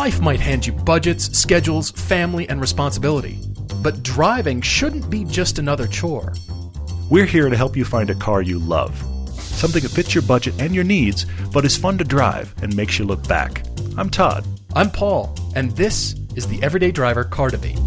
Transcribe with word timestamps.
Life 0.00 0.22
might 0.22 0.40
hand 0.40 0.66
you 0.66 0.72
budgets, 0.72 1.38
schedules, 1.38 1.90
family, 1.90 2.48
and 2.48 2.58
responsibility. 2.58 3.38
But 3.82 4.02
driving 4.02 4.62
shouldn't 4.62 5.10
be 5.10 5.24
just 5.26 5.58
another 5.58 5.86
chore. 5.86 6.32
We're 7.10 7.26
here 7.26 7.50
to 7.50 7.56
help 7.56 7.76
you 7.76 7.84
find 7.84 8.08
a 8.08 8.14
car 8.14 8.40
you 8.40 8.58
love. 8.58 8.96
Something 9.34 9.82
that 9.82 9.90
fits 9.90 10.14
your 10.14 10.22
budget 10.22 10.58
and 10.58 10.74
your 10.74 10.84
needs, 10.84 11.26
but 11.52 11.66
is 11.66 11.76
fun 11.76 11.98
to 11.98 12.04
drive 12.04 12.54
and 12.62 12.74
makes 12.74 12.98
you 12.98 13.04
look 13.04 13.28
back. 13.28 13.62
I'm 13.98 14.08
Todd. 14.08 14.46
I'm 14.74 14.90
Paul, 14.90 15.36
and 15.54 15.70
this 15.72 16.14
is 16.34 16.48
the 16.48 16.62
Everyday 16.62 16.92
Driver 16.92 17.24
Car 17.24 17.50
Debate. 17.50 17.78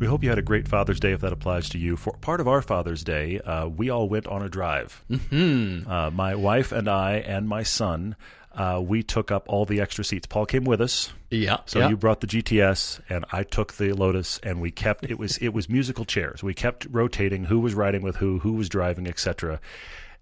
We 0.00 0.08
hope 0.08 0.24
you 0.24 0.30
had 0.30 0.38
a 0.40 0.42
great 0.42 0.66
Father's 0.66 0.98
Day 0.98 1.12
if 1.12 1.20
that 1.20 1.32
applies 1.32 1.68
to 1.68 1.78
you. 1.78 1.96
For 1.96 2.14
part 2.14 2.40
of 2.40 2.48
our 2.48 2.60
Father's 2.60 3.04
Day, 3.04 3.38
uh, 3.38 3.68
we 3.68 3.88
all 3.88 4.08
went 4.08 4.26
on 4.26 4.42
a 4.42 4.48
drive. 4.48 5.04
Mm-hmm. 5.08 5.88
Uh, 5.88 6.10
my 6.10 6.34
wife 6.34 6.72
and 6.72 6.88
I 6.88 7.18
and 7.18 7.48
my 7.48 7.62
son, 7.62 8.16
uh, 8.54 8.80
we 8.84 9.02
took 9.02 9.30
up 9.30 9.44
all 9.48 9.64
the 9.64 9.80
extra 9.80 10.04
seats. 10.04 10.26
Paul 10.26 10.46
came 10.46 10.64
with 10.64 10.80
us. 10.80 11.12
Yeah. 11.30 11.58
So 11.66 11.78
yeah. 11.80 11.88
you 11.88 11.96
brought 11.96 12.20
the 12.20 12.26
GTS 12.26 13.00
and 13.08 13.24
I 13.32 13.42
took 13.44 13.74
the 13.74 13.92
Lotus 13.92 14.38
and 14.42 14.60
we 14.60 14.70
kept 14.70 15.04
it 15.04 15.18
was 15.18 15.38
it 15.38 15.50
was 15.50 15.68
musical 15.68 16.04
chairs. 16.04 16.42
We 16.42 16.54
kept 16.54 16.86
rotating 16.90 17.44
who 17.44 17.60
was 17.60 17.74
riding 17.74 18.02
with 18.02 18.16
who, 18.16 18.40
who 18.40 18.52
was 18.52 18.68
driving, 18.68 19.06
etc. 19.06 19.60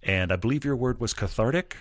And 0.03 0.33
I 0.33 0.37
believe 0.37 0.65
your 0.65 0.77
word 0.77 1.01
was 1.01 1.13
cathartic. 1.13 1.77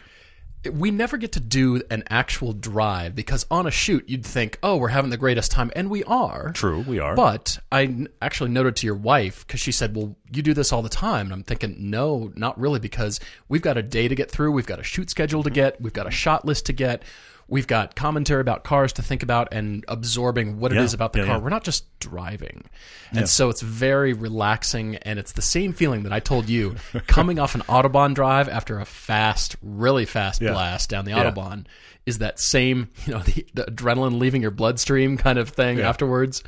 We 0.74 0.92
never 0.92 1.18
get 1.18 1.32
to 1.34 1.40
do 1.40 1.82
an 1.90 2.04
actual 2.10 2.52
drive 2.52 3.16
because 3.16 3.46
on 3.50 3.66
a 3.66 3.72
shoot 3.72 4.08
you'd 4.10 4.26
think, 4.26 4.60
oh, 4.62 4.76
we're 4.78 4.90
having 4.90 5.10
the 5.10 5.18
greatest 5.18 5.52
time, 5.52 5.72
and 5.76 5.90
we 5.90 6.04
are. 6.04 6.52
True, 6.54 6.82
we 6.82 7.00
are. 7.00 7.16
But 7.16 7.60
I 7.72 7.84
n- 7.84 8.10
actually 8.22 8.50
noted 8.50 8.76
to 8.78 8.86
your 8.86 8.96
wife 8.96 9.48
because 9.48 9.62
she 9.62 9.72
said, 9.72 9.96
"Well, 9.96 10.16
you 10.32 10.42
do 10.42 10.54
this 10.54 10.74
all 10.74 10.82
the 10.82 10.90
time," 10.90 11.28
and 11.28 11.34
I'm 11.34 11.44
thinking, 11.44 11.76
no, 11.90 12.34
not 12.36 12.60
really, 12.60 12.80
because 12.80 13.20
we've 13.48 13.62
got 13.62 13.78
a 13.78 13.84
day 13.84 14.08
to 14.08 14.16
get 14.16 14.30
through, 14.30 14.52
we've 14.52 14.66
got 14.66 14.80
a 14.80 14.84
shoot 14.84 15.10
schedule 15.10 15.44
to 15.44 15.50
get, 15.50 15.80
we've 15.80 15.94
got 15.94 16.08
a 16.08 16.12
shot 16.12 16.44
list 16.46 16.66
to 16.66 16.74
get, 16.74 17.04
we've 17.50 17.68
got 17.68 17.96
commentary 17.96 18.42
about 18.42 18.64
cars 18.64 18.94
to 18.94 19.02
think 19.02 19.24
about, 19.24 19.50
and 19.52 19.84
absorbing 19.88 20.60
what 20.60 20.72
it 20.72 20.76
Yeah, 20.76 20.84
is 20.84 20.94
about 20.94 21.14
the 21.14 21.20
yeah, 21.20 21.26
car. 21.26 21.36
yeah. 21.38 21.42
We're 21.44 21.50
not 21.50 21.64
just 21.64 21.86
driving, 22.00 22.64
and 23.12 23.28
so 23.28 23.50
it's 23.50 23.62
very 23.62 24.14
relaxing, 24.14 24.96
and 24.98 25.20
it's 25.20 25.34
the 25.34 25.42
same 25.42 25.74
feeling 25.74 26.04
that 26.04 26.14
I 26.14 26.20
told 26.20 26.48
you 26.50 26.76
coming 27.08 27.40
off 27.40 27.56
an 27.56 27.62
autobahn 27.62 28.14
drive 28.14 28.48
after 28.50 28.80
a 28.80 28.86
fast, 28.86 29.56
really 29.62 30.06
fast 30.06 30.40
blast 30.40 30.90
down 30.90 31.06
the 31.06 31.12
autobahn 31.12 31.66
is 32.06 32.20
that 32.20 32.40
same, 32.40 32.90
you 33.06 33.14
know, 33.14 33.20
the, 33.20 33.46
the 33.54 33.64
adrenaline 33.66 34.20
leaving 34.20 34.42
your 34.42 34.52
bloodstream 34.52 35.18
kind 35.18 35.38
of 35.38 35.50
thing 35.50 35.80
afterwards. 35.80 36.44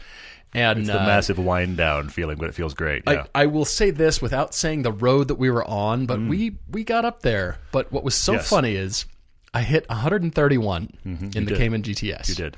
And 0.54 0.80
it's 0.80 0.88
the 0.90 1.02
uh, 1.02 1.06
massive 1.06 1.38
wind 1.40 1.78
down 1.78 2.10
feeling, 2.10 2.38
but 2.38 2.50
it 2.50 2.56
feels 2.56 2.74
great. 2.74 3.04
Yeah. 3.08 3.26
I, 3.36 3.44
I 3.44 3.46
will 3.46 3.64
say 3.64 3.92
this 3.92 4.22
without 4.22 4.54
saying 4.54 4.82
the 4.82 4.92
road 4.92 5.30
that 5.30 5.36
we 5.36 5.50
were 5.50 5.64
on, 5.66 6.06
but 6.08 6.20
we 6.20 6.58
we 6.70 6.84
got 6.84 7.06
up 7.06 7.22
there. 7.22 7.58
But 7.72 7.90
what 7.92 8.04
was 8.04 8.16
so 8.16 8.34
Mm. 8.34 8.38
Yes. 8.38 8.50
funny 8.50 8.76
is 8.76 9.06
I 9.54 9.62
hit 9.64 9.88
131 9.90 10.98
in 11.06 11.18
the 11.32 11.42
did. 11.42 11.58
Cayman 11.58 11.84
GTS. 11.84 12.30
you 12.30 12.36
did. 12.36 12.58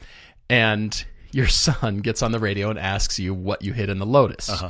And 0.49 1.03
your 1.31 1.47
son 1.47 1.97
gets 1.99 2.21
on 2.21 2.31
the 2.31 2.39
radio 2.39 2.69
and 2.69 2.77
asks 2.77 3.17
you 3.19 3.33
what 3.33 3.61
you 3.63 3.73
hit 3.73 3.89
in 3.89 3.97
the 3.99 4.05
Lotus, 4.05 4.49
Uh-huh. 4.49 4.69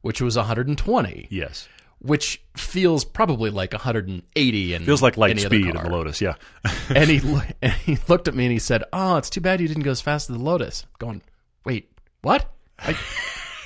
which 0.00 0.22
was 0.22 0.36
120, 0.36 1.28
Yes. 1.30 1.68
which 1.98 2.40
feels 2.56 3.04
probably 3.04 3.50
like 3.50 3.72
180 3.74 4.74
and 4.74 4.84
Feels 4.86 5.02
like 5.02 5.16
light 5.18 5.38
speed 5.40 5.66
in 5.66 5.76
the 5.76 5.90
Lotus, 5.90 6.20
yeah. 6.22 6.34
and 6.94 7.10
he 7.10 7.20
and 7.62 7.72
he 7.72 7.98
looked 8.08 8.28
at 8.28 8.34
me 8.34 8.44
and 8.46 8.52
he 8.52 8.58
said, 8.58 8.84
"Oh, 8.92 9.16
it's 9.16 9.28
too 9.28 9.40
bad 9.42 9.60
you 9.60 9.68
didn't 9.68 9.82
go 9.82 9.90
as 9.90 10.00
fast 10.00 10.30
as 10.30 10.36
the 10.36 10.42
Lotus." 10.42 10.86
Going, 10.98 11.20
wait, 11.66 11.90
what? 12.22 12.50
I, 12.78 12.96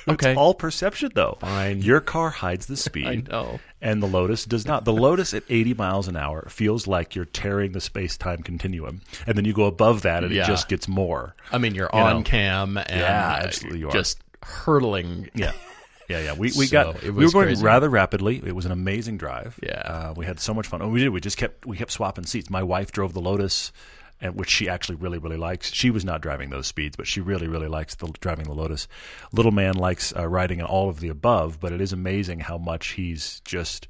okay, 0.07 0.35
All 0.35 0.53
perception 0.53 1.11
though. 1.15 1.37
Fine. 1.41 1.81
Your 1.81 1.99
car 1.99 2.29
hides 2.29 2.65
the 2.65 2.77
speed. 2.87 3.07
I 3.07 3.15
know. 3.31 3.59
And 3.81 4.01
the 4.01 4.07
Lotus 4.07 4.45
does 4.45 4.65
not. 4.65 4.85
The 4.85 4.93
Lotus 4.93 5.33
at 5.33 5.43
80 5.49 5.73
miles 5.73 6.07
an 6.07 6.15
hour 6.15 6.47
feels 6.49 6.87
like 6.87 7.15
you're 7.15 7.25
tearing 7.25 7.73
the 7.73 7.81
space 7.81 8.15
time 8.17 8.41
continuum. 8.41 9.01
And 9.27 9.37
then 9.37 9.43
you 9.45 9.53
go 9.53 9.65
above 9.65 10.03
that 10.03 10.23
and 10.23 10.33
Yeah. 10.33 10.43
it 10.43 10.47
just 10.47 10.69
gets 10.69 10.87
more. 10.87 11.35
I 11.51 11.57
mean, 11.57 11.75
you're 11.75 11.89
You 11.93 11.99
on 11.99 12.17
know. 12.17 12.23
cam 12.23 12.77
and 12.77 12.87
Yeah, 13.01 13.33
uh, 13.41 13.45
absolutely 13.45 13.79
you 13.79 13.89
are. 13.89 13.91
just 13.91 14.19
hurtling. 14.43 15.29
Yeah. 15.33 15.51
Yeah, 16.09 16.19
yeah. 16.19 16.33
We 16.33 16.51
we 16.57 16.67
So, 16.67 16.71
got 16.93 17.01
we 17.03 17.09
were 17.11 17.31
going 17.31 17.47
crazy. 17.47 17.63
rather 17.63 17.89
rapidly. 17.89 18.41
It 18.45 18.53
was 18.55 18.65
an 18.65 18.71
amazing 18.71 19.17
drive. 19.17 19.59
Yeah. 19.63 19.79
Uh, 19.79 20.13
we 20.15 20.25
had 20.25 20.39
so 20.39 20.53
much 20.53 20.67
fun. 20.67 20.81
Oh, 20.81 20.89
we 20.89 20.99
did. 21.01 21.09
We 21.09 21.21
just 21.21 21.37
kept 21.37 21.65
we 21.65 21.77
kept 21.77 21.91
swapping 21.91 22.25
seats. 22.25 22.49
My 22.49 22.61
wife 22.63 22.91
drove 22.91 23.13
the 23.13 23.21
Lotus, 23.21 23.71
and 24.23 24.35
which 24.39 24.49
she 24.49 24.67
actually 24.67 24.95
really 24.95 25.19
really 25.19 25.37
likes. 25.37 25.71
She 25.71 25.91
was 25.91 26.03
not 26.03 26.21
driving 26.21 26.49
those 26.49 26.65
speeds, 26.65 26.95
but 26.95 27.05
she 27.05 27.21
really 27.21 27.47
really 27.47 27.67
likes 27.67 27.93
the 27.95 28.07
driving 28.21 28.45
the 28.45 28.53
Lotus. 28.53 28.87
Little 29.31 29.51
man 29.51 29.75
likes 29.75 30.11
uh, 30.15 30.27
riding 30.27 30.59
in 30.59 30.65
all 30.65 30.89
of 30.89 30.99
the 30.99 31.09
above, 31.09 31.59
but 31.59 31.71
it 31.71 31.81
is 31.81 31.93
amazing 31.93 32.39
how 32.39 32.57
much 32.57 32.93
he's 32.93 33.41
just 33.45 33.87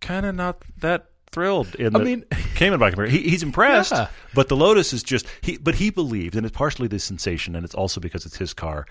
kind 0.00 0.26
of 0.26 0.34
not 0.34 0.58
that 0.80 1.06
thrilled 1.32 1.74
in 1.76 1.92
the 1.92 2.00
I 2.00 2.02
mean- 2.04 2.24
Cayman 2.56 2.80
bike. 2.80 2.98
He, 3.08 3.30
he's 3.30 3.42
impressed, 3.44 3.92
Yeah. 3.92 4.08
but 4.34 4.48
the 4.48 4.56
Lotus 4.56 4.92
is 4.92 5.02
just 5.02 5.26
he. 5.40 5.56
But 5.56 5.76
he 5.76 5.90
believes, 5.90 6.36
and 6.36 6.44
it's 6.44 6.56
partially 6.56 6.88
the 6.88 6.98
sensation, 6.98 7.54
and 7.54 7.64
it's 7.64 7.74
also 7.74 8.00
because 8.00 8.26
it's 8.26 8.36
his 8.36 8.52
car. 8.52 8.86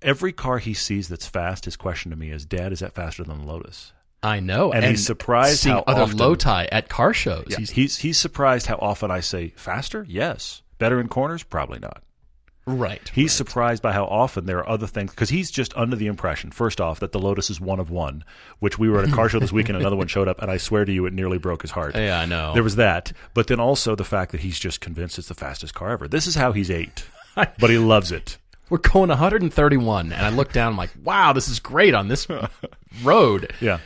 Every 0.00 0.32
car 0.32 0.58
he 0.58 0.74
sees 0.74 1.08
that's 1.08 1.26
fast, 1.26 1.64
his 1.66 1.76
question 1.76 2.10
to 2.12 2.16
me 2.16 2.30
is, 2.30 2.46
"Dad, 2.46 2.72
is 2.72 2.78
that 2.80 2.94
faster 2.94 3.22
than 3.24 3.38
the 3.40 3.44
Lotus?" 3.44 3.92
I 4.22 4.40
know, 4.40 4.72
And 4.72 4.84
he's 4.84 5.06
surprised 5.06 5.60
seeing 5.60 5.76
how 5.76 5.84
other 5.86 6.02
often- 6.02 6.16
low 6.18 6.34
tie 6.34 6.68
at 6.72 6.88
car 6.88 7.14
shows. 7.14 7.46
Yeah, 7.50 7.58
He's 7.58 7.70
he's 7.70 7.98
he's 7.98 8.18
surprised 8.18 8.66
how 8.66 8.76
often 8.76 9.10
I 9.10 9.20
say 9.20 9.52
faster. 9.56 10.04
Yes, 10.08 10.62
better 10.78 11.00
in 11.00 11.08
corners, 11.08 11.42
probably 11.44 11.78
not. 11.78 12.02
right. 12.66 13.10
He's 13.14 13.32
surprised 13.32 13.82
by 13.82 13.92
how 13.92 14.04
often 14.04 14.44
there 14.44 14.58
are 14.58 14.68
other 14.68 14.86
things 14.86 15.10
because 15.12 15.30
he's 15.30 15.50
just 15.50 15.74
under 15.76 15.96
the 15.96 16.06
impression, 16.08 16.50
first 16.50 16.80
off, 16.80 17.00
that 17.00 17.12
the 17.12 17.18
Lotus 17.20 17.48
is 17.48 17.60
one 17.60 17.80
of 17.80 17.90
one, 17.90 18.24
which 18.58 18.78
we 18.78 18.90
were 18.90 18.98
at 19.02 19.08
a 19.08 19.12
car 19.12 19.28
show 19.30 19.38
this 19.38 19.52
weekend. 19.52 19.78
Another 19.78 19.96
one 19.96 20.06
showed 20.08 20.28
up, 20.28 20.42
and 20.42 20.50
I 20.50 20.56
swear 20.58 20.84
to 20.84 20.92
you, 20.92 21.06
it 21.06 21.12
nearly 21.14 21.38
broke 21.38 21.62
his 21.62 21.70
heart. 21.70 21.94
Yeah, 21.94 22.20
I 22.20 22.26
know. 22.26 22.52
There 22.52 22.62
was 22.64 22.76
that, 22.76 23.12
but 23.34 23.46
then 23.46 23.58
also 23.60 23.94
the 23.94 24.04
fact 24.04 24.32
that 24.32 24.40
he's 24.40 24.58
just 24.58 24.80
convinced 24.82 25.16
it's 25.18 25.28
the 25.28 25.34
fastest 25.34 25.72
car 25.74 25.90
ever. 25.92 26.08
This 26.08 26.26
is 26.26 26.34
how 26.34 26.52
he's 26.52 26.70
eight, 26.70 27.06
but 27.34 27.70
he 27.70 27.78
loves 27.78 28.12
it. 28.12 28.36
We're 28.68 28.78
going 28.78 29.08
131, 29.08 30.12
and 30.12 30.26
I 30.26 30.28
look 30.28 30.52
down. 30.52 30.72
I'm 30.72 30.76
like, 30.76 30.90
wow, 31.02 31.32
this 31.32 31.48
is 31.48 31.60
great 31.60 31.94
on 31.94 32.08
this 32.08 32.26
road. 33.02 33.52
Yeah. 33.60 33.78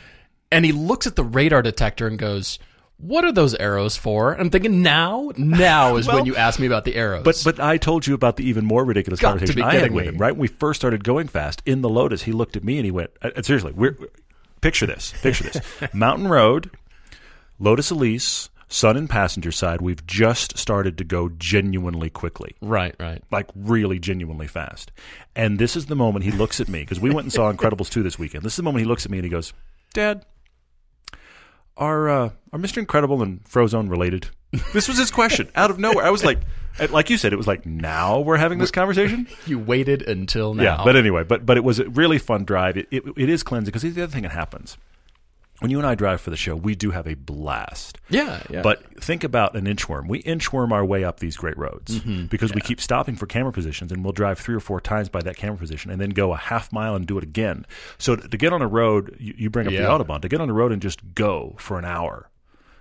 And 0.53 0.65
he 0.65 0.71
looks 0.71 1.07
at 1.07 1.15
the 1.15 1.23
radar 1.23 1.61
detector 1.61 2.07
and 2.07 2.17
goes, 2.17 2.59
"What 2.97 3.25
are 3.25 3.31
those 3.31 3.55
arrows 3.55 3.97
for?" 3.97 4.33
And 4.33 4.41
I'm 4.41 4.49
thinking, 4.49 4.81
now, 4.83 5.31
now 5.35 5.95
is 5.95 6.07
Well, 6.07 6.17
when 6.17 6.25
you 6.25 6.35
ask 6.35 6.59
me 6.59 6.67
about 6.67 6.85
the 6.85 6.95
arrows. 6.95 7.23
But 7.23 7.41
but 7.43 7.59
I 7.59 7.77
told 7.77 8.05
you 8.05 8.13
about 8.13 8.37
the 8.37 8.47
even 8.47 8.63
more 8.65 8.85
ridiculous 8.85 9.19
Got 9.19 9.31
conversation 9.31 9.63
I 9.63 9.75
had 9.75 9.91
with 9.91 10.05
him. 10.05 10.17
Right 10.17 10.31
when 10.31 10.41
we 10.41 10.47
first 10.47 10.79
started 10.79 11.03
going 11.03 11.27
fast 11.27 11.63
in 11.65 11.81
the 11.81 11.89
Lotus, 11.89 12.23
he 12.23 12.31
looked 12.31 12.55
at 12.55 12.63
me 12.63 12.77
and 12.77 12.85
he 12.85 12.91
went, 12.91 13.09
uh, 13.21 13.31
uh, 13.35 13.41
"Seriously, 13.41 13.73
we're, 13.73 13.97
picture 14.61 14.85
this, 14.85 15.13
picture 15.21 15.45
this: 15.45 15.59
Mountain 15.93 16.27
Road, 16.27 16.69
Lotus 17.57 17.89
Elise, 17.89 18.49
son 18.67 18.95
and 18.95 19.09
passenger 19.09 19.51
side. 19.51 19.81
We've 19.81 20.05
just 20.05 20.57
started 20.59 20.99
to 20.99 21.03
go 21.03 21.29
genuinely 21.29 22.11
quickly." 22.11 22.55
right, 22.61 22.95
right. 22.99 23.23
Like 23.31 23.49
really 23.55 23.97
genuinely 23.97 24.47
fast. 24.47 24.91
And 25.35 25.57
this 25.57 25.75
is 25.75 25.87
the 25.87 25.95
moment 25.95 26.25
he 26.25 26.31
looks 26.31 26.59
at 26.59 26.69
me 26.69 26.81
because 26.81 26.99
we 26.99 27.09
went 27.09 27.25
and 27.25 27.33
saw 27.33 27.51
Incredibles 27.53 27.89
2 27.89 28.03
this 28.03 28.19
weekend. 28.19 28.43
This 28.43 28.53
is 28.53 28.57
the 28.57 28.63
moment 28.63 28.81
he 28.81 28.87
looks 28.87 29.03
at 29.03 29.11
me 29.11 29.17
and 29.17 29.25
he 29.25 29.31
goes, 29.31 29.51
Dad, 29.93 30.25
are, 31.77 32.09
uh, 32.09 32.29
are 32.51 32.59
Mr. 32.59 32.77
Incredible 32.77 33.21
and 33.21 33.43
Frozone 33.45 33.89
related? 33.89 34.27
This 34.73 34.87
was 34.87 34.97
his 34.97 35.09
question 35.09 35.49
out 35.55 35.71
of 35.71 35.79
nowhere. 35.79 36.05
I 36.05 36.11
was 36.11 36.23
like, 36.23 36.39
like 36.91 37.09
you 37.09 37.17
said, 37.17 37.33
it 37.33 37.37
was 37.37 37.47
like, 37.47 37.65
now 37.65 38.19
we're 38.19 38.37
having 38.37 38.59
this 38.59 38.71
conversation? 38.71 39.27
You 39.47 39.59
waited 39.59 40.03
until 40.03 40.53
now. 40.53 40.63
Yeah, 40.63 40.81
but 40.83 40.95
anyway, 40.95 41.23
but 41.23 41.45
but 41.45 41.57
it 41.57 41.63
was 41.63 41.79
a 41.79 41.89
really 41.89 42.17
fun 42.17 42.45
drive. 42.45 42.77
It, 42.77 42.87
it, 42.91 43.03
it 43.17 43.29
is 43.29 43.43
cleansing 43.43 43.71
because 43.71 43.81
the 43.81 44.03
other 44.03 44.11
thing 44.11 44.23
that 44.23 44.31
happens. 44.31 44.77
When 45.63 45.71
you 45.71 45.77
and 45.79 45.87
I 45.87 45.95
drive 45.95 46.19
for 46.21 46.29
the 46.29 46.35
show, 46.37 46.55
we 46.57 46.75
do 46.75 46.91
have 46.91 47.07
a 47.07 47.13
blast. 47.15 47.97
yeah, 48.09 48.43
yeah. 48.49 48.61
But 48.61 49.01
think 49.01 49.23
about 49.23 49.55
an 49.55 49.63
inchworm. 49.65 50.07
We 50.09 50.21
inchworm 50.23 50.71
our 50.73 50.83
way 50.85 51.03
up 51.05 51.21
these 51.21 51.37
great 51.37 51.57
roads 51.57 51.99
Mm-hmm. 52.01 52.25
because 52.25 52.53
we 52.53 52.59
keep 52.61 52.81
stopping 52.81 53.15
for 53.15 53.25
camera 53.27 53.53
positions, 53.53 53.91
and 53.93 54.03
we'll 54.03 54.11
drive 54.13 54.37
three 54.39 54.55
or 54.55 54.59
four 54.59 54.81
times 54.81 55.07
by 55.09 55.21
that 55.21 55.37
camera 55.37 55.57
position, 55.57 55.89
and 55.89 56.01
then 56.01 56.09
go 56.09 56.33
a 56.33 56.37
half 56.37 56.71
mile 56.73 56.95
and 56.95 57.07
do 57.07 57.17
it 57.17 57.23
again. 57.23 57.65
So 57.97 58.15
to, 58.17 58.27
to 58.27 58.37
get 58.37 58.51
on 58.51 58.61
a 58.61 58.67
road, 58.67 59.15
you, 59.19 59.33
you 59.37 59.49
bring 59.49 59.65
up 59.67 59.73
Yeah. 59.73 59.83
the 59.83 59.87
autobahn. 59.87 60.21
To 60.21 60.27
get 60.27 60.41
on 60.41 60.49
a 60.49 60.53
road 60.53 60.71
and 60.73 60.81
just 60.81 60.99
go 61.15 61.55
for 61.57 61.79
an 61.79 61.85
hour 61.85 62.29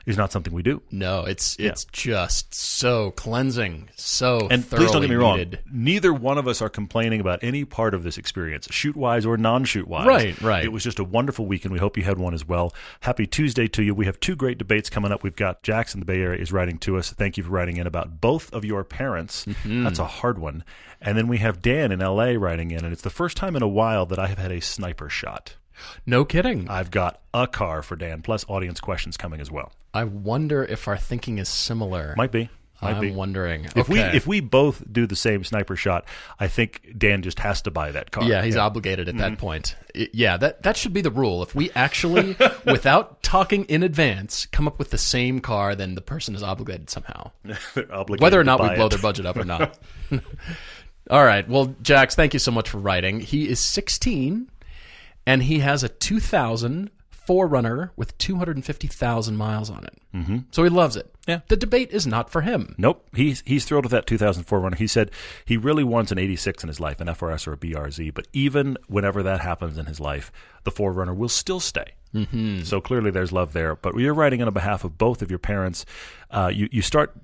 is 0.07 0.17
not 0.17 0.33
something 0.33 0.53
we 0.53 0.63
do. 0.63 0.83
no, 0.91 1.25
it's 1.25 1.57
it's 1.59 1.85
just 1.87 2.55
so 2.55 3.11
cleansing, 3.13 3.89
so 3.97 4.49
And 4.51 4.69
please 4.69 4.91
don't 4.91 5.03
get 5.03 5.11
me 5.11 5.17
wrong. 5.17 5.39
needed. 5.39 5.61
Neither 5.73 6.13
one 6.13 6.39
of 6.39 6.49
us 6.49 6.61
are 6.61 6.69
complaining 6.69 7.21
about 7.21 7.39
any 7.43 7.65
part 7.65 7.95
of 7.95 8.03
this 8.03 8.19
experience, 8.19 8.69
shoot 8.71 8.97
wise 8.97 9.25
or 9.27 9.37
non 9.37 9.65
shoot 9.65 9.87
wise. 9.89 10.07
Right, 10.07 10.41
right. 10.41 10.65
It 10.65 10.73
was 10.73 10.83
just 10.85 10.99
a 10.99 11.05
wonderful 11.05 11.47
weekend. 11.47 11.73
We 11.73 11.79
hope 11.79 11.97
you 11.97 12.03
had 12.03 12.19
one 12.19 12.35
as 12.35 12.47
well. 12.47 12.75
Happy 13.01 13.27
Tuesday 13.27 13.69
to 13.69 13.83
you. 13.83 13.95
We 13.95 14.07
have 14.07 14.19
two 14.21 14.37
great 14.37 14.59
debates 14.59 14.91
coming 14.91 15.13
up. 15.13 15.23
We've 15.23 15.37
got 15.37 15.63
Jax 15.63 15.95
in, 15.95 16.01
the 16.01 16.07
Bay 16.07 16.21
Area, 16.21 16.41
is 16.41 16.53
writing 16.53 16.79
to 16.79 16.97
us. 16.99 17.11
Thank 17.13 17.37
you 17.37 17.43
for 17.45 17.51
writing 17.51 17.77
in 17.77 17.87
about 17.87 18.21
both 18.21 18.53
of 18.53 18.65
your 18.65 18.85
parents. 18.85 19.45
Mm-hmm. 19.47 19.85
That's 19.85 19.99
a 19.99 20.07
hard 20.07 20.39
one. 20.39 20.65
And 21.01 21.17
then 21.19 21.27
we 21.29 21.39
have 21.39 21.61
Dan 21.63 21.91
in 21.93 21.99
LA 22.01 22.33
writing 22.39 22.71
in, 22.71 22.85
and 22.85 22.93
it's 22.93 23.03
the 23.03 23.11
first 23.11 23.37
time 23.37 23.57
in 23.57 23.63
a 23.63 23.69
while 23.69 24.07
that 24.07 24.19
I 24.19 24.29
have 24.29 24.39
had 24.39 24.53
a 24.53 24.61
sniper 24.61 25.09
shot. 25.09 25.57
No 26.07 26.25
kidding. 26.25 26.69
I've 26.69 26.91
got 26.91 27.21
a 27.35 27.47
car 27.47 27.83
for 27.83 27.97
Dan, 27.97 28.23
plus 28.23 28.45
audience 28.49 28.81
questions 28.81 29.17
coming 29.17 29.41
as 29.41 29.51
well. 29.51 29.73
I 29.95 30.05
wonder 30.05 30.65
if 30.65 30.89
our 30.89 30.97
thinking 30.97 31.39
is 31.39 31.49
similar. 31.49 32.15
Might 32.17 32.33
be. 32.33 32.49
Might 32.81 32.95
I'm 32.95 33.01
be. 33.01 33.11
wondering. 33.13 33.69
If 33.77 33.89
we 33.89 34.01
if 34.01 34.27
we 34.27 34.41
both 34.41 34.83
do 34.93 35.07
the 35.07 35.15
same 35.15 35.45
sniper 35.45 35.77
shot, 35.77 36.05
I 36.41 36.49
think 36.49 36.95
Dan 36.99 37.23
just 37.23 37.39
has 37.39 37.63
to 37.63 37.71
buy 37.71 37.93
that 37.93 38.11
car. 38.11 38.25
Yeah, 38.25 38.43
he's 38.43 38.57
obligated 38.57 39.09
at 39.09 39.15
Mm-hmm. 39.15 39.21
that 39.23 39.39
point. 39.39 39.77
Yeah, 39.95 40.37
that 40.39 40.65
that 40.65 40.77
should 40.77 40.93
be 40.93 41.01
the 41.01 41.11
rule. 41.13 41.45
If 41.45 41.55
we 41.55 41.71
actually, 41.77 42.37
without 42.67 43.23
talking 43.23 43.67
in 43.67 43.85
advance, 43.85 44.47
come 44.47 44.67
up 44.67 44.81
with 44.81 44.91
the 44.91 44.99
same 44.99 45.39
car, 45.39 45.77
then 45.77 45.95
the 45.95 46.01
person 46.01 46.35
is 46.35 46.43
obligated 46.43 46.91
somehow, 46.91 47.31
obligated 47.93 48.21
whether 48.21 48.41
or 48.41 48.45
not 48.45 48.61
we 48.61 48.75
blow 48.75 48.87
it. 48.87 48.91
their 48.91 48.99
budget 49.01 49.27
up 49.27 49.37
or 49.37 49.45
not. 49.45 49.79
All 51.11 51.25
right. 51.25 51.49
Well, 51.49 51.75
Jax, 51.83 52.15
thank 52.15 52.33
you 52.33 52.39
so 52.41 52.51
much 52.51 52.69
for 52.71 52.79
writing. 52.79 53.21
He 53.21 53.49
is 53.49 53.61
16, 53.61 54.49
and 55.27 55.43
he 55.43 55.61
has 55.61 55.83
a 55.83 55.89
2000 55.89 56.91
4Runner 57.27 57.91
with 57.97 58.17
250,000 58.19 59.37
miles 59.37 59.71
on 59.71 59.85
it. 59.85 59.99
Mm-hmm. 60.15 60.39
So 60.51 60.65
he 60.65 60.71
loves 60.71 60.97
it. 60.97 61.15
Yeah. 61.27 61.41
The 61.49 61.57
debate 61.57 61.91
is 61.93 62.07
not 62.07 62.31
for 62.31 62.41
him. 62.41 62.75
Nope, 62.79 63.07
he's 63.15 63.43
he's 63.47 63.65
thrilled 63.65 63.85
with 63.85 63.93
that 63.93 64.07
2000 64.07 64.45
4Runner. 64.45 64.75
He 64.75 64.87
said 64.87 65.11
he 65.45 65.57
really 65.57 65.85
wants 65.85 66.11
an 66.11 66.19
86 66.19 66.65
in 66.65 66.69
his 66.69 66.81
life, 66.81 67.01
an 67.01 67.07
FRS 67.07 67.47
or 67.47 67.53
a 67.53 67.57
BRZ. 67.57 68.13
But 68.13 68.27
even 68.33 68.77
whenever 68.89 69.23
that 69.23 69.41
happens 69.41 69.79
in 69.79 69.87
his 69.87 70.01
life, 70.01 70.33
the 70.65 70.73
4Runner 70.73 71.17
will 71.17 71.29
still 71.29 71.61
stay. 71.61 71.95
Mm-hmm. 72.13 72.63
So 72.63 72.81
clearly, 72.81 73.11
there's 73.11 73.33
love 73.33 73.53
there. 73.53 73.77
But 73.77 73.97
you're 73.97 74.15
writing 74.15 74.43
on 74.43 74.53
behalf 74.53 74.85
of 74.85 74.99
both 74.99 75.23
of 75.23 75.31
your 75.31 75.39
parents. 75.39 75.87
Uh, 76.31 76.51
you 76.53 76.69
you 76.73 76.83
start 76.83 77.15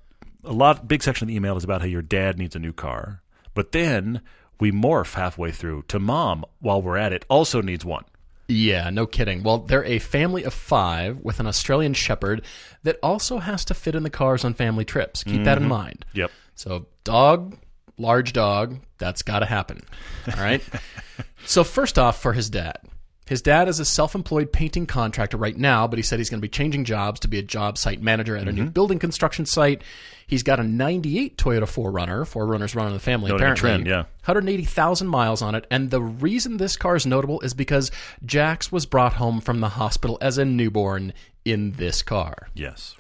a 0.45 0.53
lot. 0.53 0.87
Big 0.87 1.03
section 1.03 1.25
of 1.25 1.29
the 1.29 1.37
email 1.37 1.57
is 1.57 1.65
about 1.65 1.81
how 1.81 1.89
your 1.89 2.03
dad 2.03 2.39
needs 2.39 2.55
a 2.55 2.61
new 2.61 2.73
car, 2.73 3.23
but 3.53 3.73
then 3.73 4.23
we 4.61 4.73
morph 4.73 5.15
halfway 5.15 5.51
through 5.51 5.85
to 5.89 5.99
mom. 5.99 6.45
While 6.61 6.83
we're 6.83 6.97
at 6.97 7.13
it, 7.13 7.25
also 7.29 7.63
needs 7.63 7.85
one. 7.85 8.05
Yeah, 8.49 8.89
no 8.89 9.07
kidding. 9.07 9.43
Well, 9.43 9.59
they're 9.59 9.85
a 9.85 9.99
family 9.99 10.43
of 10.45 10.55
five 10.55 11.21
with 11.21 11.39
an 11.39 11.47
Australian 11.47 11.93
Shepherd 11.93 12.45
that 12.83 12.99
also 13.03 13.39
has 13.39 13.65
to 13.67 13.75
fit 13.75 13.95
in 13.95 14.03
the 14.03 14.11
cars 14.11 14.43
on 14.45 14.55
family 14.55 14.87
trips. 14.87 15.23
Keep 15.23 15.45
that 15.45 15.59
in 15.59 15.65
mm-hmm. 15.65 15.69
mind. 15.69 16.07
Yep. 16.15 16.31
So, 16.55 16.87
dog, 17.05 17.59
large 17.99 18.33
dog, 18.33 18.79
that's 18.97 19.21
got 19.21 19.41
to 19.41 19.47
happen. 19.47 19.83
All 20.27 20.43
right. 20.43 20.63
so, 21.45 21.63
first 21.63 21.99
off, 21.99 22.23
for 22.23 22.33
his 22.33 22.49
dad. 22.49 22.79
His 23.29 23.43
dad 23.43 23.69
is 23.69 23.79
a 23.79 23.85
self 23.85 24.15
employed 24.15 24.53
painting 24.53 24.87
contractor 24.87 25.37
right 25.37 25.57
now, 25.57 25.87
but 25.87 25.99
he 25.99 26.03
said 26.03 26.19
he's 26.19 26.31
going 26.31 26.41
to 26.41 26.43
be 26.43 26.49
changing 26.49 26.85
jobs 26.85 27.21
to 27.21 27.29
be 27.29 27.39
a 27.39 27.43
job 27.43 27.77
site 27.77 28.01
manager 28.01 28.37
at 28.37 28.49
a 28.49 28.53
new 28.53 28.63
mm-hmm. 28.63 28.71
building 28.71 28.99
construction 28.99 29.45
site. 29.45 29.83
He's 30.27 30.43
got 30.43 30.61
a 30.61 30.63
98 30.63 31.37
Toyota 31.37 31.63
4Runner. 31.63 32.21
4Runners 32.23 32.75
run 32.75 32.89
in 32.89 32.93
the 32.93 32.99
family, 32.99 33.31
apparently. 33.31 33.61
trend, 33.61 33.87
yeah. 33.87 34.03
180,000 34.25 35.09
miles 35.09 35.43
on 35.43 35.55
it. 35.55 35.67
And 35.71 35.91
the 35.91 36.03
reason 36.03 36.57
this 36.57 36.77
car 36.77 36.97
is 36.97 37.07
notable 37.07 37.41
is 37.41 37.55
because 37.55 37.91
Jax 38.25 38.71
was 38.71 38.87
brought 38.87 39.15
home 39.15 39.41
from 39.41 39.61
the 39.61 39.71
hospital 39.71 40.19
as 40.21 40.37
a 40.39 40.45
newborn 40.45 41.13
in 41.45 41.73
this 41.73 42.03
car. 42.03 42.49
Yes. 42.55 42.95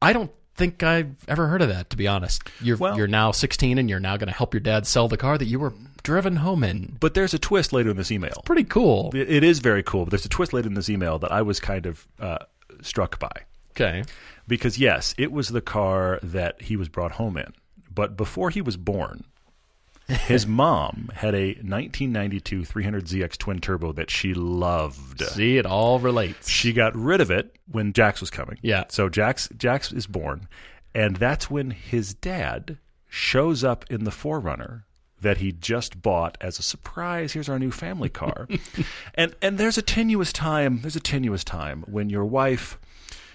I 0.00 0.12
don't 0.12 0.30
think 0.54 0.82
I've 0.82 1.16
ever 1.28 1.48
heard 1.48 1.62
of 1.62 1.68
that, 1.68 1.90
to 1.90 1.96
be 1.96 2.06
honest. 2.08 2.42
You're, 2.60 2.76
Well- 2.76 2.96
you're 2.96 3.08
now 3.08 3.30
16 3.30 3.78
and 3.78 3.90
you're 3.90 4.00
now 4.00 4.16
going 4.16 4.28
to 4.28 4.34
help 4.34 4.54
your 4.54 4.60
dad 4.60 4.86
sell 4.86 5.08
the 5.08 5.16
car 5.16 5.38
that 5.38 5.46
you 5.46 5.58
were 5.58 5.72
driven 6.06 6.36
home 6.36 6.62
in. 6.62 6.96
But 7.00 7.14
there's 7.14 7.34
a 7.34 7.38
twist 7.38 7.72
later 7.72 7.90
in 7.90 7.96
this 7.96 8.12
email. 8.12 8.40
Pretty 8.44 8.62
cool. 8.62 9.10
It, 9.12 9.28
it 9.28 9.42
is 9.42 9.58
very 9.58 9.82
cool, 9.82 10.04
but 10.04 10.10
there's 10.10 10.24
a 10.24 10.28
twist 10.28 10.52
later 10.52 10.68
in 10.68 10.74
this 10.74 10.88
email 10.88 11.18
that 11.18 11.32
I 11.32 11.42
was 11.42 11.58
kind 11.58 11.84
of 11.84 12.06
uh, 12.20 12.38
struck 12.80 13.18
by. 13.18 13.32
Okay. 13.72 14.04
Because, 14.46 14.78
yes, 14.78 15.16
it 15.18 15.32
was 15.32 15.48
the 15.48 15.60
car 15.60 16.20
that 16.22 16.62
he 16.62 16.76
was 16.76 16.88
brought 16.88 17.12
home 17.12 17.36
in. 17.36 17.52
But 17.92 18.16
before 18.16 18.50
he 18.50 18.62
was 18.62 18.76
born, 18.76 19.24
his 20.08 20.46
mom 20.46 21.10
had 21.12 21.34
a 21.34 21.54
1992 21.54 22.60
300ZX 22.60 23.36
twin 23.36 23.58
turbo 23.58 23.90
that 23.90 24.08
she 24.08 24.32
loved. 24.32 25.22
See, 25.22 25.58
it 25.58 25.66
all 25.66 25.98
relates. 25.98 26.48
She 26.48 26.72
got 26.72 26.94
rid 26.94 27.20
of 27.20 27.32
it 27.32 27.56
when 27.66 27.92
Jax 27.92 28.20
was 28.20 28.30
coming. 28.30 28.58
Yeah. 28.62 28.84
So 28.90 29.08
Jax 29.08 29.48
Jax 29.56 29.90
is 29.90 30.06
born, 30.06 30.46
and 30.94 31.16
that's 31.16 31.50
when 31.50 31.72
his 31.72 32.14
dad 32.14 32.78
shows 33.08 33.64
up 33.64 33.84
in 33.90 34.04
the 34.04 34.12
4Runner 34.12 34.84
that 35.20 35.38
he 35.38 35.52
just 35.52 36.02
bought 36.02 36.36
as 36.40 36.58
a 36.58 36.62
surprise. 36.62 37.32
Here's 37.32 37.48
our 37.48 37.58
new 37.58 37.70
family 37.70 38.08
car. 38.08 38.48
and 39.14 39.34
and 39.40 39.58
there's 39.58 39.78
a 39.78 39.82
tenuous 39.82 40.32
time. 40.32 40.80
There's 40.82 40.96
a 40.96 41.00
tenuous 41.00 41.44
time 41.44 41.84
when 41.86 42.10
your 42.10 42.24
wife 42.24 42.78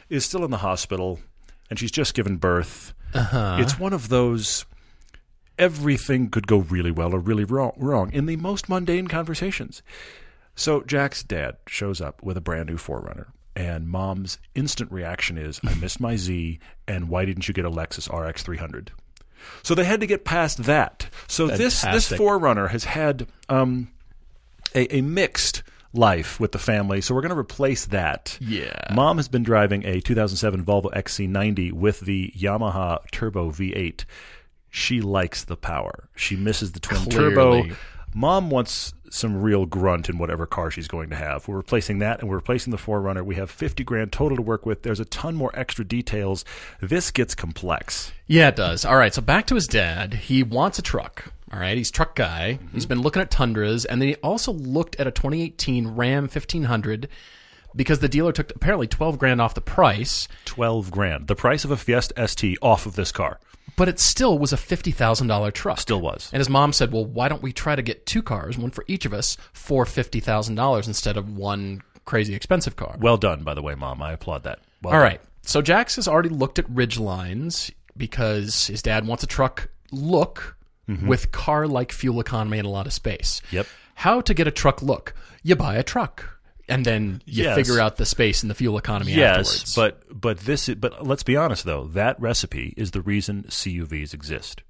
is 0.09 0.25
still 0.25 0.43
in 0.43 0.51
the 0.51 0.57
hospital 0.57 1.19
and 1.69 1.79
she's 1.79 1.91
just 1.91 2.13
given 2.13 2.37
birth. 2.37 2.93
Uh-huh. 3.13 3.57
It's 3.59 3.79
one 3.79 3.93
of 3.93 4.09
those 4.09 4.65
everything 5.57 6.29
could 6.29 6.47
go 6.47 6.57
really 6.57 6.91
well 6.91 7.13
or 7.13 7.19
really 7.19 7.43
wrong, 7.43 7.73
wrong 7.77 8.11
in 8.13 8.25
the 8.25 8.35
most 8.35 8.67
mundane 8.67 9.07
conversations. 9.07 9.81
So 10.55 10.81
Jax's 10.81 11.23
dad 11.23 11.57
shows 11.67 12.01
up 12.01 12.21
with 12.23 12.35
a 12.35 12.41
brand 12.41 12.69
new 12.69 12.77
4Runner, 12.77 13.27
and 13.55 13.87
Mom's 13.87 14.37
instant 14.53 14.91
reaction 14.91 15.37
is, 15.37 15.61
"I 15.63 15.73
missed 15.75 15.99
my 15.99 16.15
Z, 16.15 16.59
and 16.87 17.09
why 17.09 17.25
didn't 17.25 17.47
you 17.47 17.53
get 17.53 17.65
a 17.65 17.71
Lexus 17.71 18.09
RX 18.11 18.43
300?" 18.43 18.91
So 19.63 19.75
they 19.75 19.83
had 19.83 19.99
to 20.01 20.07
get 20.07 20.25
past 20.25 20.63
that. 20.63 21.07
So 21.27 21.47
this 21.47 21.81
this 21.81 22.11
4Runner 22.11 22.69
has 22.69 22.83
had 22.83 23.27
um, 23.49 23.89
a, 24.75 24.97
a 24.97 25.01
mixed 25.01 25.63
life 25.93 26.39
with 26.39 26.51
the 26.51 26.59
family. 26.59 27.01
So 27.01 27.13
we're 27.13 27.21
going 27.21 27.33
to 27.33 27.39
replace 27.39 27.85
that. 27.87 28.37
Yeah. 28.39 28.93
Mom 28.93 29.17
has 29.17 29.27
been 29.27 29.43
driving 29.43 29.85
a 29.85 29.99
2007 29.99 30.63
Volvo 30.63 30.91
XC90 30.93 31.73
with 31.73 32.01
the 32.01 32.33
Yamaha 32.37 32.99
Turbo 33.11 33.51
V8. 33.51 34.05
She 34.69 35.01
likes 35.01 35.43
the 35.43 35.57
power. 35.57 36.07
She 36.15 36.35
misses 36.35 36.71
the 36.71 36.79
twin 36.79 37.01
Clearly. 37.01 37.63
turbo. 37.63 37.75
Mom 38.13 38.49
wants 38.49 38.93
some 39.13 39.41
real 39.41 39.65
grunt 39.65 40.09
in 40.09 40.17
whatever 40.17 40.45
car 40.45 40.71
she's 40.71 40.87
going 40.87 41.09
to 41.09 41.15
have. 41.15 41.47
We're 41.47 41.57
replacing 41.57 41.99
that 41.99 42.19
and 42.19 42.29
we're 42.29 42.37
replacing 42.37 42.71
the 42.71 42.77
4Runner. 42.77 43.23
We 43.23 43.35
have 43.35 43.51
50 43.51 43.83
grand 43.83 44.11
total 44.11 44.37
to 44.37 44.41
work 44.41 44.65
with. 44.65 44.83
There's 44.83 44.99
a 44.99 45.05
ton 45.05 45.35
more 45.35 45.51
extra 45.53 45.85
details. 45.85 46.45
This 46.81 47.11
gets 47.11 47.35
complex. 47.35 48.11
Yeah, 48.27 48.47
it 48.47 48.55
does. 48.55 48.85
All 48.85 48.97
right, 48.97 49.13
so 49.13 49.21
back 49.21 49.47
to 49.47 49.55
his 49.55 49.67
dad. 49.67 50.13
He 50.13 50.43
wants 50.43 50.79
a 50.79 50.81
truck. 50.81 51.31
All 51.53 51.59
right, 51.59 51.77
he's 51.77 51.91
truck 51.91 52.15
guy. 52.15 52.59
Mm-hmm. 52.61 52.73
He's 52.73 52.85
been 52.85 53.01
looking 53.01 53.21
at 53.21 53.29
Tundras, 53.29 53.83
and 53.83 54.01
then 54.01 54.09
he 54.09 54.15
also 54.15 54.53
looked 54.53 54.95
at 54.99 55.07
a 55.07 55.11
2018 55.11 55.89
Ram 55.89 56.23
1500 56.23 57.09
because 57.75 57.99
the 57.99 58.09
dealer 58.09 58.31
took 58.31 58.55
apparently 58.55 58.87
12 58.87 59.17
grand 59.17 59.41
off 59.41 59.53
the 59.53 59.61
price, 59.61 60.27
12 60.45 60.91
grand. 60.91 61.27
The 61.27 61.35
price 61.35 61.65
of 61.65 61.71
a 61.71 61.77
Fiesta 61.77 62.27
ST 62.27 62.57
off 62.61 62.85
of 62.85 62.95
this 62.95 63.11
car. 63.11 63.39
But 63.75 63.87
it 63.87 63.99
still 63.99 64.37
was 64.37 64.53
a 64.53 64.57
$50,000 64.57 65.53
truck. 65.53 65.79
Still 65.79 66.01
was. 66.01 66.29
And 66.33 66.39
his 66.39 66.49
mom 66.49 66.73
said, 66.73 66.91
"Well, 66.91 67.05
why 67.05 67.29
don't 67.29 67.41
we 67.41 67.51
try 67.53 67.75
to 67.75 67.81
get 67.81 68.05
two 68.05 68.21
cars, 68.21 68.57
one 68.57 68.71
for 68.71 68.83
each 68.87 69.05
of 69.05 69.13
us, 69.13 69.37
for 69.53 69.85
$50,000 69.85 70.87
instead 70.87 71.17
of 71.17 71.35
one 71.35 71.81
crazy 72.05 72.33
expensive 72.35 72.75
car?" 72.75 72.95
Well 72.99 73.17
done, 73.17 73.43
by 73.43 73.53
the 73.53 73.61
way, 73.61 73.75
Mom. 73.75 74.01
I 74.01 74.11
applaud 74.13 74.43
that. 74.43 74.59
Well 74.81 74.93
All 74.93 74.99
done. 74.99 75.07
right. 75.09 75.21
So 75.43 75.61
Jax 75.61 75.95
has 75.95 76.07
already 76.07 76.29
looked 76.29 76.59
at 76.59 76.67
Ridgelines 76.69 77.71
because 77.97 78.67
his 78.67 78.81
dad 78.81 79.07
wants 79.07 79.23
a 79.23 79.27
truck 79.27 79.69
look 79.91 80.57
with 81.07 81.31
car 81.31 81.67
like 81.67 81.91
fuel 81.93 82.19
economy 82.19 82.57
and 82.59 82.67
a 82.67 82.69
lot 82.69 82.85
of 82.85 82.91
space. 82.91 83.41
Mm-hmm. 83.47 83.55
Yep. 83.57 83.67
How 83.95 84.19
to 84.21 84.33
get 84.33 84.45
a 84.47 84.51
truck 84.51 84.81
look? 84.81 85.13
You 85.41 85.55
buy 85.55 85.75
a 85.75 85.83
truck 85.83 86.40
and 86.69 86.85
then 86.85 87.21
you 87.25 87.43
Yes. 87.43 87.55
figure 87.55 87.79
out 87.79 87.97
the 87.97 88.05
space 88.05 88.41
and 88.43 88.49
the 88.49 88.55
fuel 88.55 88.77
economy 88.77 89.13
Yes, 89.13 89.37
afterwards. 89.39 89.75
but 89.75 90.21
but 90.21 90.39
this 90.39 90.69
is, 90.69 90.75
but 90.75 91.05
let's 91.05 91.23
be 91.23 91.35
honest 91.35 91.65
though. 91.65 91.85
That 91.87 92.19
recipe 92.21 92.73
is 92.77 92.91
the 92.91 93.01
reason 93.01 93.45
CUVs 93.49 94.13
exist. 94.13 94.61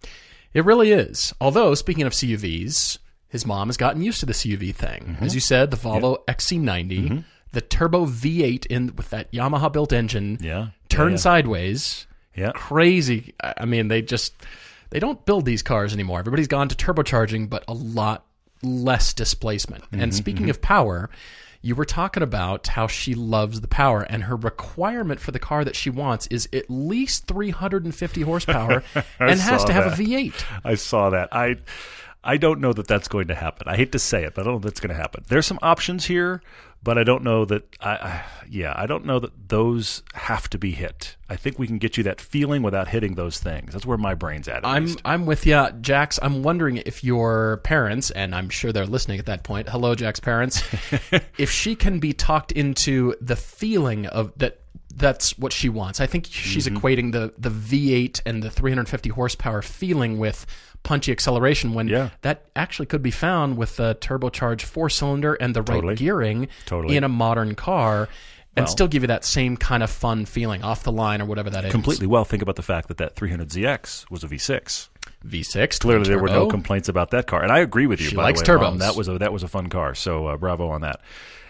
It 0.53 0.65
really 0.65 0.91
is. 0.91 1.33
Although, 1.39 1.75
speaking 1.75 2.04
of 2.06 2.13
CUVs, 2.13 2.97
his 3.30 3.45
mom 3.45 3.69
has 3.69 3.77
gotten 3.77 4.01
used 4.01 4.19
to 4.19 4.25
the 4.25 4.33
CUV 4.33 4.73
thing. 4.75 5.16
Mm-hmm. 5.16 5.23
As 5.23 5.33
you 5.33 5.39
said, 5.42 5.71
the 5.71 5.77
Volvo 5.77 6.25
XC90, 6.27 7.23
the 7.54 7.61
turbo 7.61 8.06
V8 8.06 8.66
in 8.66 8.94
with 8.95 9.09
that 9.11 9.31
Yamaha 9.31 9.71
built 9.71 9.94
engine, 9.94 10.37
Yeah. 10.42 10.68
turn 10.89 11.11
Yeah, 11.11 11.18
sideways. 11.18 12.06
Yeah. 12.35 12.51
crazy. 12.54 13.33
I 13.44 13.54
I 13.59 13.66
mean, 13.66 13.87
they 13.87 14.01
just 14.01 14.33
they 14.89 14.99
don't 14.99 15.25
build 15.25 15.45
these 15.45 15.63
cars 15.63 15.94
anymore. 15.94 16.19
Everybody's 16.19 16.47
gone 16.49 16.68
to 16.69 16.75
turbocharging, 16.75 17.49
but 17.49 17.63
a 17.69 17.73
lot 17.73 18.25
less 18.61 19.13
displacement. 19.13 19.83
Mm-hmm, 19.85 20.01
and 20.01 20.13
speaking 20.16 20.49
of 20.49 20.61
power, 20.61 21.09
you 21.61 21.75
were 21.75 21.85
talking 21.85 22.23
about 22.23 22.68
how 22.68 22.87
she 22.87 23.13
loves 23.13 23.61
the 23.61 23.68
power, 23.68 24.01
and 24.01 24.23
her 24.23 24.35
requirement 24.35 25.19
for 25.19 25.31
the 25.31 25.39
car 25.39 25.63
that 25.63 25.75
she 25.75 25.89
wants 25.89 26.27
is 26.27 26.49
at 26.53 26.69
least 26.69 27.27
350 27.27 28.21
horsepower 28.21 28.83
and 29.19 29.39
has 29.39 29.63
to 29.65 29.73
have 29.73 29.97
that. 29.97 29.99
a 29.99 30.03
V8. 30.03 30.44
I 30.63 30.75
saw 30.75 31.11
that. 31.11 31.30
I 31.31 31.57
I 32.23 32.37
don't 32.37 32.59
know 32.59 32.71
that 32.73 32.87
that's 32.87 33.07
going 33.07 33.28
to 33.30 33.35
happen. 33.35 33.68
I 33.68 33.75
hate 33.75 33.92
to 33.94 33.99
say 33.99 34.23
it, 34.23 34.35
but 34.35 34.42
I 34.42 34.45
don't 34.45 34.54
know 34.56 34.59
that's 34.59 34.80
going 34.80 34.94
to 34.95 35.01
happen. 35.01 35.23
There's 35.28 35.47
some 35.47 35.57
options 35.63 36.06
here, 36.06 36.42
but 36.83 36.97
I 36.97 37.04
don't 37.04 37.23
know 37.23 37.45
that. 37.45 37.63
I, 37.80 37.90
I 37.90 38.23
yeah, 38.47 38.73
I 38.75 38.85
don't 38.85 39.06
know 39.06 39.18
that 39.19 39.49
those 39.49 40.04
have 40.13 40.47
to 40.51 40.57
be 40.59 40.71
hit. 40.71 41.16
I 41.30 41.35
think 41.35 41.57
we 41.57 41.66
can 41.66 41.78
get 41.80 41.97
you 41.97 42.04
that 42.04 42.21
feeling 42.21 42.61
without 42.61 42.90
hitting 42.90 43.16
those 43.16 43.40
things. 43.40 43.73
That's 43.73 43.85
where 43.87 43.97
my 43.97 44.13
brain's 44.13 44.47
at. 44.47 44.57
at 44.57 44.68
I'm 44.68 44.85
least. 44.85 45.01
I'm 45.04 45.25
with 45.25 45.47
you, 45.47 45.68
Jax. 45.81 46.19
I'm 46.21 46.44
wondering 46.44 46.78
if 46.78 47.04
your 47.04 47.57
parents, 47.63 48.11
and 48.11 48.35
I'm 48.35 48.49
sure 48.49 48.71
they're 48.71 48.85
listening 48.85 49.18
at 49.18 49.25
that 49.25 49.44
point. 49.44 49.69
Hello, 49.69 49.95
Jax's 49.95 50.19
parents. 50.19 50.61
if 51.40 51.49
she 51.49 51.75
can 51.75 51.99
be 51.99 52.13
talked 52.13 52.51
into 52.51 53.16
the 53.19 53.35
feeling 53.35 54.06
of 54.06 54.31
that. 54.37 54.59
That's 54.94 55.37
what 55.40 55.54
she 55.54 55.69
wants. 55.69 56.01
I 56.01 56.06
think 56.06 56.28
she's 56.30 56.68
Mm-hmm. 56.68 56.78
equating 56.78 57.11
the 57.13 57.33
the 57.37 57.49
V8 57.49 58.21
and 58.25 58.44
the 58.44 58.49
350 58.51 59.09
horsepower 59.09 59.61
feeling 59.61 60.19
with 60.19 60.45
punchy 60.83 61.11
acceleration 61.11 61.73
when 61.73 61.88
Yeah. 61.88 62.09
that 62.21 62.45
actually 62.56 62.85
could 62.88 63.04
be 63.04 63.11
found 63.11 63.57
with 63.57 63.80
a 63.80 63.95
turbocharged 63.95 64.61
four 64.64 64.90
cylinder 64.90 65.33
and 65.35 65.56
the 65.56 65.61
right 65.61 65.97
gearing 65.97 66.47
Totally. 66.66 66.95
in 66.97 67.04
a 67.04 67.09
modern 67.09 67.56
car. 67.56 68.07
and 68.54 68.66
Well- 68.66 68.71
still 68.73 68.88
give 68.90 69.02
you 69.04 69.07
that 69.07 69.23
same 69.23 69.56
kind 69.56 69.81
of 69.81 69.90
fun 69.90 70.26
feeling 70.26 70.61
off 70.61 70.83
the 70.83 70.92
line 70.92 71.21
or 71.21 71.26
whatever 71.26 71.50
that 71.50 71.64
is. 71.64 71.71
Completely. 71.71 72.06
Well, 72.06 72.26
think 72.26 72.42
about 72.44 72.57
the 72.57 72.61
fact 72.61 72.90
that 72.90 72.97
that 72.97 73.16
300ZX 73.16 74.11
was 74.11 74.26
a 74.26 74.28
V6. 74.28 74.90
V6. 75.26 75.80
Clearly, 75.80 76.04
there 76.09 76.19
were 76.19 76.28
no 76.28 76.47
complaints 76.47 76.90
about 76.90 77.11
that 77.11 77.28
car, 77.28 77.42
and 77.42 77.50
I 77.50 77.59
agree 77.59 77.88
with 77.88 78.02
you. 78.02 78.07
She 78.09 78.16
by 78.18 78.23
likes 78.23 78.42
the 78.42 78.57
way, 78.57 78.61
Mom. 78.64 78.80
That 78.80 78.97
was 78.97 79.07
a 79.07 79.18
that 79.19 79.31
was 79.31 79.44
a 79.44 79.47
fun 79.47 79.69
car. 79.69 79.95
So 79.95 80.28
uh, 80.28 80.35
bravo 80.35 80.68
on 80.69 80.81
that. 80.81 81.00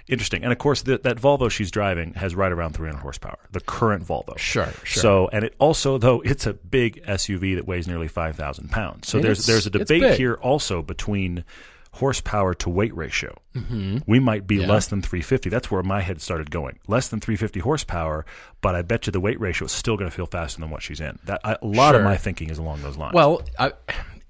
Interesting, 0.08 0.44
and 0.44 0.52
of 0.52 0.58
course, 0.58 0.82
the, 0.82 0.98
that 1.00 1.18
Volvo 1.18 1.50
she's 1.50 1.72
driving 1.72 2.14
has 2.16 2.36
right 2.36 2.52
around 2.52 2.74
300 2.74 3.00
horsepower. 3.00 3.38
The 3.52 3.62
current 3.62 4.06
Volvo. 4.06 4.38
Sure, 4.38 4.72
sure. 4.84 5.02
So, 5.02 5.30
and 5.32 5.46
it 5.46 5.56
also 5.60 5.98
though 5.98 6.22
it's 6.22 6.46
a 6.46 6.54
big 6.54 7.04
SUV 7.06 7.56
that 7.56 7.66
weighs 7.66 7.88
nearly 7.88 8.08
5,000 8.08 8.70
pounds. 8.70 9.08
So 9.08 9.20
there's 9.20 9.46
there's 9.46 9.66
a 9.66 9.70
debate 9.70 10.18
here 10.18 10.36
also 10.36 10.82
between 10.82 11.44
horsepower 11.94 12.54
to 12.54 12.70
weight 12.70 12.96
ratio. 12.96 13.36
Mm-hmm. 13.54 13.98
We 14.08 14.20
might 14.20 14.48
be 14.48 14.66
less 14.66 14.88
than 14.88 15.02
350. 15.02 15.50
That's 15.50 15.70
where 15.70 15.84
my 15.84 16.02
head 16.02 16.22
started 16.22 16.50
going. 16.50 16.80
Less 16.88 17.10
than 17.10 17.20
350 17.20 17.60
horsepower, 17.60 18.26
but 18.62 18.76
I 18.76 18.82
bet 18.82 19.08
you 19.08 19.12
the 19.12 19.20
weight 19.20 19.40
ratio 19.42 19.66
is 19.66 19.72
still 19.72 19.98
going 19.98 20.10
to 20.10 20.16
feel 20.16 20.26
faster 20.26 20.62
than 20.62 20.70
what 20.70 20.82
she's 20.82 21.02
in. 21.02 21.20
That 21.26 21.42
I, 21.44 21.58
a 21.62 21.66
lot 21.66 21.96
of 21.96 22.04
my 22.04 22.16
thinking 22.16 22.50
is 22.50 22.58
along 22.58 22.82
those 22.82 22.98
lines. 22.98 23.14
Well, 23.14 23.42
I, 23.60 23.74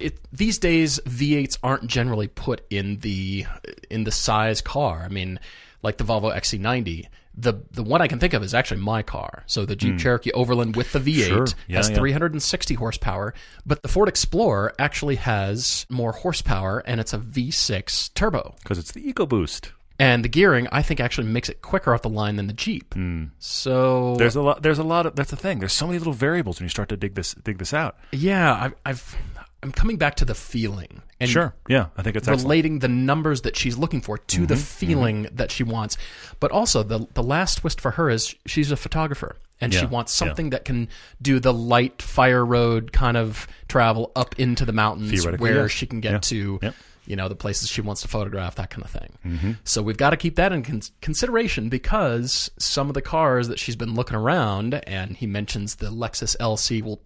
it, 0.02 0.20
these 0.34 0.58
days 0.58 1.00
V8s 1.06 1.58
aren't 1.64 1.88
generally 1.88 2.28
put 2.28 2.62
in 2.70 2.98
the 3.00 3.46
in 3.90 4.04
the 4.04 4.12
size 4.12 4.62
car. 4.62 5.04
I 5.04 5.08
mean, 5.10 5.40
like 5.84 5.98
the 5.98 6.04
Volvo 6.04 6.36
XC90. 6.36 7.08
The 7.34 7.54
the 7.72 7.82
one 7.82 8.02
I 8.02 8.08
can 8.10 8.20
think 8.20 8.34
of 8.34 8.44
is 8.44 8.54
actually 8.54 8.82
my 8.82 9.04
car. 9.04 9.44
So 9.48 9.66
the 9.66 9.76
Jeep 9.78 9.98
Cherokee 9.98 10.32
Overland 10.34 10.76
with 10.76 10.92
the 10.92 11.00
V8 11.00 11.28
Hmm. 11.28 11.28
Sure. 11.36 11.46
Yeah, 11.70 11.78
has 11.78 11.90
yeah. 11.90 11.96
360 11.96 12.74
horsepower, 12.74 13.34
but 13.66 13.82
the 13.84 13.88
Ford 13.88 14.10
Explorer 14.10 14.74
actually 14.78 15.16
has 15.16 15.86
more 15.90 16.12
horsepower 16.12 16.84
and 16.86 17.00
it's 17.00 17.14
a 17.14 17.18
V6 17.18 18.14
turbo. 18.16 18.56
because 18.62 18.78
it's 18.78 18.92
the 18.92 19.02
EcoBoost. 19.14 19.72
And 19.98 20.26
the 20.26 20.30
gearing, 20.30 20.68
I 20.72 20.82
think, 20.82 21.00
actually 21.00 21.28
makes 21.28 21.48
it 21.48 21.62
quicker 21.62 21.94
off 21.94 22.02
the 22.02 22.10
line 22.10 22.36
than 22.36 22.48
the 22.48 22.54
Jeep. 22.54 22.94
So 23.40 24.12
Hmm. 24.12 24.18
There's 24.18 24.36
a 24.36 24.42
lot. 24.42 24.62
There's 24.64 24.80
a 24.80 24.84
lot 24.84 25.06
of. 25.06 25.16
That's 25.16 25.30
the 25.30 25.38
thing. 25.38 25.60
There's 25.60 25.74
so 25.74 25.86
many 25.88 26.00
little 26.00 26.14
variables 26.14 26.60
when 26.60 26.66
you 26.66 26.70
start 26.70 26.90
to 26.90 26.98
dig 26.98 27.16
this 27.16 27.34
dig 27.36 27.60
this 27.60 27.74
out. 27.74 27.96
yeah, 28.12 28.54
I've, 28.62 28.74
I've 28.86 29.16
I'm 29.64 29.72
coming 29.72 29.98
back 29.98 30.16
to 30.16 30.26
the 30.26 30.34
feeling 30.34 31.02
and 31.20 31.30
Sure. 31.30 31.54
Yeah, 31.70 31.88
I 31.98 32.02
think 32.02 32.16
it's 32.16 32.28
excellent. 32.28 32.44
relating 32.44 32.80
the 32.80 32.88
numbers 32.88 33.42
that 33.42 33.56
she's 33.56 33.78
looking 33.78 34.02
for 34.02 34.18
to 34.18 34.46
the 34.48 34.56
feeling 34.56 35.28
that 35.34 35.52
she 35.52 35.64
wants. 35.64 35.98
But 36.40 36.52
also 36.52 36.82
the 36.84 37.08
the 37.14 37.24
last 37.24 37.60
twist 37.60 37.80
for 37.80 37.92
her 37.92 38.10
is 38.10 38.34
she's 38.46 38.72
a 38.72 38.76
photographer 38.78 39.36
and 39.60 39.72
she 39.74 39.82
Yeah, 39.82 39.86
wants 39.90 40.20
yeah. 40.20 40.28
something 40.28 40.50
that 40.50 40.66
can 40.66 40.88
do 41.22 41.40
the 41.40 41.54
light 41.54 42.02
fire 42.02 42.44
road 42.44 42.92
kind 42.92 43.18
of 43.18 43.48
travel 43.68 44.12
up 44.16 44.40
into 44.40 44.66
the 44.66 44.74
mountains 44.74 45.26
where 45.38 45.62
yes. 45.64 45.72
she 45.72 45.86
can 45.86 46.02
get 46.02 46.12
Yeah. 46.14 46.20
to 46.20 46.60
you 47.08 47.16
know 47.16 47.28
the 47.28 47.36
places 47.36 47.68
she 47.68 47.82
wants 47.82 48.02
to 48.04 48.08
photograph 48.08 48.56
that 48.56 48.70
kind 48.70 48.84
of 48.86 48.92
thing. 48.92 49.18
Mm-hmm. 49.26 49.52
So 49.64 49.82
we've 49.82 49.98
got 49.98 50.12
to 50.12 50.18
keep 50.18 50.36
that 50.36 50.52
in 50.54 50.62
con- 50.64 50.82
consideration 51.02 51.68
because 51.68 52.50
some 52.60 52.90
of 52.90 52.94
the 52.94 53.02
cars 53.02 53.48
that 53.48 53.58
she's 53.60 53.76
been 53.76 53.96
looking 53.96 54.16
around 54.16 54.76
and 54.88 55.18
he 55.18 55.26
mentions 55.28 55.76
the 55.76 55.88
Lexus 55.92 56.36
LC 56.38 56.82
well 56.84 57.00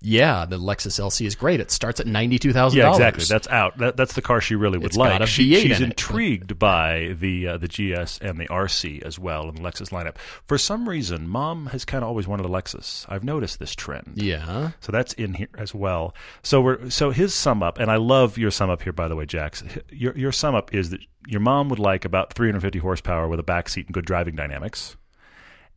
yeah, 0.00 0.44
the 0.46 0.58
Lexus 0.58 1.00
LC 1.00 1.26
is 1.26 1.34
great. 1.34 1.60
It 1.60 1.70
starts 1.70 1.98
at 2.00 2.06
$92,000. 2.06 2.74
Yeah, 2.74 2.90
exactly. 2.90 3.24
That's 3.28 3.48
out. 3.48 3.76
That, 3.78 3.96
that's 3.96 4.12
the 4.14 4.22
car 4.22 4.40
she 4.40 4.54
really 4.54 4.78
would 4.78 4.86
It's 4.86 4.96
like. 4.96 5.26
She- 5.26 5.54
she's 5.56 5.64
in 5.78 5.84
it. 5.84 5.90
intrigued 5.90 6.58
by 6.58 7.16
the 7.18 7.48
uh, 7.48 7.58
the 7.58 7.66
GS 7.68 8.18
and 8.20 8.38
the 8.38 8.46
RC 8.48 9.02
as 9.02 9.18
well 9.18 9.48
in 9.48 9.56
the 9.56 9.60
Lexus 9.62 9.90
lineup. 9.90 10.16
For 10.46 10.56
some 10.58 10.88
reason, 10.88 11.28
Mom 11.28 11.66
has 11.66 11.84
kind 11.84 12.04
of 12.04 12.08
always 12.08 12.28
wanted 12.28 12.46
a 12.46 12.48
Lexus. 12.48 13.06
I've 13.08 13.24
noticed 13.24 13.58
this 13.58 13.74
trend. 13.74 14.12
yeah. 14.16 14.70
So 14.80 14.92
that's 14.92 15.12
in 15.14 15.34
here 15.34 15.48
as 15.58 15.74
well. 15.74 16.14
So 16.42 16.60
we're 16.60 16.90
so 16.90 17.10
his 17.10 17.34
sum 17.34 17.62
up, 17.62 17.78
and 17.78 17.90
I 17.90 17.96
love 17.96 18.38
your 18.38 18.50
sum 18.50 18.70
up 18.70 18.82
here, 18.82 18.92
by 18.92 19.08
the 19.08 19.16
way, 19.16 19.26
Jax. 19.26 19.62
Your 19.90 20.16
your 20.16 20.32
sum 20.32 20.54
up 20.54 20.72
is 20.74 20.90
that 20.90 21.00
your 21.26 21.40
mom 21.40 21.68
would 21.68 21.78
like 21.78 22.04
about 22.04 22.32
350 22.34 22.78
horsepower 22.78 23.28
with 23.28 23.38
a 23.40 23.42
back 23.42 23.68
seat 23.68 23.86
and 23.86 23.94
good 23.94 24.04
driving 24.06 24.34
dynamics, 24.36 24.96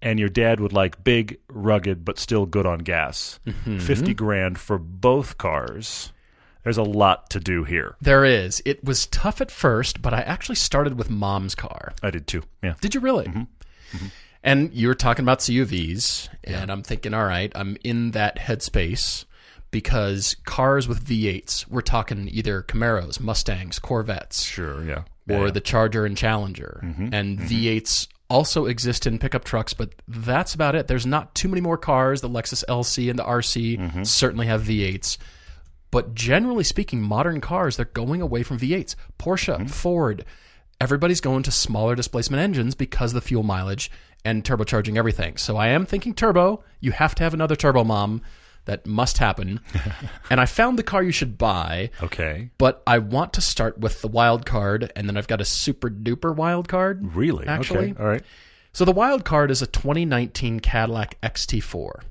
and 0.02 0.20
your 0.20 0.30
dad 0.30 0.60
would 0.60 0.74
like 0.74 1.04
big, 1.04 1.40
rugged, 1.50 2.04
but 2.06 2.18
still 2.20 2.46
good 2.46 2.66
on 2.66 2.80
gas. 2.80 3.40
Mm-hmm. 3.46 3.80
50 3.80 4.14
grand 4.14 4.60
for 4.60 4.78
both 4.78 5.38
cars. 5.38 6.12
There's 6.64 6.78
a 6.78 6.84
lot 6.84 7.30
to 7.32 7.40
do 7.40 7.64
here. 7.64 7.96
There 8.02 8.24
is. 8.24 8.62
It 8.66 8.84
was 8.84 9.08
tough 9.08 9.42
at 9.42 9.50
first, 9.50 10.02
but 10.02 10.14
I 10.14 10.22
actually 10.22 10.56
started 10.56 10.96
with 10.98 11.10
mom's 11.10 11.56
car. 11.56 11.94
I 12.04 12.12
did 12.12 12.28
too. 12.28 12.44
Yeah. 12.62 12.76
Did 12.82 12.94
you 12.94 13.02
really? 13.02 13.26
Mm-hmm. 13.26 14.06
And 14.44 14.74
you 14.74 14.88
were 14.88 14.96
talking 14.96 15.24
about 15.24 15.40
CUVs, 15.40 16.30
and 16.44 16.72
I'm 16.72 16.82
thinking, 16.82 17.14
all 17.14 17.26
right, 17.26 17.52
I'm 17.56 17.78
in 17.84 18.12
that 18.12 18.38
headspace 18.38 19.26
because 19.70 20.36
cars 20.46 20.88
with 20.88 21.06
V8s, 21.06 21.68
we're 21.68 21.82
talking 21.82 22.28
either 22.32 22.64
Camaros, 22.64 23.20
Mustangs, 23.20 23.80
Corvettes, 23.80 24.44
Sure. 24.44 24.84
Yeah. 24.84 25.04
or 25.30 25.46
Yeah. 25.46 25.52
the 25.52 25.62
Charger 25.62 26.06
and 26.06 26.18
Challenger. 26.18 26.82
Mm-hmm. 26.84 27.14
And 27.14 27.40
V8s 27.40 28.08
also 28.32 28.66
exist 28.66 29.06
in 29.06 29.20
pickup 29.20 29.44
trucks, 29.44 29.74
but 29.74 29.94
that's 30.08 30.54
about 30.56 30.74
it. 30.76 30.88
There's 30.88 31.06
not 31.06 31.36
too 31.36 31.48
many 31.50 31.62
more 31.62 31.78
cars. 31.78 32.22
The 32.22 32.30
Lexus 32.30 32.64
LC 32.70 33.10
and 33.10 33.20
the 33.20 33.24
RC 33.24 33.78
Mm-hmm. 33.78 34.04
certainly 34.04 34.48
have 34.48 34.64
V8s. 34.64 35.18
But 35.92 36.16
generally 36.16 36.64
speaking, 36.64 37.02
modern 37.02 37.42
cars, 37.42 37.76
they're 37.76 37.86
going 37.86 38.22
away 38.22 38.44
from 38.44 38.58
V8s. 38.58 38.96
Porsche, 39.20 39.56
Mm-hmm. 39.56 39.66
Ford, 39.68 40.26
everybody's 40.80 41.22
going 41.22 41.44
to 41.44 41.52
smaller 41.52 41.96
displacement 41.96 42.42
engines 42.42 42.76
because 42.76 43.12
of 43.12 43.16
the 43.22 43.28
fuel 43.28 43.44
mileage 43.44 43.92
and 44.24 44.44
turbocharging 44.44 44.98
everything. 44.98 45.36
So 45.38 45.58
I 45.58 45.68
am 45.68 45.86
thinking 45.86 46.14
turbo. 46.14 46.64
You 46.80 46.92
have 46.94 47.14
to 47.16 47.24
have 47.24 47.34
another 47.34 47.56
turbo 47.56 47.84
mom. 47.84 48.22
That 48.66 48.86
must 48.86 49.18
happen. 49.18 49.60
and 50.30 50.40
I 50.40 50.46
found 50.46 50.78
the 50.78 50.84
car 50.84 51.02
you 51.02 51.12
should 51.12 51.38
buy 51.38 51.90
Okay. 52.04 52.52
but 52.58 52.84
I 52.86 53.00
want 53.00 53.34
to 53.34 53.42
start 53.42 53.80
with 53.80 54.02
the 54.02 54.08
wild 54.08 54.46
card, 54.46 54.92
and 54.96 55.08
then 55.10 55.18
I've 55.18 55.28
got 55.28 55.42
a 55.42 55.46
super 55.46 55.90
duper 55.90 56.36
wild 56.36 56.68
card. 56.68 57.16
Really? 57.16 57.48
Actually. 57.48 57.92
Okay. 57.92 58.02
All 58.02 58.08
right. 58.08 58.24
So 58.74 58.86
the 58.86 58.92
wild 58.92 59.26
card 59.26 59.52
is 59.52 59.62
a 59.62 59.68
2019 59.68 60.60
Cadillac 60.60 61.20
XT4. 61.22 62.04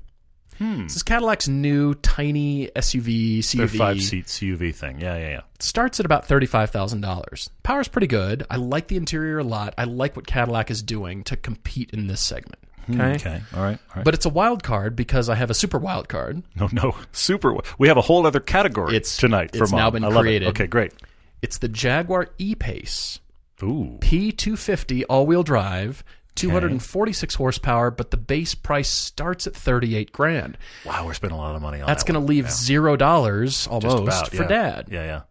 Hmm. 0.57 0.83
This 0.83 0.97
is 0.97 1.01
Cadillac's 1.03 1.47
new 1.47 1.95
tiny 1.95 2.67
SUV 2.75 3.51
Their 3.57 3.67
five 3.67 3.99
seat 4.01 4.25
CUV 4.27 4.75
thing. 4.75 4.99
Yeah. 5.01 5.17
Yeah. 5.17 5.29
Yeah. 5.29 5.41
starts 5.59 5.99
at 5.99 6.05
about 6.05 6.27
thirty-five 6.27 6.69
thousand 6.69 7.01
dollars. 7.01 7.49
Power's 7.63 7.87
pretty 7.87 8.05
good. 8.05 8.45
I 8.47 8.57
like 8.57 8.87
the 8.87 8.97
interior 8.97 9.39
a 9.39 9.43
lot. 9.43 9.73
I 9.79 9.85
like 9.85 10.15
what 10.15 10.27
Cadillac 10.27 10.69
is 10.69 10.83
doing 10.83 11.23
to 11.23 11.35
compete 11.35 11.89
in 11.93 12.05
this 12.05 12.21
segment. 12.21 12.59
Hmm, 12.87 12.99
okay. 13.01 13.13
Okay. 13.15 13.41
All 13.55 13.61
right. 13.63 13.77
All 13.89 13.95
right. 13.97 14.05
But 14.05 14.13
it's 14.13 14.25
a 14.25 14.29
wild 14.29 14.63
card 14.63 14.95
because 14.95 15.29
I 15.29 15.35
have 15.35 15.49
a 15.49 15.53
super 15.53 15.77
wild 15.77 16.07
card. 16.09 16.43
no, 16.55 16.69
no. 16.71 16.95
Super. 17.11 17.55
We 17.77 17.87
have 17.87 17.97
a 17.97 18.01
whole 18.01 18.25
other 18.25 18.39
category 18.39 18.95
It's- 18.95 19.17
tonight 19.17 19.51
for 19.55 19.63
it's 19.63 19.71
mom. 19.71 19.79
now 19.79 19.89
been 19.91 20.03
I 20.03 20.07
love 20.07 20.21
created. 20.23 20.47
It. 20.47 20.49
Okay. 20.49 20.67
Great. 20.67 20.93
It's 21.41 21.57
the 21.57 21.67
Jaguar 21.67 22.29
E-Pace. 22.37 23.19
Ooh. 23.63 23.97
P250 24.01 25.03
all-wheel 25.09 25.43
drive, 25.43 26.03
246 26.35 27.35
horsepower, 27.35 27.91
but 27.91 28.09
the 28.11 28.17
base 28.17 28.55
price 28.55 28.89
starts 28.89 29.45
at 29.47 29.55
38 29.55 30.11
grand. 30.11 30.57
Wow. 30.85 31.05
We're 31.05 31.13
spending 31.13 31.37
a 31.37 31.41
lot 31.41 31.55
of 31.55 31.61
money 31.61 31.81
on 31.81 31.87
That's 31.87 32.03
that 32.03 32.11
going 32.11 32.19
to 32.21 32.27
leave 32.27 32.49
zero 32.49 32.95
dollars 32.95 33.67
almost 33.67 33.99
about, 34.03 34.29
for 34.29 34.43
yeah. 34.43 34.47
dad. 34.47 34.87
Yeah. 34.91 35.03
Yeah. 35.05 35.21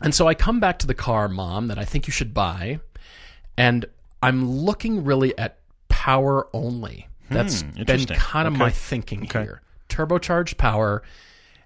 And 0.00 0.14
so 0.14 0.26
I 0.28 0.34
come 0.34 0.60
back 0.60 0.78
to 0.80 0.86
the 0.86 0.94
car, 0.94 1.28
mom, 1.28 1.68
that 1.68 1.78
I 1.78 1.84
think 1.84 2.06
you 2.06 2.12
should 2.12 2.34
buy, 2.34 2.80
and 3.56 3.86
I'm 4.22 4.46
looking 4.48 5.04
really 5.04 5.36
at 5.38 5.58
power 6.06 6.46
only. 6.52 7.08
That's 7.30 7.62
been 7.64 8.00
Hmm, 8.06 8.12
kind 8.14 8.46
of 8.46 8.54
Okay. 8.54 8.58
my 8.60 8.70
thinking 8.70 9.24
here. 9.24 9.60
Turbocharged 9.88 10.56
power, 10.56 11.02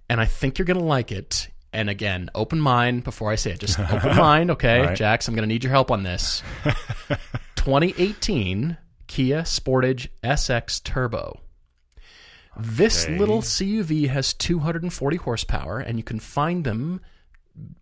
and 0.09 0.19
I 0.21 0.25
think 0.25 0.59
you're 0.59 0.65
going 0.67 0.79
to 0.79 0.85
like 0.85 1.13
it. 1.13 1.49
And 1.73 1.91
again, 1.91 2.31
open 2.35 2.59
mind 2.61 3.05
before 3.05 3.31
I 3.31 3.35
say 3.37 3.51
it. 3.53 3.59
Just 3.61 3.79
open 3.93 4.17
mind, 4.17 4.51
okay? 4.53 4.81
right. 4.87 4.97
Jax, 4.97 5.29
I'm 5.29 5.35
going 5.35 5.43
to 5.49 5.53
need 5.53 5.63
your 5.63 5.73
help 5.73 5.91
on 5.91 6.03
this. 6.05 6.43
2018 7.57 8.77
Kia 9.07 9.43
Sportage 9.43 10.09
SX 10.25 10.83
Turbo. 10.83 11.41
This 12.57 13.05
Okay. 13.05 13.19
little 13.19 13.43
CUV 13.43 14.09
has 14.09 14.33
240 14.35 15.17
horsepower, 15.19 15.79
and 15.79 15.99
you 15.99 16.05
can 16.05 16.19
find 16.19 16.65
them 16.65 17.01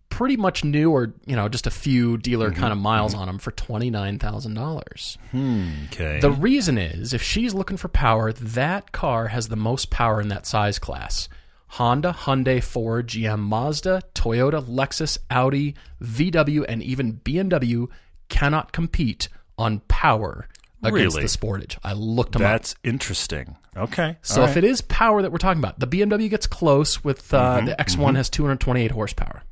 pretty 0.09 0.35
much 0.37 0.63
new 0.63 0.91
or 0.91 1.13
you 1.25 1.35
know 1.35 1.47
just 1.49 1.67
a 1.67 1.71
few 1.71 2.17
dealer 2.17 2.49
Mm-hmm. 2.49 2.59
kind 2.59 2.71
of 2.73 2.77
miles 2.79 3.13
on 3.13 3.27
them 3.27 3.37
for 3.37 3.51
twenty 3.51 3.89
nine 3.89 4.19
thousand 4.19 4.53
dollars. 4.55 5.17
Okay. 5.33 6.19
The 6.19 6.31
reason 6.31 6.77
is 6.77 7.13
if 7.13 7.21
she's 7.21 7.53
looking 7.53 7.77
for 7.77 7.87
power, 7.87 8.31
that 8.33 8.91
car 8.91 9.27
has 9.27 9.47
the 9.47 9.55
most 9.55 9.89
power 9.89 10.19
in 10.21 10.27
that 10.29 10.45
size 10.45 10.79
class. 10.79 11.29
Honda, 11.73 12.15
Hyundai, 12.21 12.63
Ford, 12.63 13.07
GM, 13.07 13.39
Mazda, 13.39 14.01
Toyota, 14.15 14.59
Lexus, 14.65 15.19
Audi, 15.29 15.75
VW, 16.01 16.65
and 16.67 16.81
even 16.81 17.13
BMW 17.23 17.87
cannot 18.27 18.71
compete 18.71 19.29
on 19.57 19.79
power 19.87 20.47
against 20.83 21.15
Really? 21.17 21.21
the 21.21 21.27
Sportage. 21.27 21.77
I 21.83 21.93
looked 21.93 22.31
them 22.31 22.41
up. 22.41 22.47
That's 22.53 22.73
interesting. 22.83 23.55
Okay. 23.77 24.17
So 24.23 24.43
if 24.45 24.57
it 24.57 24.63
is 24.63 24.81
power 24.81 25.21
that 25.21 25.31
we're 25.31 25.37
talking 25.37 25.59
about, 25.59 25.79
the 25.79 25.85
BMW 25.87 26.27
gets 26.29 26.47
close 26.47 27.03
with 27.03 27.31
uh, 27.33 27.57
Mm-hmm. 27.57 27.65
the 27.67 27.75
X1 27.75 28.15
has 28.15 28.29
228 28.31 28.89
horsepower. 28.91 29.43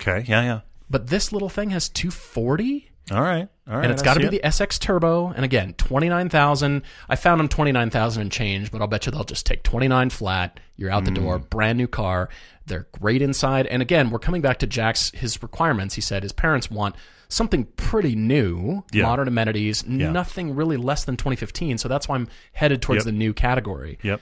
Okay. 0.00 0.24
Yeah. 0.28 0.42
Yeah. 0.42 0.60
But 0.88 1.08
this 1.08 1.32
little 1.32 1.48
thing 1.48 1.70
has 1.70 1.88
240? 1.88 2.90
All 3.12 3.20
right. 3.22 3.48
All 3.68 3.74
right. 3.76 3.84
and 3.84 3.92
it's 3.92 4.02
got 4.02 4.14
to 4.14 4.20
be 4.20 4.26
it. 4.26 4.30
the 4.42 4.48
SX 4.48 4.80
Turbo. 4.80 5.28
And 5.28 5.44
again, 5.44 5.74
twenty 5.74 6.08
nine 6.08 6.28
thousand. 6.28 6.82
I 7.08 7.14
found 7.16 7.38
them 7.38 7.48
twenty 7.48 7.70
nine 7.70 7.88
thousand 7.90 8.22
and 8.22 8.32
change, 8.32 8.72
but 8.72 8.80
I'll 8.80 8.88
bet 8.88 9.06
you 9.06 9.12
they'll 9.12 9.22
just 9.24 9.46
take 9.46 9.62
twenty 9.62 9.86
nine 9.86 10.10
flat. 10.10 10.58
You're 10.76 10.90
out 10.90 11.04
the 11.04 11.12
Mm. 11.12 11.16
door, 11.16 11.38
brand 11.38 11.78
new 11.78 11.86
car. 11.86 12.28
They're 12.66 12.86
great 12.92 13.22
inside. 13.22 13.68
And 13.68 13.80
again, 13.80 14.10
we're 14.10 14.18
coming 14.18 14.40
back 14.42 14.58
to 14.58 14.66
Jax's 14.66 15.12
his 15.18 15.40
requirements. 15.42 15.94
He 15.94 16.00
said 16.00 16.24
his 16.24 16.32
parents 16.32 16.68
want 16.68 16.96
something 17.28 17.66
pretty 17.76 18.16
new, 18.16 18.82
Yeah. 18.92 19.04
modern 19.04 19.28
amenities, 19.28 19.84
nothing 19.86 20.54
really 20.56 20.76
less 20.76 21.04
than 21.04 21.16
2015. 21.16 21.78
So 21.78 21.88
that's 21.88 22.08
why 22.08 22.16
I'm 22.16 22.28
headed 22.54 22.82
towards 22.82 23.00
Yep. 23.00 23.12
the 23.12 23.12
new 23.18 23.32
category. 23.32 23.98
Yep. 24.02 24.20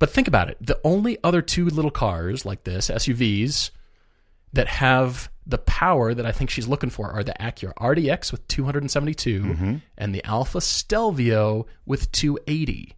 But 0.00 0.10
think 0.10 0.26
about 0.28 0.48
it. 0.50 0.56
The 0.60 0.78
only 0.84 1.16
other 1.24 1.42
two 1.42 1.66
little 1.66 1.90
cars 1.92 2.44
like 2.44 2.64
this, 2.64 2.90
SUVs, 2.90 3.70
that 4.52 4.68
have 4.68 5.30
the 5.46 5.58
power 5.58 6.12
that 6.14 6.26
I 6.26 6.32
think 6.32 6.50
she's 6.50 6.66
looking 6.66 6.90
for 6.90 7.10
are 7.12 7.22
the 7.22 7.34
Acura 7.38 7.72
RDX 7.74 8.32
with 8.32 8.46
272 8.48 9.40
Mm-hmm. 9.42 9.74
and 9.96 10.14
the 10.14 10.24
Alfa 10.24 10.60
Stelvio 10.60 11.66
with 11.84 12.10
280. 12.12 12.94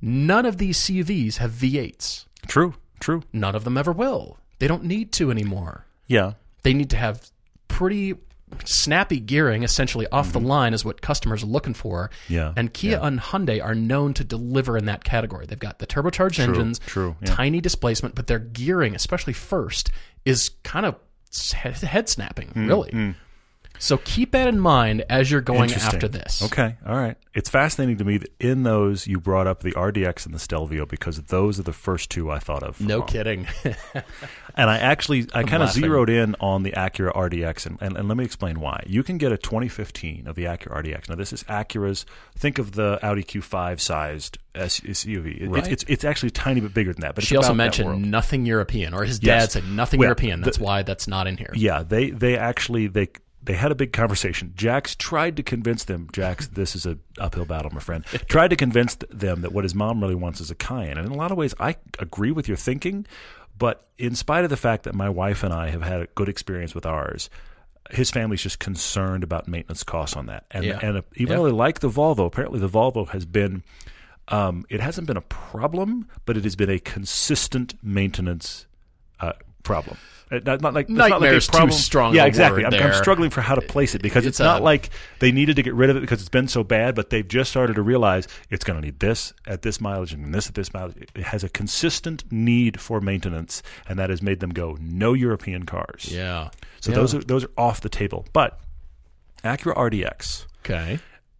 None 0.00 0.46
of 0.46 0.58
these 0.58 0.78
CUVs 0.80 1.36
have 1.36 1.50
V8s. 1.52 2.24
True. 2.46 2.74
True. 3.00 3.22
None 3.32 3.54
of 3.54 3.64
them 3.64 3.76
ever 3.76 3.92
will. 3.92 4.38
They 4.58 4.68
don't 4.68 4.84
need 4.84 5.12
to 5.12 5.30
anymore. 5.30 5.86
Yeah. 6.06 6.32
They 6.62 6.72
need 6.72 6.90
to 6.90 6.96
have 6.96 7.30
pretty 7.68 8.14
snappy 8.64 9.20
gearing, 9.20 9.62
essentially 9.62 10.06
off 10.08 10.32
the 10.32 10.40
line, 10.40 10.72
is 10.74 10.84
what 10.84 11.00
customers 11.02 11.42
are 11.42 11.46
looking 11.46 11.74
for. 11.74 12.10
Mm-hmm. 12.24 12.34
Yeah, 12.34 12.52
And 12.56 12.72
Kia 12.72 13.00
and 13.02 13.20
Hyundai 13.20 13.62
are 13.62 13.74
known 13.74 14.14
to 14.14 14.24
deliver 14.24 14.76
in 14.76 14.86
that 14.86 15.04
category. 15.04 15.46
They've 15.46 15.58
got 15.58 15.78
the 15.78 15.86
turbocharged 15.86 16.38
engines, 16.38 16.78
true, 16.80 17.16
yeah. 17.20 17.34
tiny 17.34 17.60
displacement, 17.60 18.14
but 18.14 18.26
their 18.26 18.38
gearing, 18.38 18.94
especially 18.94 19.32
first, 19.32 19.90
is 20.24 20.50
kind 20.62 20.86
of 20.86 20.96
head 21.52 22.08
snapping, 22.08 22.48
Hmm, 22.48 22.68
really. 22.68 23.14
So 23.78 23.98
keep 23.98 24.32
that 24.32 24.48
in 24.48 24.58
mind 24.58 25.04
as 25.10 25.30
you're 25.30 25.40
going 25.40 25.72
after 25.72 26.08
this. 26.08 26.42
Okay, 26.42 26.76
all 26.86 26.96
right. 26.96 27.16
It's 27.34 27.50
fascinating 27.50 27.98
to 27.98 28.04
me 28.04 28.18
that 28.18 28.32
in 28.40 28.62
those 28.62 29.06
you 29.06 29.20
brought 29.20 29.46
up 29.46 29.60
the 29.62 29.72
RDX 29.72 30.24
and 30.24 30.34
the 30.34 30.38
Stelvio 30.38 30.86
because 30.86 31.20
those 31.24 31.60
are 31.60 31.62
the 31.62 31.72
first 31.74 32.10
two 32.10 32.30
I 32.30 32.38
thought 32.38 32.62
of. 32.62 32.80
No 32.80 33.02
kidding. 33.02 33.46
And 34.58 34.70
I 34.70 34.78
actually 34.78 35.26
I 35.34 35.42
kind 35.42 35.62
of 35.62 35.70
zeroed 35.70 36.08
in 36.08 36.34
on 36.40 36.62
the 36.62 36.72
Acura 36.72 37.12
RDX 37.14 37.66
and, 37.66 37.76
and, 37.82 37.96
and 37.96 38.08
let 38.08 38.16
me 38.16 38.24
explain 38.24 38.58
why. 38.58 38.82
You 38.86 39.02
can 39.02 39.18
get 39.18 39.30
a 39.30 39.36
2015 39.36 40.26
of 40.26 40.34
the 40.34 40.44
Acura 40.44 40.82
RDX. 40.82 41.08
Now 41.10 41.14
this 41.14 41.32
is 41.32 41.42
Acura's. 41.44 42.06
Think 42.38 42.58
of 42.58 42.72
the 42.72 42.98
Audi 43.02 43.22
Q5 43.22 43.78
sized 43.80 44.38
SUV. 44.54 45.48
Right. 45.48 45.58
It's, 45.58 45.68
it's 45.68 45.84
it's 45.84 46.04
actually 46.04 46.28
a 46.28 46.32
tiny 46.32 46.60
bit 46.60 46.72
bigger 46.72 46.92
than 46.92 47.02
that. 47.02 47.14
But 47.14 47.24
she 47.24 47.36
also 47.36 47.54
mentioned 47.54 48.10
nothing 48.10 48.46
European, 48.46 48.94
or 48.94 49.04
his 49.04 49.22
Yes. 49.22 49.42
dad 49.44 49.52
said 49.52 49.70
nothing 49.70 49.98
Well, 50.00 50.06
European. 50.06 50.40
That's 50.40 50.58
the- 50.58 50.64
why 50.64 50.82
that's 50.82 51.06
not 51.06 51.26
in 51.26 51.36
here. 51.36 51.50
Yeah, 51.54 51.82
they 51.82 52.10
they 52.10 52.38
actually 52.38 52.86
they 52.86 53.08
they 53.42 53.54
had 53.54 53.70
a 53.70 53.76
big 53.76 53.92
conversation. 53.92 54.52
Jax 54.56 54.96
tried 54.96 55.36
to 55.36 55.42
convince 55.42 55.84
them. 55.84 56.08
Jax, 56.12 56.48
this 56.48 56.74
is 56.74 56.84
a 56.86 56.98
uphill 57.18 57.44
battle, 57.44 57.70
my 57.72 57.80
friend. 57.80 58.04
tried 58.28 58.48
to 58.48 58.56
convince 58.56 58.96
them 59.10 59.42
that 59.42 59.52
what 59.52 59.64
his 59.64 59.74
mom 59.74 60.00
really 60.00 60.14
wants 60.16 60.40
is 60.40 60.50
a 60.50 60.54
Cayenne. 60.54 60.96
And 60.98 61.06
in 61.06 61.12
a 61.12 61.16
lot 61.16 61.30
of 61.30 61.36
ways, 61.38 61.54
I 61.60 61.76
agree 61.98 62.32
with 62.32 62.48
your 62.48 62.56
thinking. 62.56 63.06
But 63.58 63.86
in 63.98 64.14
spite 64.14 64.44
of 64.44 64.50
the 64.50 64.56
fact 64.56 64.84
that 64.84 64.94
my 64.94 65.08
wife 65.08 65.42
and 65.42 65.52
I 65.52 65.70
have 65.70 65.82
had 65.82 66.00
a 66.02 66.06
good 66.14 66.28
experience 66.28 66.74
with 66.74 66.84
ours, 66.86 67.30
his 67.90 68.10
family's 68.10 68.42
just 68.42 68.58
concerned 68.58 69.22
about 69.24 69.48
maintenance 69.48 69.82
costs 69.82 70.16
on 70.16 70.26
that. 70.26 70.44
And 70.50 70.64
Yeah. 70.64 70.78
and 70.82 71.02
even 71.14 71.32
Yeah. 71.32 71.36
though 71.38 71.44
they 71.46 71.52
like 71.52 71.80
the 71.80 71.88
Volvo, 71.88 72.26
apparently 72.26 72.58
the 72.60 72.68
Volvo 72.68 73.08
has 73.10 73.24
been. 73.24 73.62
Um, 74.28 74.64
it 74.68 74.80
hasn't 74.80 75.06
been 75.06 75.16
a 75.16 75.20
problem, 75.22 76.08
but 76.24 76.36
it 76.36 76.42
has 76.42 76.56
been 76.56 76.68
a 76.70 76.80
consistent 76.80 77.74
maintenance 77.82 78.66
uh, 79.20 79.32
problem. 79.66 79.96
Uh, 80.28 80.40
Not, 80.44 80.60
not 80.60 80.74
like 80.74 80.86
it's 80.88 80.98
not 80.98 81.20
like 81.20 81.30
a 81.30 81.34
too 81.40 81.70
strong 81.70 82.12
Yeah, 82.12 82.24
exactly. 82.24 82.64
I'm, 82.64 82.74
I'm 82.74 82.94
struggling 82.94 83.30
for 83.30 83.42
how 83.42 83.54
to 83.54 83.60
place 83.60 83.94
it 83.94 84.02
because 84.02 84.26
it's, 84.26 84.40
It's 84.40 84.44
not 84.44 84.60
a- 84.60 84.64
like 84.64 84.90
they 85.20 85.30
needed 85.30 85.54
to 85.54 85.62
get 85.62 85.72
rid 85.74 85.88
of 85.88 85.96
it 85.96 86.00
because 86.00 86.18
it's 86.20 86.28
been 86.28 86.48
so 86.48 86.64
bad, 86.64 86.96
but 86.96 87.10
they've 87.10 87.28
just 87.28 87.48
started 87.48 87.74
to 87.76 87.82
realize 87.82 88.26
it's 88.50 88.64
going 88.64 88.80
to 88.80 88.84
need 88.84 88.98
this 88.98 89.32
at 89.46 89.62
this 89.62 89.80
mileage 89.80 90.12
and 90.12 90.34
this 90.34 90.48
at 90.48 90.56
this 90.56 90.74
mileage. 90.74 90.96
It 91.14 91.22
has 91.22 91.44
a 91.44 91.48
consistent 91.48 92.24
need 92.32 92.80
for 92.80 93.00
maintenance, 93.00 93.62
and 93.88 94.00
that 94.00 94.10
has 94.10 94.20
made 94.20 94.40
them 94.40 94.50
go 94.50 94.76
no 94.80 95.12
European 95.12 95.64
cars. 95.64 96.08
Yeah. 96.10 96.50
So 96.80 96.90
Yeah. 96.90 96.96
those 96.96 97.14
are 97.14 97.20
those 97.22 97.44
are 97.44 97.50
off 97.56 97.80
the 97.82 97.88
table. 97.88 98.26
But 98.32 98.58
Acura 99.44 99.76
RDX, 99.76 100.46
Okay. 100.64 100.98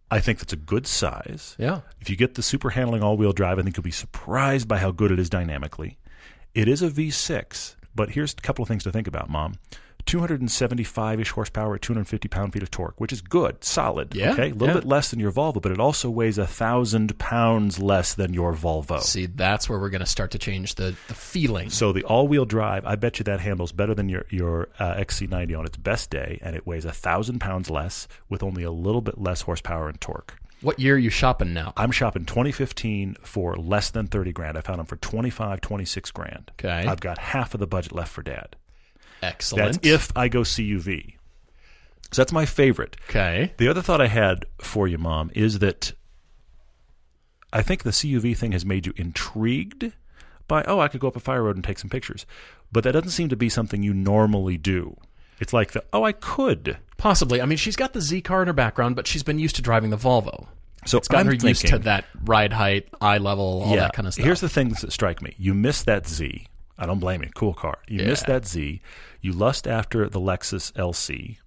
I 0.09 0.21
think 0.21 0.39
that's 0.39 0.53
a 0.53 0.57
good 0.57 0.87
size. 0.87 1.57
Yeah. 1.59 1.81
If 1.99 2.09
you 2.09 2.15
get 2.15 2.35
the 2.35 2.41
super 2.41 2.69
handling 2.69 3.03
all 3.03 3.17
wheel 3.17 3.33
drive, 3.33 3.59
I 3.59 3.63
think 3.63 3.75
you'll 3.75 3.83
be 3.83 3.91
surprised 3.91 4.65
by 4.69 4.77
how 4.77 4.91
good 4.91 5.11
it 5.11 5.19
is 5.19 5.29
dynamically. 5.29 5.97
It 6.55 6.69
is 6.69 6.81
a 6.81 6.89
V6, 6.89 7.75
but 7.97 8.11
here's 8.11 8.31
a 8.31 8.37
couple 8.37 8.63
of 8.63 8.69
things 8.69 8.83
to 8.85 8.91
think 8.93 9.07
about, 9.07 9.29
Mom. 9.29 9.55
275 10.05 11.19
ish 11.19 11.31
horsepower 11.31 11.75
at 11.75 11.81
250 11.81 12.27
pound 12.29 12.53
feet 12.53 12.63
of 12.63 12.71
torque, 12.71 12.99
which 12.99 13.11
is 13.11 13.21
good, 13.21 13.61
solid. 13.63 14.15
Yeah, 14.15 14.31
Okay, 14.31 14.51
a 14.51 14.53
little 14.53 14.69
yeah. 14.69 14.73
bit 14.75 14.85
less 14.85 15.09
than 15.11 15.19
your 15.19 15.31
Volvo, 15.31 15.61
but 15.61 15.71
it 15.71 15.79
also 15.79 16.09
weighs 16.09 16.37
a 16.37 16.47
thousand 16.47 17.17
pounds 17.19 17.79
less 17.79 18.13
than 18.13 18.33
your 18.33 18.53
Volvo. 18.53 19.01
See, 19.01 19.25
that's 19.25 19.67
where 19.69 19.77
we're 19.79 19.89
going 19.89 19.99
to 19.99 20.05
start 20.05 20.31
to 20.31 20.39
change 20.39 20.75
the, 20.75 20.95
the 21.09 21.13
feeling. 21.13 21.69
So 21.69 21.91
the 21.91 22.03
all-wheel 22.05 22.45
drive, 22.45 22.85
I 22.85 22.95
bet 22.95 23.19
you 23.19 23.23
that 23.25 23.41
handles 23.41 23.71
better 23.73 23.93
than 23.93 24.07
your 24.09 24.25
your 24.29 24.69
uh, 24.79 24.95
XC90 24.95 25.59
on 25.59 25.65
its 25.65 25.77
best 25.77 26.09
day, 26.09 26.39
and 26.41 26.55
it 26.55 26.65
weighs 26.65 26.85
a 26.85 26.91
thousand 26.93 27.39
pounds 27.39 27.69
less 27.69 28.07
with 28.29 28.43
only 28.43 28.63
a 28.63 28.71
little 28.71 29.01
bit 29.01 29.19
less 29.19 29.41
horsepower 29.41 29.89
and 29.89 29.99
torque. 29.99 30.35
What 30.61 30.79
year 30.79 30.95
are 30.95 30.99
you 30.99 31.09
shopping 31.09 31.53
now? 31.53 31.73
I'm 31.77 31.91
shopping 31.91 32.25
2015 32.25 33.17
for 33.21 33.55
less 33.55 33.91
than 33.91 34.07
30 34.07 34.31
grand. 34.31 34.57
I 34.57 34.61
found 34.61 34.79
them 34.79 34.87
for 34.87 34.95
25, 34.95 35.61
26 35.61 36.11
grand. 36.11 36.51
Okay. 36.59 36.87
I've 36.87 36.99
got 36.99 37.19
half 37.19 37.53
of 37.53 37.59
the 37.59 37.67
budget 37.67 37.91
left 37.91 38.11
for 38.11 38.23
dad. 38.23 38.55
Excellent. 39.21 39.73
That's 39.81 39.87
if 39.87 40.11
I 40.15 40.27
go 40.27 40.41
CUV. 40.41 41.15
So 42.11 42.21
that's 42.21 42.31
my 42.31 42.45
favorite. 42.45 42.97
Okay. 43.09 43.53
The 43.57 43.67
other 43.67 43.81
thought 43.81 44.01
I 44.01 44.07
had 44.07 44.45
for 44.59 44.87
you, 44.87 44.97
Mom, 44.97 45.29
is 45.35 45.59
that 45.59 45.93
I 47.53 47.61
think 47.61 47.83
the 47.83 47.91
CUV 47.91 48.35
thing 48.35 48.51
has 48.53 48.65
made 48.65 48.85
you 48.85 48.93
intrigued 48.95 49.91
by, 50.47 50.63
oh, 50.63 50.79
I 50.79 50.87
could 50.87 51.01
go 51.01 51.07
up 51.07 51.15
a 51.15 51.19
fire 51.19 51.43
road 51.43 51.55
and 51.55 51.63
take 51.63 51.79
some 51.79 51.89
pictures. 51.89 52.25
But 52.71 52.83
that 52.83 52.93
doesn't 52.93 53.11
seem 53.11 53.29
to 53.29 53.35
be 53.35 53.49
something 53.49 53.83
you 53.83 53.93
normally 53.93 54.57
do. 54.57 54.97
It's 55.39 55.53
like 55.53 55.71
the, 55.71 55.83
oh, 55.93 56.03
I 56.03 56.11
could. 56.11 56.77
Possibly. 56.97 57.41
I 57.41 57.45
mean, 57.45 57.57
she's 57.57 57.75
got 57.75 57.93
the 57.93 58.01
Z 58.01 58.21
car 58.21 58.41
in 58.41 58.47
her 58.47 58.53
background, 58.53 58.95
but 58.95 59.07
she's 59.07 59.23
been 59.23 59.39
used 59.39 59.55
to 59.57 59.61
driving 59.61 59.91
the 59.91 59.97
Volvo. 59.97 60.47
So 60.85 60.97
It's 60.97 61.07
gotten 61.07 61.27
I'm 61.27 61.39
her 61.39 61.47
used 61.47 61.67
to 61.67 61.79
that 61.79 62.05
ride 62.23 62.53
height, 62.53 62.87
eye 63.01 63.17
level, 63.17 63.63
all 63.65 63.75
that 63.75 63.93
kind 63.93 64.07
of 64.07 64.13
stuff. 64.13 64.25
Here's 64.25 64.41
the 64.41 64.49
things 64.49 64.81
that 64.81 64.91
strike 64.91 65.21
me. 65.21 65.35
You 65.37 65.53
miss 65.53 65.83
that 65.83 66.07
Z. 66.07 66.47
I 66.77 66.85
don't 66.85 66.99
blame 66.99 67.23
you. 67.23 67.29
Cool 67.35 67.53
car. 67.53 67.79
You 67.87 68.03
miss 68.05 68.23
that 68.23 68.45
Z. 68.47 68.81
You 69.21 69.33
lust 69.33 69.67
after 69.67 70.07
the 70.07 70.19
Lexus 70.19 70.71
LC. 70.73 71.37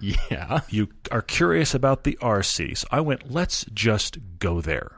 yeah. 0.30 0.60
You 0.68 0.88
are 1.10 1.22
curious 1.22 1.74
about 1.74 2.04
the 2.04 2.18
RC. 2.20 2.78
So 2.78 2.88
I 2.90 3.00
went, 3.00 3.30
let's 3.30 3.64
just 3.72 4.18
go 4.38 4.60
there. 4.60 4.92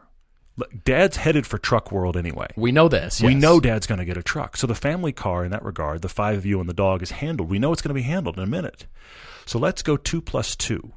Dad's 0.85 1.19
headed 1.19 1.47
for 1.47 1.59
truck 1.59 1.93
world 1.93 2.17
anyway. 2.17 2.47
We 2.57 2.73
know 2.73 2.89
this. 2.89 3.21
We 3.21 3.33
yes. 3.33 3.43
know 3.43 3.61
Dad's 3.61 3.87
going 3.87 3.99
to 3.99 4.05
get 4.05 4.17
a 4.17 4.23
truck. 4.23 4.57
So 4.57 4.67
the 4.67 4.75
family 4.75 5.13
car, 5.13 5.45
in 5.45 5.51
that 5.51 5.63
regard, 5.65 6.03
the 6.03 6.09
five 6.09 6.39
of 6.39 6.47
you 6.47 6.61
and 6.61 6.69
the 6.69 6.75
dog 6.75 7.03
is 7.03 7.11
handled. 7.11 7.51
We 7.51 7.59
know 7.59 7.73
it's 7.73 7.83
going 7.83 7.91
to 7.91 7.95
be 7.95 8.03
handled 8.03 8.39
in 8.39 8.43
a 8.43 8.47
minute. 8.47 8.87
So 9.45 9.59
let's 9.59 9.83
go 9.83 9.97
two 9.97 10.23
plus 10.23 10.57
two. 10.57 10.93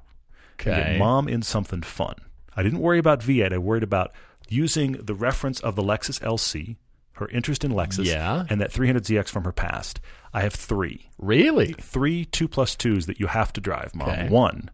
Okay. 0.53 0.71
Get 0.71 0.99
mom 0.99 1.27
in 1.27 1.41
something 1.41 1.81
fun. 1.81 2.15
I 2.55 2.63
didn't 2.63 2.79
worry 2.79 2.99
about 2.99 3.19
V8. 3.21 3.53
I 3.53 3.57
worried 3.57 3.83
about 3.83 4.11
using 4.47 4.93
the 4.93 5.13
reference 5.13 5.59
of 5.59 5.75
the 5.75 5.83
Lexus 5.83 6.19
LC, 6.21 6.77
her 7.13 7.27
interest 7.29 7.63
in 7.63 7.71
Lexus, 7.71 8.05
Yeah. 8.05 8.45
and 8.49 8.59
that 8.61 8.71
300ZX 8.71 9.29
from 9.29 9.43
her 9.43 9.51
past. 9.51 9.99
I 10.33 10.41
have 10.41 10.53
three. 10.53 11.09
Really? 11.17 11.73
Three 11.73 12.25
two 12.25 12.47
plus 12.47 12.75
twos 12.75 13.07
that 13.07 13.19
you 13.19 13.27
have 13.27 13.51
to 13.53 13.61
drive, 13.61 13.93
mom. 13.93 14.09
Okay. 14.09 14.29
One, 14.29 14.71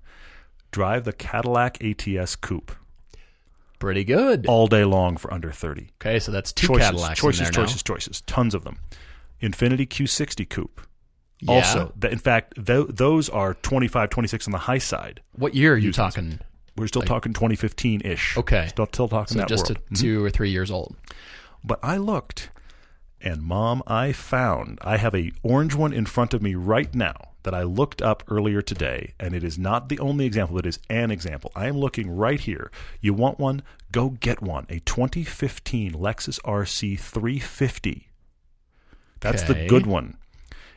drive 0.71 1.05
the 1.05 1.13
Cadillac 1.13 1.83
ATS 1.83 2.35
Coupe 2.35 2.71
Pretty 3.79 4.03
good. 4.03 4.45
all 4.47 4.67
day 4.67 4.83
long 4.85 5.17
for 5.17 5.33
under 5.33 5.51
30. 5.51 5.89
Okay, 6.01 6.19
so 6.19 6.31
that's 6.31 6.51
two 6.53 6.67
choices, 6.67 6.83
Cadillacs 6.85 7.19
choices, 7.19 7.39
in 7.41 7.53
there 7.53 7.65
choices, 7.65 7.83
choices. 7.83 8.21
Tons 8.21 8.53
of 8.55 8.63
them. 8.63 8.77
Infiniti 9.41 9.87
Q60 9.87 10.49
Coupe. 10.49 10.81
Yeah. 11.41 11.51
Also, 11.55 11.93
th- 11.99 12.11
in 12.13 12.17
fact, 12.19 12.53
th- 12.65 12.87
those 12.89 13.29
are 13.29 13.53
25, 13.55 14.09
26 14.09 14.47
on 14.47 14.51
the 14.53 14.57
high 14.57 14.77
side. 14.77 15.21
what 15.33 15.53
year 15.53 15.73
are 15.73 15.77
you 15.77 15.91
talking? 15.91 16.39
We're 16.77 16.87
still 16.87 17.01
talking 17.03 17.33
2015 17.33 18.01
ish. 18.03 18.37
Okay. 18.37 18.67
Still, 18.67 18.85
still 18.87 19.07
talking 19.07 19.33
So 19.35 19.39
that 19.39 19.47
just 19.49 19.69
world. 19.69 19.79
a, 19.91 19.95
two 19.95 20.23
or 20.23 20.29
three 20.29 20.49
years 20.49 20.71
old. 20.71 20.95
But 21.63 21.79
I 21.83 21.97
looked, 21.97 22.49
and 23.25 23.41
mom, 23.41 23.81
I 23.87 24.11
found 24.11 24.77
I 24.81 24.97
have 24.97 25.15
a 25.15 25.31
orange 25.41 25.73
one 25.73 25.91
in 25.91 26.05
front 26.05 26.33
of 26.33 26.41
me 26.43 26.53
right 26.53 26.93
now 26.93 27.15
that 27.41 27.55
I 27.55 27.63
looked 27.63 28.01
up 28.01 28.23
earlier 28.29 28.61
today, 28.61 29.13
and 29.19 29.33
it 29.33 29.43
is 29.43 29.57
not 29.57 29.89
the 29.89 29.99
only 29.99 30.25
example. 30.25 30.57
It 30.59 30.65
is 30.65 30.79
an 30.89 31.11
example. 31.11 31.51
I 31.55 31.67
am 31.67 31.77
looking 31.77 32.15
right 32.15 32.39
here. 32.39 32.71
You 33.01 33.13
want 33.13 33.39
one? 33.39 33.63
Go 33.91 34.09
get 34.09 34.41
one. 34.41 34.67
A 34.69 34.79
2015 34.79 35.93
Lexus 35.93 36.39
RC 36.41 36.99
350. 36.99 38.09
That's 39.21 39.43
the 39.43 39.65
good 39.67 39.87
one. 39.87 40.17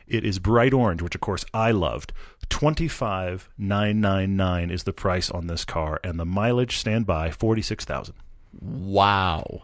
It 0.07 0.25
is 0.25 0.39
bright 0.39 0.73
orange, 0.73 1.03
which 1.03 1.13
of 1.13 1.21
course 1.21 1.45
I 1.53 1.69
loved. 1.69 2.13
Twenty 2.49 2.87
five 2.87 3.47
nine 3.59 4.01
nine 4.01 4.35
nine 4.35 4.71
is 4.71 4.83
the 4.83 4.93
price 4.93 5.29
on 5.29 5.45
this 5.45 5.63
car, 5.63 5.99
and 6.03 6.19
the 6.19 6.25
mileage 6.25 6.77
standby 6.77 7.29
forty 7.29 7.61
six 7.61 7.85
thousand. 7.85 8.15
Wow. 8.59 9.63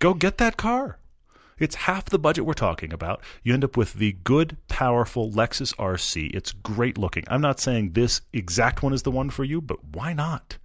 Go 0.00 0.12
get 0.12 0.38
that 0.38 0.56
car. 0.56 0.98
It's 1.64 1.76
half 1.76 2.04
the 2.04 2.18
budget 2.18 2.44
we're 2.44 2.52
talking 2.52 2.92
about. 2.92 3.22
You 3.42 3.54
end 3.54 3.64
up 3.64 3.74
with 3.74 3.94
the 3.94 4.12
good, 4.22 4.58
powerful 4.68 5.30
Lexus 5.30 5.74
RC. 5.76 6.30
It's 6.34 6.52
great 6.52 6.98
looking. 6.98 7.24
I'm 7.28 7.40
not 7.40 7.58
saying 7.58 7.92
this 7.94 8.20
exact 8.34 8.82
one 8.82 8.92
is 8.92 9.02
the 9.02 9.10
one 9.10 9.30
for 9.30 9.44
you, 9.44 9.62
but 9.62 9.82
why 9.82 10.12
not? 10.12 10.58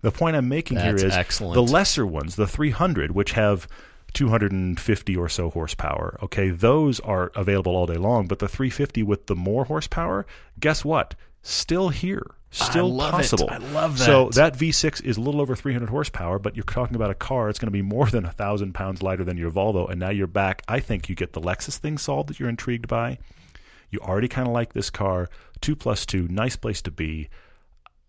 The 0.00 0.10
point 0.10 0.34
I'm 0.34 0.48
making 0.48 0.78
That's 0.78 1.02
here 1.02 1.08
is 1.08 1.14
excellent. 1.14 1.56
the 1.56 1.62
lesser 1.62 2.06
ones, 2.06 2.36
the 2.36 2.46
300, 2.46 3.10
which 3.10 3.32
have 3.32 3.68
250 4.14 5.14
or 5.14 5.28
so 5.28 5.50
horsepower. 5.50 6.18
Okay, 6.22 6.48
those 6.48 7.00
are 7.00 7.32
available 7.34 7.76
all 7.76 7.84
day 7.84 7.96
long, 7.98 8.26
but 8.26 8.38
the 8.38 8.48
350 8.48 9.02
with 9.02 9.26
the 9.26 9.36
more 9.36 9.66
horsepower, 9.66 10.24
guess 10.58 10.86
what? 10.86 11.14
Still 11.46 11.88
here. 11.90 12.26
Still 12.50 12.94
it. 13.02 13.10
possible. 13.10 13.48
I 13.50 13.58
love 13.58 13.98
that. 13.98 14.04
So 14.04 14.30
that. 14.30 14.54
that 14.54 14.58
V6 14.58 15.04
is 15.04 15.16
a 15.16 15.20
little 15.20 15.40
over 15.40 15.54
300 15.54 15.88
horsepower, 15.90 16.38
but 16.38 16.56
you're 16.56 16.64
talking 16.64 16.96
about 16.96 17.10
a 17.10 17.14
car. 17.14 17.48
It's 17.48 17.58
going 17.58 17.66
to 17.68 17.72
be 17.72 17.82
more 17.82 18.06
than 18.10 18.24
a 18.24 18.30
thousand 18.32 18.72
pounds 18.72 19.02
lighter 19.02 19.24
than 19.24 19.36
your 19.36 19.50
Volvo, 19.50 19.90
and 19.90 20.00
now 20.00 20.10
you're 20.10 20.26
back. 20.26 20.62
I 20.66 20.80
think 20.80 21.08
you 21.08 21.14
get 21.14 21.32
the 21.34 21.40
Lexus 21.40 21.76
thing 21.76 21.98
solved 21.98 22.28
that 22.30 22.40
you're 22.40 22.48
intrigued 22.48 22.88
by. 22.88 23.18
You 23.90 24.00
already 24.00 24.28
kind 24.28 24.48
of 24.48 24.54
like 24.54 24.72
this 24.72 24.90
car. 24.90 25.28
Two 25.60 25.76
plus 25.76 26.04
two, 26.06 26.26
nice 26.28 26.56
place 26.56 26.82
to 26.82 26.90
be. 26.90 27.28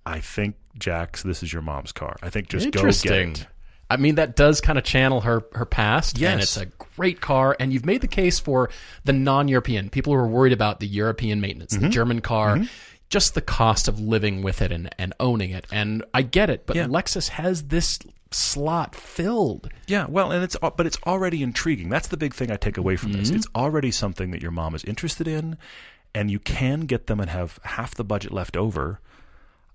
I 0.06 0.20
think 0.22 0.56
Jax, 0.80 1.22
this 1.24 1.44
is 1.44 1.52
your 1.52 1.62
mom's 1.62 1.92
car. 1.92 2.16
I 2.24 2.30
think 2.30 2.48
just 2.50 2.72
go 2.72 2.82
get 2.90 3.06
it. 3.12 3.48
I 3.90 3.96
mean, 3.98 4.16
that 4.16 4.36
does 4.36 4.60
kind 4.60 4.78
of 4.78 4.84
channel 4.84 5.22
her 5.22 5.44
her 5.54 5.66
past, 5.66 6.18
Yes. 6.18 6.32
and 6.34 6.42
it's 6.42 6.58
a 6.58 6.66
great 6.96 7.22
car. 7.22 7.56
And 7.60 7.72
you've 7.72 7.86
made 7.86 8.02
the 8.02 8.08
case 8.08 8.38
for 8.40 8.70
the 9.06 9.14
non-European 9.14 9.90
people 9.90 10.14
who 10.14 10.20
are 10.20 10.28
worried 10.28 10.52
about 10.54 10.80
the 10.82 10.88
European 10.88 11.40
maintenance, 11.42 11.74
Mm-hmm. 11.74 11.84
the 11.84 11.90
German 11.90 12.22
car, 12.22 12.62
just 13.10 13.34
the 13.34 13.42
cost 13.42 13.88
of 13.88 14.00
living 14.00 14.42
with 14.42 14.62
it 14.62 14.72
and, 14.72 14.94
and 14.98 15.14
owning 15.20 15.52
it. 15.52 15.66
And 15.72 16.04
I 16.14 16.22
get 16.22 16.50
it, 16.50 16.66
but 16.66 16.76
Yeah. 16.76 16.88
Lexus 16.88 17.30
has 17.30 17.64
this 17.64 18.00
slot 18.32 18.96
filled. 18.96 19.70
Yeah, 19.88 20.06
well, 20.10 20.32
and 20.32 20.44
it's 20.44 20.58
uh, 20.62 20.70
but 20.72 20.86
it's 20.86 20.98
already 21.06 21.42
intriguing. 21.42 21.90
That's 21.90 22.10
the 22.10 22.18
big 22.18 22.34
thing 22.34 22.52
I 22.52 22.58
take 22.58 22.78
away 22.78 22.98
from 22.98 23.14
this. 23.14 23.30
Mm-hmm. 23.30 23.38
It's 23.38 23.48
already 23.56 23.92
something 23.92 24.32
that 24.32 24.42
your 24.42 24.52
mom 24.52 24.76
is 24.76 24.84
interested 24.84 25.28
in, 25.28 25.58
and 26.14 26.30
you 26.30 26.40
can 26.40 26.82
get 26.82 27.08
them 27.08 27.20
and 27.20 27.30
have 27.30 27.60
half 27.64 27.96
the 27.96 28.04
budget 28.04 28.34
left 28.34 28.58
over. 28.58 29.00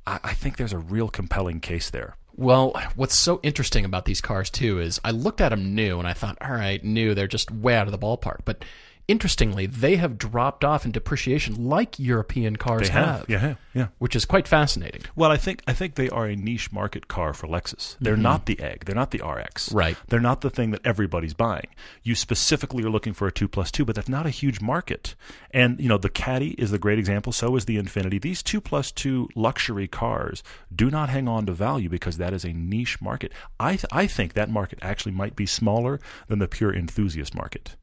I, 0.07 0.21
I 0.23 0.33
think 0.35 0.57
there's 0.59 0.73
a 0.75 0.79
real 0.79 1.09
compelling 1.09 1.61
case 1.61 1.89
there. 1.89 2.17
Well, 2.35 2.75
what's 2.97 3.19
so 3.19 3.41
interesting 3.43 3.85
about 3.85 4.07
these 4.07 4.21
cars 4.21 4.49
too 4.51 4.81
is 4.81 5.01
I 5.05 5.11
looked 5.11 5.41
at 5.41 5.51
them 5.51 5.75
new 5.75 5.99
and 5.99 6.09
I 6.09 6.15
thought, 6.15 6.39
all 6.41 6.53
right, 6.53 6.83
new, 6.83 7.15
they're 7.15 7.27
just 7.27 7.51
way 7.51 7.75
out 7.77 7.87
of 7.87 7.93
the 7.93 7.99
ballpark. 7.99 8.41
But 8.45 8.65
interestingly, 9.09 9.67
they 9.67 9.97
have 9.97 10.19
dropped 10.19 10.65
off 10.65 10.85
in 10.85 10.93
depreciation 10.93 11.69
like 11.69 11.99
European 11.99 12.57
cars 12.57 12.89
They 12.89 12.93
have, 12.93 13.25
yeah, 13.29 13.55
yeah. 13.75 13.89
which 13.99 14.15
is 14.15 14.25
quite 14.25 14.47
fascinating. 14.47 15.03
Well, 15.17 15.31
I 15.31 15.37
think 15.37 15.63
I 15.67 15.73
think 15.73 15.95
they 15.95 16.09
are 16.09 16.27
a 16.27 16.37
niche 16.37 16.73
market 16.73 17.09
car 17.09 17.33
for 17.35 17.47
Lexus. 17.47 17.97
They're 18.01 18.15
mm-hmm. 18.15 18.23
not 18.23 18.47
the 18.47 18.61
egg. 18.61 18.85
They're 18.85 18.95
not 18.95 19.11
the 19.11 19.23
RX. 19.25 19.73
Right. 19.73 19.97
They're 20.09 20.21
not 20.21 20.41
the 20.41 20.51
thing 20.51 20.71
that 20.71 20.81
everybody's 20.85 21.35
buying. 21.35 21.69
You 22.03 22.15
specifically 22.15 22.85
are 22.85 22.91
looking 22.91 23.13
for 23.13 23.27
a 23.27 23.33
two 23.33 23.49
plus 23.49 23.71
two, 23.71 23.85
but 23.85 23.95
that's 23.95 24.09
not 24.09 24.27
a 24.27 24.31
huge 24.31 24.61
market. 24.61 25.15
And 25.51 25.81
you 25.81 25.89
know, 25.89 25.99
the 25.99 26.11
Caddy 26.11 26.51
is 26.53 26.71
the 26.71 26.79
great 26.79 26.99
example. 26.99 27.33
So 27.33 27.57
is 27.57 27.65
the 27.65 27.79
Infiniti. 27.79 28.21
These 28.21 28.43
two 28.43 28.61
plus 28.61 28.93
two 28.93 29.29
luxury 29.35 29.89
cars 29.89 30.43
do 30.75 30.91
not 30.91 31.09
hang 31.09 31.29
on 31.29 31.47
to 31.47 31.53
value 31.53 31.89
because 31.89 32.19
that 32.19 32.33
is 32.33 32.45
a 32.45 32.53
niche 32.53 33.01
market. 33.01 33.33
I 33.59 33.73
th- 33.73 33.87
I 33.91 34.07
think 34.07 34.35
that 34.35 34.51
market 34.51 34.79
actually 34.83 35.13
might 35.13 35.37
be 35.37 35.47
smaller 35.47 36.01
than 36.29 36.39
the 36.39 36.49
pure 36.49 36.75
enthusiast 36.75 37.35
market 37.35 37.77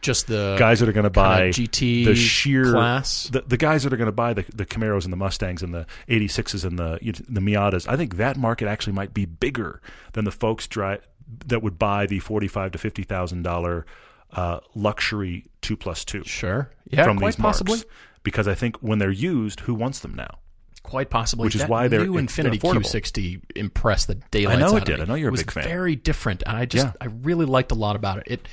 Just 0.00 0.26
the 0.28 0.56
guys 0.58 0.80
that 0.80 0.88
are 0.88 0.92
going 0.92 1.04
to 1.04 1.10
buy 1.10 1.48
GT 1.50 2.04
the 2.04 2.14
sheer 2.14 2.72
class. 2.72 3.24
the, 3.30 3.40
the 3.42 3.56
guys 3.56 3.82
that 3.82 3.92
are 3.92 3.96
going 3.96 4.06
to 4.06 4.12
buy 4.12 4.32
the, 4.32 4.44
the 4.54 4.64
Camaros 4.64 5.04
and 5.04 5.12
the 5.12 5.16
Mustangs 5.16 5.62
and 5.62 5.74
the 5.74 5.86
86s 6.08 6.64
and 6.64 6.78
the 6.78 6.98
the 7.28 7.40
Miatas. 7.40 7.88
I 7.88 7.96
think 7.96 8.16
that 8.16 8.36
market 8.36 8.68
actually 8.68 8.92
might 8.92 9.12
be 9.12 9.24
bigger 9.24 9.80
than 10.12 10.24
the 10.24 10.30
folks 10.30 10.66
dri 10.68 10.98
that 11.46 11.62
would 11.62 11.78
buy 11.78 12.06
the 12.06 12.20
forty-five 12.20 12.72
to 12.72 12.78
fifty 12.78 13.02
thousand 13.02 13.42
dollar 13.42 13.86
uh, 14.32 14.60
luxury 14.74 15.46
two 15.62 15.76
plus 15.76 16.04
two 16.04 16.22
Sure. 16.24 16.70
Yeah, 16.90 17.04
from 17.04 17.18
quite 17.18 17.30
these 17.34 17.38
marks. 17.38 17.58
possibly. 17.58 17.82
Because 18.22 18.46
I 18.48 18.54
think 18.54 18.76
when 18.82 18.98
they're 18.98 19.10
used, 19.10 19.60
who 19.60 19.74
wants 19.74 20.00
them 20.00 20.14
now? 20.14 20.38
Quite 20.82 21.10
possibly. 21.10 21.44
Which 21.44 21.54
is 21.54 21.66
why 21.66 21.88
they're- 21.88 22.04
new 22.04 22.14
Infiniti. 22.14 22.58
Q60 22.60 23.40
impressed 23.56 24.06
the 24.06 24.14
daylights 24.30 24.62
I 24.62 24.66
know 24.66 24.76
it 24.76 24.84
did. 24.84 25.00
I 25.00 25.04
know 25.04 25.14
you're 25.14 25.28
a 25.28 25.32
big 25.32 25.50
fan. 25.50 25.64
Very 25.64 25.96
different, 25.96 26.42
and 26.46 26.56
I 26.56 26.64
just 26.66 26.86
Yeah. 26.86 26.92
I 27.00 27.06
really 27.06 27.46
liked 27.46 27.72
a 27.72 27.74
lot 27.74 27.94
about 27.96 28.18
it. 28.18 28.24
It 28.26 28.48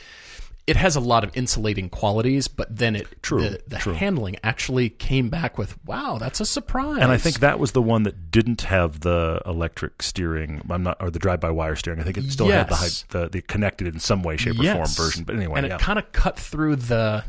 it 0.67 0.75
has 0.75 0.95
a 0.95 0.99
lot 0.99 1.23
of 1.23 1.35
insulating 1.37 1.89
qualities, 1.89 2.47
but 2.47 2.75
then 2.75 2.95
it 2.95 3.21
True, 3.21 3.41
the, 3.41 3.61
the 3.67 3.77
true. 3.77 3.93
handling 3.93 4.37
actually 4.43 4.89
came 4.89 5.29
back 5.29 5.57
with 5.57 5.77
wow, 5.85 6.17
that's 6.19 6.39
a 6.39 6.45
surprise. 6.45 7.01
And 7.01 7.11
I 7.11 7.17
think 7.17 7.39
that 7.39 7.59
was 7.59 7.73
the 7.73 7.81
one 7.81 8.03
that 8.03 8.31
didn't 8.31 8.61
have 8.61 9.01
the 9.01 9.41
electric 9.45 10.01
steering. 10.01 10.61
I'm 10.69 10.83
not, 10.83 10.97
or 10.99 11.11
the 11.11 11.19
drive-by-wire 11.19 11.75
steering. 11.75 11.99
I 11.99 12.03
think 12.03 12.17
it 12.17 12.31
still 12.31 12.47
had 12.47 12.69
the, 12.69 13.03
the 13.09 13.29
the 13.29 13.41
connected 13.41 13.87
in 13.87 13.99
some 13.99 14.23
way, 14.23 14.37
shape, 14.37 14.59
or 14.59 14.63
form 14.63 14.87
version. 14.87 15.23
But 15.23 15.35
anyway, 15.35 15.59
and 15.59 15.67
yeah. 15.67 15.75
it 15.75 15.81
kind 15.81 15.99
of 15.99 16.11
cut 16.11 16.39
through 16.39 16.77
the 16.77 17.23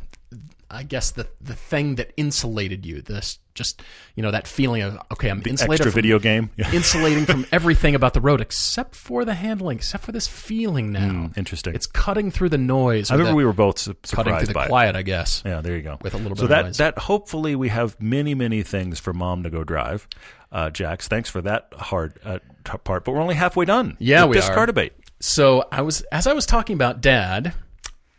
I 0.71 0.83
guess 0.83 1.11
the 1.11 1.29
the 1.41 1.55
thing 1.55 1.95
that 1.97 2.13
insulated 2.17 2.85
you. 2.85 3.01
This 3.01 3.39
just 3.55 3.83
you 4.15 4.23
know 4.23 4.31
that 4.31 4.47
feeling 4.47 4.83
of 4.83 4.99
okay, 5.13 5.29
I'm 5.29 5.43
insulated 5.47 5.87
extra 5.87 5.93
from 5.93 5.97
video 5.97 6.19
game. 6.19 6.51
Insulating 6.73 7.25
from 7.25 7.47
everything 7.53 7.95
about 7.95 8.15
the 8.15 8.21
road 8.21 8.41
except 8.41 8.95
for 8.95 9.25
the 9.25 9.35
handling, 9.35 9.79
except 9.79 10.05
for 10.05 10.13
this 10.13 10.27
feeling 10.27 10.93
now. 10.93 11.31
Interesting. 11.37 11.75
It's 11.75 11.87
cutting 11.87 12.31
through 12.31 12.49
the 12.51 12.59
noise. 12.59 13.11
I 13.11 13.15
remember 13.15 13.33
the, 13.33 13.37
we 13.37 13.45
were 13.45 13.53
both 13.53 13.79
su- 13.79 13.95
cutting 14.03 14.37
through 14.37 14.49
the 14.49 14.55
by 14.55 14.65
it. 14.65 14.69
quiet, 14.69 14.97
I 14.97 15.03
guess. 15.03 15.43
Yeah, 15.45 15.61
there 15.61 15.77
you 15.77 15.83
go. 15.83 15.99
With 16.03 16.15
a 16.15 16.17
little 16.17 16.31
bit 16.31 16.39
so 16.39 16.45
of 16.45 16.51
that 16.51 16.65
noise. 16.67 16.77
that 16.79 16.99
hopefully 16.99 17.55
we 17.55 17.69
have 17.69 18.01
many 18.01 18.35
many 18.35 18.63
things 18.63 18.99
for 18.99 19.13
mom 19.13 19.43
to 19.45 19.51
go 19.51 19.65
drive. 19.65 20.09
Uh, 20.51 20.71
Jax, 20.71 21.07
thanks 21.09 21.29
for 21.31 21.41
that 21.43 21.69
hard 21.77 22.19
uh, 22.25 22.39
t- 22.65 22.79
part, 22.79 23.05
but 23.05 23.13
we're 23.13 23.21
only 23.21 23.35
halfway 23.35 23.65
done. 23.65 23.97
Yeah, 23.99 24.25
we 24.25 24.37
this 24.37 24.49
are. 24.49 24.55
car 24.55 24.67
debate. 24.67 24.93
So 25.21 25.67
I 25.73 25.83
was 25.83 26.03
as 26.13 26.27
I 26.27 26.33
was 26.33 26.45
talking 26.47 26.75
about 26.75 27.01
dad, 27.01 27.55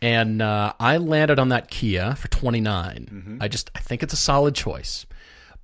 and 0.00 0.40
uh, 0.42 0.72
I 0.78 0.96
landed 0.98 1.38
on 1.38 1.48
that 1.50 1.70
Kia 1.70 2.14
for 2.14 2.28
29. 2.28 3.08
Mm-hmm. 3.10 3.38
I 3.40 3.48
just 3.48 3.70
I 3.74 3.80
think 3.80 4.02
it's 4.02 4.12
a 4.12 4.16
solid 4.18 4.54
choice, 4.54 5.06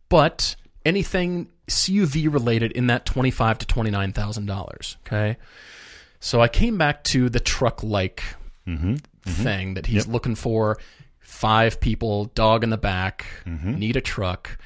but 0.08 0.56
anything 0.84 1.48
CUV 1.68 2.32
related 2.32 2.72
in 2.72 2.88
that 2.88 3.06
twenty 3.06 3.30
five 3.30 3.58
to 3.58 3.66
twenty 3.66 3.90
nine 3.90 4.12
thousand 4.12 4.46
dollars. 4.46 4.96
Okay, 5.06 5.36
so 6.20 6.40
I 6.40 6.48
came 6.48 6.76
back 6.78 7.04
to 7.04 7.28
the 7.28 7.40
truck 7.40 7.82
like 7.82 8.22
Mm-hmm. 8.66 8.94
thing 9.30 9.74
that 9.74 9.84
he's 9.86 10.06
looking 10.06 10.34
for. 10.34 10.78
Five 11.20 11.80
people, 11.80 12.26
dog 12.26 12.64
in 12.64 12.70
the 12.70 12.78
back, 12.78 13.26
Mm-hmm. 13.46 13.74
need 13.74 13.96
a 13.96 14.00
truck, 14.00 14.56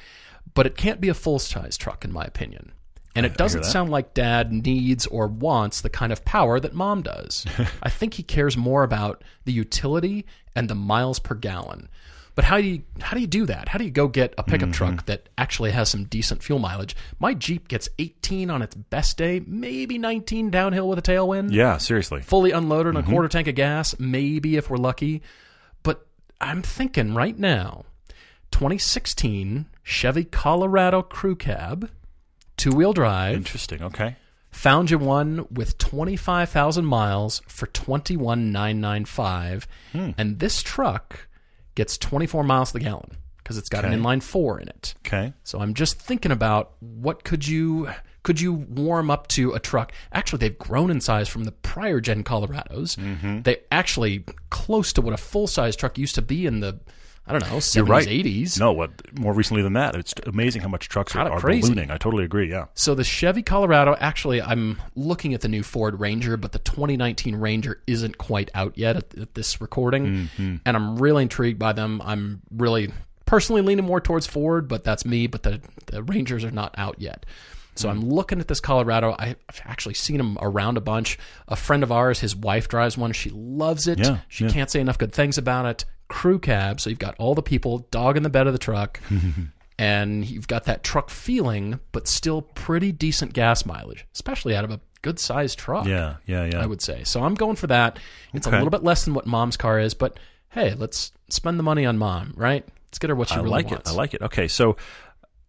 but 0.55 0.67
it 0.67 0.77
can't 0.77 1.01
be 1.01 1.09
a 1.09 1.15
full 1.15 1.39
size 1.41 1.77
truck 1.77 2.05
in 2.05 2.13
my 2.13 2.23
opinion. 2.25 2.73
And 3.17 3.27
it 3.27 3.37
doesn't 3.37 3.65
sound 3.65 3.91
like 3.91 4.15
dad 4.15 4.53
needs 4.53 5.07
or 5.07 5.27
wants 5.27 5.81
the 5.81 5.91
kind 5.91 6.13
of 6.13 6.25
power 6.25 6.61
that 6.61 6.73
mom 6.75 7.03
does. 7.03 7.45
I 7.83 7.89
think 7.91 8.15
he 8.15 8.23
cares 8.23 8.57
more 8.57 8.85
about 8.85 9.25
the 9.45 9.53
utility 9.53 10.25
and 10.55 10.69
the 10.71 10.75
miles 10.77 11.19
per 11.19 11.35
gallon. 11.35 11.89
But 12.37 12.45
how 12.45 12.59
do 12.59 12.63
you 12.69 12.83
how 13.01 13.15
do 13.17 13.21
you 13.21 13.27
do 13.27 13.47
that? 13.47 13.69
How 13.69 13.79
do 13.79 13.85
you 13.85 13.91
go 13.91 14.07
get 14.07 14.33
a 14.39 14.45
pickup 14.45 14.69
Mm-hmm. 14.69 14.73
truck 14.95 15.07
that 15.07 15.29
actually 15.37 15.73
has 15.73 15.89
some 15.89 16.05
decent 16.05 16.45
fuel 16.45 16.61
mileage? 16.61 16.95
My 17.19 17.35
Jeep 17.35 17.67
gets 17.67 17.89
18 17.99 18.49
on 18.51 18.63
its 18.63 18.77
best 18.77 19.17
day, 19.17 19.43
maybe 19.45 19.99
19 19.99 20.49
downhill 20.51 20.89
with 20.89 21.01
a 21.01 21.03
tailwind 21.03 21.51
Yeah, 21.53 21.79
seriously. 21.79 22.23
fully 22.23 22.53
unloaded 22.53 22.91
Mm-hmm. 22.95 22.99
on 22.99 23.05
a 23.05 23.11
quarter 23.13 23.29
tank 23.29 23.49
of 23.49 23.57
gas, 23.57 23.99
maybe 23.99 24.57
if 24.57 24.71
we're 24.71 24.77
lucky. 24.77 25.23
But 25.83 26.07
I'm 26.41 26.63
thinking 26.63 27.15
right 27.15 27.37
now, 27.37 27.85
2016 28.53 29.67
Chevy 29.83 30.23
Colorado 30.25 31.03
Crew 31.03 31.35
Cab, 31.35 31.91
two 32.59 32.73
wheel 32.73 32.93
drive. 32.93 33.37
Interesting. 33.37 33.83
Okay. 33.83 34.17
Found 34.51 34.91
you 34.91 34.99
one 34.99 35.47
with 35.51 35.79
25,000 35.79 36.85
miles 36.85 37.41
for 37.49 37.67
21,995, 37.69 39.67
Hmm. 39.93 40.11
and 40.19 40.39
this 40.39 40.63
truck 40.63 41.29
gets 41.75 41.97
24 41.99 42.43
miles 42.45 42.73
to 42.73 42.79
the 42.79 42.85
gallon 42.85 43.11
because 43.39 43.57
it's 43.59 43.69
got 43.69 43.85
an 43.85 43.93
inline 43.93 44.23
four 44.23 44.61
in 44.61 44.69
it. 44.69 44.95
Okay. 45.07 45.33
So 45.45 45.61
I'm 45.61 45.75
just 45.75 45.99
thinking 46.01 46.33
about 46.33 46.73
what 46.81 47.25
could 47.25 47.47
you 47.47 47.91
could 48.25 48.41
you 48.41 48.53
warm 48.53 49.11
up 49.11 49.27
to 49.29 49.53
a 49.53 49.61
truck? 49.61 49.93
Actually, 50.13 50.41
they've 50.41 50.59
grown 50.59 50.91
in 50.91 51.01
size 51.01 51.29
from 51.29 51.45
the 51.45 51.53
prior 51.53 51.99
gen 52.01 52.25
Colorados. 52.25 52.97
Mm-hmm. 52.97 53.43
They 53.43 53.59
actually 53.73 54.25
close 54.51 54.93
to 54.95 55.01
what 55.01 55.15
a 55.15 55.17
full 55.17 55.47
size 55.47 55.77
truck 55.77 55.97
used 55.97 56.15
to 56.17 56.23
be 56.23 56.45
in 56.45 56.61
the 56.61 56.79
I 57.29 57.33
don't 57.33 57.43
know 57.43 57.55
You're 57.55 57.61
70s, 57.61 57.89
right. 57.89 58.09
80s. 58.09 58.59
No, 58.59 58.73
what 58.73 58.91
more 59.19 59.33
recently 59.33 59.63
than 59.63 59.75
that? 59.75 59.95
It's 59.95 60.15
amazing 60.27 60.63
how 60.63 60.69
much 60.69 60.89
trucks 60.89 61.15
are, 61.15 61.25
Kinda 61.25 61.33
are 61.33 61.41
crazy. 61.41 61.69
ballooning. 61.69 61.91
I 61.91 61.99
totally 61.99 62.25
agree. 62.25 62.51
Yeah. 62.51 62.67
So 62.75 62.95
the 62.95 63.05
Chevy 63.05 63.43
Colorado, 63.43 63.97
actually, 64.01 64.41
I'm 64.41 64.81
looking 64.97 65.35
at 65.35 65.43
the 65.43 65.49
new 65.49 65.63
Ford 65.63 66.01
Ranger, 66.01 66.37
but 66.37 66.53
the 66.53 66.59
2019 66.61 67.37
Ranger 67.37 67.83
isn't 67.87 68.19
quite 68.19 68.51
out 68.55 68.79
yet 68.79 68.97
at, 68.97 69.19
at 69.19 69.35
this 69.35 69.61
recording, 69.61 70.07
mm-hmm. 70.07 70.57
and 70.65 70.77
I'm 70.77 70.97
really 70.99 71.23
intrigued 71.23 71.59
by 71.59 71.73
them. 71.73 72.01
I'm 72.05 72.41
really 72.51 72.93
personally 73.27 73.61
leaning 73.61 73.85
more 73.85 74.01
towards 74.01 74.27
Ford, 74.27 74.69
but 74.69 74.85
that's 74.85 75.05
me. 75.05 75.27
But 75.27 75.43
the, 75.43 75.61
the 75.87 76.03
Rangers 76.03 76.45
are 76.45 76.51
not 76.51 76.75
out 76.79 76.97
yet. 76.99 77.27
So 77.79 77.89
I'm 77.89 78.03
hmm. 78.03 78.11
looking 78.11 78.41
at 78.41 78.49
this 78.49 78.61
Colorado. 78.61 79.15
I've 79.19 79.37
actually 79.65 79.95
seen 79.95 80.19
them 80.19 80.37
around 80.41 80.77
a 80.77 80.81
bunch. 80.81 81.19
A 81.47 81.57
friend 81.57 81.83
of 81.83 81.93
ours, 81.93 82.21
his 82.21 82.35
wife 82.35 82.69
drives 82.69 82.99
one. 82.99 83.13
She 83.13 83.31
loves 83.31 83.87
it. 83.87 83.99
Yeah, 83.99 84.19
she 84.29 84.45
yeah. 84.45 84.51
can't 84.51 84.71
say 84.71 84.81
enough 84.81 84.99
good 84.99 85.13
things 85.13 85.39
about 85.39 85.67
it. 85.67 85.85
Crew 86.09 86.39
cab, 86.39 86.81
so 86.81 86.91
you've 86.91 86.99
got 86.99 87.15
all 87.19 87.35
the 87.35 87.43
people, 87.43 87.87
dog 87.91 88.17
in 88.17 88.23
the 88.23 88.31
bed 88.31 88.47
of 88.47 88.55
the 88.55 88.59
truck 88.59 89.01
and 89.79 90.25
you've 90.25 90.49
got 90.49 90.65
that 90.65 90.83
truck 90.83 91.09
feeling, 91.09 91.79
but 91.93 92.09
still 92.09 92.43
pretty 92.43 92.91
decent 92.91 93.33
gas 93.33 93.65
mileage, 93.65 94.07
especially 94.13 94.57
out 94.57 94.65
of 94.65 94.71
a 94.71 94.81
good 95.03 95.19
sized 95.21 95.59
truck. 95.59 95.87
Yeah, 95.87 96.17
yeah, 96.27 96.45
yeah. 96.47 96.61
I 96.61 96.67
would 96.67 96.83
say. 96.83 97.05
So 97.05 97.23
I'm 97.23 97.35
going 97.35 97.57
for 97.57 97.69
that. 97.69 97.99
It's 98.35 98.47
a 98.47 98.51
little 98.51 98.71
bit 98.71 98.83
less 98.83 99.05
than 99.05 99.15
what 99.15 99.27
mom's 99.27 99.57
car 99.57 99.79
is, 99.79 99.95
but 99.95 100.19
hey, 100.51 100.75
let's 100.75 101.13
spend 101.29 101.59
the 101.59 101.63
money 101.63 101.87
on 101.87 101.97
mom, 101.97 102.35
right? 102.37 102.67
Let's 102.89 102.99
get 102.99 103.11
her 103.11 103.17
what 103.17 103.29
she 103.29 103.35
I 103.35 103.39
really 103.39 103.51
like 103.51 103.71
wants. 103.71 103.91
it. 103.91 103.93
I 103.93 103.97
like 103.97 104.15
it. 104.15 104.23
Okay, 104.23 104.49
so 104.49 104.77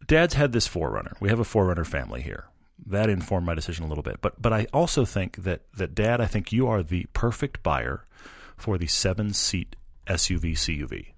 Dad's 0.09 0.33
had 0.33 0.51
this 0.51 0.67
4Runner. 0.67 1.13
We 1.21 1.29
have 1.29 1.39
a 1.39 1.43
4Runner 1.43 1.85
family 1.85 2.21
here. 2.21 2.45
That 2.85 3.09
informed 3.09 3.45
my 3.45 3.53
decision 3.53 3.85
a 3.85 3.87
little 3.87 4.01
bit. 4.01 4.19
But 4.21 4.41
but 4.41 4.51
I 4.51 4.65
also 4.73 5.05
think 5.05 5.43
that 5.43 5.61
that 5.77 5.93
Dad, 5.93 6.19
I 6.19 6.25
think 6.25 6.51
you 6.51 6.67
are 6.67 6.81
the 6.81 7.05
perfect 7.13 7.61
buyer 7.61 8.05
for 8.57 8.77
the 8.77 8.87
seven 8.87 9.33
seat 9.33 9.75
SUV 10.07 10.53
CUV 10.53 11.13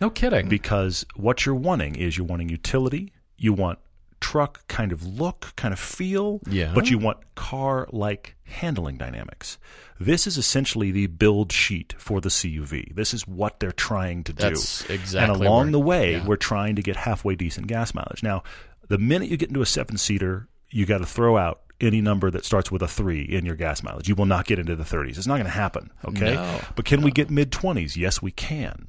No 0.00 0.10
kidding. 0.10 0.48
because 0.48 1.06
what 1.14 1.46
you're 1.46 1.54
wanting 1.54 1.94
is 1.94 2.18
you're 2.18 2.26
wanting 2.26 2.48
utility, 2.48 3.12
you 3.38 3.52
want 3.52 3.78
truck 4.22 4.66
kind 4.68 4.92
of 4.92 5.04
look, 5.04 5.52
kind 5.56 5.74
of 5.74 5.78
feel, 5.80 6.40
Yeah. 6.48 6.72
but 6.74 6.88
you 6.88 6.96
want 6.96 7.18
car 7.34 7.86
like 7.92 8.36
handling 8.44 8.96
dynamics. 8.96 9.58
This 10.00 10.26
is 10.26 10.38
essentially 10.38 10.90
the 10.90 11.06
build 11.08 11.52
sheet 11.52 11.94
for 11.98 12.20
the 12.20 12.28
CUV. 12.30 12.94
This 12.94 13.12
is 13.12 13.26
what 13.28 13.60
they're 13.60 13.72
trying 13.72 14.24
to 14.24 14.32
do. 14.32 14.46
Exactly 14.48 15.18
And 15.18 15.30
along 15.30 15.72
the 15.72 15.80
way, 15.80 16.12
yeah. 16.12 16.26
we're 16.26 16.36
trying 16.36 16.76
to 16.76 16.82
get 16.82 16.96
halfway 16.96 17.34
decent 17.34 17.66
gas 17.66 17.92
mileage. 17.94 18.22
Now, 18.22 18.42
the 18.88 18.98
minute 18.98 19.28
you 19.28 19.36
get 19.36 19.48
into 19.48 19.62
a 19.62 19.66
seven 19.66 19.96
seater, 19.96 20.48
you 20.70 20.86
got 20.86 20.98
to 20.98 21.06
throw 21.06 21.36
out 21.36 21.60
any 21.80 22.00
number 22.00 22.30
that 22.30 22.44
starts 22.44 22.70
with 22.70 22.80
a 22.82 22.88
three 22.88 23.22
in 23.22 23.44
your 23.44 23.56
gas 23.56 23.82
mileage. 23.82 24.08
You 24.08 24.14
will 24.14 24.26
not 24.26 24.46
get 24.46 24.58
into 24.58 24.76
the 24.76 24.84
30s. 24.84 25.18
It's 25.18 25.26
not 25.26 25.34
going 25.34 25.44
to 25.44 25.50
happen. 25.50 25.90
Okay. 26.04 26.34
No. 26.34 26.60
But 26.76 26.84
can 26.84 27.02
we 27.02 27.10
get 27.10 27.28
mid 27.30 27.50
20s? 27.50 27.96
Yes, 27.96 28.22
we 28.22 28.30
can. 28.30 28.86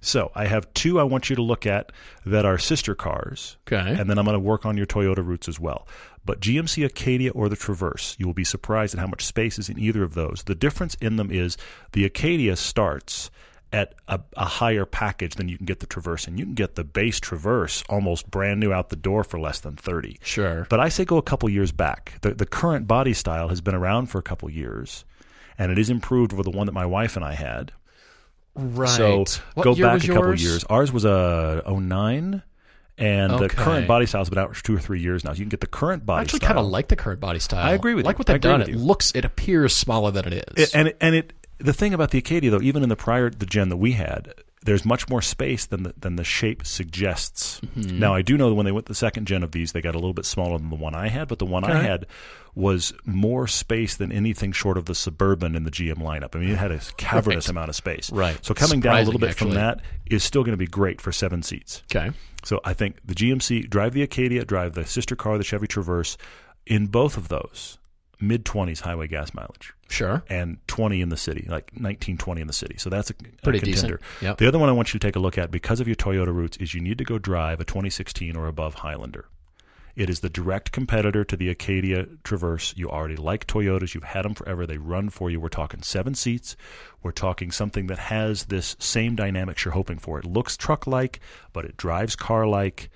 So 0.00 0.32
I 0.34 0.46
have 0.46 0.72
two 0.74 0.98
I 0.98 1.02
want 1.02 1.28
you 1.30 1.36
to 1.36 1.42
look 1.42 1.66
at 1.66 1.92
that 2.24 2.44
are 2.44 2.58
sister 2.58 2.94
cars. 2.94 3.56
Okay. 3.70 3.94
And 3.98 4.08
then 4.08 4.18
I'm 4.18 4.24
going 4.24 4.34
to 4.34 4.40
work 4.40 4.64
on 4.64 4.76
your 4.76 4.86
Toyota 4.86 5.24
roots 5.24 5.48
as 5.48 5.60
well. 5.60 5.86
But 6.24 6.40
GMC 6.40 6.84
Acadia 6.84 7.30
or 7.32 7.48
the 7.48 7.56
Traverse, 7.56 8.16
you 8.18 8.26
will 8.26 8.34
be 8.34 8.44
surprised 8.44 8.94
at 8.94 9.00
how 9.00 9.06
much 9.06 9.24
space 9.24 9.58
is 9.58 9.68
in 9.68 9.78
either 9.78 10.02
of 10.02 10.14
those. 10.14 10.42
The 10.44 10.54
difference 10.54 10.94
in 10.96 11.16
them 11.16 11.30
is 11.30 11.56
the 11.92 12.04
Acadia 12.04 12.56
starts 12.56 13.30
at 13.72 13.94
a, 14.08 14.20
a 14.36 14.44
higher 14.44 14.84
package 14.84 15.36
than 15.36 15.48
you 15.48 15.56
can 15.56 15.66
get 15.66 15.80
the 15.80 15.86
Traverse, 15.86 16.26
and 16.26 16.38
you 16.38 16.44
can 16.44 16.54
get 16.54 16.74
the 16.74 16.84
base 16.84 17.20
Traverse 17.20 17.84
almost 17.88 18.30
brand 18.30 18.60
new 18.60 18.72
out 18.72 18.88
the 18.88 18.96
door 18.96 19.22
for 19.22 19.38
less 19.38 19.60
than 19.60 19.76
30. 19.76 20.18
sure. 20.22 20.66
But 20.68 20.80
I 20.80 20.88
say 20.88 21.04
go 21.04 21.16
a 21.18 21.22
couple 21.22 21.48
years 21.48 21.72
back. 21.72 22.14
The 22.22 22.34
the 22.34 22.46
current 22.46 22.86
body 22.86 23.14
style 23.14 23.48
has 23.48 23.60
been 23.60 23.74
around 23.74 24.06
for 24.06 24.18
a 24.18 24.22
couple 24.22 24.50
years, 24.50 25.04
and 25.56 25.70
it 25.70 25.78
is 25.78 25.88
improved 25.88 26.32
over 26.32 26.42
the 26.42 26.50
one 26.50 26.66
that 26.66 26.72
my 26.72 26.86
wife 26.86 27.16
and 27.16 27.24
I 27.24 27.34
had. 27.34 27.72
Right. 28.60 28.88
So 28.88 29.24
what 29.54 29.64
go 29.64 29.74
back 29.74 30.04
a 30.04 30.06
couple 30.06 30.22
yours? 30.26 30.42
years. 30.42 30.64
Ours 30.64 30.92
was 30.92 31.04
a 31.04 31.62
09 31.66 32.42
and 32.98 33.38
the 33.38 33.48
current 33.48 33.88
body 33.88 34.06
style's 34.06 34.28
been 34.28 34.38
out 34.38 34.54
for 34.54 34.62
two 34.62 34.76
or 34.76 34.78
three 34.78 35.00
years 35.00 35.24
now. 35.24 35.32
So 35.32 35.38
you 35.38 35.44
can 35.44 35.48
get 35.48 35.60
the 35.60 35.66
current 35.66 36.02
I 36.02 36.06
body 36.06 36.24
actually 36.24 36.38
style. 36.40 36.48
kind 36.48 36.58
of 36.58 36.66
like 36.66 36.88
the 36.88 36.96
current 36.96 37.20
body 37.20 37.38
style. 37.38 37.64
I 37.64 37.72
agree 37.72 37.94
with 37.94 38.04
like 38.04 38.16
you. 38.16 38.18
what 38.18 38.26
they've 38.26 38.40
done. 38.40 38.62
It 38.62 38.68
you. 38.68 38.76
looks, 38.78 39.12
it 39.14 39.24
appears 39.24 39.74
smaller 39.74 40.10
than 40.10 40.32
it 40.32 40.44
is. 40.56 40.64
It- 40.64 40.74
and 40.74 40.88
it, 40.88 40.96
and 41.00 41.14
it 41.14 41.32
the 41.58 41.72
thing 41.72 41.94
about 41.94 42.10
the 42.10 42.18
Acadia 42.18 42.50
though, 42.50 42.60
even 42.62 42.82
in 42.82 42.88
the 42.88 42.96
prior 42.96 43.30
the 43.30 43.46
gen 43.46 43.68
that 43.70 43.76
we 43.78 43.92
had, 43.92 44.34
there's 44.64 44.84
much 44.84 45.08
more 45.08 45.22
space 45.22 45.64
than 45.66 45.84
the, 45.84 45.94
than 45.98 46.16
the 46.16 46.24
shape 46.24 46.66
suggests. 46.66 47.60
Mm-hmm. 47.60 47.98
Now 47.98 48.14
I 48.14 48.22
do 48.22 48.36
know 48.36 48.50
that 48.50 48.54
when 48.54 48.66
they 48.66 48.72
went 48.72 48.86
the 48.86 48.94
second 48.94 49.26
gen 49.26 49.42
of 49.42 49.52
these, 49.52 49.72
they 49.72 49.80
got 49.80 49.94
a 49.94 49.98
little 49.98 50.12
bit 50.12 50.26
smaller 50.26 50.58
than 50.58 50.68
the 50.68 50.76
one 50.76 50.94
I 50.94 51.08
had, 51.08 51.28
but 51.28 51.38
the 51.38 51.46
one 51.46 51.64
I 51.64 51.82
had 51.82 52.06
was 52.54 52.92
more 53.06 53.46
space 53.46 53.96
than 53.96 54.12
anything 54.12 54.52
short 54.52 54.76
of 54.76 54.84
the 54.84 54.94
Suburban 54.94 55.54
in 55.54 55.64
the 55.64 55.70
GM 55.70 55.98
lineup. 55.98 56.34
I 56.34 56.40
mean, 56.40 56.50
it 56.50 56.58
had 56.58 56.72
a 56.72 56.80
cavernous 56.96 57.48
amount 57.48 57.70
of 57.70 57.76
space. 57.76 58.10
Right. 58.10 58.38
So 58.44 58.54
coming 58.54 58.80
down 58.80 58.96
a 58.96 58.98
little 58.98 59.12
Surprising, 59.14 59.28
bit 59.28 59.36
from 59.38 59.54
that 59.54 59.80
is 60.06 60.24
still 60.24 60.42
going 60.42 60.52
to 60.52 60.58
be 60.58 60.66
great 60.66 61.00
for 61.00 61.12
seven 61.12 61.42
seats. 61.42 61.82
okay. 61.90 62.14
So 62.44 62.60
I 62.64 62.72
think 62.74 62.96
the 63.04 63.14
GMC 63.14 63.68
drive 63.68 63.92
the 63.94 64.02
Acadia, 64.02 64.44
drive 64.44 64.74
the 64.74 64.84
sister 64.86 65.14
car, 65.16 65.38
the 65.38 65.44
Chevy 65.44 65.66
Traverse. 65.66 66.16
In 66.66 66.86
both 66.86 67.16
of 67.16 67.28
those, 67.28 67.78
mid 68.20 68.44
twenties 68.44 68.80
highway 68.80 69.06
gas 69.08 69.32
mileage 69.34 69.72
Sure. 69.88 70.22
and 70.28 70.58
20 70.68 71.00
in 71.00 71.08
the 71.08 71.16
city, 71.16 71.46
like 71.48 71.78
19, 71.78 72.16
20 72.16 72.40
in 72.40 72.46
the 72.46 72.52
city. 72.52 72.76
So 72.78 72.88
that's 72.90 73.10
a, 73.10 73.14
a 73.14 73.42
Pretty 73.42 73.58
contender. 73.58 73.96
decent. 73.96 74.00
Yep. 74.22 74.38
The 74.38 74.46
other 74.46 74.58
one 74.58 74.68
I 74.68 74.72
want 74.72 74.94
you 74.94 75.00
to 75.00 75.06
take 75.06 75.16
a 75.16 75.20
look 75.20 75.36
at 75.36 75.50
because 75.50 75.80
of 75.80 75.88
your 75.88 75.96
Toyota 75.96 76.32
roots 76.32 76.56
is 76.58 76.74
you 76.74 76.80
need 76.80 76.98
to 76.98 77.04
go 77.04 77.18
drive 77.18 77.58
a 77.60 77.64
2016 77.64 78.36
or 78.36 78.46
above 78.46 78.74
Highlander. 78.74 79.26
It 79.96 80.08
is 80.08 80.20
the 80.20 80.30
direct 80.30 80.70
competitor 80.70 81.24
to 81.24 81.36
the 81.36 81.48
Acadia 81.48 82.06
Traverse. 82.22 82.72
You 82.76 82.88
already 82.88 83.16
like 83.16 83.48
Toyotas. 83.48 83.92
You've 83.92 84.04
had 84.04 84.24
them 84.24 84.34
forever. 84.34 84.64
They 84.64 84.78
run 84.78 85.10
for 85.10 85.28
you. 85.28 85.40
We're 85.40 85.48
talking 85.48 85.82
seven 85.82 86.14
seats. 86.14 86.56
We're 87.02 87.10
talking 87.10 87.50
something 87.50 87.88
that 87.88 87.98
has 87.98 88.44
this 88.44 88.76
same 88.78 89.16
dynamics 89.16 89.64
you're 89.64 89.74
hoping 89.74 89.98
for. 89.98 90.20
It 90.20 90.24
looks 90.24 90.56
truck 90.56 90.86
like, 90.86 91.18
but 91.52 91.64
it 91.64 91.76
drives 91.76 92.14
car 92.14 92.46
like. 92.46 92.88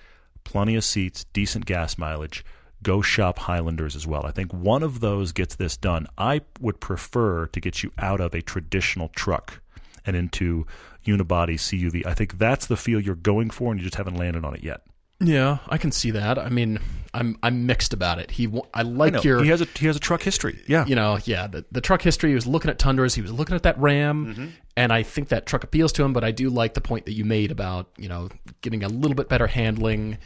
Plenty 0.44 0.76
of 0.76 0.84
seats, 0.84 1.24
decent 1.32 1.64
gas 1.66 1.98
mileage. 1.98 2.44
Go 2.84 3.02
shop 3.02 3.40
Highlanders 3.40 3.96
as 3.96 4.06
well. 4.06 4.24
I 4.24 4.30
think 4.30 4.52
one 4.54 4.84
of 4.84 5.00
those 5.00 5.32
gets 5.32 5.56
this 5.56 5.76
done. 5.76 6.06
I 6.16 6.42
would 6.60 6.78
prefer 6.78 7.46
to 7.46 7.60
get 7.60 7.82
you 7.82 7.90
out 7.98 8.20
of 8.20 8.32
a 8.34 8.40
traditional 8.42 9.08
truck 9.08 9.60
and 10.06 10.14
into 10.14 10.66
unibody 11.04 11.54
CUV. 11.56 12.06
I 12.06 12.14
think 12.14 12.38
that's 12.38 12.66
the 12.66 12.76
feel 12.76 13.00
you're 13.00 13.14
going 13.16 13.50
for, 13.50 13.72
and 13.72 13.80
you 13.80 13.84
just 13.84 13.96
haven't 13.96 14.16
landed 14.16 14.44
on 14.44 14.54
it 14.54 14.62
yet. 14.62 14.82
Yeah, 15.20 15.58
I 15.68 15.78
can 15.78 15.92
see 15.92 16.10
that. 16.10 16.38
I 16.38 16.48
mean, 16.48 16.80
I'm 17.14 17.38
I'm 17.42 17.66
mixed 17.66 17.92
about 17.94 18.18
it. 18.18 18.32
He, 18.32 18.48
I 18.48 18.80
I 18.80 18.82
like 18.82 19.12
know. 19.14 19.22
your, 19.22 19.42
he 19.42 19.48
has 19.50 19.60
a 19.60 19.66
he 19.76 19.86
has 19.86 19.96
a 19.96 20.00
truck 20.00 20.22
history. 20.22 20.60
Yeah, 20.66 20.84
you 20.86 20.96
know, 20.96 21.18
yeah, 21.24 21.46
the, 21.46 21.64
the 21.70 21.80
truck 21.80 22.02
history. 22.02 22.30
He 22.30 22.34
was 22.34 22.46
looking 22.48 22.70
at 22.70 22.78
Tundras. 22.80 23.14
He 23.14 23.22
was 23.22 23.32
looking 23.32 23.54
at 23.54 23.62
that 23.62 23.78
Ram, 23.78 24.26
Mm-hmm. 24.26 24.46
and 24.76 24.92
I 24.92 25.04
think 25.04 25.28
that 25.28 25.46
truck 25.46 25.62
appeals 25.62 25.92
to 25.92 26.04
him. 26.04 26.12
But 26.12 26.24
I 26.24 26.32
do 26.32 26.50
like 26.50 26.74
the 26.74 26.80
point 26.80 27.06
that 27.06 27.12
you 27.12 27.24
made 27.24 27.52
about 27.52 27.90
you 27.96 28.08
know 28.08 28.28
getting 28.60 28.82
a 28.82 28.88
little 28.88 29.14
bit 29.14 29.28
better 29.28 29.46
handling, 29.46 30.18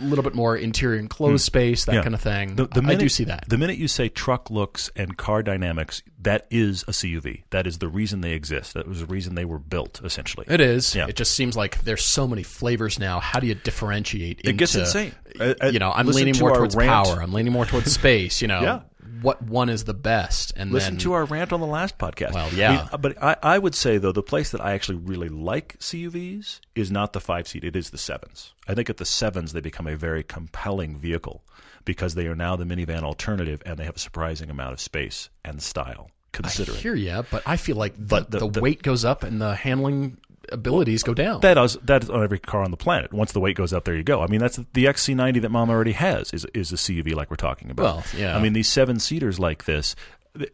little 0.00 0.22
bit 0.24 0.34
more 0.34 0.56
interior 0.56 0.98
enclosed 0.98 1.44
space, 1.44 1.84
that. 1.84 1.94
Yeah. 1.94 2.02
kind 2.02 2.14
of 2.14 2.20
thing. 2.20 2.56
The, 2.56 2.66
the 2.66 2.78
I 2.78 2.80
minute, 2.82 2.98
do 3.00 3.08
see 3.08 3.24
that. 3.24 3.44
The 3.48 3.58
minute 3.58 3.76
you 3.78 3.88
say 3.88 4.08
truck 4.08 4.50
looks 4.50 4.90
and 4.96 5.16
car 5.16 5.42
dynamics, 5.42 6.02
that 6.20 6.46
is 6.50 6.82
a 6.84 6.92
CUV. 6.92 7.44
That 7.50 7.66
is 7.66 7.78
the 7.78 7.88
reason 7.88 8.20
they 8.20 8.32
exist. 8.32 8.74
That 8.74 8.86
was 8.88 9.00
the 9.00 9.06
reason 9.06 9.34
they 9.34 9.44
were 9.44 9.58
built, 9.58 10.00
essentially. 10.04 10.46
It 10.48 10.60
is. 10.60 10.94
Yeah. 10.94 11.06
It 11.08 11.16
just 11.16 11.34
seems 11.34 11.56
like 11.56 11.82
there's 11.82 12.04
so 12.04 12.26
many 12.26 12.42
flavors 12.42 12.98
now. 12.98 13.20
How 13.20 13.40
do 13.40 13.46
you 13.46 13.54
differentiate? 13.54 14.40
It 14.44 14.56
gets 14.56 14.74
insane. 14.74 15.12
Uh, 15.38 15.54
uh, 15.62 15.66
You 15.68 15.78
know, 15.78 15.92
I'm 15.94 16.06
leaning 16.06 16.34
to 16.34 16.40
more 16.40 16.54
towards 16.56 16.74
rant. 16.76 16.90
power. 16.90 17.22
I'm 17.22 17.32
leaning 17.32 17.52
more 17.52 17.66
towards 17.66 17.92
space. 17.92 18.42
You 18.42 18.48
know, 18.48 18.60
Yeah. 18.62 18.80
What 19.22 19.42
one 19.42 19.68
is 19.68 19.84
the 19.84 19.94
best? 19.94 20.52
And 20.56 20.70
Listen 20.72 20.94
then, 20.94 21.00
to 21.00 21.12
our 21.14 21.24
rant 21.24 21.52
on 21.52 21.60
the 21.60 21.66
last 21.66 21.98
podcast. 21.98 22.32
Well, 22.32 22.52
yeah. 22.54 22.70
I 22.70 22.76
mean, 22.96 23.00
but 23.00 23.22
I, 23.22 23.36
I 23.42 23.58
would 23.58 23.74
say 23.74 23.98
though 23.98 24.12
the 24.12 24.22
place 24.22 24.50
that 24.50 24.60
I 24.60 24.72
actually 24.72 24.98
really 24.98 25.28
like 25.28 25.78
CUVs 25.78 26.60
is 26.74 26.90
not 26.90 27.12
the 27.12 27.20
five 27.20 27.46
seat; 27.48 27.64
it 27.64 27.76
is 27.76 27.90
the 27.90 27.98
sevens. 27.98 28.54
I 28.68 28.74
think 28.74 28.88
at 28.90 28.96
the 28.98 29.04
sevens 29.04 29.52
they 29.52 29.60
become 29.60 29.86
a 29.86 29.96
very 29.96 30.22
compelling 30.22 30.96
vehicle 30.98 31.42
because 31.84 32.14
they 32.14 32.26
are 32.26 32.36
now 32.36 32.56
the 32.56 32.64
minivan 32.64 33.02
alternative 33.02 33.62
and 33.66 33.78
they 33.78 33.84
have 33.84 33.96
a 33.96 34.00
surprising 34.00 34.50
amount 34.50 34.72
of 34.72 34.80
space 34.80 35.28
and 35.44 35.62
style. 35.62 36.10
I 36.10 36.36
Considering 36.36 36.78
hear 36.78 36.94
you, 36.94 37.24
but 37.30 37.42
I 37.44 37.56
feel 37.56 37.76
like 37.76 37.94
the, 37.96 38.02
But 38.04 38.30
the- 38.30 38.38
the, 38.40 38.48
the- 38.50 38.60
weight 38.60 38.82
goes 38.82 39.04
up 39.04 39.24
and 39.24 39.40
the 39.40 39.54
handling 39.54 40.18
abilities 40.52 41.02
go 41.02 41.14
down. 41.14 41.40
that 41.40 41.56
is 41.58 41.76
that 41.82 42.02
is 42.02 42.10
on 42.10 42.22
every 42.22 42.38
car 42.38 42.62
on 42.62 42.70
the 42.70 42.76
planet. 42.76 43.12
Once 43.12 43.32
the 43.32 43.40
weight 43.40 43.56
goes 43.56 43.72
up, 43.72 43.84
there 43.84 43.96
you 43.96 44.02
go. 44.02 44.20
I 44.22 44.26
mean, 44.26 44.40
that's 44.40 44.56
the 44.56 44.84
XC90 44.86 45.42
that 45.42 45.50
Mom 45.50 45.70
already 45.70 45.92
has 45.92 46.32
is 46.32 46.44
is 46.54 46.72
a 46.72 46.76
CUV 46.76 47.14
like 47.14 47.30
we're 47.30 47.36
talking 47.36 47.70
about. 47.70 47.82
Well, 47.84 48.04
yeah. 48.16 48.36
I 48.36 48.40
mean, 48.42 48.52
these 48.52 48.68
seven 48.68 48.98
seaters 48.98 49.38
like 49.38 49.64
this. 49.64 49.94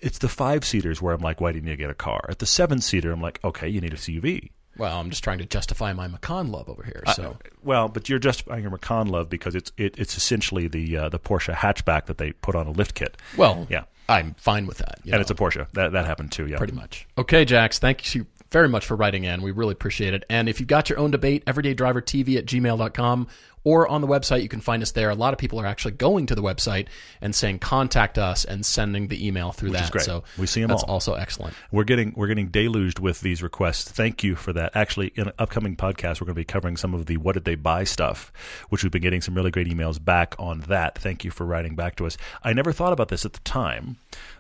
It's 0.01 0.19
the 0.19 0.29
five 0.29 0.65
seaters 0.65 1.03
where 1.03 1.15
I'm 1.15 1.21
like, 1.21 1.41
why 1.41 1.53
didn't 1.53 1.69
you 1.69 1.77
get 1.77 1.91
a 1.91 1.95
car? 1.95 2.25
At 2.31 2.39
the 2.39 2.47
seven 2.47 2.81
seater, 2.81 3.13
I'm 3.13 3.21
like, 3.21 3.41
okay, 3.45 3.69
you 3.69 3.81
need 3.83 3.93
a 3.93 3.97
CUV. 3.97 4.51
well, 4.79 4.99
I'm 4.99 5.11
just 5.11 5.23
trying 5.23 5.37
to 5.39 5.45
justify 5.45 5.93
my 5.93 6.07
Macan 6.09 6.51
love 6.51 6.69
over 6.71 6.83
here. 6.83 7.03
So 7.15 7.37
Well, 7.63 7.89
but 7.89 8.09
you're 8.09 8.19
justifying 8.19 8.63
your 8.63 8.71
Macan 8.71 9.09
love 9.09 9.29
because 9.29 9.55
it's 9.55 9.73
it, 9.77 9.99
it's 9.99 10.17
essentially 10.17 10.67
the 10.69 10.97
uh, 10.97 11.09
the 11.11 11.19
Porsche 11.19 11.53
hatchback 11.55 12.07
that 12.07 12.17
they 12.19 12.33
put 12.33 12.55
on 12.55 12.67
a 12.67 12.71
lift 12.71 12.95
kit, 12.95 13.17
well, 13.37 13.67
Yeah. 13.69 13.85
I'm 14.09 14.35
fine 14.39 14.67
with 14.67 14.79
that. 14.79 15.01
and 15.03 15.13
know, 15.13 15.21
it's 15.21 15.33
a 15.33 15.35
Porsche. 15.35 15.69
That 15.73 15.93
that 15.93 16.07
happened 16.07 16.31
too. 16.33 16.47
Yeah, 16.47 16.59
pretty 16.59 16.75
much. 16.75 17.07
Okay, 17.19 17.45
Jax, 17.45 17.79
thank 17.81 18.15
you 18.15 18.27
very 18.51 18.69
much 18.69 18.87
for 18.87 18.97
writing 18.97 19.25
in. 19.25 19.43
We 19.43 19.51
really 19.51 19.73
appreciate 19.73 20.15
it. 20.15 20.25
And 20.31 20.49
if 20.49 20.61
you've 20.61 20.69
got 20.69 20.89
your 20.89 20.99
own 20.99 21.11
debate, 21.11 21.45
everydaydrivertv 21.47 22.37
at 22.37 22.47
gmail.com 22.47 23.29
or 23.67 23.89
on 23.89 24.01
the 24.01 24.07
website, 24.07 24.43
you 24.43 24.49
can 24.49 24.61
find 24.61 24.81
us 24.81 24.93
there. 24.93 25.11
A 25.11 25.15
lot 25.17 25.33
of 25.33 25.41
people 25.41 25.61
are 25.61 25.67
actually 25.67 25.91
going 25.91 26.27
to 26.27 26.37
the 26.37 26.43
website 26.43 26.87
and 27.21 27.35
saying 27.35 27.59
contact 27.59 28.17
us 28.17 28.45
and 28.45 28.65
sending 28.65 29.09
the 29.09 29.27
email 29.27 29.51
through 29.51 29.71
that. 29.71 29.83
is 29.83 29.91
great. 29.91 30.05
So 30.05 30.23
We 30.39 30.47
see 30.47 30.63
'em 30.63 30.69
that's 30.69 30.85
all. 30.85 30.91
also 30.93 31.15
excellent. 31.15 31.55
We're 31.73 31.83
getting 31.83 32.13
we're 32.15 32.29
getting 32.29 32.47
deluged 32.49 33.01
with 33.01 33.23
these 33.23 33.43
requests. 33.43 33.91
Thank 33.91 34.23
you 34.23 34.37
for 34.37 34.53
that. 34.53 34.71
Actually, 34.77 35.11
in 35.17 35.27
an 35.27 35.33
upcoming 35.41 35.75
podcast, 35.75 36.21
we're 36.21 36.27
going 36.27 36.37
to 36.37 36.41
be 36.41 36.45
covering 36.45 36.77
some 36.77 36.95
of 36.95 37.07
the 37.07 37.17
what 37.17 37.33
did 37.35 37.45
they 37.45 37.57
buy 37.57 37.83
stuff, 37.83 38.33
which 38.69 38.85
we've 38.85 38.93
been 38.93 39.03
getting 39.03 39.21
some 39.21 39.35
really 39.35 39.51
great 39.51 39.67
emails 39.67 40.03
back 40.03 40.37
on 40.39 40.61
that. 40.69 40.97
Thank 40.97 41.25
you 41.25 41.33
for 41.33 41.45
writing 41.45 41.75
back 41.75 41.97
to 41.97 42.07
us. 42.07 42.17
I 42.45 42.53
never 42.53 42.71
thought 42.71 42.93
about 42.93 43.09
this 43.09 43.25
at 43.25 43.33
the 43.33 43.41
time, 43.41 43.97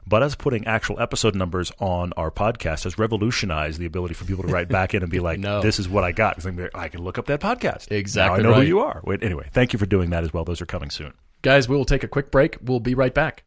but 0.06 0.22
us 0.22 0.36
putting 0.36 0.64
actual 0.68 1.00
episode 1.00 1.34
numbers 1.34 1.72
on 1.80 2.12
our 2.16 2.30
podcast 2.30 2.84
has 2.84 2.96
revolutionized 2.96 3.80
the 3.80 3.86
ability 3.86 4.14
for 4.14 4.24
people 4.24 4.44
to 4.44 4.52
write 4.52 4.68
back 4.68 4.94
in 4.94 5.02
and 5.02 5.10
be 5.10 5.18
like, 5.28 5.40
No. 5.40 5.60
"This 5.62 5.80
is 5.80 5.88
what 5.88 6.04
I 6.04 6.12
got." 6.12 6.36
'Cause 6.36 6.46
I'm 6.46 6.68
I 6.74 6.86
can 6.88 7.02
look 7.02 7.18
up 7.18 7.26
that 7.26 7.40
podcast. 7.40 7.90
Exactly 7.90 8.42
Now 8.44 8.48
I 8.48 8.50
know 8.52 8.56
right. 8.56 8.62
who 8.62 8.68
you 8.68 8.80
are. 8.80 9.00
Wait, 9.04 9.15
anyway, 9.22 9.48
thank 9.52 9.72
you 9.72 9.78
for 9.78 9.86
doing 9.86 10.10
that 10.10 10.24
as 10.24 10.32
well. 10.32 10.44
Those 10.44 10.60
are 10.60 10.66
coming 10.66 10.90
soon. 10.90 11.14
Guys, 11.42 11.68
we 11.68 11.76
will 11.76 11.84
take 11.84 12.02
a 12.02 12.08
quick 12.08 12.30
break. 12.30 12.56
We'll 12.62 12.80
be 12.80 12.94
right 12.94 13.14
back. 13.14 13.44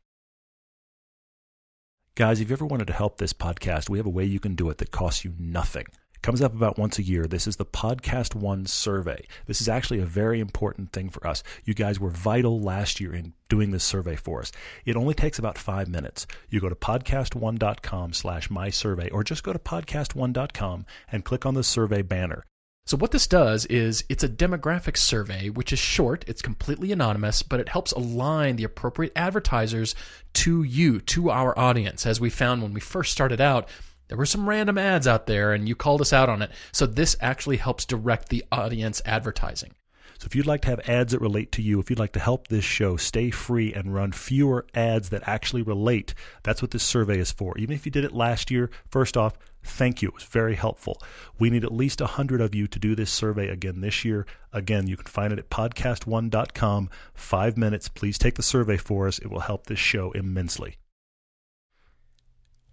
Guys, 2.16 2.42
if 2.42 2.50
you 2.50 2.54
ever 2.54 2.66
wanted 2.66 2.88
to 2.88 2.94
help 2.94 3.18
this 3.18 3.34
podcast, 3.34 3.90
we 3.90 3.98
have 3.98 4.06
a 4.06 4.10
way 4.10 4.26
you 4.26 4.40
can 4.40 4.56
do 4.56 4.70
it 4.70 4.78
that 4.80 4.92
costs 4.92 5.24
you 5.24 5.34
nothing. 5.40 5.86
It 6.14 6.22
comes 6.22 6.42
up 6.42 6.54
about 6.54 6.78
once 6.78 7.00
a 7.00 7.04
year. 7.04 7.28
This 7.28 7.48
is 7.48 7.56
the 7.56 7.66
Podcast 7.66 8.36
One 8.36 8.66
survey. 8.66 9.26
This 9.46 9.62
is 9.62 9.70
actually 9.70 10.00
a 10.00 10.06
very 10.06 10.42
important 10.42 10.92
thing 10.92 11.10
for 11.10 11.26
us. 11.26 11.44
You 11.64 11.74
guys 11.74 11.98
were 11.98 12.10
vital 12.10 12.60
last 12.60 13.00
year 13.00 13.16
in 13.16 13.34
doing 13.48 13.72
this 13.72 13.86
survey 13.86 14.18
for 14.18 14.42
us. 14.42 14.52
It 14.84 14.98
only 14.98 15.14
takes 15.14 15.40
about 15.40 15.58
five 15.58 15.88
minutes. 15.88 16.28
You 16.50 16.60
go 16.60 16.68
to 16.68 16.76
podcastone.com 16.76 18.12
slash 18.12 18.50
my 18.50 18.70
survey 18.70 19.10
or 19.12 19.24
just 19.24 19.44
go 19.44 19.54
to 19.54 19.60
podcastone.com 19.60 20.86
and 21.12 21.24
click 21.24 21.46
on 21.46 21.54
the 21.54 21.64
survey 21.64 22.02
banner. 22.02 22.44
So, 22.90 22.98
what 22.98 23.12
this 23.12 23.28
does 23.28 23.68
is 23.68 24.04
it's 24.10 24.24
a 24.24 24.28
demographic 24.28 24.98
survey, 24.98 25.50
which 25.50 25.72
is 25.72 25.78
short, 25.78 26.26
it's 26.28 26.42
completely 26.42 26.92
anonymous, 26.92 27.44
but 27.44 27.60
it 27.60 27.70
helps 27.70 27.92
align 27.92 28.56
the 28.56 28.64
appropriate 28.64 29.14
advertisers 29.16 29.94
to 30.34 30.64
you, 30.64 31.00
to 31.02 31.30
our 31.30 31.58
audience. 31.60 32.08
As 32.08 32.20
we 32.20 32.32
found 32.32 32.64
when 32.64 32.74
we 32.74 32.80
first 32.80 33.12
started 33.12 33.40
out, 33.40 33.70
there 34.08 34.18
were 34.18 34.26
some 34.26 34.50
random 34.50 34.80
ads 34.80 35.06
out 35.06 35.28
there 35.28 35.54
and 35.54 35.70
you 35.70 35.76
called 35.76 36.02
us 36.02 36.14
out 36.14 36.30
on 36.30 36.42
it. 36.42 36.50
So, 36.72 36.88
this 36.88 37.16
actually 37.22 37.58
helps 37.58 37.86
direct 37.86 38.30
the 38.30 38.44
audience 38.52 39.04
advertising. 39.06 39.76
So 40.20 40.26
if 40.26 40.36
you'd 40.36 40.46
like 40.46 40.62
to 40.64 40.68
have 40.68 40.82
ads 40.82 41.14
that 41.14 41.22
relate 41.22 41.50
to 41.54 41.62
you, 41.62 41.80
if 41.80 41.90
you'd 41.90 41.98
like 41.98 42.12
to 42.12 42.20
help 42.20 42.50
this 42.50 42.66
show 42.66 42.98
stay 42.98 43.32
free 43.32 43.74
and 43.74 43.94
run 43.94 44.12
fewer 44.12 44.68
ads 44.74 45.10
that 45.10 45.26
actually 45.26 45.62
relate, 45.62 46.14
that's 46.44 46.62
what 46.62 46.72
this 46.72 46.84
survey 46.84 47.20
is 47.20 47.32
for. 47.32 47.58
Even 47.58 47.74
if 47.74 47.86
you 47.86 47.92
did 47.92 48.04
it 48.04 48.12
last 48.12 48.52
year, 48.52 48.70
first 48.90 49.16
off, 49.16 49.38
thank 49.64 50.02
you. 50.02 50.10
It 50.10 50.16
was 50.16 50.24
very 50.24 50.56
helpful. 50.56 51.02
We 51.40 51.50
need 51.50 51.64
at 51.64 51.72
least 51.72 52.02
100 52.02 52.42
of 52.42 52.54
you 52.54 52.68
to 52.68 52.80
do 52.80 52.96
this 52.96 53.10
survey 53.10 53.48
again 53.48 53.80
this 53.80 54.04
year. 54.04 54.26
Again, 54.52 54.88
you 54.88 54.98
can 54.98 55.06
find 55.06 55.32
it 55.32 55.40
at 55.40 55.50
podcastone.com. 55.50 56.90
Five 57.14 57.56
minutes. 57.56 57.88
Please 57.88 58.18
take 58.18 58.36
the 58.36 58.44
survey 58.44 58.76
for 58.76 59.08
us. 59.08 59.20
It 59.20 59.28
will 59.28 59.40
help 59.40 59.68
this 59.68 59.80
show 59.80 60.12
immensely. 60.12 60.76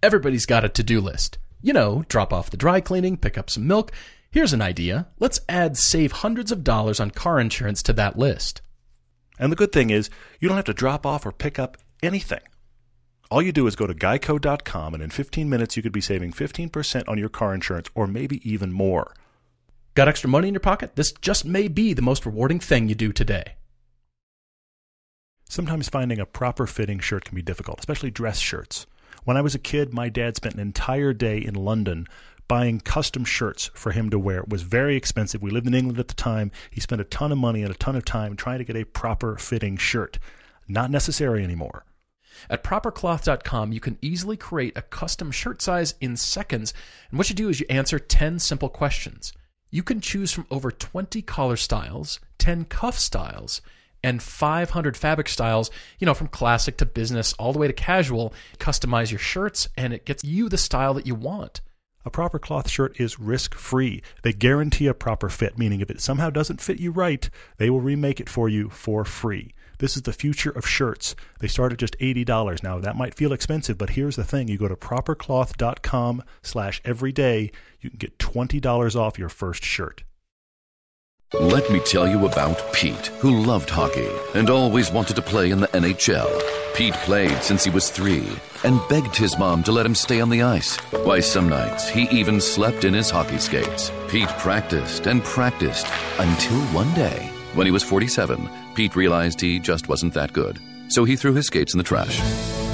Everybody's 0.03 0.45
got 0.45 0.65
a 0.65 0.69
to 0.69 0.83
do 0.83 0.99
list. 0.99 1.37
You 1.61 1.71
know, 1.71 2.03
drop 2.09 2.33
off 2.33 2.49
the 2.49 2.57
dry 2.57 2.81
cleaning, 2.81 3.15
pick 3.15 3.37
up 3.37 3.49
some 3.49 3.65
milk 3.65 3.93
Here's 4.29 4.53
an 4.53 4.61
idea. 4.61 5.07
Let's 5.19 5.39
add 5.47 5.77
save 5.77 6.11
hundreds 6.11 6.51
of 6.51 6.63
dollars 6.63 6.99
on 6.99 7.11
car 7.11 7.39
insurance 7.39 7.81
to 7.83 7.93
that 7.93 8.17
list. 8.17 8.61
And 9.39 9.51
the 9.51 9.55
good 9.55 9.71
thing 9.71 9.89
is, 9.89 10.09
you 10.39 10.47
don't 10.47 10.57
have 10.57 10.65
to 10.65 10.73
drop 10.73 11.05
off 11.05 11.25
or 11.25 11.31
pick 11.31 11.57
up 11.59 11.77
anything. 12.03 12.41
All 13.29 13.41
you 13.41 13.51
do 13.51 13.67
is 13.67 13.75
go 13.75 13.87
to 13.87 13.93
geico.com, 13.93 14.93
and 14.93 15.03
in 15.03 15.09
15 15.09 15.49
minutes, 15.49 15.75
you 15.75 15.83
could 15.83 15.91
be 15.91 16.01
saving 16.01 16.31
15% 16.31 17.07
on 17.07 17.17
your 17.17 17.29
car 17.29 17.53
insurance 17.53 17.89
or 17.93 18.07
maybe 18.07 18.49
even 18.49 18.71
more. 18.71 19.13
Got 19.95 20.07
extra 20.07 20.29
money 20.29 20.47
in 20.47 20.53
your 20.53 20.61
pocket? 20.61 20.95
This 20.95 21.11
just 21.21 21.43
may 21.43 21.67
be 21.67 21.93
the 21.93 22.01
most 22.01 22.25
rewarding 22.25 22.59
thing 22.59 22.87
you 22.87 22.95
do 22.95 23.11
today. 23.11 23.55
Sometimes 25.49 25.89
finding 25.89 26.19
a 26.19 26.25
proper 26.25 26.67
fitting 26.67 26.99
shirt 26.99 27.25
can 27.25 27.35
be 27.35 27.41
difficult, 27.41 27.79
especially 27.79 28.11
dress 28.11 28.39
shirts. 28.39 28.85
When 29.23 29.37
I 29.37 29.41
was 29.41 29.55
a 29.55 29.59
kid, 29.59 29.93
my 29.93 30.09
dad 30.09 30.35
spent 30.35 30.55
an 30.55 30.61
entire 30.61 31.13
day 31.13 31.37
in 31.39 31.53
London 31.53 32.07
buying 32.47 32.79
custom 32.79 33.25
shirts 33.25 33.69
for 33.73 33.91
him 33.91 34.09
to 34.09 34.19
wear. 34.19 34.39
It 34.39 34.49
was 34.49 34.61
very 34.61 34.95
expensive. 34.95 35.41
We 35.41 35.51
lived 35.51 35.67
in 35.67 35.73
England 35.73 35.99
at 35.99 36.07
the 36.07 36.13
time. 36.13 36.51
He 36.71 36.79
spent 36.81 37.01
a 37.01 37.05
ton 37.05 37.31
of 37.31 37.37
money 37.37 37.61
and 37.61 37.71
a 37.71 37.77
ton 37.77 37.95
of 37.95 38.05
time 38.05 38.35
trying 38.35 38.59
to 38.59 38.63
get 38.63 38.75
a 38.75 38.85
proper 38.85 39.37
fitting 39.37 39.77
shirt. 39.77 40.19
Not 40.67 40.91
necessary 40.91 41.43
anymore. 41.43 41.85
At 42.49 42.63
propercloth.com, 42.63 43.71
you 43.71 43.79
can 43.79 43.97
easily 44.01 44.37
create 44.37 44.77
a 44.77 44.81
custom 44.81 45.31
shirt 45.31 45.61
size 45.61 45.95
in 45.99 46.15
seconds. 46.15 46.73
And 47.09 47.17
what 47.17 47.29
you 47.29 47.35
do 47.35 47.49
is 47.49 47.59
you 47.59 47.65
answer 47.69 47.99
10 47.99 48.39
simple 48.39 48.69
questions. 48.69 49.33
You 49.69 49.83
can 49.83 49.99
choose 49.99 50.31
from 50.31 50.47
over 50.49 50.71
20 50.71 51.21
collar 51.23 51.57
styles, 51.57 52.19
10 52.37 52.65
cuff 52.65 52.97
styles, 52.97 53.61
and 54.03 54.21
500 54.21 54.95
fabric 54.95 55.27
styles, 55.27 55.71
you 55.99 56.05
know, 56.05 56.13
from 56.13 56.27
classic 56.27 56.77
to 56.77 56.85
business 56.85 57.33
all 57.33 57.51
the 57.51 57.59
way 57.59 57.67
to 57.67 57.73
casual. 57.73 58.33
Customize 58.59 59.11
your 59.11 59.19
shirts 59.19 59.67
and 59.75 59.93
it 59.93 60.05
gets 60.05 60.23
you 60.23 60.47
the 60.47 60.57
style 60.57 60.93
that 60.93 61.07
you 61.07 61.15
want. 61.15 61.61
A 62.07 62.09
proper 62.09 62.39
cloth 62.39 62.69
shirt 62.69 63.01
is 63.01 63.19
risk 63.19 63.53
free. 63.53 64.01
They 64.23 64.31
guarantee 64.31 64.87
a 64.87 64.93
proper 64.93 65.27
fit, 65.27 65.57
meaning 65.57 65.81
if 65.81 65.91
it 65.91 65.99
somehow 65.99 66.29
doesn't 66.29 66.61
fit 66.61 66.79
you 66.79 66.89
right, 66.89 67.29
they 67.57 67.69
will 67.69 67.81
remake 67.81 68.21
it 68.21 68.29
for 68.29 68.47
you 68.47 68.69
for 68.69 69.03
free. 69.03 69.53
This 69.79 69.97
is 69.97 70.03
the 70.03 70.13
future 70.13 70.51
of 70.51 70.65
shirts. 70.65 71.17
They 71.39 71.49
start 71.49 71.73
at 71.73 71.79
just 71.79 71.99
$80. 71.99 72.63
Now, 72.63 72.79
that 72.79 72.95
might 72.95 73.13
feel 73.13 73.33
expensive, 73.33 73.77
but 73.77 73.89
here's 73.89 74.15
the 74.15 74.23
thing. 74.23 74.47
You 74.47 74.57
go 74.57 74.69
to 74.69 74.77
propercloth.com 74.77 76.23
slash 76.41 76.81
everyday, 76.85 77.51
you 77.81 77.89
can 77.89 77.99
get 77.99 78.17
$20 78.19 78.95
off 78.95 79.19
your 79.19 79.27
first 79.27 79.65
shirt. 79.65 80.03
Let 81.33 81.69
me 81.69 81.81
tell 81.81 82.07
you 82.07 82.25
about 82.25 82.71
Pete, 82.71 83.07
who 83.19 83.41
loved 83.41 83.69
hockey 83.69 84.07
and 84.33 84.49
always 84.49 84.91
wanted 84.91 85.17
to 85.17 85.21
play 85.21 85.51
in 85.51 85.59
the 85.59 85.67
NHL. 85.67 86.29
Pete 86.73 86.93
played 86.93 87.43
since 87.43 87.65
he 87.65 87.69
was 87.69 87.91
three 87.91 88.25
and 88.63 88.79
begged 88.87 89.13
his 89.13 89.37
mom 89.37 89.61
to 89.63 89.73
let 89.73 89.85
him 89.85 89.93
stay 89.93 90.21
on 90.21 90.29
the 90.29 90.43
ice. 90.43 90.77
Why, 91.03 91.19
some 91.19 91.49
nights 91.49 91.89
he 91.89 92.03
even 92.11 92.39
slept 92.39 92.85
in 92.85 92.93
his 92.93 93.09
hockey 93.09 93.39
skates. 93.39 93.91
Pete 94.07 94.29
practiced 94.39 95.05
and 95.05 95.21
practiced 95.21 95.85
until 96.17 96.61
one 96.67 96.93
day, 96.93 97.29
when 97.55 97.67
he 97.67 97.71
was 97.71 97.83
47, 97.83 98.49
Pete 98.73 98.95
realized 98.95 99.41
he 99.41 99.59
just 99.59 99.89
wasn't 99.89 100.13
that 100.13 100.31
good. 100.31 100.57
So 100.87 101.03
he 101.03 101.17
threw 101.17 101.33
his 101.33 101.47
skates 101.47 101.73
in 101.73 101.77
the 101.77 101.83
trash. 101.83 102.21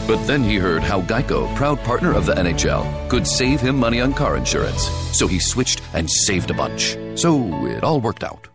But 0.08 0.24
then 0.28 0.44
he 0.44 0.58
heard 0.58 0.84
how 0.84 1.02
Geico, 1.02 1.56
proud 1.56 1.80
partner 1.80 2.14
of 2.14 2.28
the 2.28 2.34
NHL, 2.34 3.10
could 3.10 3.26
save 3.26 3.62
him 3.62 3.80
money 3.80 4.00
on 4.00 4.14
car 4.14 4.38
insurance. 4.38 4.84
So 5.18 5.26
he 5.26 5.40
switched 5.40 5.82
and 5.96 6.08
saved 6.08 6.52
a 6.52 6.54
bunch. 6.54 6.98
So 7.16 7.66
it 7.66 7.84
all 7.84 8.02
worked 8.02 8.24
out. 8.24 8.50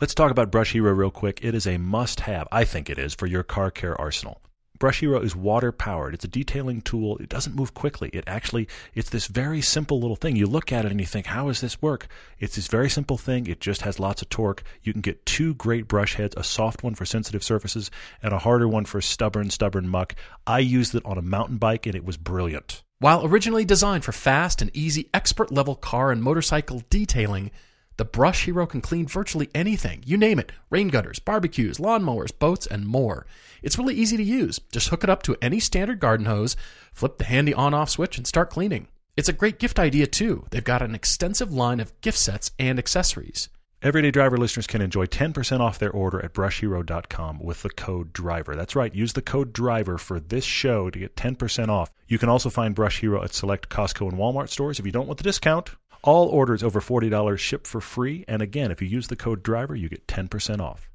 Let's 0.00 0.14
talk 0.14 0.30
about 0.30 0.50
Brush 0.50 0.72
Hero 0.72 0.92
real 0.92 1.10
quick. 1.10 1.40
It 1.42 1.54
is 1.54 1.66
a 1.66 1.76
must 1.76 2.20
have, 2.20 2.48
I 2.50 2.64
think 2.64 2.88
it 2.88 2.98
is, 2.98 3.14
for 3.14 3.26
your 3.26 3.42
car 3.42 3.70
care 3.70 4.00
arsenal. 4.00 4.40
Brush 4.78 5.00
Hero 5.00 5.20
is 5.20 5.36
water 5.36 5.72
powered. 5.72 6.14
It's 6.14 6.24
a 6.24 6.28
detailing 6.28 6.80
tool. 6.80 7.18
It 7.18 7.28
doesn't 7.28 7.54
move 7.54 7.74
quickly. 7.74 8.08
It 8.14 8.24
actually, 8.26 8.66
it's 8.94 9.10
this 9.10 9.26
very 9.26 9.60
simple 9.60 10.00
little 10.00 10.16
thing. 10.16 10.36
You 10.36 10.46
look 10.46 10.72
at 10.72 10.86
it 10.86 10.90
and 10.90 11.00
you 11.00 11.06
think, 11.06 11.26
how 11.26 11.48
does 11.48 11.60
this 11.60 11.82
work? 11.82 12.06
It's 12.38 12.56
this 12.56 12.68
very 12.68 12.88
simple 12.88 13.18
thing. 13.18 13.46
It 13.46 13.60
just 13.60 13.82
has 13.82 14.00
lots 14.00 14.22
of 14.22 14.30
torque. 14.30 14.62
You 14.82 14.94
can 14.94 15.02
get 15.02 15.26
two 15.26 15.52
great 15.54 15.86
brush 15.86 16.14
heads, 16.14 16.34
a 16.38 16.44
soft 16.44 16.82
one 16.82 16.94
for 16.94 17.04
sensitive 17.04 17.44
surfaces 17.44 17.90
and 18.22 18.32
a 18.32 18.38
harder 18.38 18.68
one 18.68 18.86
for 18.86 19.02
stubborn, 19.02 19.50
stubborn 19.50 19.86
muck. 19.86 20.14
I 20.46 20.60
used 20.60 20.94
it 20.94 21.04
on 21.04 21.18
a 21.18 21.22
mountain 21.22 21.58
bike 21.58 21.84
and 21.84 21.94
it 21.94 22.06
was 22.06 22.16
brilliant. 22.16 22.82
While 23.00 23.24
originally 23.24 23.64
designed 23.64 24.04
for 24.04 24.12
fast 24.12 24.60
and 24.60 24.70
easy 24.76 25.08
expert 25.14 25.50
level 25.50 25.74
car 25.74 26.12
and 26.12 26.22
motorcycle 26.22 26.82
detailing, 26.90 27.50
the 27.96 28.04
Brush 28.04 28.44
Hero 28.44 28.66
can 28.66 28.82
clean 28.82 29.06
virtually 29.06 29.48
anything. 29.54 30.02
You 30.04 30.18
name 30.18 30.38
it 30.38 30.52
rain 30.68 30.88
gutters, 30.88 31.18
barbecues, 31.18 31.78
lawnmowers, 31.78 32.38
boats, 32.38 32.66
and 32.66 32.86
more. 32.86 33.26
It's 33.62 33.78
really 33.78 33.94
easy 33.94 34.18
to 34.18 34.22
use. 34.22 34.60
Just 34.70 34.90
hook 34.90 35.02
it 35.02 35.08
up 35.08 35.22
to 35.22 35.36
any 35.40 35.60
standard 35.60 35.98
garden 35.98 36.26
hose, 36.26 36.56
flip 36.92 37.16
the 37.16 37.24
handy 37.24 37.54
on 37.54 37.72
off 37.72 37.88
switch, 37.88 38.18
and 38.18 38.26
start 38.26 38.50
cleaning. 38.50 38.88
It's 39.16 39.30
a 39.30 39.34
great 39.34 39.58
gift 39.58 39.78
idea, 39.78 40.06
too. 40.06 40.44
They've 40.50 40.62
got 40.62 40.82
an 40.82 40.94
extensive 40.94 41.50
line 41.50 41.80
of 41.80 41.98
gift 42.02 42.18
sets 42.18 42.50
and 42.58 42.78
accessories. 42.78 43.48
Everyday 43.82 44.10
Driver 44.10 44.36
listeners 44.36 44.66
can 44.66 44.82
enjoy 44.82 45.06
10% 45.06 45.60
off 45.60 45.78
their 45.78 45.90
order 45.90 46.22
at 46.22 46.34
brushhero.com 46.34 47.38
with 47.38 47.62
the 47.62 47.70
code 47.70 48.12
DRIVER. 48.12 48.54
That's 48.54 48.76
right, 48.76 48.94
use 48.94 49.14
the 49.14 49.22
code 49.22 49.54
DRIVER 49.54 49.96
for 49.96 50.20
this 50.20 50.44
show 50.44 50.90
to 50.90 50.98
get 50.98 51.16
10% 51.16 51.68
off. 51.70 51.90
You 52.06 52.18
can 52.18 52.28
also 52.28 52.50
find 52.50 52.74
Brush 52.74 53.00
Hero 53.00 53.24
at 53.24 53.32
select 53.32 53.70
Costco 53.70 54.10
and 54.10 54.18
Walmart 54.18 54.50
stores. 54.50 54.78
If 54.78 54.84
you 54.84 54.92
don't 54.92 55.06
want 55.06 55.16
the 55.16 55.24
discount, 55.24 55.70
all 56.02 56.28
orders 56.28 56.62
over 56.62 56.80
$40 56.80 57.38
ship 57.38 57.66
for 57.66 57.80
free. 57.80 58.22
And 58.28 58.42
again, 58.42 58.70
if 58.70 58.82
you 58.82 58.88
use 58.88 59.08
the 59.08 59.16
code 59.16 59.42
DRIVER, 59.42 59.74
you 59.74 59.88
get 59.88 60.06
10% 60.06 60.60
off. 60.60 60.90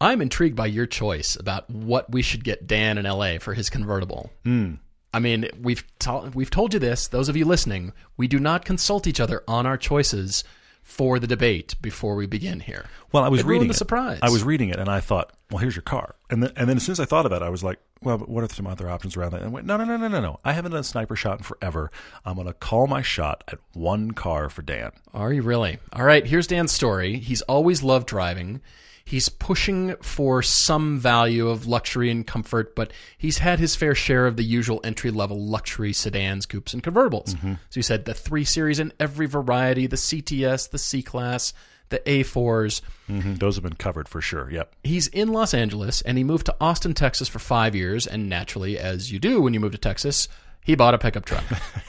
I'm 0.00 0.22
intrigued 0.22 0.56
by 0.56 0.66
your 0.66 0.86
choice 0.86 1.36
about 1.36 1.68
what 1.68 2.10
we 2.10 2.22
should 2.22 2.44
get 2.44 2.66
Dan 2.66 2.96
in 2.96 3.04
LA 3.04 3.36
for 3.38 3.52
his 3.52 3.68
convertible. 3.68 4.30
Mm. 4.46 4.78
I 5.12 5.18
mean, 5.18 5.50
we've 5.60 5.84
to- 5.98 6.30
we've 6.32 6.50
told 6.50 6.72
you 6.72 6.80
this. 6.80 7.08
Those 7.08 7.28
of 7.28 7.36
you 7.36 7.44
listening, 7.44 7.92
we 8.16 8.26
do 8.26 8.38
not 8.38 8.64
consult 8.64 9.06
each 9.06 9.20
other 9.20 9.42
on 9.46 9.66
our 9.66 9.76
choices 9.76 10.44
for 10.88 11.18
the 11.18 11.26
debate 11.26 11.74
before 11.82 12.14
we 12.14 12.26
begin 12.26 12.60
here. 12.60 12.86
Well, 13.12 13.22
I 13.22 13.28
was 13.28 13.40
it 13.42 13.46
reading 13.46 13.68
the 13.68 13.74
it. 13.74 13.76
surprise. 13.76 14.20
I 14.22 14.30
was 14.30 14.42
reading 14.42 14.70
it, 14.70 14.78
and 14.78 14.88
I 14.88 15.00
thought, 15.00 15.34
well, 15.50 15.58
here's 15.58 15.76
your 15.76 15.82
car. 15.82 16.14
And 16.30 16.42
then, 16.42 16.50
and 16.56 16.66
then 16.66 16.78
as 16.78 16.82
soon 16.82 16.94
as 16.94 16.98
I 16.98 17.04
thought 17.04 17.26
of 17.26 17.32
it, 17.32 17.42
I 17.42 17.50
was 17.50 17.62
like, 17.62 17.78
well, 18.02 18.16
but 18.16 18.28
what 18.28 18.42
are 18.42 18.48
some 18.48 18.66
other 18.66 18.88
options 18.88 19.14
around 19.14 19.32
that? 19.32 19.42
And 19.42 19.50
I 19.50 19.52
went, 19.52 19.66
no, 19.66 19.76
no, 19.76 19.84
no, 19.84 19.98
no, 19.98 20.08
no, 20.08 20.20
no. 20.20 20.40
I 20.46 20.54
haven't 20.54 20.72
done 20.72 20.80
a 20.80 20.84
sniper 20.84 21.14
shot 21.14 21.38
in 21.38 21.44
forever. 21.44 21.92
I'm 22.24 22.36
going 22.36 22.46
to 22.46 22.54
call 22.54 22.86
my 22.86 23.02
shot 23.02 23.44
at 23.48 23.58
one 23.74 24.12
car 24.12 24.48
for 24.48 24.62
Dan. 24.62 24.92
Are 25.12 25.30
you 25.30 25.42
really? 25.42 25.78
All 25.92 26.04
right. 26.04 26.26
Here's 26.26 26.46
Dan's 26.46 26.72
story. 26.72 27.18
He's 27.18 27.42
always 27.42 27.82
loved 27.82 28.08
driving. 28.08 28.62
He's 29.08 29.30
pushing 29.30 29.96
for 30.02 30.42
some 30.42 30.98
value 30.98 31.48
of 31.48 31.66
luxury 31.66 32.10
and 32.10 32.26
comfort, 32.26 32.76
but 32.76 32.92
he's 33.16 33.38
had 33.38 33.58
his 33.58 33.74
fair 33.74 33.94
share 33.94 34.26
of 34.26 34.36
the 34.36 34.42
usual 34.42 34.82
entry 34.84 35.10
level 35.10 35.42
luxury 35.42 35.94
sedans, 35.94 36.44
coupes, 36.44 36.74
and 36.74 36.82
convertibles. 36.82 37.30
Mm-hmm. 37.34 37.54
So 37.54 37.74
he 37.74 37.80
said 37.80 38.04
the 38.04 38.12
3 38.12 38.44
Series 38.44 38.78
in 38.78 38.92
every 39.00 39.24
variety 39.24 39.86
the 39.86 39.96
CTS, 39.96 40.68
the 40.68 40.76
C 40.76 41.00
Class, 41.00 41.54
the 41.88 42.00
A4s. 42.00 42.82
Mm-hmm. 43.08 43.36
Those 43.36 43.56
have 43.56 43.62
been 43.62 43.76
covered 43.76 44.10
for 44.10 44.20
sure. 44.20 44.50
Yep. 44.50 44.74
He's 44.84 45.06
in 45.06 45.32
Los 45.32 45.54
Angeles 45.54 46.02
and 46.02 46.18
he 46.18 46.24
moved 46.24 46.44
to 46.44 46.56
Austin, 46.60 46.92
Texas 46.92 47.28
for 47.28 47.38
five 47.38 47.74
years. 47.74 48.06
And 48.06 48.28
naturally, 48.28 48.78
as 48.78 49.10
you 49.10 49.18
do 49.18 49.40
when 49.40 49.54
you 49.54 49.60
move 49.60 49.72
to 49.72 49.78
Texas, 49.78 50.28
he 50.62 50.74
bought 50.74 50.92
a 50.92 50.98
pickup 50.98 51.24
truck. 51.24 51.44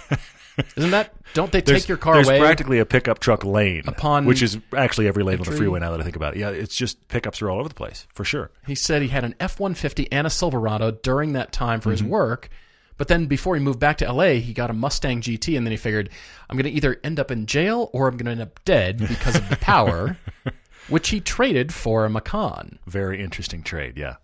Isn't 0.76 0.91
that? 0.91 1.13
Don't 1.34 1.52
they 1.52 1.62
take 1.62 1.88
your 1.88 1.98
car 1.98 2.15
there's 2.15 2.28
away? 2.28 2.39
practically 2.39 2.80
a 2.80 2.86
pickup 2.86 3.19
truck 3.19 3.43
lane, 3.45 3.84
Upon 3.88 4.26
which 4.26 4.41
is 4.41 4.58
actually 4.76 5.08
every 5.08 5.24
lane 5.24 5.39
on 5.39 5.45
the 5.45 5.52
freeway 5.52 5.80
now 5.80 5.91
that 5.91 6.00
I 6.00 6.04
think 6.04 6.15
about 6.15 6.36
it. 6.36 6.39
Yeah, 6.39 6.50
it's 6.50 6.76
just 6.76 7.08
pickups 7.08 7.41
are 7.41 7.50
all 7.50 7.60
over 7.60 7.69
the 7.69 7.76
place 7.76 8.08
for 8.13 8.24
sure. 8.26 8.52
He 8.65 8.76
said 8.76 9.02
he 9.02 9.08
had 9.10 9.24
an 9.24 9.36
F 9.39 9.60
150 9.60 10.12
and 10.12 10.26
a 10.26 10.30
Silverado 10.30 10.91
during 10.91 11.34
that 11.34 11.52
time 11.52 11.82
for 11.82 11.91
his 11.91 12.02
Mm-hmm. 12.02 12.10
work, 12.12 12.50
But 12.98 13.08
then 13.08 13.28
before 13.28 13.56
he 13.56 13.62
moved 13.62 13.80
back 13.80 13.98
to 14.00 14.12
LA, 14.12 14.34
he 14.41 14.54
got 14.54 14.69
a 14.69 14.74
Mustang 14.74 15.22
GT, 15.22 15.56
and 15.56 15.65
then 15.65 15.72
he 15.72 15.78
figured, 15.78 16.10
I'm 16.50 16.58
going 16.58 16.65
to 16.65 16.76
either 16.76 17.00
end 17.04 17.19
up 17.19 17.32
in 17.32 17.45
jail 17.45 17.89
or 17.93 18.08
I'm 18.08 18.17
going 18.17 18.26
to 18.26 18.32
end 18.32 18.41
up 18.41 18.60
dead 18.65 18.98
because 18.98 19.36
of 19.36 19.48
the 19.50 19.56
power, 19.62 20.17
which 20.89 21.10
he 21.10 21.19
traded 21.22 21.74
for 21.74 22.06
a 22.06 22.10
Macan. 22.10 22.80
Very 22.88 23.24
interesting 23.24 23.62
trade. 23.63 23.98
Yeah. 23.98 24.15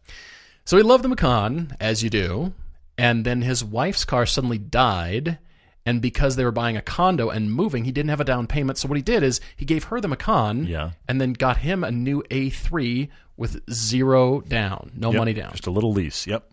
So 0.66 0.76
he 0.78 0.84
loved 0.84 1.04
the 1.04 1.10
Macan, 1.10 1.78
as 1.80 2.04
you 2.04 2.10
do, 2.10 2.54
and 2.98 3.24
then 3.26 3.44
his 3.44 3.64
wife's 3.64 4.04
car 4.06 4.26
suddenly 4.26 4.58
died. 4.58 5.38
And 5.86 6.02
because 6.02 6.36
they 6.36 6.44
were 6.44 6.52
buying 6.52 6.78
a 6.78 6.82
condo 6.82 7.30
and 7.30 7.52
moving, 7.52 7.86
he 7.86 7.92
didn't 7.92 8.10
have 8.10 8.20
a 8.20 8.24
down 8.26 8.48
payment. 8.48 8.78
So 8.80 8.88
what 8.88 8.96
he 8.98 9.04
did 9.04 9.22
is 9.22 9.40
he 9.56 9.66
gave 9.66 9.86
her 9.86 10.02
the 10.02 10.08
Macan, 10.08 10.66
Yeah. 10.66 10.92
and 11.08 11.22
then 11.22 11.34
got 11.34 11.58
him 11.58 11.84
a 11.84 11.92
new 11.92 12.24
A3 12.32 13.10
with 13.38 13.62
zero 13.72 14.42
down, 14.42 14.92
no 14.96 15.12
Yep. 15.12 15.18
money 15.18 15.34
down. 15.34 15.52
Just 15.52 15.68
a 15.68 15.72
little 15.72 15.92
lease. 15.92 16.26
Yep. 16.26 16.50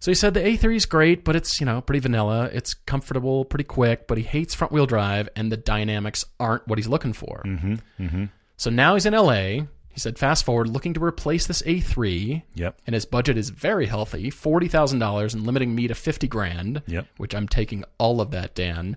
So 0.00 0.10
he 0.10 0.14
said 0.14 0.34
the 0.34 0.40
A3 0.44 0.76
is 0.76 0.86
great, 0.86 1.24
but 1.24 1.34
it's, 1.36 1.60
you 1.60 1.66
know, 1.66 1.80
pretty 1.80 2.00
vanilla. 2.00 2.48
It's 2.52 2.74
comfortable, 2.74 3.44
pretty 3.44 3.64
quick, 3.64 4.06
but 4.06 4.16
he 4.18 4.24
hates 4.24 4.54
front 4.54 4.72
wheel 4.72 4.86
drive 4.86 5.28
and 5.36 5.50
the 5.52 5.56
dynamics 5.56 6.24
aren't 6.40 6.66
what 6.68 6.78
he's 6.78 6.86
looking 6.88 7.12
for. 7.12 7.42
Mm-hmm, 7.46 7.74
mm-hmm. 8.00 8.24
So 8.56 8.70
now 8.70 8.94
he's 8.94 9.06
in 9.06 9.14
LA. 9.14 9.66
He 9.98 10.00
said, 10.00 10.16
fast 10.16 10.44
forward, 10.44 10.68
looking 10.68 10.94
to 10.94 11.02
replace 11.02 11.48
this 11.48 11.60
A3. 11.62 12.44
Yep. 12.54 12.80
And 12.86 12.94
his 12.94 13.04
budget 13.04 13.36
is 13.36 13.50
very 13.50 13.86
healthy 13.86 14.30
$40,000 14.30 15.34
and 15.34 15.44
limiting 15.44 15.74
me 15.74 15.88
to 15.88 15.94
50 15.96 16.28
grand, 16.28 16.82
Yep. 16.86 17.08
which 17.16 17.34
I'm 17.34 17.48
taking 17.48 17.82
all 17.98 18.20
of 18.20 18.30
that, 18.30 18.54
Dan. 18.54 18.96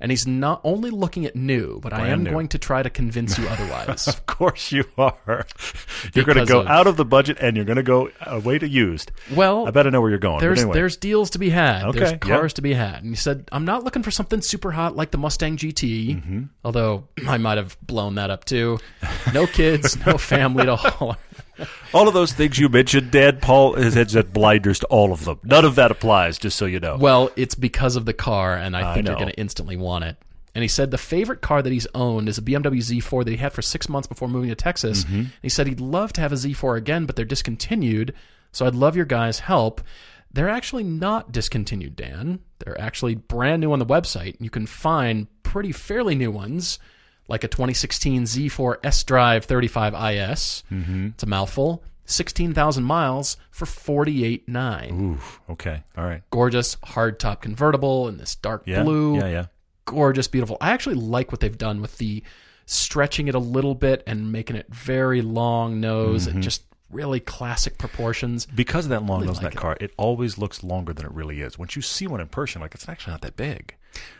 And 0.00 0.12
he's 0.12 0.26
not 0.28 0.60
only 0.62 0.90
looking 0.90 1.26
at 1.26 1.34
new, 1.34 1.80
but 1.80 1.92
I 1.92 2.08
am 2.08 2.22
new. 2.22 2.30
going 2.30 2.48
to 2.48 2.58
try 2.58 2.82
to 2.84 2.90
convince 2.90 3.36
you 3.36 3.48
otherwise. 3.48 4.06
Of 4.08 4.26
course 4.26 4.70
you 4.70 4.84
are. 4.96 5.44
You're 6.14 6.24
going 6.24 6.38
to 6.38 6.46
go 6.46 6.60
of- 6.60 6.68
out 6.68 6.86
of 6.86 6.96
the 6.96 7.04
budget 7.04 7.38
and 7.40 7.56
you're 7.56 7.64
going 7.64 7.76
to 7.78 7.82
go 7.82 8.10
away 8.20 8.58
to 8.60 8.68
used. 8.68 9.10
well, 9.34 9.66
I 9.66 9.72
better 9.72 9.90
know 9.90 10.00
where 10.00 10.10
you're 10.10 10.18
going. 10.20 10.38
there's 10.38 10.60
anyway. 10.60 10.74
there's 10.74 10.96
deals 10.96 11.30
to 11.30 11.38
be 11.40 11.50
had. 11.50 11.82
Okay, 11.86 11.98
there's 11.98 12.18
cars 12.20 12.52
to 12.54 12.62
be 12.62 12.72
had. 12.74 13.02
And 13.02 13.08
he 13.10 13.16
said, 13.16 13.48
I'm 13.50 13.64
not 13.64 13.82
looking 13.82 14.04
for 14.04 14.12
something 14.12 14.40
super 14.40 14.70
hot 14.70 14.94
like 14.94 15.10
the 15.10 15.18
Mustang 15.18 15.56
GT, 15.56 16.16
Mm-hmm. 16.16 16.42
although 16.64 17.08
I 17.26 17.38
might 17.38 17.58
have 17.58 17.76
blown 17.82 18.14
that 18.14 18.30
up 18.30 18.44
too. 18.44 18.78
No 19.34 19.46
kids, 19.48 19.96
no 20.06 20.16
family 20.18 20.64
to 20.66 20.76
haul. 20.76 21.16
All 21.92 22.08
of 22.08 22.14
those 22.14 22.32
things 22.32 22.58
you 22.58 22.68
mentioned, 22.68 23.10
Dad, 23.10 23.40
Paul 23.42 23.74
has 23.74 23.94
had 23.94 24.32
blinders 24.32 24.78
to 24.80 24.86
all 24.86 25.12
of 25.12 25.24
them. 25.24 25.40
None 25.42 25.64
of 25.64 25.74
that 25.76 25.90
applies, 25.90 26.38
just 26.38 26.56
so 26.56 26.66
you 26.66 26.80
know. 26.80 26.96
Well, 26.96 27.30
it's 27.36 27.54
because 27.54 27.96
of 27.96 28.04
the 28.04 28.12
car, 28.12 28.56
and 28.56 28.76
I 28.76 28.90
I 28.90 28.94
think 28.94 29.06
you're 29.06 29.16
going 29.16 29.28
to 29.28 29.38
instantly 29.38 29.76
want 29.76 30.04
it. 30.04 30.16
And 30.54 30.62
he 30.62 30.68
said 30.68 30.90
the 30.90 30.98
favorite 30.98 31.40
car 31.40 31.62
that 31.62 31.72
he's 31.72 31.86
owned 31.94 32.28
is 32.28 32.38
a 32.38 32.42
BMW 32.42 32.78
Z4 32.78 33.24
that 33.24 33.30
he 33.30 33.36
had 33.36 33.52
for 33.52 33.62
six 33.62 33.88
months 33.88 34.08
before 34.08 34.28
moving 34.28 34.48
to 34.48 34.56
Texas. 34.56 35.04
Mm-hmm. 35.04 35.24
He 35.42 35.48
said 35.48 35.66
he'd 35.66 35.80
love 35.80 36.12
to 36.14 36.20
have 36.20 36.32
a 36.32 36.36
Z4 36.36 36.76
again, 36.76 37.06
but 37.06 37.14
they're 37.14 37.24
discontinued. 37.24 38.12
So 38.50 38.66
I'd 38.66 38.74
love 38.74 38.96
your 38.96 39.04
guys' 39.04 39.40
help. 39.40 39.80
They're 40.32 40.48
actually 40.48 40.84
not 40.84 41.32
discontinued, 41.32 41.96
Dan. 41.96 42.40
They're 42.58 42.80
actually 42.80 43.14
brand 43.14 43.60
new 43.60 43.72
on 43.72 43.78
the 43.78 43.86
website. 43.86 44.36
You 44.40 44.50
can 44.50 44.66
find 44.66 45.28
pretty 45.42 45.72
fairly 45.72 46.14
new 46.14 46.30
ones, 46.30 46.78
like 47.28 47.44
a 47.44 47.48
2016 47.48 48.22
Z4 48.24 48.76
S 48.84 49.04
Drive 49.04 49.44
35 49.44 49.92
IS. 49.94 50.64
Mm-hmm. 50.72 51.06
It's 51.08 51.22
a 51.22 51.26
mouthful. 51.26 51.84
16,000 52.06 52.84
miles 52.84 53.36
for 53.50 53.66
48.9 53.66 54.92
Ooh, 54.92 55.18
okay. 55.52 55.82
All 55.96 56.04
right. 56.04 56.22
gorgeous 56.30 56.76
hardtop 56.76 57.42
convertible 57.42 58.08
in 58.08 58.16
this 58.16 58.34
dark 58.34 58.62
Yeah. 58.66 58.82
blue. 58.82 59.16
Yeah, 59.18 59.28
yeah. 59.28 59.46
Gorgeous, 59.84 60.26
beautiful. 60.28 60.56
I 60.60 60.70
actually 60.70 60.96
like 60.96 61.30
what 61.30 61.40
they've 61.40 61.56
done 61.58 61.80
with 61.82 61.98
the 61.98 62.22
stretching 62.66 63.28
it 63.28 63.34
a 63.34 63.38
little 63.38 63.74
bit 63.74 64.02
and 64.06 64.32
making 64.32 64.56
it 64.56 64.66
very 64.72 65.22
long 65.22 65.80
nose 65.80 66.26
Mm-hmm. 66.26 66.36
and 66.36 66.42
just 66.42 66.62
really 66.90 67.20
classic 67.20 67.78
proportions. 67.78 68.46
Because 68.46 68.86
of 68.86 68.90
that 68.90 69.04
long 69.04 69.24
nose 69.24 69.38
in 69.38 69.44
like 69.44 69.52
that 69.52 69.58
it. 69.58 69.60
car, 69.60 69.76
it 69.80 69.92
always 69.96 70.38
looks 70.38 70.62
longer 70.62 70.92
than 70.92 71.06
it 71.06 71.12
really 71.12 71.40
is. 71.40 71.58
Once 71.58 71.76
you 71.76 71.82
see 71.82 72.06
one 72.06 72.20
in 72.20 72.28
person, 72.28 72.60
like 72.60 72.74
it's 72.74 72.88
actually 72.88 73.12
not 73.12 73.22
that 73.22 73.36
big. 73.36 73.74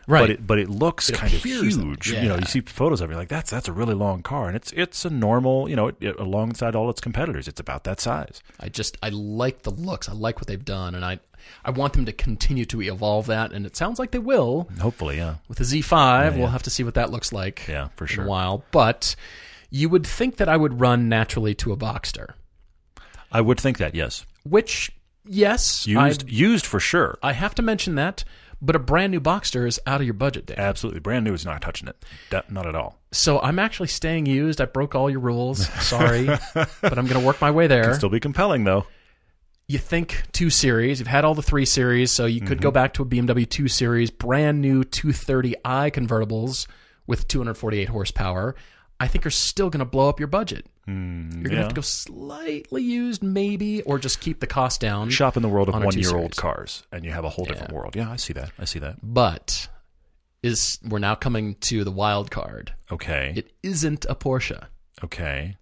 Right. 0.06 0.20
But 0.20 0.30
it 0.30 0.46
but 0.46 0.58
it 0.58 0.68
looks 0.68 1.08
It 1.08 1.16
kind 1.16 1.32
of 1.32 1.42
huge. 1.42 2.10
You 2.10 2.28
know, 2.28 2.36
you 2.36 2.46
see 2.46 2.60
photos 2.60 3.00
of 3.00 3.10
it, 3.10 3.12
you're 3.12 3.20
like 3.20 3.28
that's 3.28 3.50
that's 3.50 3.68
a 3.68 3.72
really 3.72 3.94
long 3.94 4.22
car, 4.22 4.48
and 4.48 4.56
it's 4.56 4.72
it's 4.72 5.04
a 5.04 5.10
normal. 5.10 5.68
You 5.68 5.76
know, 5.76 5.88
it, 5.88 6.18
alongside 6.18 6.74
all 6.74 6.88
its 6.90 7.00
competitors, 7.00 7.46
it's 7.48 7.60
about 7.60 7.84
that 7.84 8.00
size. 8.00 8.42
I 8.58 8.70
just 8.70 8.96
I 9.02 9.10
like 9.10 9.62
the 9.62 9.70
looks. 9.70 10.08
I 10.08 10.12
like 10.12 10.36
what 10.36 10.46
they've 10.46 10.64
done 10.64 10.94
and 10.94 11.04
I 11.04 11.20
I 11.64 11.70
want 11.70 11.92
them 11.92 12.06
to 12.06 12.12
continue 12.12 12.64
to 12.66 12.82
evolve 12.82 13.26
that 13.26 13.52
and 13.52 13.66
it 13.66 13.76
sounds 13.76 13.98
like 13.98 14.10
they 14.10 14.18
will. 14.18 14.68
Hopefully, 14.80 15.18
yeah. 15.18 15.36
With 15.48 15.58
the 15.58 15.64
Z5, 15.64 16.36
we'll 16.36 16.48
have 16.48 16.62
to 16.64 16.70
see 16.70 16.82
what 16.82 16.94
that 16.94 17.10
looks 17.10 17.32
like. 17.32 17.66
Yeah, 17.68 17.88
for 17.94 18.04
in 18.04 18.08
sure. 18.08 18.24
a 18.24 18.28
while, 18.28 18.64
but 18.70 19.14
you 19.70 19.88
would 19.88 20.06
think 20.06 20.36
that 20.36 20.48
I 20.48 20.56
would 20.56 20.80
run 20.80 21.08
naturally 21.08 21.54
to 21.56 21.72
a 21.72 21.76
Boxster, 21.76 22.32
I 23.30 23.40
would 23.40 23.60
think 23.60 23.78
that. 23.78 23.94
Yes, 23.94 24.26
which 24.44 24.90
yes, 25.24 25.86
used 25.86 26.24
I, 26.24 26.30
used 26.30 26.66
for 26.66 26.80
sure. 26.80 27.18
I 27.22 27.32
have 27.32 27.54
to 27.56 27.62
mention 27.62 27.94
that, 27.96 28.24
but 28.60 28.74
a 28.74 28.78
brand 28.78 29.12
new 29.12 29.20
Boxster 29.20 29.66
is 29.66 29.78
out 29.86 30.00
of 30.00 30.06
your 30.06 30.14
budget, 30.14 30.46
Dan. 30.46 30.58
Absolutely, 30.58 31.00
brand 31.00 31.24
new 31.24 31.34
is 31.34 31.44
not 31.44 31.60
touching 31.62 31.88
it. 31.88 32.04
Not 32.50 32.66
at 32.66 32.74
all. 32.74 32.98
So 33.12 33.40
I'm 33.40 33.58
actually 33.58 33.88
staying 33.88 34.26
used. 34.26 34.60
I 34.60 34.64
broke 34.66 34.94
all 34.94 35.08
your 35.10 35.20
rules. 35.20 35.66
Sorry, 35.82 36.26
but 36.54 36.98
I'm 36.98 37.06
going 37.06 37.20
to 37.20 37.26
work 37.26 37.40
my 37.40 37.50
way 37.50 37.66
there. 37.66 37.94
Still 37.94 38.08
be 38.08 38.20
compelling 38.20 38.64
though. 38.64 38.86
you 39.66 39.78
think 39.78 40.22
2 40.32 40.50
Series, 40.50 40.98
you've 40.98 41.08
had 41.08 41.24
all 41.24 41.34
the 41.34 41.42
3 41.42 41.64
Series, 41.64 42.12
so 42.12 42.26
you 42.26 42.40
could 42.40 42.60
go 42.60 42.70
mhm. 42.70 42.74
back 42.74 42.94
to 42.94 43.02
a 43.02 43.06
BMW 43.06 43.48
2 43.48 43.68
Series, 43.68 44.10
brand 44.10 44.60
new 44.60 44.82
230i 44.84 45.90
convertibles 45.92 46.66
with 47.06 47.26
248 47.28 47.88
horsepower. 47.88 48.54
I 49.00 49.06
think 49.06 49.24
are 49.26 49.30
still 49.30 49.70
going 49.70 49.78
to 49.80 49.84
blow 49.84 50.08
up 50.08 50.18
your 50.18 50.26
budget. 50.26 50.66
Hmm, 50.84 51.30
You're 51.30 51.30
going 51.30 51.44
to 51.44 51.50
yeah. 51.54 51.58
have 51.60 51.68
to 51.68 51.74
go 51.74 51.80
slightly 51.82 52.82
used, 52.82 53.22
maybe, 53.22 53.82
or 53.82 53.98
just 53.98 54.20
keep 54.20 54.40
the 54.40 54.46
cost 54.46 54.80
down. 54.80 55.08
Shop 55.10 55.36
in 55.36 55.42
the 55.42 55.48
world 55.48 55.68
of 55.68 55.74
on 55.76 55.84
one 55.84 55.96
year 55.98 56.16
old 56.16 56.34
cars, 56.36 56.82
and 56.90 57.04
you 57.04 57.12
have 57.12 57.24
a 57.24 57.28
whole 57.28 57.44
different 57.44 57.70
Yeah. 57.72 57.76
world. 57.76 57.94
Yeah, 57.96 58.10
I 58.10 58.16
see 58.16 58.32
that. 58.32 58.50
I 58.58 58.64
see 58.64 58.78
that. 58.80 58.96
But 59.02 59.68
is 60.42 60.78
we're 60.88 60.98
now 60.98 61.14
coming 61.14 61.54
to 61.56 61.84
the 61.84 61.90
wild 61.90 62.30
card. 62.30 62.72
Okay. 62.90 63.32
It 63.36 63.52
isn't 63.62 64.04
a 64.08 64.14
Porsche. 64.14 64.66
okay. 65.04 65.56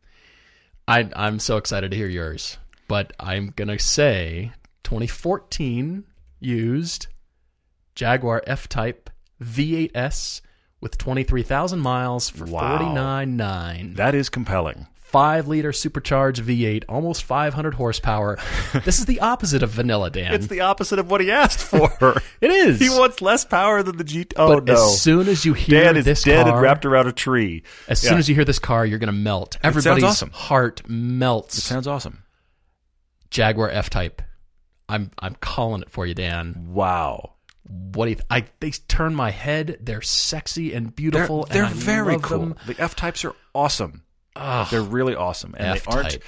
I, 0.89 1.11
I'm 1.17 1.39
so 1.41 1.57
excited 1.57 1.91
to 1.91 1.97
hear 1.97 2.09
yours, 2.09 2.59
but 2.89 3.13
I'm 3.19 3.53
gonna 3.57 3.79
say 3.79 4.53
2014 4.85 6.05
used 6.39 7.09
Jaguar 7.97 8.43
F-Type 8.47 9.11
V8S 9.43 10.41
with 10.87 10.99
23,000 10.99 11.81
miles 11.81 12.31
for 12.31 12.45
Wow. 12.45 12.79
49.9. 12.79 13.97
That 13.97 14.15
is 14.15 14.29
compelling. 14.29 14.87
Five 14.95 15.49
liter 15.49 15.73
supercharged 15.73 16.45
V8, 16.45 16.85
almost 16.89 17.25
500 17.25 17.75
horsepower. 17.75 18.39
this 18.85 19.01
is 19.01 19.07
the 19.07 19.19
opposite 19.19 19.65
of 19.65 19.71
vanilla, 19.71 20.11
Dan. 20.11 20.33
It's 20.33 20.47
the 20.47 20.61
opposite 20.61 21.01
of 21.01 21.11
what 21.11 21.21
he 21.21 21.33
asked 21.33 21.59
for. 21.59 21.91
it 22.41 22.51
is. 22.53 22.79
he 22.79 22.89
wants 22.89 23.21
less 23.21 23.45
power 23.45 23.83
than 23.83 23.97
the 23.97 24.05
G. 24.05 24.27
Oh 24.37 24.55
but 24.55 24.65
no. 24.67 24.75
as 24.75 25.01
soon 25.01 25.27
as 25.29 25.45
you 25.45 25.55
hear 25.55 25.83
Dad 25.83 25.97
is 25.97 26.05
this 26.05 26.23
dead 26.23 26.45
car, 26.47 26.53
and 26.55 26.63
wrapped 26.63 26.85
around 26.87 27.09
a 27.09 27.13
tree. 27.13 27.65
as 27.89 28.03
Yeah. 28.05 28.11
soon 28.11 28.19
as 28.19 28.29
you 28.29 28.37
hear 28.37 28.45
this 28.45 28.59
car, 28.61 28.87
you're 28.87 28.99
gonna 29.01 29.11
melt. 29.13 29.55
sounds 29.55 29.65
Everybody's 29.77 30.05
awesome. 30.05 30.31
heart 30.31 30.83
melts. 30.89 31.59
It 31.59 31.63
sounds 31.63 31.89
awesome. 31.89 32.23
Jaguar 33.31 33.71
F-Type. 33.71 34.23
I'm 34.89 35.11
I'm 35.19 35.35
calling 35.41 35.83
it 35.83 35.91
for 35.91 36.07
you, 36.07 36.15
Dan. 36.15 36.69
Wow. 36.73 37.33
What 37.69 38.05
do 38.07 38.11
you 38.11 38.15
th- 38.17 38.27
I 38.31 38.45
they 38.61 38.71
turn 38.71 39.15
my 39.15 39.31
head. 39.31 39.79
They're 39.81 40.03
sexy 40.03 40.73
and 40.75 40.87
They're, 40.87 40.93
beautiful. 40.93 41.45
they're 41.51 41.65
and 41.65 41.75
I 41.75 41.77
very 41.77 42.19
cool. 42.21 42.39
them. 42.41 42.55
The 42.67 42.77
F 42.79 42.95
types 42.97 43.25
are 43.25 43.35
awesome. 43.55 44.03
Ugh, 44.37 44.67
They're 44.71 44.83
really 44.83 45.15
awesome, 45.15 45.55
and 45.59 45.79
they 45.79 45.83
aren't. 45.87 46.07
F-Type. 46.07 46.25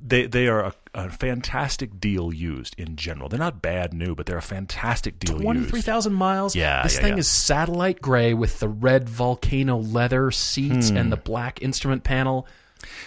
They 0.00 0.26
they 0.26 0.48
are 0.48 0.64
a, 0.66 0.74
a 0.94 1.10
fantastic 1.10 2.00
deal 2.00 2.32
used 2.32 2.74
in 2.78 2.96
general. 2.96 3.28
They're 3.28 3.38
not 3.38 3.62
bad 3.62 3.92
new, 3.94 4.14
but 4.14 4.26
they're 4.26 4.36
a 4.38 4.42
fantastic 4.42 5.18
deal 5.18 5.38
Twenty 5.38 5.64
three 5.64 5.80
thousand 5.80 6.14
miles. 6.14 6.56
Yeah, 6.56 6.82
this 6.82 6.96
yeah, 6.96 7.00
thing 7.02 7.12
yeah. 7.14 7.18
is 7.20 7.28
satellite 7.28 8.00
gray 8.02 8.34
with 8.34 8.58
the 8.60 8.68
red 8.68 9.08
volcano 9.08 9.76
leather 9.78 10.30
seats 10.30 10.90
Hmm. 10.90 10.96
and 10.96 11.12
the 11.12 11.16
black 11.16 11.62
instrument 11.62 12.02
panel. 12.04 12.46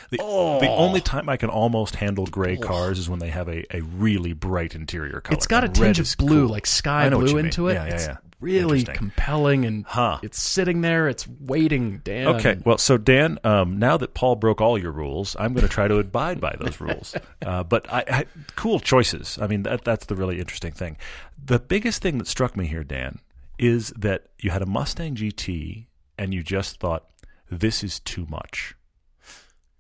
The, 0.10 0.18
the 0.18 0.70
only 0.70 1.02
time 1.02 1.28
I 1.30 1.38
can 1.38 1.50
almost 1.50 1.96
handle 1.96 2.26
gray 2.26 2.58
cars 2.58 3.00
is 3.00 3.10
when 3.10 3.20
they 3.20 3.30
have 3.30 3.48
a, 3.50 3.66
a 3.76 3.82
really 3.82 4.34
bright 4.34 4.76
interior 4.76 5.22
color. 5.22 5.36
It's 5.38 5.48
got 5.48 5.64
a 5.64 5.68
And 5.68 5.76
tinge 5.76 6.00
of 6.00 6.16
blue, 6.18 6.44
cool. 6.46 6.52
like 6.52 6.66
sky 6.68 7.06
I 7.06 7.10
know 7.10 7.18
what 7.18 7.24
blue 7.24 7.32
you 7.32 7.36
mean. 7.38 7.46
into 7.46 7.68
it. 7.70 7.74
Yeah, 7.76 7.86
yeah, 7.88 7.94
it's 7.94 8.08
yeah. 8.08 8.18
really 8.40 8.84
compelling, 8.84 9.66
and 9.66 9.86
Huh. 9.86 10.20
it's 10.22 10.40
sitting 10.42 10.82
there. 10.82 11.08
It's 11.08 11.28
waiting. 11.28 12.00
Dan. 12.04 12.28
Okay, 12.36 12.58
well, 12.66 12.78
so 12.78 12.98
Dan, 12.98 13.40
um, 13.44 13.80
now 13.80 13.98
that 13.98 14.14
Paul 14.14 14.36
broke 14.36 14.62
all 14.62 14.78
your 14.78 14.92
rules, 14.92 15.36
I'm 15.40 15.54
going 15.54 15.66
to 15.68 15.72
try 15.74 15.88
to 15.88 15.98
abide 15.98 16.40
by 16.40 16.56
those 16.60 16.80
rules. 16.80 17.16
Uh, 17.46 17.62
but 17.62 17.92
I, 17.92 18.04
I, 18.08 18.26
cool 18.56 18.80
choices. 18.80 19.38
I 19.42 19.48
mean, 19.48 19.64
that, 19.64 19.84
that's 19.84 20.06
the 20.06 20.16
really 20.16 20.40
interesting 20.40 20.72
thing. 20.72 20.96
The 21.44 21.60
biggest 21.60 22.02
thing 22.02 22.18
that 22.20 22.28
struck 22.28 22.56
me 22.56 22.68
here, 22.68 22.86
Dan, 22.86 23.20
is 23.60 23.90
that 23.98 24.28
you 24.40 24.50
had 24.52 24.62
a 24.62 24.66
Mustang 24.66 25.16
GT 25.16 25.88
and 26.18 26.34
you 26.34 26.42
just 26.42 26.80
thought, 26.80 27.06
this 27.52 27.84
is 27.84 28.00
too 28.00 28.26
much. 28.30 28.76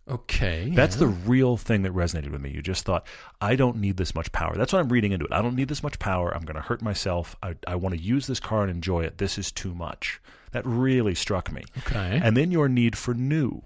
Okay. 0.09 0.71
That's 0.75 0.95
yeah. 0.95 1.01
the 1.01 1.07
real 1.07 1.55
thing 1.55 1.83
that 1.83 1.93
resonated 1.93 2.31
with 2.31 2.41
me. 2.41 2.51
You 2.51 2.61
just 2.61 2.83
thought, 2.83 3.07
I 3.39 3.55
don't 3.55 3.77
need 3.77 3.97
this 3.97 4.13
much 4.13 4.31
power. 4.31 4.55
That's 4.55 4.73
what 4.73 4.79
I'm 4.79 4.89
reading 4.89 5.13
into 5.13 5.25
it. 5.25 5.31
I 5.31 5.41
don't 5.41 5.55
need 5.55 5.69
this 5.69 5.81
much 5.81 5.97
power. 5.99 6.35
I'm 6.35 6.43
going 6.43 6.55
to 6.55 6.61
hurt 6.61 6.81
myself. 6.81 7.35
I, 7.41 7.55
I 7.65 7.75
want 7.75 7.95
to 7.95 8.01
use 8.01 8.27
this 8.27 8.39
car 8.39 8.63
and 8.63 8.71
enjoy 8.71 9.03
it. 9.03 9.17
This 9.17 9.37
is 9.37 9.51
too 9.51 9.73
much. 9.73 10.19
That 10.51 10.65
really 10.65 11.15
struck 11.15 11.51
me. 11.51 11.63
okay. 11.79 12.19
And 12.21 12.35
then 12.35 12.51
your 12.51 12.67
need 12.67 12.97
for 12.97 13.13
new 13.13 13.63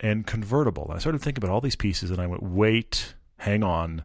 and 0.00 0.26
convertible. 0.26 0.86
And 0.86 0.94
I 0.94 0.98
started 0.98 1.22
thinking 1.22 1.42
about 1.42 1.54
all 1.54 1.60
these 1.60 1.76
pieces 1.76 2.10
and 2.10 2.20
I 2.20 2.26
went, 2.26 2.42
wait, 2.42 3.14
hang 3.38 3.62
on. 3.62 4.02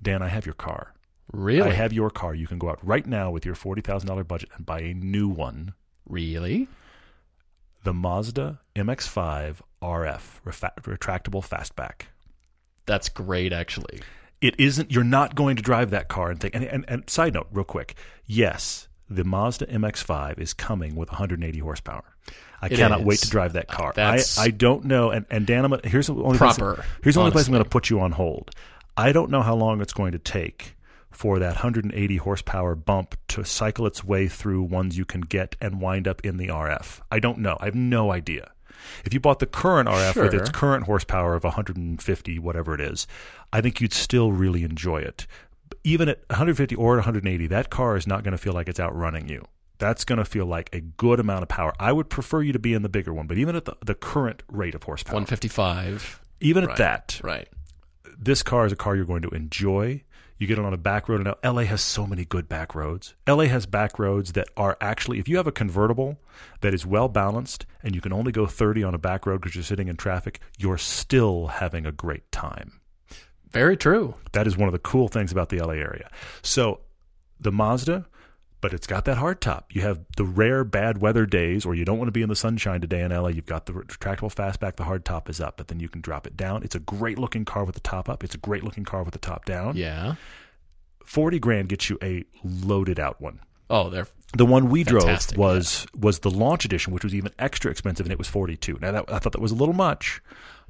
Dan, 0.00 0.22
I 0.22 0.28
have 0.28 0.46
your 0.46 0.54
car. 0.54 0.94
Really? 1.32 1.70
I 1.70 1.74
have 1.74 1.92
your 1.92 2.10
car. 2.10 2.34
You 2.34 2.46
can 2.46 2.58
go 2.58 2.70
out 2.70 2.78
right 2.82 3.06
now 3.06 3.30
with 3.30 3.44
your 3.44 3.54
forty 3.54 3.82
thousand 3.82 4.08
dollar 4.08 4.24
budget 4.24 4.48
and 4.56 4.66
buy 4.66 4.80
a 4.80 4.94
new 4.94 5.28
one. 5.28 5.74
Really? 6.08 6.66
The 7.82 7.94
Mazda 7.94 8.60
MX-5 8.76 9.56
RF 9.82 10.40
retractable 10.44 11.46
fastback. 11.46 12.02
That's 12.86 13.08
great, 13.08 13.52
actually. 13.52 14.00
It 14.40 14.58
isn't. 14.58 14.90
You're 14.90 15.04
not 15.04 15.34
going 15.34 15.56
to 15.56 15.62
drive 15.62 15.90
that 15.90 16.08
car 16.08 16.30
and 16.30 16.40
think. 16.40 16.54
And, 16.54 16.64
and, 16.64 16.84
and 16.88 17.08
side 17.08 17.34
note, 17.34 17.48
real 17.52 17.64
quick. 17.64 17.94
Yes, 18.26 18.88
the 19.08 19.24
Mazda 19.24 19.66
MX-5 19.66 20.38
is 20.38 20.52
coming 20.54 20.94
with 20.94 21.10
180 21.10 21.58
horsepower. 21.58 22.04
I 22.62 22.66
It 22.66 22.76
cannot 22.76 23.00
is. 23.00 23.06
wait 23.06 23.18
to 23.20 23.30
drive 23.30 23.54
that 23.54 23.68
car. 23.68 23.92
I, 23.96 24.20
I 24.38 24.50
don't 24.50 24.84
know. 24.84 25.10
And, 25.10 25.26
and 25.30 25.46
Dan, 25.46 25.64
I'm 25.64 25.80
here's 25.84 26.06
the 26.06 26.14
only 26.14 26.38
Proper, 26.38 26.74
Place, 26.74 26.86
here's 27.02 27.14
the 27.14 27.20
only 27.20 27.32
place 27.32 27.46
I'm 27.46 27.52
going 27.52 27.64
to 27.64 27.70
put 27.70 27.90
you 27.90 28.00
on 28.00 28.12
hold. 28.12 28.50
I 28.96 29.12
don't 29.12 29.30
know 29.30 29.40
how 29.42 29.54
long 29.54 29.80
it's 29.80 29.92
going 29.94 30.12
to 30.12 30.18
take 30.18 30.76
for 31.10 31.38
that 31.38 31.56
180 31.56 32.16
horsepower 32.18 32.74
bump 32.74 33.16
to 33.28 33.44
cycle 33.44 33.86
its 33.86 34.04
way 34.04 34.28
through 34.28 34.62
ones 34.62 34.96
you 34.96 35.04
can 35.04 35.20
get 35.22 35.56
and 35.60 35.80
wind 35.80 36.06
up 36.08 36.20
in 36.24 36.36
the 36.36 36.48
RF. 36.48 37.00
I 37.10 37.18
don't 37.18 37.38
know. 37.38 37.56
I 37.60 37.66
have 37.66 37.74
no 37.74 38.12
idea. 38.12 38.50
If 39.04 39.12
you 39.12 39.20
bought 39.20 39.40
the 39.40 39.46
current 39.46 39.88
RF 39.88 40.16
with 40.22 40.34
its 40.34 40.50
current 40.50 40.84
horsepower 40.84 41.34
of 41.34 41.44
150, 41.44 42.38
whatever 42.38 42.74
it 42.74 42.80
is, 42.80 43.06
I 43.52 43.60
think 43.60 43.80
you'd 43.80 43.92
still 43.92 44.32
really 44.32 44.62
enjoy 44.64 44.98
it. 44.98 45.26
Even 45.84 46.08
at 46.08 46.20
150 46.28 46.74
or 46.76 46.94
180, 46.96 47.46
that 47.48 47.70
car 47.70 47.96
is 47.96 48.06
not 48.06 48.22
going 48.22 48.32
to 48.32 48.38
feel 48.38 48.52
like 48.54 48.68
it's 48.68 48.80
outrunning 48.80 49.28
you. 49.28 49.44
That's 49.78 50.04
going 50.04 50.18
to 50.18 50.24
feel 50.24 50.46
like 50.46 50.68
a 50.74 50.80
good 50.80 51.20
amount 51.20 51.42
of 51.42 51.48
power. 51.48 51.72
I 51.80 51.92
would 51.92 52.08
prefer 52.10 52.42
you 52.42 52.52
to 52.52 52.58
be 52.58 52.72
in 52.74 52.82
the 52.82 52.88
bigger 52.88 53.12
one, 53.14 53.26
but 53.26 53.38
even 53.38 53.56
at 53.56 53.64
the, 53.64 53.76
the 53.84 53.94
current 53.94 54.42
rate 54.48 54.74
of 54.74 54.82
horsepower, 54.82 55.14
155. 55.14 56.20
even 56.40 56.64
Right. 56.64 56.72
at 56.72 56.78
that, 56.78 57.20
Right. 57.24 57.48
this 58.18 58.42
car 58.42 58.66
is 58.66 58.72
a 58.72 58.76
car 58.76 58.94
you're 58.96 59.04
going 59.06 59.22
to 59.22 59.30
enjoy. 59.30 60.02
You 60.40 60.46
get 60.46 60.58
it 60.58 60.64
on 60.64 60.72
a 60.72 60.78
back 60.78 61.06
road. 61.06 61.22
Now, 61.22 61.36
LA 61.44 61.64
has 61.64 61.82
so 61.82 62.06
many 62.06 62.24
good 62.24 62.48
back 62.48 62.74
roads. 62.74 63.14
LA 63.28 63.44
has 63.44 63.66
back 63.66 63.98
roads 63.98 64.32
that 64.32 64.48
are 64.56 64.78
actually, 64.80 65.18
if 65.18 65.28
you 65.28 65.36
have 65.36 65.46
a 65.46 65.52
convertible 65.52 66.18
that 66.62 66.72
is 66.72 66.86
well 66.86 67.08
balanced 67.08 67.66
and 67.82 67.94
you 67.94 68.00
can 68.00 68.10
only 68.10 68.32
go 68.32 68.46
30 68.46 68.82
on 68.82 68.94
a 68.94 68.98
back 68.98 69.26
road 69.26 69.42
because 69.42 69.54
you're 69.54 69.62
sitting 69.62 69.88
in 69.88 69.98
traffic, 69.98 70.40
you're 70.56 70.78
still 70.78 71.48
having 71.48 71.84
a 71.84 71.92
great 71.92 72.32
time. 72.32 72.80
Very 73.50 73.76
true. 73.76 74.14
That 74.32 74.46
is 74.46 74.56
one 74.56 74.66
of 74.66 74.72
the 74.72 74.78
cool 74.78 75.08
things 75.08 75.30
about 75.30 75.50
the 75.50 75.58
LA 75.58 75.74
area. 75.74 76.08
So, 76.40 76.80
the 77.38 77.52
Mazda, 77.52 78.06
but 78.60 78.74
it's 78.74 78.86
got 78.86 79.04
that 79.06 79.16
hard 79.16 79.40
top. 79.40 79.74
You 79.74 79.82
have 79.82 80.00
the 80.16 80.24
rare 80.24 80.64
bad 80.64 80.98
weather 80.98 81.26
days, 81.26 81.64
or 81.64 81.74
you 81.74 81.84
don't 81.84 81.98
want 81.98 82.08
to 82.08 82.12
be 82.12 82.22
in 82.22 82.28
the 82.28 82.36
sunshine 82.36 82.80
today 82.80 83.00
in 83.00 83.10
LA. 83.10 83.28
You've 83.28 83.46
got 83.46 83.66
the 83.66 83.72
retractable 83.72 84.32
fastback. 84.34 84.76
The 84.76 84.84
hard 84.84 85.04
top 85.04 85.30
is 85.30 85.40
up, 85.40 85.56
but 85.56 85.68
then 85.68 85.80
you 85.80 85.88
can 85.88 86.00
drop 86.00 86.26
it 86.26 86.36
down. 86.36 86.62
It's 86.62 86.74
a 86.74 86.80
great 86.80 87.18
looking 87.18 87.44
car 87.44 87.64
with 87.64 87.74
the 87.74 87.80
top 87.80 88.08
up. 88.08 88.22
It's 88.22 88.34
a 88.34 88.38
great 88.38 88.62
looking 88.62 88.84
car 88.84 89.02
with 89.02 89.12
the 89.12 89.18
top 89.18 89.44
down. 89.44 89.76
Yeah. 89.76 90.16
Forty 91.04 91.38
grand 91.38 91.68
gets 91.68 91.88
you 91.90 91.98
a 92.02 92.24
loaded 92.44 93.00
out 93.00 93.20
one. 93.20 93.40
Oh, 93.68 93.88
they're 93.88 94.06
The 94.36 94.46
one 94.46 94.68
we 94.68 94.84
drove 94.84 95.36
was 95.36 95.86
was 95.98 96.18
the 96.20 96.30
launch 96.30 96.64
edition, 96.64 96.92
which 96.92 97.04
was 97.04 97.14
even 97.14 97.32
extra 97.38 97.70
expensive, 97.70 98.04
and 98.06 98.12
it 98.12 98.18
was 98.18 98.28
forty 98.28 98.56
two. 98.56 98.78
Now 98.80 98.92
that, 98.92 99.12
I 99.12 99.18
thought 99.18 99.32
that 99.32 99.40
was 99.40 99.52
a 99.52 99.56
little 99.56 99.74
much, 99.74 100.20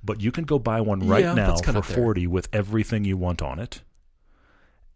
but 0.05 0.21
you 0.21 0.31
can 0.31 0.45
go 0.45 0.59
buy 0.59 0.81
one 0.81 1.07
right 1.09 1.25
Yeah, 1.25 1.35
now 1.35 1.57
for 1.57 1.83
forty 1.83 2.27
with 2.27 2.49
everything 2.53 3.05
you 3.05 3.17
want 3.17 3.43
on 3.43 3.59
it, 3.59 3.83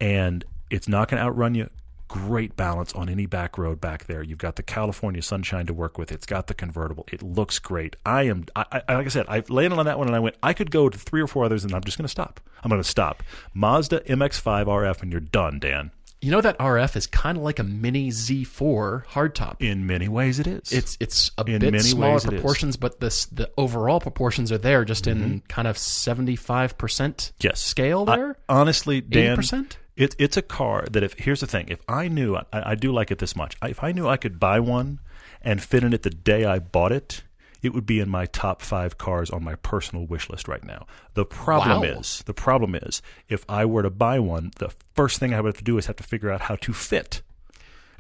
and 0.01 0.45
it's 0.71 0.89
not 0.89 1.09
going 1.09 1.21
to 1.21 1.27
outrun 1.27 1.55
you. 1.55 1.69
Great 2.15 2.55
balance 2.57 2.93
on 2.93 3.09
any 3.09 3.27
back 3.27 3.59
road 3.59 3.81
back 3.81 4.05
there. 4.07 4.23
You've 4.23 4.39
got 4.39 4.55
the 4.55 4.63
California 4.63 5.21
sunshine 5.21 5.67
to 5.67 5.75
work 5.75 5.99
with. 5.99 6.13
It's 6.13 6.27
got 6.27 6.47
the 6.47 6.55
convertible. 6.55 7.05
It 7.13 7.23
looks 7.23 7.59
great. 7.59 7.97
I 8.07 8.23
am, 8.25 8.45
I, 8.55 8.83
I, 8.89 8.95
like 8.95 9.07
I 9.07 9.09
said, 9.09 9.27
I 9.29 9.43
landed 9.49 9.79
on 9.79 9.87
that 9.87 9.99
one 9.99 10.07
and 10.07 10.15
I 10.17 10.21
went. 10.21 10.37
I 10.43 10.53
could 10.53 10.71
go 10.71 10.89
to 10.89 10.97
three 10.97 11.21
or 11.21 11.27
four 11.27 11.45
others, 11.45 11.65
and 11.65 11.75
I'm 11.75 11.83
just 11.83 11.99
going 11.99 12.05
to 12.05 12.09
stop. 12.11 12.39
I'm 12.63 12.69
going 12.69 12.81
to 12.81 12.89
stop. 12.89 13.23
Mazda 13.53 14.01
MX-5 14.03 14.67
RF, 14.67 15.03
and 15.03 15.11
you're 15.11 15.21
done, 15.21 15.59
Dan. 15.59 15.91
you 16.23 16.31
know 16.31 16.41
that 16.41 16.57
RF 16.59 16.95
is 16.97 17.07
kind 17.09 17.37
of 17.37 17.43
like 17.45 17.59
a 17.59 17.65
mini 17.65 18.11
Z4 18.11 19.05
hardtop. 19.07 19.57
In 19.61 19.87
many 19.87 20.09
ways, 20.09 20.39
it 20.39 20.47
is. 20.47 20.73
It's 20.73 20.97
it's 21.01 21.31
a 21.37 21.43
In 21.45 21.59
bit 21.59 21.73
many 21.73 21.81
smaller 21.81 22.13
ways 22.15 22.25
it 22.25 22.29
is. 22.29 22.31
Mm-hmm. 22.31 22.37
proportions, 22.37 22.77
but 22.77 23.01
this 23.01 23.27
the 23.27 23.51
overall 23.59 23.99
proportions 24.01 24.53
are 24.53 24.59
there, 24.59 24.85
just 24.85 25.07
in 25.07 25.43
kind 25.49 25.67
of 25.69 25.77
seventy 25.77 26.37
five 26.37 26.79
percent 26.79 27.33
Yes. 27.41 27.61
scale 27.61 28.05
I- 28.09 28.17
there. 28.17 28.37
honestly, 28.49 29.01
Dan, 29.01 29.37
80%? 29.37 29.73
It, 29.97 30.17
it's 30.19 30.37
a 30.37 30.43
car 30.43 30.87
that 30.91 31.03
if 31.05 31.15
here's 31.19 31.41
the 31.41 31.47
thing, 31.47 31.69
if 31.69 31.81
I 31.89 32.09
knew 32.09 32.37
I, 32.37 32.45
I 32.53 32.75
do 32.75 32.93
like 32.93 33.11
it 33.11 33.19
this 33.19 33.37
much, 33.37 33.57
I, 33.63 33.69
if 33.69 33.83
I 33.83 33.93
knew 33.93 34.09
I 34.09 34.17
could 34.17 34.41
buy 34.41 34.59
one 34.61 34.99
and 35.43 35.63
fit 35.63 35.85
in 35.85 35.93
it 35.93 36.03
the 36.03 36.11
day 36.11 36.45
I 36.45 36.59
bought 36.59 36.91
it, 36.91 37.23
it 37.63 37.73
would 37.73 37.87
be 37.87 38.01
in 38.01 38.09
my 38.11 38.27
top 38.27 38.61
five 38.61 38.99
cars 38.99 39.31
on 39.31 39.43
my 39.45 39.55
personal 39.55 40.05
wish 40.05 40.29
list 40.29 40.49
right 40.49 40.65
now. 40.65 40.87
The 41.15 41.25
problem 41.25 41.81
Wow. 41.83 41.99
is, 42.01 42.23
the 42.27 42.35
problem 42.35 42.75
is, 42.75 43.03
if 43.29 43.45
I 43.49 43.65
were 43.65 43.83
to 43.83 43.91
buy 43.91 44.19
one, 44.19 44.51
the 44.57 44.71
first 44.95 45.19
thing 45.19 45.33
I 45.33 45.41
would 45.41 45.49
have 45.51 45.59
to 45.59 45.65
do 45.65 45.79
is 45.79 45.87
have 45.87 45.97
to 45.97 46.03
figure 46.03 46.31
out 46.31 46.43
how 46.43 46.57
to 46.57 46.73
fit. 46.73 47.23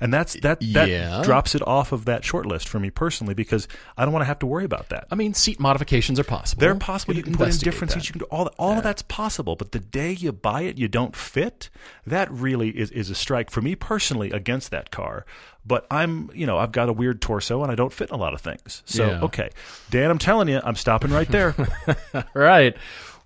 And 0.00 0.12
that's 0.12 0.34
that 0.40 0.60
that 0.72 0.88
Yeah. 0.88 1.22
drops 1.22 1.54
it 1.54 1.66
off 1.66 1.92
of 1.92 2.04
that 2.06 2.24
short 2.24 2.46
list 2.46 2.68
for 2.68 2.78
me 2.80 2.90
personally 2.90 3.34
because 3.34 3.68
I 3.96 4.04
don't 4.04 4.12
want 4.12 4.22
to 4.22 4.26
have 4.26 4.38
to 4.40 4.46
worry 4.46 4.64
about 4.64 4.88
that. 4.90 5.06
I 5.10 5.14
mean, 5.14 5.34
seat 5.34 5.60
modifications 5.60 6.18
are 6.20 6.24
possible. 6.24 6.60
They're 6.60 6.74
possible. 6.74 7.14
You 7.14 7.22
can 7.22 7.34
put 7.36 7.48
in 7.52 7.56
different 7.58 7.92
that. 7.92 8.00
seats. 8.00 8.08
You 8.08 8.12
can 8.12 8.18
do 8.20 8.26
all 8.30 8.44
that. 8.44 8.54
All 8.58 8.76
of 8.78 8.82
that's 8.82 9.02
possible. 9.02 9.56
But 9.56 9.72
the 9.72 9.78
day 9.80 10.12
you 10.12 10.32
buy 10.32 10.62
it, 10.62 10.78
you 10.78 10.88
don't 10.88 11.14
fit. 11.14 11.70
That 12.06 12.30
really 12.30 12.70
is, 12.70 12.90
is 12.90 13.10
a 13.10 13.14
strike 13.14 13.50
for 13.50 13.62
me 13.62 13.74
personally 13.74 14.30
against 14.30 14.70
that 14.70 14.90
car. 14.90 15.24
But 15.66 15.86
I'm, 15.90 16.30
you 16.34 16.44
know, 16.46 16.58
I've 16.58 16.72
got 16.72 16.88
a 16.90 16.92
weird 16.92 17.22
torso 17.22 17.62
and 17.62 17.72
I 17.72 17.74
don't 17.74 17.92
fit 17.92 18.10
in 18.10 18.14
a 18.14 18.18
lot 18.18 18.34
of 18.34 18.40
things. 18.42 18.82
So 18.84 19.06
Yeah. 19.06 19.20
okay, 19.22 19.48
Dan, 19.90 20.10
I'm 20.10 20.18
telling 20.18 20.48
you, 20.48 20.60
I'm 20.62 20.76
stopping 20.76 21.10
right 21.10 21.28
there. 21.28 21.54
Right. 22.34 22.76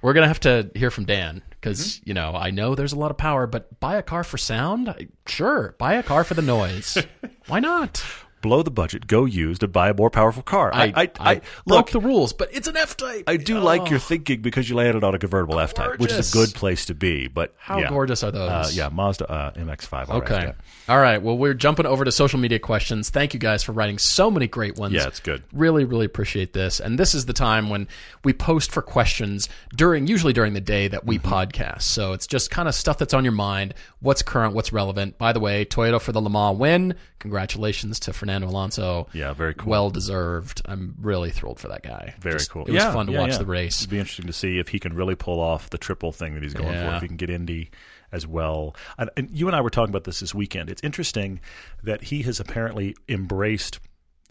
We're 0.03 0.13
gonna 0.13 0.29
have 0.29 0.41
to 0.41 0.71
hear 0.75 0.91
from 0.91 1.05
Dan 1.05 1.43
because 1.51 1.79
Mm-hmm. 1.97 2.03
you 2.09 2.15
know 2.15 2.35
I 2.35 2.51
know 2.51 2.75
there's 2.75 2.93
a 2.93 2.99
lot 2.99 3.11
of 3.11 3.19
power, 3.19 3.47
but 3.47 3.81
buy 3.81 3.97
a 3.97 4.03
car 4.03 4.23
for 4.25 4.39
sound. 4.39 5.09
Sure, 5.27 5.75
buy 5.79 5.95
a 5.95 6.03
car 6.03 6.25
for 6.25 6.35
the 6.35 6.43
noise. 6.43 6.97
Why 7.49 7.61
not? 7.61 8.03
Blow 8.41 8.63
the 8.63 8.71
budget. 8.71 9.07
Go 9.07 9.25
used 9.25 9.61
to 9.61 9.69
buy 9.69 9.91
a 9.91 9.95
more 9.95 10.11
powerful 10.11 10.43
car. 10.43 10.71
I, 10.73 10.93
I, 10.95 11.11
I, 11.21 11.35
broke 11.37 11.43
look. 11.67 11.91
the 11.91 12.01
rules, 12.01 12.33
but 12.33 12.49
it's 12.53 12.69
an 12.69 12.77
F 12.77 12.97
type. 12.97 13.25
I 13.27 13.37
do 13.37 13.59
like 13.59 13.91
your 13.91 13.99
thinking 13.99 14.43
because 14.43 14.69
you 14.71 14.77
landed 14.77 15.03
on 15.05 15.15
a 15.15 15.19
convertible 15.19 15.59
F 15.61 15.75
type, 15.75 15.99
which 15.99 16.13
is 16.13 16.31
Gorgeous. 16.31 16.35
a 16.35 16.37
good 16.37 16.55
place 16.59 16.87
to 16.87 16.95
be. 16.95 17.29
But 17.29 17.55
How 17.59 17.79
yeah. 17.79 17.89
gorgeous 17.89 18.23
are 18.23 18.31
those? 18.31 18.49
Uh, 18.51 18.71
yeah, 18.73 18.89
Mazda 18.89 19.31
uh, 19.31 19.51
MX-5. 19.53 20.07
RF, 20.07 20.11
Okay. 20.23 20.43
yeah. 20.45 20.53
All 20.89 20.99
right. 21.01 21.21
Well, 21.21 21.37
we're 21.37 21.55
jumping 21.55 21.85
over 21.87 22.05
to 22.05 22.11
social 22.13 22.39
media 22.39 22.59
questions. 22.59 23.11
Thank 23.11 23.35
you 23.35 23.41
guys 23.41 23.63
for 23.63 23.73
writing 23.73 23.99
so 23.99 24.31
many 24.31 24.47
great 24.47 24.79
ones. 24.79 24.95
Yeah, 24.95 25.07
it's 25.07 25.21
good. 25.21 25.43
Really, 25.53 25.85
really 25.85 26.07
appreciate 26.07 26.53
this. 26.55 26.81
And 26.81 26.99
this 26.99 27.15
is 27.15 27.27
the 27.27 27.33
time 27.35 27.69
when 27.69 27.89
we 28.25 28.33
post 28.33 28.71
for 28.73 28.81
questions 28.81 29.49
during, 29.77 30.07
usually 30.07 30.33
during 30.33 30.55
the 30.55 30.61
day 30.61 30.89
that 30.89 31.05
we 31.05 31.19
Mm-hmm. 31.19 31.33
podcast. 31.35 31.83
So 31.83 32.13
it's 32.13 32.27
just 32.29 32.51
kind 32.51 32.69
of 32.69 32.75
stuff 32.75 32.97
that's 32.99 33.13
on 33.13 33.25
your 33.25 33.33
mind, 33.33 33.75
what's 34.01 34.23
current, 34.23 34.55
what's 34.55 34.73
relevant. 34.73 35.19
By 35.19 35.33
the 35.33 35.41
way, 35.41 35.65
Toyota 35.65 36.01
for 36.01 36.13
the 36.13 36.21
Le 36.23 36.31
Mans 36.31 36.57
win. 36.59 36.95
Congratulations 37.19 37.99
to 38.01 38.13
Fernando 38.13 38.38
Alonso. 38.43 39.09
Yeah, 39.13 39.33
very 39.33 39.55
cool. 39.55 39.71
Well 39.71 39.91
deserved. 39.91 40.63
I'm 40.67 40.95
really 41.01 41.31
thrilled 41.31 41.59
for 41.61 41.69
that 41.69 41.83
guy. 41.83 42.15
Very 42.21 42.37
Just- 42.39 42.51
cool. 42.51 42.63
It 42.63 42.73
was 42.73 42.83
Yeah, 42.83 42.93
fun 42.93 43.07
to 43.07 43.13
yeah, 43.13 43.21
watch 43.21 43.33
yeah. 43.33 43.39
the 43.39 43.47
race. 43.47 43.81
It'd 43.81 43.91
be 43.91 43.99
interesting 43.99 44.27
to 44.27 44.33
see 44.33 44.59
if 44.59 44.69
he 44.69 44.79
can 44.79 44.95
really 44.95 45.15
pull 45.15 45.41
off 45.41 45.71
the 45.71 45.79
triple 45.79 46.13
thing 46.13 46.35
that 46.35 46.43
he's 46.43 46.55
going 46.55 46.73
for. 46.75 46.95
If 46.97 47.03
he 47.03 47.09
can 47.09 47.17
get 47.17 47.31
Indy 47.31 47.71
as 48.13 48.27
well. 48.27 48.75
And, 48.97 49.11
and 49.17 49.31
you 49.31 49.47
and 49.49 49.55
I 49.57 49.61
were 49.61 49.71
talking 49.71 49.91
about 49.91 50.05
this 50.05 50.21
this 50.21 50.35
weekend. 50.35 50.71
It's 50.71 50.83
interesting 50.83 51.41
that 51.83 52.05
he 52.05 52.23
has 52.23 52.41
apparently 52.41 52.97
embraced 53.09 53.81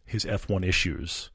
his 0.05 0.25
F1 0.25 0.65
issues 0.65 1.29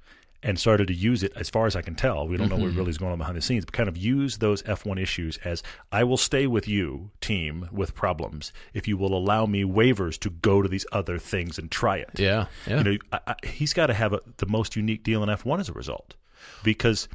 and 0.45 0.59
started 0.59 0.89
to 0.89 0.95
use 0.95 1.23
it, 1.23 1.33
as 1.37 1.49
far 1.49 1.67
as 1.67 1.77
I 1.77 1.83
can 1.83 1.95
tell. 1.95 2.27
We 2.27 2.37
don't 2.37 2.49
know 2.49 2.57
Mm-hmm. 2.57 2.65
what 2.67 2.75
really 2.77 2.91
is 2.91 2.99
going 2.99 3.13
on 3.13 3.19
behind 3.19 3.37
the 3.37 3.43
scenes, 3.43 3.65
but 3.65 3.73
kind 3.75 3.89
of 3.89 3.97
use 3.97 4.39
those 4.39 4.63
F1 4.65 5.01
issues 5.01 5.39
as 5.45 5.63
I 5.93 6.03
will 6.05 6.17
stay 6.17 6.47
with 6.47 6.67
you, 6.67 7.11
team, 7.21 7.69
with 7.71 7.95
problems, 7.95 8.53
if 8.75 8.89
you 8.89 8.97
will 8.97 9.17
allow 9.17 9.47
me 9.47 9.63
waivers 9.65 10.19
to 10.21 10.31
go 10.31 10.61
to 10.61 10.69
these 10.69 10.85
other 10.93 11.19
things 11.19 11.59
and 11.59 11.71
try 11.71 11.99
it 11.99 12.11
Yeah. 12.19 12.47
Yeah. 12.67 12.79
you 12.79 12.85
know, 12.85 12.97
I, 13.13 13.21
I, 13.29 13.47
he's 13.47 13.73
got 13.73 13.87
to 13.87 13.95
have 13.95 14.13
a, 14.13 14.21
the 14.39 14.47
most 14.47 14.75
unique 14.77 15.05
deal 15.05 15.23
in 15.23 15.29
F1 15.29 15.61
as 15.61 15.69
a 15.69 15.73
result, 15.73 16.15
because 16.65 17.09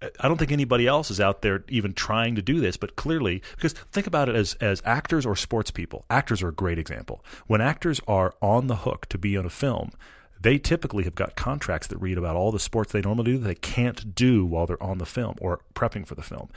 uh, 0.00 0.08
I 0.20 0.26
don't 0.28 0.36
think 0.38 0.50
anybody 0.52 0.86
else 0.88 1.10
is 1.10 1.20
out 1.20 1.42
there 1.42 1.64
even 1.68 1.92
trying 1.94 2.34
to 2.34 2.42
do 2.42 2.60
this. 2.60 2.76
But 2.76 2.96
clearly, 2.96 3.42
because 3.54 3.72
think 3.92 4.06
about 4.08 4.28
it 4.28 4.34
as 4.34 4.54
as 4.54 4.82
actors 4.84 5.24
or 5.24 5.36
sports 5.36 5.70
people, 5.70 6.04
actors 6.10 6.42
are 6.42 6.48
a 6.48 6.52
great 6.52 6.78
example. 6.78 7.24
When 7.46 7.60
actors 7.60 8.00
are 8.08 8.34
on 8.42 8.66
the 8.66 8.76
hook 8.76 9.06
to 9.10 9.18
be 9.18 9.36
on 9.36 9.46
a 9.46 9.50
film. 9.50 9.92
They 10.42 10.58
typically 10.58 11.04
have 11.04 11.14
got 11.14 11.36
contracts 11.36 11.86
that 11.88 11.98
read 11.98 12.18
about 12.18 12.36
all 12.36 12.52
the 12.52 12.58
sports 12.58 12.92
they 12.92 13.00
normally 13.00 13.32
do 13.32 13.38
that 13.38 13.46
they 13.46 13.54
can't 13.54 14.14
do 14.14 14.44
while 14.44 14.66
they're 14.66 14.82
on 14.82 14.98
the 14.98 15.06
film 15.06 15.36
or 15.40 15.60
prepping 15.74 16.06
for 16.06 16.14
the 16.14 16.22
film 16.22 16.50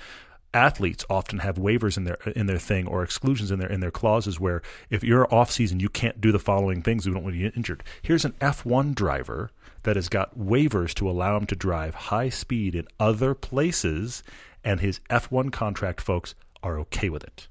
athletes 0.56 1.04
often 1.10 1.40
have 1.40 1.58
waivers 1.58 1.98
in 1.98 2.06
their 2.06 2.18
in 2.36 2.46
their 2.46 2.58
thing 2.58 2.88
or 2.88 3.04
exclusions 3.04 3.52
in 3.52 3.60
their 3.60 3.70
in 3.70 3.82
their 3.82 3.92
clauses 3.92 4.40
where 4.40 4.62
if 4.90 5.04
you're 5.04 5.32
off 5.34 5.52
season 5.52 5.82
you 5.82 5.90
can't 5.90 6.22
do 6.22 6.32
the 6.32 6.40
following 6.40 6.82
things 6.82 7.06
we 7.06 7.14
don't 7.14 7.24
want 7.24 7.36
you 7.36 7.52
injured. 7.56 7.84
Here's 8.02 8.24
an 8.24 8.32
F1 8.40 8.96
driver 8.96 9.52
that 9.84 9.98
has 9.98 10.08
got 10.08 10.40
waivers 10.40 10.94
to 10.96 11.10
allow 11.10 11.36
him 11.36 11.46
to 11.48 11.56
drive 11.56 11.94
high 11.96 12.30
speed 12.30 12.74
in 12.74 12.88
other 13.00 13.36
places 13.36 14.24
and 14.64 14.80
his 14.80 15.00
F1 15.10 15.52
contract 15.52 16.00
folks 16.00 16.34
are 16.64 16.80
okay 16.80 17.10
with 17.10 17.24
it. 17.24 17.48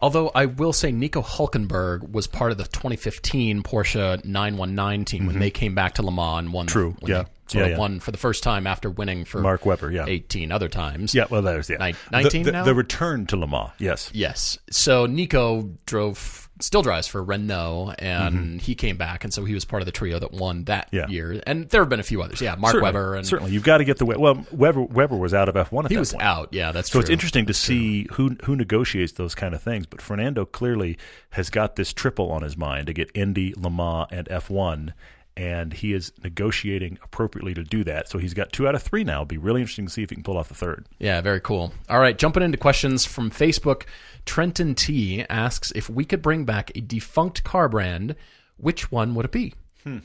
Although 0.00 0.30
I 0.34 0.46
will 0.46 0.72
say 0.72 0.92
Nico 0.92 1.20
Hulkenberg 1.22 2.10
was 2.10 2.26
part 2.26 2.52
of 2.52 2.58
the 2.58 2.64
2015 2.64 3.62
Porsche 3.62 4.24
919 4.24 5.04
team 5.04 5.26
when 5.26 5.38
they 5.38 5.50
came 5.50 5.74
back 5.74 5.94
to 5.94 6.02
Le 6.02 6.10
Mans 6.10 6.38
and 6.40 6.52
won. 6.52 6.66
Mm-hmm. 6.66 6.72
True. 6.72 6.96
Yeah. 7.02 7.24
Yeah, 7.52 7.64
of 7.64 7.70
yeah. 7.70 7.78
won 7.78 7.98
for 7.98 8.12
the 8.12 8.18
first 8.18 8.44
time 8.44 8.66
after 8.66 8.88
winning 8.90 9.24
for 9.24 9.40
Mark 9.40 9.66
Webber, 9.66 9.90
yeah. 9.90 10.04
18 10.06 10.52
other 10.52 10.68
times. 10.68 11.14
Yeah, 11.16 11.24
well, 11.30 11.42
there's 11.42 11.68
yeah. 11.68 11.78
Nin- 11.78 11.96
The- 12.10 12.22
19 12.22 12.42
the, 12.44 12.52
now? 12.52 12.64
the 12.64 12.74
return 12.74 13.26
to 13.26 13.36
Le 13.36 13.48
Mans, 13.48 13.70
yes. 13.78 14.08
Yes. 14.14 14.58
So 14.70 15.06
Nico 15.06 15.68
drove, 15.84 16.48
still 16.62 16.82
drives 16.82 17.06
for 17.06 17.22
Renault, 17.22 17.94
and 17.98 18.34
Mm-hmm. 18.34 18.58
he 18.58 18.74
came 18.74 18.96
back, 18.96 19.24
and 19.24 19.32
so 19.32 19.44
he 19.44 19.54
was 19.54 19.64
part 19.64 19.82
of 19.82 19.86
the 19.86 19.92
trio 19.92 20.18
that 20.18 20.32
won 20.32 20.64
that 20.64 20.88
Yeah. 20.92 21.06
year. 21.08 21.40
And 21.46 21.68
there 21.68 21.80
have 21.82 21.88
been 21.88 22.00
a 22.00 22.04
few 22.04 22.22
others. 22.22 22.40
Yeah, 22.40 22.54
Mark 22.56 22.72
certainly, 22.72 22.88
Webber, 22.92 23.14
and 23.16 23.26
certainly 23.26 23.52
you've 23.52 23.64
got 23.64 23.78
to 23.78 23.84
get 23.84 23.98
the 23.98 24.06
We- 24.06 24.16
well. 24.16 24.44
Webber 24.52 24.82
Webber 24.82 25.16
was 25.16 25.32
out 25.34 25.48
of 25.48 25.56
F1 25.56 25.84
at 25.86 25.90
he 25.90 25.96
was 25.96 26.12
point. 26.12 26.22
out. 26.24 26.48
Yeah, 26.52 26.72
that's 26.72 26.88
So 26.90 26.92
true. 26.92 27.00
it's 27.02 27.10
interesting 27.10 27.46
to 27.46 27.54
see 27.54 28.06
who 28.12 28.36
who 28.44 28.56
negotiates 28.56 29.12
those 29.12 29.34
kind 29.34 29.54
of 29.54 29.62
things. 29.62 29.86
But 29.86 30.00
Fernando 30.02 30.44
clearly 30.44 30.98
has 31.30 31.50
got 31.50 31.76
this 31.76 31.92
triple 31.92 32.30
on 32.32 32.42
his 32.42 32.56
mind 32.56 32.86
to 32.88 32.92
get 32.92 33.10
Indy, 33.14 33.54
Le 33.56 33.70
Mans, 33.70 34.06
and 34.10 34.28
F1, 34.28 34.92
and 35.36 35.72
he 35.72 35.92
is 35.94 36.12
negotiating 36.22 36.98
appropriately 37.02 37.54
to 37.54 37.62
do 37.62 37.82
that. 37.84 38.08
So 38.08 38.18
he's 38.18 38.34
got 38.34 38.52
two 38.52 38.66
out 38.68 38.74
of 38.74 38.82
three 38.82 39.04
now. 39.04 39.14
It'll 39.22 39.24
be 39.26 39.38
really 39.38 39.60
interesting 39.60 39.86
to 39.86 39.92
see 39.92 40.02
if 40.02 40.10
he 40.10 40.16
can 40.16 40.22
pull 40.22 40.36
off 40.36 40.48
the 40.48 40.54
third. 40.54 40.86
Yeah, 40.98 41.20
very 41.20 41.40
cool. 41.40 41.72
All 41.88 42.00
right, 42.00 42.18
jumping 42.18 42.42
into 42.42 42.58
questions 42.58 43.06
from 43.06 43.30
Facebook. 43.30 43.84
Trenton 44.30 44.76
T 44.76 45.24
asks 45.28 45.72
if 45.74 45.90
we 45.90 46.04
could 46.04 46.22
bring 46.22 46.44
back 46.44 46.70
a 46.76 46.80
defunct 46.80 47.42
car 47.42 47.68
brand, 47.68 48.14
which 48.58 48.92
one 48.92 49.16
would 49.16 49.24
it 49.24 49.32
be? 49.32 49.54
Hmm. 49.82 49.98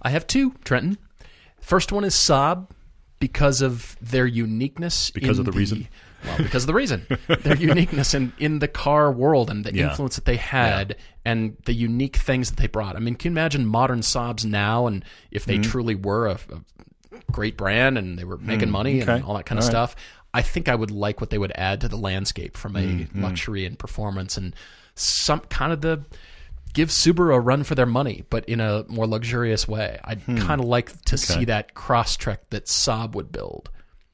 I 0.00 0.10
have 0.10 0.24
two, 0.28 0.52
Trenton. 0.62 0.98
First 1.60 1.90
one 1.90 2.04
is 2.04 2.14
Saab 2.14 2.68
because 3.18 3.60
of 3.60 3.96
their 4.00 4.24
uniqueness. 4.26 5.10
Because 5.10 5.38
in 5.40 5.46
of 5.48 5.52
the 5.52 5.58
reason? 5.58 5.88
Well, 6.24 6.36
because 6.38 6.62
of 6.62 6.68
the 6.68 6.74
reason. 6.74 7.08
their 7.40 7.56
uniqueness 7.56 8.14
in, 8.14 8.32
in 8.38 8.60
the 8.60 8.68
car 8.68 9.10
world 9.10 9.50
and 9.50 9.64
the 9.64 9.74
Yeah. 9.74 9.90
influence 9.90 10.14
that 10.14 10.26
they 10.26 10.36
had 10.36 10.94
and 11.24 11.56
the 11.64 11.74
unique 11.74 12.14
things 12.16 12.50
that 12.50 12.58
they 12.60 12.68
brought. 12.68 12.94
I 12.94 13.00
mean, 13.00 13.16
can 13.16 13.32
you 13.32 13.34
imagine 13.34 13.66
modern 13.66 14.00
Saabs 14.02 14.44
now 14.44 14.86
and 14.86 15.04
if 15.32 15.44
Mm-hmm. 15.46 15.62
they 15.62 15.68
truly 15.68 15.94
were 15.96 16.28
a, 16.28 16.38
a 16.52 17.18
great 17.32 17.56
brand 17.56 17.98
and 17.98 18.16
they 18.16 18.22
were 18.24 18.38
making 18.38 18.70
money 18.70 19.00
Mm, 19.00 19.02
okay. 19.02 19.12
and 19.14 19.24
all 19.24 19.34
that 19.34 19.46
kind 19.46 19.58
of 19.58 19.64
All 19.64 19.68
right. 19.70 19.72
stuff? 19.72 19.96
I 20.34 20.42
think 20.42 20.68
I 20.68 20.74
would 20.74 20.90
like 20.90 21.20
what 21.20 21.30
they 21.30 21.38
would 21.38 21.52
add 21.54 21.80
to 21.82 21.88
the 21.88 21.96
landscape 21.96 22.56
from 22.56 22.76
a 22.76 22.80
Mm-hmm. 22.80 23.22
luxury 23.22 23.66
and 23.66 23.78
performance 23.78 24.36
and 24.36 24.54
some 24.94 25.40
kind 25.40 25.72
of 25.72 25.80
the 25.82 26.04
give 26.74 26.88
Subaru 26.88 27.34
a 27.34 27.40
run 27.40 27.64
for 27.64 27.74
their 27.74 27.84
money, 27.86 28.24
but 28.30 28.46
in 28.46 28.58
a 28.60 28.84
more 28.88 29.06
luxurious 29.06 29.68
way. 29.68 29.98
I'd 30.04 30.20
Hmm. 30.22 30.38
kind 30.38 30.60
of 30.60 30.66
like 30.66 31.02
to 31.02 31.18
see 31.18 31.44
that 31.44 31.74
Crosstrek 31.74 32.38
that 32.50 32.64
Saab 32.66 33.12
would 33.14 33.30
build. 33.30 33.68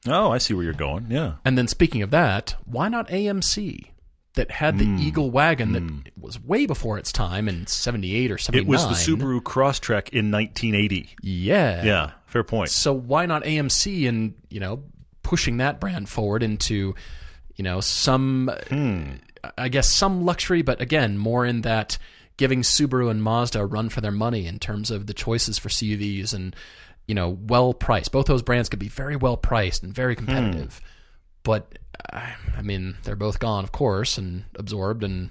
Oh, 0.07 0.31
I 0.31 0.37
see 0.39 0.53
where 0.53 0.63
you're 0.63 0.73
going. 0.73 1.07
Yeah. 1.09 1.33
And 1.45 1.57
then 1.57 1.67
speaking 1.69 2.01
of 2.01 2.11
that, 2.11 2.55
why 2.65 2.89
not 2.89 3.07
AMC? 3.09 3.91
That 4.35 4.51
had 4.51 4.77
the 4.77 4.85
Eagle 4.85 5.31
wagon 5.31 5.71
that 5.73 6.13
was 6.17 6.39
way 6.41 6.65
before 6.65 6.97
its 6.97 7.11
time 7.11 7.49
in 7.49 7.65
'78 7.67 8.31
or 8.31 8.37
'79. 8.37 8.63
It 8.63 8.69
was 8.69 8.83
the 8.87 9.11
Subaru 9.15 9.41
Crosstrek 9.41 10.09
in 10.09 10.31
1980. 10.31 11.09
Yeah, 11.21 11.83
Yeah, 11.83 12.11
fair 12.27 12.43
point. 12.43 12.69
So 12.69 12.93
why 12.93 13.25
not 13.25 13.43
AMC 13.43 14.07
and 14.07 14.35
you 14.49 14.59
know 14.61 14.83
pushing 15.29 15.57
that 15.57 15.79
brand 15.79 16.09
forward 16.09 16.41
into 16.41 16.95
you 17.55 17.63
know 17.63 17.79
some 17.81 18.49
I 19.59 19.69
guess 19.69 19.87
some 19.87 20.25
luxury, 20.25 20.63
but 20.63 20.81
again 20.81 21.19
more 21.19 21.45
in 21.45 21.61
that 21.61 21.99
giving 22.37 22.61
Subaru 22.63 23.11
and 23.11 23.21
Mazda 23.21 23.59
a 23.61 23.65
run 23.65 23.89
for 23.89 24.01
their 24.01 24.11
money 24.11 24.47
in 24.47 24.57
terms 24.57 24.89
of 24.89 25.05
the 25.05 25.13
choices 25.13 25.59
for 25.59 25.69
CUVs 25.69 26.33
and 26.33 26.55
you 27.05 27.13
know 27.13 27.29
well 27.29 27.75
priced. 27.75 28.11
Both 28.11 28.25
those 28.25 28.41
brands 28.41 28.69
could 28.69 28.79
be 28.79 28.87
very 28.87 29.15
well 29.15 29.37
priced 29.37 29.83
and 29.83 29.93
very 29.93 30.15
competitive, 30.15 30.81
but 31.43 31.77
uh, 32.11 32.25
I 32.57 32.63
mean 32.63 32.97
they're 33.03 33.15
both 33.15 33.37
gone, 33.37 33.63
of 33.63 33.71
course, 33.71 34.17
and 34.17 34.45
absorbed 34.55 35.03
and 35.03 35.29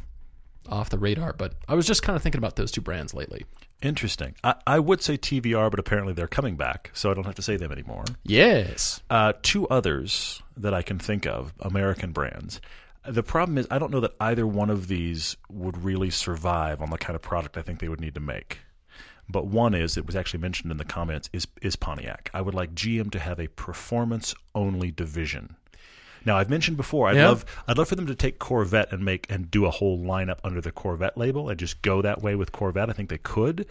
off 0.69 0.91
the 0.91 0.99
radar. 0.99 1.33
But 1.33 1.55
I 1.67 1.75
was 1.75 1.89
just 1.89 2.05
kind 2.05 2.15
of 2.15 2.23
thinking 2.23 2.39
about 2.39 2.55
those 2.55 2.71
two 2.71 2.83
brands 2.83 3.15
lately. 3.15 3.47
Interesting. 3.81 4.35
I, 4.43 4.57
I 4.67 4.79
would 4.81 5.03
say 5.03 5.17
TVR, 5.17 5.71
but 5.71 5.79
apparently 5.79 6.13
they're 6.13 6.27
coming 6.27 6.57
back, 6.57 6.91
so 6.95 7.11
I 7.11 7.15
don't 7.15 7.25
have 7.25 7.37
to 7.37 7.43
say 7.43 7.57
them 7.57 7.71
anymore. 7.71 8.05
Yes. 8.25 9.03
Uh, 9.09 9.35
two 9.43 9.69
others 9.69 10.43
that 10.57 10.75
I 10.75 10.83
can 10.83 10.99
think 10.99 11.27
of, 11.27 11.55
American 11.61 12.13
brands. 12.13 12.61
The 13.07 13.23
problem 13.23 13.57
is, 13.57 13.67
I 13.71 13.79
don't 13.79 13.93
know 13.93 14.01
that 14.01 14.15
either 14.21 14.47
one 14.47 14.69
of 14.69 14.89
these 14.89 15.37
would 15.49 15.83
really 15.83 16.11
survive 16.11 16.83
on 16.83 16.91
the 16.91 16.99
kind 16.99 17.15
of 17.15 17.23
product 17.23 17.57
I 17.57 17.63
think 17.63 17.79
they 17.79 17.89
would 17.89 18.01
need 18.01 18.15
to 18.15 18.21
make. 18.21 18.59
But 19.31 19.47
one 19.47 19.75
is, 19.75 19.97
it 19.97 20.07
was 20.07 20.17
actually 20.17 20.41
mentioned 20.41 20.71
in 20.73 20.79
the 20.79 20.85
comments, 20.85 21.29
is 21.33 21.47
is 21.63 21.77
Pontiac. 21.77 22.31
I 22.33 22.41
would 22.41 22.55
like 22.55 22.75
GM 22.75 23.11
to 23.13 23.19
have 23.19 23.39
a 23.39 23.49
performance 23.49 24.35
only 24.55 24.91
division. 24.91 25.57
Now 26.25 26.37
I've 26.37 26.51
mentioned 26.51 26.77
before, 26.77 27.09
I'd 27.09 27.17
Yeah. 27.17 27.29
love 27.29 27.45
I'd 27.67 27.79
love 27.79 27.89
for 27.89 27.95
them 27.97 28.07
to 28.07 28.15
take 28.15 28.39
Corvette 28.39 28.93
and 28.93 29.05
make 29.05 29.27
and 29.31 29.51
do 29.51 29.65
a 29.67 29.71
whole 29.71 29.99
lineup 29.99 30.39
under 30.45 30.61
the 30.61 30.73
Corvette 30.73 31.17
label 31.17 31.49
and 31.49 31.59
just 31.59 31.83
go 31.83 32.03
that 32.03 32.23
way 32.23 32.35
with 32.35 32.53
Corvette. 32.53 32.89
I 32.91 32.93
think 32.93 33.09
they 33.09 33.19
could, 33.19 33.67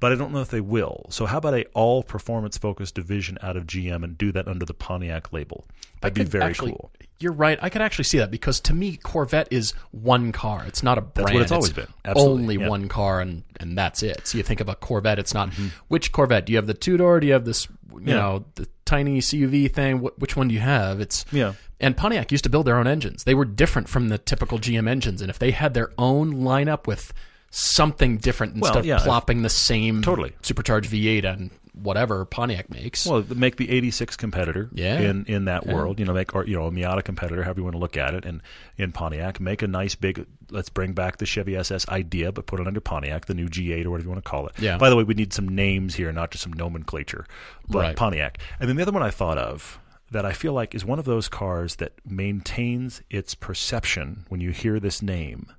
but 0.00 0.12
I 0.12 0.14
don't 0.16 0.32
know 0.32 0.40
if 0.40 0.48
they 0.50 0.60
will. 0.60 1.06
So 1.10 1.26
how 1.26 1.38
about 1.38 1.54
a 1.54 1.64
all 1.74 2.02
performance 2.02 2.58
focused 2.58 2.94
division 2.94 3.38
out 3.42 3.56
of 3.56 3.66
GM 3.66 4.02
and 4.04 4.16
do 4.18 4.32
that 4.32 4.48
under 4.48 4.64
the 4.64 4.74
Pontiac 4.74 5.32
label? 5.32 5.64
That'd 6.00 6.14
be 6.14 6.24
very 6.24 6.44
actually- 6.44 6.72
cool. 6.72 6.90
You're 7.20 7.32
right. 7.32 7.58
I 7.62 7.70
could 7.70 7.80
actually 7.80 8.04
see 8.04 8.18
that 8.18 8.30
because 8.30 8.60
to 8.62 8.74
me, 8.74 8.96
Corvette 8.96 9.46
is 9.50 9.72
one 9.92 10.32
car. 10.32 10.64
It's 10.66 10.82
not 10.82 10.98
a 10.98 11.00
brand. 11.00 11.32
what 11.32 11.42
it's 11.42 11.52
always 11.52 11.72
been. 11.72 11.86
Absolutely, 12.04 12.42
Only 12.42 12.54
yeah. 12.56 12.60
Mm-hmm. 12.62 12.68
one 12.70 12.88
car, 12.88 13.20
and 13.20 13.44
and 13.60 13.78
that's 13.78 14.02
it. 14.02 14.26
So 14.26 14.36
you 14.36 14.42
think 14.44 14.60
of 14.60 14.68
a 14.68 14.74
Corvette. 14.74 15.18
It's 15.20 15.32
not 15.32 15.50
which 15.88 16.10
Corvette. 16.12 16.44
Do 16.44 16.52
you 16.52 16.56
have 16.58 16.66
the 16.66 16.74
two 16.74 16.96
door? 16.96 17.20
Do 17.20 17.26
you 17.28 17.32
have 17.32 17.44
this? 17.44 17.68
You 17.92 18.00
Yeah. 18.06 18.14
know, 18.16 18.44
the 18.56 18.66
tiny 18.84 19.20
CUV 19.20 19.68
thing. 19.72 19.98
Wh- 20.00 20.20
which 20.20 20.36
one 20.36 20.48
do 20.48 20.54
you 20.54 20.60
have? 20.60 21.00
It's 21.00 21.24
Yeah. 21.30 21.52
And 21.80 21.96
Pontiac 21.96 22.30
used 22.32 22.44
to 22.44 22.50
build 22.50 22.66
their 22.66 22.76
own 22.76 22.86
engines. 22.86 23.24
They 23.24 23.34
were 23.34 23.44
different 23.44 23.88
from 23.88 24.08
the 24.08 24.18
typical 24.18 24.58
GM 24.58 24.88
engines, 24.88 25.20
and 25.20 25.28
if 25.30 25.38
they 25.38 25.50
had 25.50 25.74
their 25.74 25.90
own 25.98 26.34
lineup 26.34 26.86
with 26.86 27.12
something 27.50 28.16
different 28.18 28.54
Well, 28.56 28.70
instead 28.70 28.84
yeah, 28.84 28.96
of 28.96 29.02
plopping 29.02 29.42
the 29.42 29.48
same 29.48 30.02
Totally. 30.02 30.32
supercharged 30.42 30.90
V8 30.90 31.24
and 31.24 31.50
whatever 31.72 32.24
Pontiac 32.24 32.70
makes. 32.70 33.06
Well, 33.06 33.24
make 33.34 33.56
the 33.56 33.70
'86 33.70 34.16
competitor 34.16 34.70
Yeah. 34.72 34.98
in 35.00 35.24
in 35.26 35.44
that 35.46 35.66
world. 35.66 35.98
You 35.98 36.04
know, 36.04 36.12
make 36.14 36.34
or 36.34 36.46
you 36.46 36.54
know 36.56 36.66
a 36.66 36.70
Miata 36.70 37.02
competitor, 37.04 37.42
however 37.42 37.60
you 37.60 37.64
want 37.64 37.74
to 37.74 37.80
look 37.80 37.96
at 37.96 38.14
it, 38.14 38.24
and 38.24 38.40
in 38.76 38.92
Pontiac, 38.92 39.40
make 39.40 39.62
a 39.62 39.66
nice 39.68 39.94
big. 39.96 40.24
Let's 40.50 40.68
bring 40.68 40.92
back 40.92 41.18
the 41.18 41.26
Chevy 41.26 41.56
SS 41.56 41.88
idea, 41.88 42.30
but 42.32 42.46
put 42.46 42.60
it 42.60 42.66
under 42.66 42.80
Pontiac, 42.80 43.26
the 43.26 43.34
new 43.34 43.48
G8 43.48 43.84
or 43.86 43.90
whatever 43.90 44.06
you 44.08 44.12
want 44.12 44.24
to 44.24 44.30
call 44.30 44.46
it. 44.46 44.54
Yeah. 44.60 44.78
By 44.78 44.88
the 44.88 44.96
way, 44.96 45.02
we 45.04 45.14
need 45.14 45.32
some 45.32 45.48
names 45.48 45.94
here, 45.96 46.12
not 46.12 46.30
just 46.30 46.42
some 46.44 46.52
nomenclature. 46.52 47.26
But 47.68 47.78
Right. 47.78 47.96
Pontiac, 47.96 48.38
and 48.60 48.68
then 48.68 48.76
the 48.76 48.82
other 48.82 48.92
one 48.92 49.02
I 49.02 49.10
thought 49.10 49.38
of 49.38 49.78
that 50.14 50.24
I 50.24 50.32
feel 50.32 50.52
like 50.52 50.76
is 50.76 50.84
one 50.84 51.00
of 51.00 51.06
those 51.06 51.28
cars 51.28 51.74
that 51.76 51.92
maintains 52.08 53.02
its 53.10 53.34
perception 53.34 54.24
when 54.28 54.40
you 54.40 54.52
hear 54.52 54.78
this 54.78 55.02
name, 55.02 55.52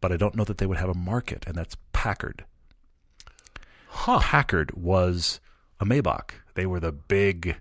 but 0.00 0.10
I 0.10 0.16
don't 0.16 0.34
know 0.34 0.44
that 0.44 0.56
they 0.56 0.64
would 0.64 0.78
have 0.78 0.88
a 0.88 0.94
market, 0.94 1.44
and 1.46 1.56
that's 1.56 1.76
Packard. 1.92 2.46
Huh. 3.88 4.18
Packard 4.20 4.72
was 4.72 5.40
a 5.78 5.84
Maybach. 5.84 6.30
They 6.54 6.64
were 6.64 6.80
the 6.80 6.90
big, 6.90 7.56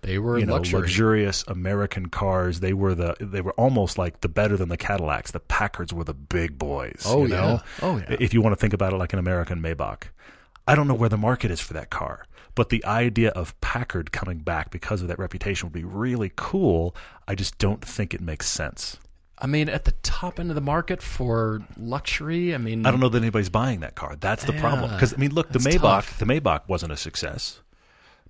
they 0.00 0.18
were 0.18 0.40
you 0.40 0.46
know, 0.46 0.54
luxury. 0.54 0.80
luxurious 0.80 1.44
American 1.46 2.08
cars. 2.08 2.58
They 2.58 2.72
were 2.72 2.96
the 2.96 3.14
they 3.20 3.40
were 3.40 3.52
almost 3.52 3.96
like 3.96 4.22
the 4.22 4.28
better 4.28 4.56
than 4.56 4.70
the 4.70 4.76
Cadillacs. 4.76 5.30
The 5.30 5.38
Packards 5.38 5.92
were 5.92 6.04
the 6.04 6.14
big 6.14 6.58
boys. 6.58 7.04
Oh, 7.06 7.22
you 7.22 7.28
know? 7.28 7.60
Oh, 7.80 7.98
yeah. 7.98 8.16
If 8.18 8.34
you 8.34 8.42
want 8.42 8.56
to 8.56 8.60
think 8.60 8.72
about 8.72 8.92
it 8.92 8.96
like 8.96 9.12
an 9.12 9.20
American 9.20 9.62
Maybach, 9.62 10.08
I 10.66 10.74
don't 10.74 10.88
know 10.88 10.94
where 10.94 11.08
the 11.08 11.16
market 11.16 11.52
is 11.52 11.60
for 11.60 11.74
that 11.74 11.90
car. 11.90 12.26
But 12.54 12.68
the 12.68 12.84
idea 12.84 13.30
of 13.30 13.58
Packard 13.60 14.12
coming 14.12 14.38
back 14.38 14.70
because 14.70 15.02
of 15.02 15.08
that 15.08 15.18
reputation 15.18 15.66
would 15.66 15.72
be 15.72 15.84
really 15.84 16.30
cool. 16.36 16.94
I 17.26 17.34
just 17.34 17.58
don't 17.58 17.84
think 17.84 18.14
it 18.14 18.20
makes 18.20 18.46
sense. 18.48 18.98
I 19.38 19.46
mean, 19.48 19.68
at 19.68 19.84
the 19.84 19.92
top 20.02 20.38
end 20.38 20.50
of 20.50 20.54
the 20.54 20.60
market 20.60 21.02
for 21.02 21.62
luxury, 21.76 22.54
I 22.54 22.58
mean, 22.58 22.86
I 22.86 22.90
don't 22.92 23.00
know 23.00 23.08
that 23.08 23.18
anybody's 23.18 23.48
buying 23.48 23.80
that 23.80 23.96
car. 23.96 24.16
That's 24.18 24.44
the 24.44 24.52
problem. 24.52 24.92
Because 24.92 25.12
I 25.12 25.16
mean, 25.16 25.34
look, 25.34 25.50
the 25.50 25.58
Maybach, 25.58 25.80
tough. 25.80 26.18
the 26.18 26.24
Maybach 26.24 26.68
wasn't 26.68 26.92
a 26.92 26.96
success. 26.96 27.60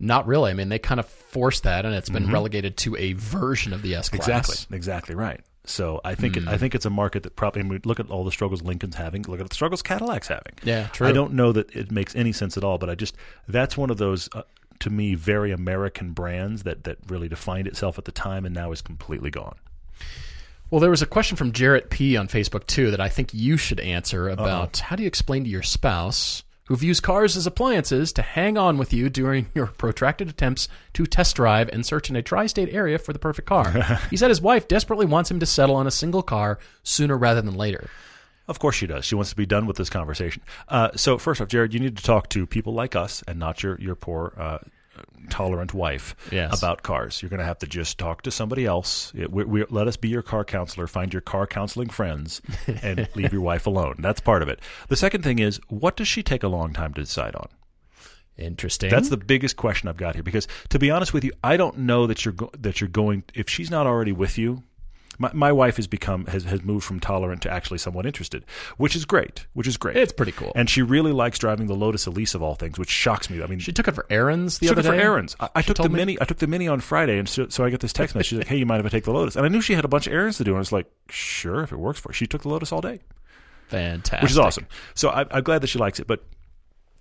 not 0.00 0.26
really. 0.26 0.50
I 0.50 0.54
mean, 0.54 0.70
they 0.70 0.78
kind 0.78 0.98
of 0.98 1.06
forced 1.06 1.64
that, 1.64 1.84
and 1.84 1.94
it's 1.94 2.08
been 2.08 2.30
relegated 2.32 2.78
to 2.78 2.96
a 2.96 3.12
version 3.12 3.72
of 3.74 3.82
the 3.82 3.94
S 3.94 4.08
class. 4.08 4.22
Mm-hmm. 4.22 4.38
Exactly, 4.40 4.76
exactly 4.76 5.14
right. 5.14 5.40
So 5.66 6.00
I 6.04 6.14
think 6.14 6.36
Hmm. 6.36 6.46
it, 6.46 6.52
I 6.52 6.58
think 6.58 6.74
it's 6.74 6.84
a 6.84 6.90
market 6.90 7.22
that 7.22 7.36
probably. 7.36 7.62
I 7.62 7.64
mean, 7.64 7.80
look 7.84 7.98
at 8.00 8.10
all 8.10 8.24
the 8.24 8.30
struggles 8.30 8.62
Lincoln's 8.62 8.96
having. 8.96 9.22
Look 9.22 9.40
at 9.40 9.48
the 9.48 9.54
struggles 9.54 9.82
Cadillac's 9.82 10.28
having. 10.28 10.52
Yeah, 10.62 10.88
true. 10.88 11.06
I 11.06 11.12
don't 11.12 11.32
know 11.32 11.52
that 11.52 11.74
it 11.74 11.90
makes 11.90 12.14
any 12.14 12.32
sense 12.32 12.56
at 12.56 12.64
all, 12.64 12.76
but 12.78 12.90
I 12.90 12.94
just 12.94 13.16
that's 13.48 13.76
one 13.76 13.88
of 13.90 13.96
those 13.96 14.28
uh, 14.34 14.42
to 14.80 14.90
me 14.90 15.14
very 15.14 15.52
American 15.52 16.12
brands 16.12 16.64
that 16.64 16.84
that 16.84 16.98
really 17.08 17.28
defined 17.28 17.66
itself 17.66 17.96
at 17.98 18.04
the 18.04 18.12
time 18.12 18.44
and 18.44 18.54
now 18.54 18.72
is 18.72 18.82
completely 18.82 19.30
gone. 19.30 19.56
Well, 20.70 20.80
there 20.80 20.90
was 20.90 21.02
a 21.02 21.06
question 21.06 21.36
from 21.36 21.52
Jarrett 21.52 21.88
P 21.88 22.16
on 22.16 22.26
Facebook 22.28 22.66
too 22.66 22.90
that 22.90 23.00
I 23.00 23.08
think 23.08 23.32
you 23.32 23.56
should 23.56 23.80
answer 23.80 24.28
about 24.28 24.78
how 24.78 24.96
do 24.96 25.02
you 25.02 25.06
explain 25.06 25.44
to 25.44 25.50
your 25.50 25.62
spouse 25.62 26.42
who 26.66 26.76
views 26.76 27.00
cars 27.00 27.36
as 27.36 27.46
appliances 27.46 28.12
to 28.12 28.22
hang 28.22 28.56
on 28.56 28.78
with 28.78 28.92
you 28.92 29.10
during 29.10 29.46
your 29.54 29.66
protracted 29.78 30.28
attempts 30.28 30.68
to 30.92 31.06
test 31.06 31.36
drive 31.36 31.68
and 31.70 31.84
search 31.84 32.10
in 32.10 32.16
a 32.16 32.22
tri-state 32.22 32.72
area 32.72 32.98
for 32.98 33.12
the 33.12 33.18
perfect 33.18 33.48
car. 33.48 33.70
he 34.10 34.16
said 34.16 34.30
his 34.30 34.40
wife 34.40 34.68
desperately 34.68 35.06
wants 35.06 35.30
him 35.30 35.40
to 35.40 35.46
settle 35.46 35.76
on 35.76 35.86
a 35.86 35.90
single 35.90 36.22
car 36.22 36.58
sooner 36.82 37.16
rather 37.16 37.42
than 37.42 37.54
later. 37.54 37.88
Of 38.46 38.58
course 38.58 38.76
she 38.76 38.86
does. 38.86 39.04
She 39.04 39.14
wants 39.14 39.30
to 39.30 39.36
be 39.36 39.46
done 39.46 39.66
with 39.66 39.76
this 39.76 39.88
conversation. 39.88 40.42
Uh, 40.68 40.90
so 40.96 41.16
first 41.16 41.40
off, 41.40 41.48
Jared, 41.48 41.72
you 41.72 41.80
need 41.80 41.96
to 41.96 42.02
talk 42.02 42.28
to 42.30 42.46
people 42.46 42.74
like 42.74 42.94
us 42.94 43.22
and 43.26 43.38
not 43.38 43.62
your 43.62 43.80
your 43.80 43.94
poor. 43.94 44.34
Uh, 44.36 44.58
tolerant 45.30 45.72
wife 45.74 46.14
Yes. 46.30 46.58
about 46.58 46.82
cars 46.82 47.20
you're 47.22 47.30
going 47.30 47.40
to 47.40 47.46
have 47.46 47.58
to 47.60 47.66
just 47.66 47.98
talk 47.98 48.22
to 48.22 48.30
somebody 48.30 48.66
else 48.66 49.12
It- 49.14 49.32
we, 49.32 49.44
we, 49.44 49.64
let 49.70 49.88
us 49.88 49.96
be 49.96 50.08
your 50.08 50.22
car 50.22 50.44
counselor 50.44 50.86
find 50.86 51.12
your 51.12 51.22
car 51.22 51.46
counseling 51.46 51.88
friends 51.88 52.42
and 52.82 53.08
leave 53.14 53.32
your 53.32 53.42
wife 53.42 53.66
alone 53.66 53.96
that's 54.00 54.20
part 54.20 54.42
of 54.42 54.48
it 54.48 54.60
the 54.88 54.96
second 54.96 55.22
thing 55.22 55.38
is 55.38 55.60
what 55.68 55.96
does 55.96 56.08
she 56.08 56.22
take 56.22 56.42
a 56.42 56.48
long 56.48 56.72
time 56.72 56.92
to 56.94 57.00
decide 57.02 57.34
on 57.36 57.48
Interesting. 58.36 58.90
That's 58.90 59.10
the 59.10 59.16
biggest 59.16 59.56
question 59.56 59.88
I've 59.88 59.96
got 59.96 60.14
here 60.14 60.24
because 60.24 60.48
to 60.70 60.80
be 60.80 60.90
honest 60.90 61.14
with 61.14 61.22
you, 61.22 61.30
I 61.44 61.56
don't 61.56 61.78
know 61.78 62.08
that 62.08 62.24
you're 62.24 62.34
go- 62.34 62.50
that 62.58 62.80
you're 62.80 62.88
going 62.88 63.22
if 63.32 63.48
she's 63.48 63.70
not 63.70 63.86
already 63.86 64.10
with 64.10 64.36
you. 64.38 64.64
My, 65.18 65.30
my 65.32 65.52
wife 65.52 65.76
has 65.76 65.86
become 65.86 66.26
has, 66.26 66.44
has 66.44 66.62
moved 66.62 66.84
from 66.84 67.00
tolerant 67.00 67.42
to 67.42 67.50
actually 67.50 67.78
somewhat 67.78 68.06
interested, 68.06 68.44
which 68.76 68.96
is 68.96 69.04
great. 69.04 69.46
Which 69.52 69.66
is 69.66 69.76
great. 69.76 69.96
It's 69.96 70.12
pretty 70.12 70.32
cool. 70.32 70.52
and 70.54 70.68
she 70.68 70.82
really 70.82 71.12
likes 71.12 71.38
driving 71.38 71.66
the 71.66 71.74
Lotus 71.74 72.06
Elise 72.06 72.34
of 72.34 72.42
all 72.42 72.54
things, 72.54 72.78
which 72.78 72.90
shocks 72.90 73.30
me. 73.30 73.42
I 73.42 73.46
mean, 73.46 73.58
she 73.58 73.72
took 73.72 73.88
it 73.88 73.94
for 73.94 74.06
errands 74.10 74.58
the 74.58 74.68
took 74.68 74.78
other 74.78 74.92
it 74.92 74.96
for 74.96 75.02
errands. 75.02 75.36
I, 75.40 75.48
I 75.56 75.62
took 75.62 75.76
the 75.76 75.88
me. 75.88 75.96
mini. 75.96 76.18
I 76.20 76.24
took 76.24 76.38
the 76.38 76.46
mini 76.46 76.68
on 76.68 76.80
Friday, 76.80 77.18
and 77.18 77.28
so, 77.28 77.48
so 77.48 77.64
I 77.64 77.70
get 77.70 77.80
this 77.80 77.92
text 77.92 78.14
message. 78.14 78.28
She's 78.30 78.38
like, 78.38 78.48
"Hey, 78.48 78.56
you 78.56 78.66
mind 78.66 78.80
if 78.80 78.86
I 78.86 78.88
take 78.88 79.04
the 79.04 79.12
Lotus?" 79.12 79.36
And 79.36 79.44
I 79.44 79.48
knew 79.48 79.60
she 79.60 79.74
had 79.74 79.84
a 79.84 79.88
bunch 79.88 80.06
of 80.06 80.12
errands 80.12 80.38
to 80.38 80.44
do, 80.44 80.50
and 80.52 80.56
I 80.56 80.60
was 80.60 80.72
like, 80.72 80.90
"Sure, 81.08 81.62
if 81.62 81.72
it 81.72 81.78
works 81.78 82.00
for." 82.00 82.08
her. 82.08 82.12
She 82.12 82.26
took 82.26 82.42
the 82.42 82.48
Lotus 82.48 82.72
all 82.72 82.80
day 82.80 83.00
Fantastic. 83.68 84.22
which 84.22 84.30
is 84.32 84.38
awesome. 84.38 84.66
So 84.94 85.08
I, 85.10 85.26
I'm 85.30 85.42
glad 85.42 85.62
that 85.62 85.68
she 85.68 85.78
likes 85.78 85.98
it, 86.00 86.06
but 86.06 86.24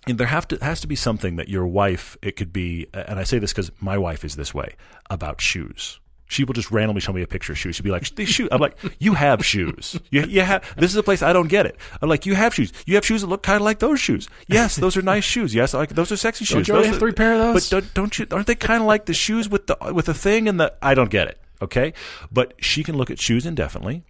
and 0.06 0.18
there 0.18 0.26
have 0.26 0.46
to 0.48 0.58
has 0.62 0.80
to 0.82 0.86
be 0.86 0.96
something 0.96 1.36
that 1.36 1.48
your 1.48 1.66
wife. 1.66 2.16
It 2.22 2.36
could 2.36 2.52
be, 2.52 2.86
and 2.92 3.18
I 3.18 3.24
say 3.24 3.38
this 3.38 3.52
because 3.52 3.70
my 3.80 3.98
wife 3.98 4.24
is 4.24 4.36
this 4.36 4.52
way 4.54 4.76
about 5.10 5.40
shoes. 5.40 6.00
She 6.34 6.44
will 6.44 6.52
just 6.54 6.70
randomly 6.72 7.00
show 7.00 7.12
me 7.12 7.22
a 7.22 7.26
picture 7.26 7.52
of 7.52 7.58
shoes. 7.58 7.76
She'll 7.76 7.84
be 7.84 7.90
like, 7.90 8.12
"These 8.16 8.28
shoes." 8.28 8.48
I'm 8.52 8.60
like, 8.60 8.76
"You 8.98 9.14
have 9.14 9.44
shoes. 9.46 9.98
You, 10.10 10.22
you 10.26 10.40
have. 10.42 10.62
This 10.76 10.90
is 10.90 10.96
a 10.96 11.02
place 11.02 11.22
I 11.22 11.32
don't 11.32 11.48
get 11.48 11.64
it." 11.66 11.76
I'm 12.02 12.08
like, 12.08 12.26
"You 12.26 12.34
have 12.34 12.52
shoes. 12.54 12.72
You 12.86 12.96
have 12.96 13.06
shoes 13.06 13.20
that 13.22 13.28
look 13.28 13.42
kind 13.44 13.56
of 13.56 13.62
like 13.62 13.78
those 13.78 14.00
shoes. 14.00 14.28
Yes, 14.48 14.76
those 14.76 14.96
are 14.96 15.02
nice 15.02 15.22
shoes. 15.24 15.54
Yes, 15.54 15.72
like 15.74 15.90
those 15.90 16.10
are 16.10 16.16
sexy 16.16 16.44
Don't 16.44 16.58
shoes. 16.58 16.68
you 16.68 16.74
Those 16.74 16.86
have 16.86 16.96
are- 16.96 16.98
three 16.98 17.12
pair 17.12 17.34
of 17.34 17.38
those? 17.38 17.70
But 17.70 17.70
don't, 17.80 17.94
don't 17.94 18.18
you? 18.18 18.26
Aren't 18.32 18.46
they 18.48 18.54
kind 18.56 18.80
of 18.82 18.86
like 18.88 19.06
the 19.06 19.14
shoes 19.14 19.48
with 19.48 19.66
the 19.68 19.76
with 19.92 20.06
the 20.06 20.14
thing 20.14 20.48
and 20.48 20.58
the? 20.58 20.74
I 20.82 20.94
don't 20.94 21.10
get 21.10 21.28
it. 21.28 21.38
Okay, 21.62 21.94
but 22.32 22.54
she 22.58 22.82
can 22.82 22.96
look 22.96 23.10
at 23.10 23.20
shoes 23.20 23.46
indefinitely 23.46 24.02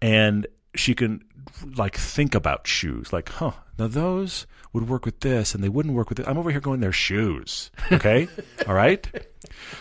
and 0.00 0.46
she 0.74 0.94
can 0.94 1.22
like 1.76 1.96
think 1.96 2.34
about 2.34 2.66
shoes 2.66 3.12
like 3.12 3.28
huh 3.30 3.52
now 3.78 3.88
those 3.88 4.46
would 4.78 4.88
work 4.88 5.04
with 5.04 5.20
this 5.20 5.54
and 5.54 5.62
they 5.62 5.68
wouldn't 5.68 5.94
work 5.94 6.08
with 6.08 6.20
it. 6.20 6.28
I'm 6.28 6.38
over 6.38 6.50
here 6.50 6.60
going 6.60 6.80
they're 6.80 6.92
shoes. 6.92 7.70
Okay? 7.90 8.28
All 8.66 8.74
right? 8.74 9.06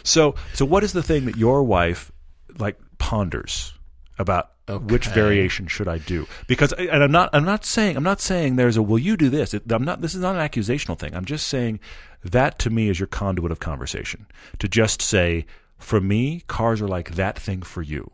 So 0.04 0.36
so 0.54 0.66
what 0.66 0.84
is 0.84 0.94
the 0.94 1.04
thing 1.04 1.26
that 1.26 1.38
your 1.38 1.64
wife 1.64 2.12
like 2.58 2.78
ponders 2.98 3.74
about 4.20 4.52
which 4.68 5.08
variation 5.08 5.68
should 5.68 5.88
i 5.88 5.98
do? 6.00 6.28
Because 6.48 6.74
and 6.74 7.04
i'm 7.04 7.12
not 7.12 7.30
i'm 7.34 7.46
not 7.46 7.66
saying 7.66 7.96
i'm 7.96 8.04
not 8.04 8.20
saying 8.20 8.56
there's 8.56 8.78
a 8.78 8.82
will 8.82 9.00
you 9.00 9.16
do 9.16 9.30
this. 9.30 9.54
I'm 9.54 9.84
not 9.84 10.02
this 10.02 10.16
is 10.16 10.22
not 10.22 10.36
an 10.36 10.42
accusational 10.42 10.98
thing. 10.98 11.14
I'm 11.16 11.26
just 11.26 11.48
saying 11.48 11.80
that 12.24 12.60
to 12.60 12.70
me 12.70 12.90
is 12.90 13.00
your 13.00 13.08
conduit 13.08 13.52
of 13.52 13.60
conversation 13.60 14.26
to 14.60 14.68
just 14.68 15.02
say 15.02 15.46
for 15.78 16.02
me 16.02 16.44
cars 16.48 16.82
are 16.82 16.88
like 16.88 17.12
that 17.12 17.38
thing 17.38 17.62
for 17.62 17.82
you 17.82 18.12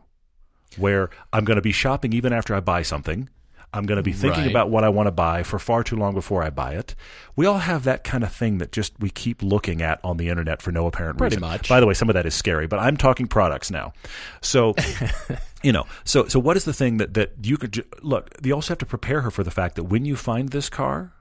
where 0.76 1.10
I'm 1.32 1.44
going 1.44 1.56
to 1.56 1.62
be 1.62 1.72
shopping 1.72 2.12
even 2.12 2.32
after 2.32 2.54
I 2.54 2.60
buy 2.60 2.82
something. 2.82 3.28
I'm 3.74 3.86
going 3.86 3.96
to 3.96 4.02
be 4.02 4.12
thinking 4.12 4.42
Right. 4.44 4.50
about 4.50 4.70
what 4.70 4.84
I 4.84 4.88
want 4.88 5.08
to 5.08 5.10
buy 5.10 5.42
for 5.42 5.58
far 5.58 5.82
too 5.82 5.96
long 5.96 6.14
before 6.14 6.42
I 6.44 6.50
buy 6.50 6.74
it. 6.74 6.94
We 7.36 7.44
all 7.46 7.58
have 7.58 7.82
that 7.84 8.04
kind 8.04 8.22
of 8.22 8.32
thing 8.32 8.58
that 8.58 8.70
just 8.72 8.92
we 9.00 9.10
keep 9.10 9.42
looking 9.42 9.82
at 9.82 9.98
on 10.04 10.16
the 10.16 10.28
internet 10.28 10.62
for 10.62 10.70
no 10.72 10.86
apparent 10.86 11.18
Pretty 11.18 11.36
reason. 11.36 11.48
much. 11.48 11.68
By 11.68 11.80
the 11.80 11.86
way, 11.86 11.94
some 11.94 12.08
of 12.08 12.14
that 12.14 12.24
is 12.24 12.34
scary, 12.34 12.66
but 12.68 12.78
I'm 12.78 12.96
talking 12.96 13.26
products 13.26 13.70
now. 13.70 13.92
So, 14.40 14.74
you 15.62 15.72
know, 15.72 15.84
so 16.04 16.28
so 16.28 16.38
what 16.38 16.56
is 16.56 16.64
the 16.64 16.72
thing 16.72 16.98
that 16.98 17.14
that 17.14 17.32
you 17.42 17.56
could 17.56 17.72
ju- 17.72 17.84
look? 18.02 18.30
You 18.44 18.54
also 18.54 18.68
have 18.70 18.78
to 18.78 18.86
prepare 18.86 19.22
her 19.22 19.30
for 19.30 19.42
the 19.42 19.50
fact 19.50 19.74
that 19.76 19.84
when 19.84 20.04
you 20.04 20.14
find 20.16 20.50
this 20.50 20.68
car, 20.68 21.12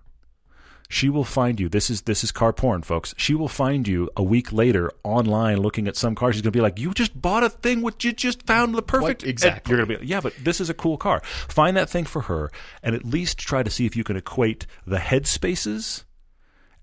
she 0.94 1.10
will 1.10 1.24
find 1.24 1.60
you. 1.60 1.68
This 1.70 1.90
is 1.90 2.04
this 2.04 2.24
is 2.24 2.32
car 2.32 2.54
porn, 2.54 2.84
folks. 2.84 3.14
She 3.18 3.34
will 3.34 3.48
find 3.48 3.88
you 3.88 4.10
a 4.16 4.24
week 4.24 4.54
later 4.54 4.92
online 5.04 5.58
looking 5.58 5.88
at 5.88 5.96
some 5.98 6.14
car. 6.16 6.32
She's 6.32 6.42
going 6.42 6.52
to 6.54 6.58
be 6.58 6.62
like, 6.62 6.80
"You 6.80 6.94
just 6.94 7.20
bought 7.20 7.44
a 7.44 7.50
thing 7.50 7.82
which 7.82 8.06
you 8.06 8.14
just 8.14 8.44
found 8.44 8.76
the 8.76 8.82
perfect." 8.82 9.24
What- 9.24 9.30
exactly. 9.30 9.72
And 9.74 9.78
You're 9.78 9.86
going 9.86 9.98
to 10.00 10.04
be, 10.06 10.08
"Yeah, 10.10 10.22
but 10.22 10.34
this 10.42 10.62
is 10.62 10.70
a 10.70 10.74
cool 10.74 10.98
car." 10.98 11.22
Find 11.24 11.76
that 11.78 11.90
thing 11.90 12.06
for 12.06 12.22
her, 12.24 12.52
and 12.84 12.96
at 12.96 13.04
least 13.04 13.38
try 13.38 13.64
to 13.64 13.70
see 13.70 13.86
if 13.86 13.96
you 13.96 14.04
can 14.04 14.16
equate 14.16 14.66
the 14.86 15.00
head 15.00 15.26
spaces. 15.28 16.06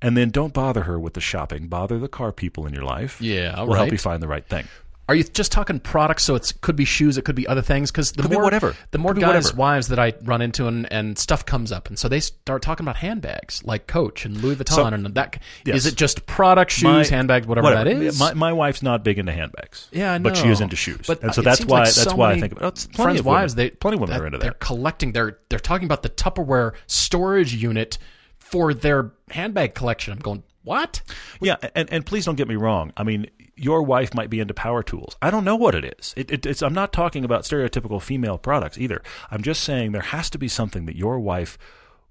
And 0.03 0.17
then 0.17 0.31
don't 0.31 0.55
bother 0.55 0.85
her 0.85 0.99
with 0.99 1.13
the 1.15 1.21
shopping. 1.21 1.69
Bother 1.69 1.99
the 1.99 2.09
car 2.09 2.33
people 2.33 2.67
in 2.67 2.73
your 2.73 2.85
life. 2.85 3.21
Yeah, 3.21 3.55
all 3.57 3.67
will 3.67 3.75
help 3.75 3.93
you 3.93 3.99
find 3.99 4.23
the 4.23 4.29
right 4.29 4.47
thing. 4.47 4.67
Are 5.11 5.15
you 5.17 5.25
just 5.25 5.51
talking 5.51 5.81
products? 5.81 6.23
So 6.23 6.37
it 6.37 6.53
could 6.61 6.77
be 6.77 6.85
shoes, 6.85 7.19
it 7.19 7.25
could 7.25 7.35
be 7.35 7.49
other 7.49 7.63
things. 7.63 7.91
Because 7.91 8.13
the 8.13 8.23
Could 8.23 8.31
more 8.31 8.45
whatever. 8.45 8.77
the 8.93 8.99
more 8.99 9.13
Could 9.13 9.23
guys' 9.23 9.53
wives 9.53 9.89
that 9.89 9.99
I 9.99 10.13
run 10.23 10.41
into 10.41 10.69
and, 10.69 10.91
and 10.93 11.19
stuff 11.19 11.45
comes 11.45 11.73
up, 11.73 11.89
and 11.89 11.99
so 11.99 12.09
they 12.09 12.21
start 12.21 12.63
talking 12.63 12.85
about 12.85 12.97
handbags 12.97 13.65
like 13.65 13.89
Coach 13.89 14.25
and 14.25 14.37
Louis 14.37 14.55
Vuitton, 14.55 14.75
So- 14.75 14.87
and 14.87 15.07
that 15.15 15.43
Yes. 15.65 15.77
is 15.79 15.87
it 15.87 15.97
just 15.97 16.27
product, 16.27 16.71
shoes, 16.71 16.85
My- 16.85 17.05
handbags, 17.17 17.47
whatever, 17.49 17.71
that 17.75 17.89
is? 17.89 18.21
My, 18.21 18.35
my 18.35 18.53
wife's 18.53 18.83
not 18.83 19.03
big 19.03 19.19
into 19.19 19.33
handbags. 19.33 19.89
yeah, 19.91 20.13
I 20.13 20.19
know. 20.19 20.31
but 20.31 20.37
she 20.37 20.47
is 20.49 20.61
into 20.61 20.77
shoes, 20.77 21.07
But 21.09 21.23
and 21.25 21.35
so 21.35 21.43
that's 21.43 21.65
why 21.65 21.79
like 21.81 21.85
that's 21.89 22.03
so 22.05 22.15
why 22.15 22.31
I 22.31 22.41
think. 22.41 22.55
Oh, 22.61 22.69
it's 22.69 22.87
plenty 22.87 23.03
friends' 23.03 23.21
of 23.21 23.27
women, 23.27 23.41
wives, 23.41 23.55
they 23.57 23.71
plenty 23.71 23.97
of 23.97 24.01
women 24.03 24.15
that- 24.17 24.23
are 24.23 24.27
into 24.27 24.39
that. 24.39 24.45
They're 24.45 24.53
collecting. 24.55 25.11
They're 25.11 25.39
they're 25.49 25.59
talking 25.59 25.87
about 25.87 26.05
the 26.05 26.09
Tupperware 26.11 26.75
storage 26.87 27.53
unit 27.53 27.99
for 28.39 28.73
their 28.75 29.11
handbag 29.31 29.75
collection. 29.75 30.13
I'm 30.13 30.19
going 30.21 30.45
what? 30.63 31.01
Yeah, 31.41 31.57
and, 31.75 31.91
and 31.91 32.05
please 32.07 32.27
don't 32.27 32.37
get 32.37 32.47
me 32.47 32.55
wrong. 32.57 32.93
I 32.97 33.03
mean, 33.03 33.31
your 33.61 33.83
wife 33.83 34.15
might 34.15 34.31
be 34.31 34.41
into 34.41 34.55
power 34.55 34.83
tools. 34.83 35.17
I 35.21 35.31
don't 35.31 35.45
know 35.45 35.57
what 35.57 35.75
it 35.75 35.95
is. 35.99 36.15
It, 36.17 36.31
it, 36.31 36.47
it's, 36.47 36.63
I'm 36.63 36.73
not 36.73 36.93
talking 36.93 37.25
about 37.25 37.43
stereotypical 37.43 38.01
female 38.01 38.39
products 38.39 38.79
either. 38.79 39.03
I'm 39.31 39.43
just 39.43 39.63
saying 39.63 39.93
there 39.93 40.01
has 40.01 40.31
to 40.31 40.39
be 40.39 40.49
something 40.49 40.87
that 40.87 40.97
your 40.97 41.21
wife 41.21 41.59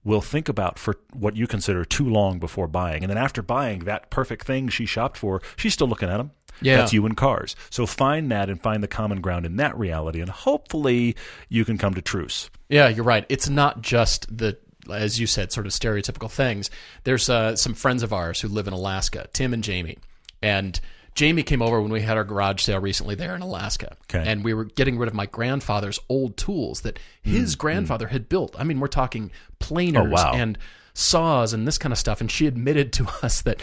will 0.03 0.21
think 0.21 0.47
about 0.47 0.77
for 0.77 0.97
what 1.11 1.35
you 1.35 1.47
consider 1.47 1.83
too 1.83 2.07
long 2.07 2.39
before 2.39 2.67
buying. 2.67 3.03
And 3.03 3.09
then 3.09 3.17
after 3.17 3.41
buying 3.41 3.79
that 3.85 4.09
perfect 4.09 4.45
thing 4.45 4.69
she 4.69 4.85
shopped 4.85 5.17
for, 5.17 5.41
she's 5.55 5.73
still 5.73 5.87
looking 5.87 6.09
at 6.09 6.17
them. 6.17 6.31
Yeah. 6.61 6.77
That's 6.77 6.93
you 6.93 7.05
in 7.05 7.15
cars. 7.15 7.55
So 7.69 7.85
find 7.85 8.31
that 8.31 8.49
and 8.49 8.61
find 8.61 8.83
the 8.83 8.87
common 8.87 9.21
ground 9.21 9.45
in 9.45 9.55
that 9.55 9.77
reality, 9.77 10.19
and 10.19 10.29
hopefully 10.29 11.15
you 11.47 11.65
can 11.65 11.77
come 11.77 11.93
to 11.95 12.01
truce. 12.01 12.49
Yeah, 12.67 12.89
you're 12.89 13.05
right. 13.05 13.25
It's 13.29 13.49
not 13.49 13.81
just 13.81 14.37
the, 14.37 14.57
as 14.91 15.19
you 15.19 15.25
said, 15.25 15.51
sort 15.51 15.65
of 15.65 15.71
stereotypical 15.71 16.29
things. 16.29 16.69
There's 17.05 17.29
uh, 17.29 17.55
some 17.55 17.73
friends 17.73 18.03
of 18.03 18.13
ours 18.13 18.41
who 18.41 18.49
live 18.49 18.67
in 18.67 18.73
Alaska, 18.73 19.29
Tim 19.33 19.53
and 19.53 19.63
Jamie. 19.63 19.97
And 20.41 20.79
Jamie 21.19 21.43
came 21.43 21.61
over 21.61 21.81
when 21.81 21.91
we 21.91 22.01
had 22.01 22.15
our 22.15 22.23
garage 22.23 22.61
sale 22.61 22.79
recently 22.79 23.13
there 23.13 23.35
in 23.35 23.41
Alaska. 23.41 23.97
Okay. 24.03 24.23
And 24.25 24.41
we 24.41 24.53
were 24.53 24.63
getting 24.63 24.97
rid 24.97 25.09
of 25.09 25.13
my 25.13 25.25
grandfather's 25.25 25.99
old 26.07 26.37
tools 26.37 26.79
that 26.81 26.97
his 27.21 27.55
grandfather 27.57 28.07
had 28.07 28.29
built. 28.29 28.55
I 28.57 28.63
mean, 28.63 28.79
we're 28.79 28.87
talking 28.87 29.29
planers 29.59 30.03
Mm, 30.05 30.07
Oh, 30.07 30.13
wow. 30.13 30.31
and 30.33 30.57
saws 30.93 31.51
and 31.51 31.67
this 31.67 31.77
kind 31.77 31.91
of 31.91 31.99
stuff. 31.99 32.21
And 32.21 32.31
she 32.31 32.47
admitted 32.47 32.93
to 32.93 33.07
us 33.21 33.41
that, 33.41 33.61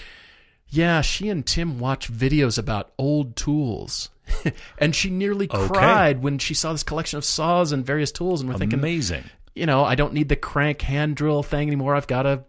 yeah, 0.68 1.00
she 1.00 1.30
and 1.30 1.46
Tim 1.46 1.78
watch 1.78 2.12
videos 2.12 2.58
about 2.58 2.92
old 2.98 3.36
tools. 3.36 4.10
and 4.78 4.94
she 4.94 5.08
nearly 5.08 5.48
Okay. 5.50 5.66
cried 5.66 6.22
when 6.22 6.38
she 6.38 6.52
saw 6.52 6.72
this 6.72 6.82
collection 6.82 7.16
of 7.16 7.24
saws 7.24 7.72
and 7.72 7.86
various 7.86 8.12
tools. 8.12 8.42
And 8.42 8.50
we're 8.50 8.58
thinking, 8.58 8.78
Amazing. 8.80 9.24
you 9.54 9.64
know, 9.64 9.82
I 9.82 9.94
don't 9.94 10.12
need 10.12 10.28
the 10.28 10.36
crank 10.36 10.82
hand 10.82 11.16
drill 11.16 11.42
thing 11.42 11.68
anymore. 11.68 11.94
I've 11.96 12.06
got 12.06 12.26
a 12.26 12.44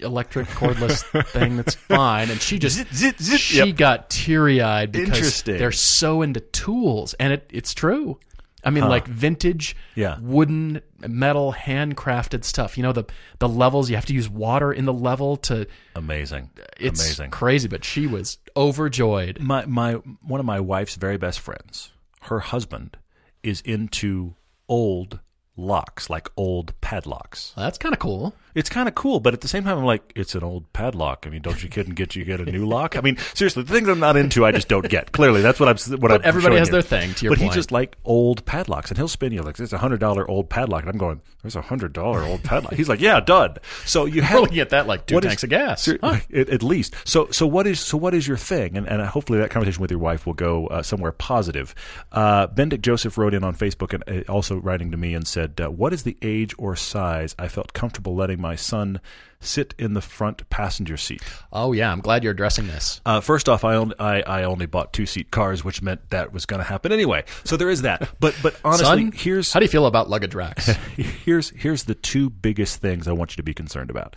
electric 0.00 0.46
cordless 0.48 1.02
thing 1.28 1.56
that's 1.56 1.74
fine. 1.74 2.30
And 2.30 2.40
she 2.40 2.58
just 2.58 2.76
Zit, 2.76 2.88
zit, 2.94 3.20
zit. 3.20 3.40
she 3.40 3.58
Yep. 3.68 3.76
got 3.76 4.10
teary 4.10 4.60
eyed 4.60 4.92
because 4.92 5.42
they're 5.42 5.72
so 5.72 6.22
into 6.22 6.40
tools, 6.40 7.14
and 7.14 7.32
it 7.32 7.48
it's 7.52 7.74
true. 7.74 8.18
I 8.64 8.70
mean, 8.70 8.88
like 8.88 9.06
vintage, 9.06 9.76
Yeah. 9.94 10.18
wooden, 10.20 10.80
metal, 11.06 11.52
handcrafted 11.52 12.42
stuff. 12.42 12.76
You 12.76 12.82
know 12.82 12.92
the 12.92 13.04
the 13.38 13.48
levels. 13.48 13.88
You 13.88 13.94
have 13.96 14.06
to 14.06 14.14
use 14.14 14.28
water 14.28 14.72
in 14.72 14.86
the 14.86 14.92
level 14.92 15.36
to. 15.48 15.68
Amazing. 15.94 16.50
It's 16.80 17.00
Amazing. 17.00 17.30
crazy, 17.30 17.68
but 17.68 17.84
she 17.84 18.08
was 18.08 18.38
overjoyed. 18.56 19.38
my 19.40 19.64
my 19.66 19.92
one 19.94 20.40
of 20.40 20.46
my 20.46 20.58
wife's 20.58 20.96
very 20.96 21.16
best 21.16 21.38
friends, 21.38 21.92
her 22.22 22.40
husband 22.40 22.96
is 23.44 23.60
into 23.60 24.34
old 24.68 25.20
locks, 25.56 26.10
like 26.10 26.28
old 26.36 26.74
padlocks. 26.80 27.52
That's 27.56 27.78
kind 27.78 27.94
of 27.94 28.00
cool. 28.00 28.34
It's 28.56 28.68
kind 28.68 28.88
of 28.88 28.94
cool, 28.94 29.20
but 29.20 29.34
at 29.34 29.42
the 29.42 29.48
same 29.48 29.62
time, 29.64 29.78
I'm 29.78 29.84
like, 29.84 30.12
it's 30.16 30.34
an 30.34 30.42
old 30.42 30.72
padlock. 30.72 31.24
I 31.26 31.30
mean, 31.30 31.42
don't 31.42 31.62
you 31.62 31.68
kid 31.68 31.86
and 31.86 31.94
get 31.94 32.16
you 32.16 32.24
get 32.24 32.40
a 32.40 32.44
new 32.44 32.66
lock? 32.66 32.96
I 32.96 33.02
mean, 33.02 33.18
seriously, 33.34 33.62
the 33.62 33.72
things 33.72 33.86
I'm 33.88 34.00
not 34.00 34.16
into, 34.16 34.44
I 34.44 34.50
just 34.52 34.66
don't 34.66 34.88
get. 34.88 35.12
Clearly, 35.12 35.42
that's 35.42 35.60
what 35.60 35.68
I'm. 35.68 35.76
What 36.00 36.00
But 36.00 36.12
I'm 36.12 36.20
everybody 36.24 36.56
has 36.56 36.68
you. 36.68 36.72
their 36.72 36.82
thing, 36.82 37.12
to 37.14 37.24
your 37.26 37.32
but 37.32 37.38
point. 37.38 37.52
he 37.52 37.54
just 37.54 37.70
like 37.70 37.96
old 38.04 38.44
padlocks, 38.46 38.90
and 38.90 38.98
he'll 38.98 39.08
spin 39.08 39.32
you 39.32 39.42
like, 39.42 39.60
it's 39.60 39.72
a 39.72 39.78
hundred 39.78 40.00
dollar 40.00 40.28
old 40.28 40.48
padlock," 40.48 40.80
and 40.82 40.90
I'm 40.90 40.96
going, 40.98 41.20
"There's 41.42 41.54
a 41.54 41.60
hundred 41.60 41.92
dollar 41.92 42.22
old 42.22 42.42
padlock." 42.42 42.72
He's 42.74 42.88
like, 42.88 43.00
"Yeah, 43.00 43.20
dud." 43.20 43.60
So 43.84 44.06
you 44.06 44.22
have 44.22 44.40
looking 44.40 44.58
at 44.60 44.70
that 44.70 44.86
like 44.86 45.06
two 45.06 45.14
what 45.16 45.24
is- 45.24 45.28
tanks 45.30 45.44
of 45.44 45.50
gas. 45.50 45.82
Ser- 45.82 45.98
Huh. 46.02 46.16
at, 46.34 46.48
at 46.48 46.62
least. 46.62 46.94
So 47.04 47.28
so 47.30 47.46
what 47.46 47.66
is 47.66 47.78
so 47.80 47.96
what 47.98 48.14
is 48.14 48.26
your 48.26 48.38
thing? 48.38 48.76
And 48.78 48.88
and 48.88 49.02
hopefully 49.02 49.38
that 49.38 49.50
conversation 49.50 49.82
with 49.82 49.90
your 49.90 50.00
wife 50.00 50.24
will 50.26 50.32
go 50.34 50.66
uh, 50.68 50.82
somewhere 50.82 51.12
positive. 51.12 51.74
Uh, 52.10 52.46
Bendick 52.46 52.80
Joseph 52.80 53.18
wrote 53.18 53.34
in 53.34 53.44
on 53.44 53.54
Facebook 53.54 53.92
and 53.92 54.26
uh, 54.26 54.32
also 54.32 54.56
writing 54.56 54.90
to 54.92 54.96
me 54.96 55.12
and 55.14 55.26
said, 55.26 55.60
uh, 55.60 55.70
"What 55.70 55.92
is 55.92 56.04
the 56.04 56.16
age 56.22 56.54
or 56.56 56.74
size 56.74 57.34
I 57.38 57.48
felt 57.48 57.72
comfortable 57.74 58.14
letting 58.16 58.40
my 58.46 58.56
son 58.56 59.00
sit 59.40 59.74
in 59.78 59.94
the 59.94 60.00
front 60.00 60.48
passenger 60.50 60.96
seat?" 60.96 61.22
Oh 61.52 61.72
yeah, 61.72 61.90
I'm 61.90 62.00
glad 62.00 62.22
you're 62.22 62.32
addressing 62.32 62.66
this. 62.66 63.00
Uh, 63.04 63.20
first 63.20 63.48
off, 63.48 63.64
I 63.64 63.74
only 63.76 63.94
I, 63.98 64.20
I 64.20 64.44
only 64.44 64.66
bought 64.66 64.92
two 64.92 65.06
seat 65.06 65.30
cars, 65.30 65.64
which 65.64 65.82
meant 65.82 66.10
that 66.10 66.32
was 66.32 66.46
going 66.46 66.60
to 66.60 66.64
happen 66.64 66.92
anyway. 66.92 67.24
So 67.44 67.56
there 67.56 67.70
is 67.70 67.82
that. 67.82 68.08
But 68.20 68.34
but 68.42 68.58
honestly, 68.64 68.84
Son, 68.84 69.12
here's 69.12 69.52
how 69.52 69.60
do 69.60 69.64
you 69.64 69.70
feel 69.70 69.86
about 69.86 70.08
luggage 70.08 70.34
racks? 70.34 70.66
here's 70.96 71.50
here's 71.50 71.84
the 71.84 71.94
two 71.94 72.30
biggest 72.30 72.80
things 72.80 73.08
I 73.08 73.12
want 73.12 73.32
you 73.32 73.36
to 73.36 73.42
be 73.42 73.54
concerned 73.54 73.90
about. 73.90 74.16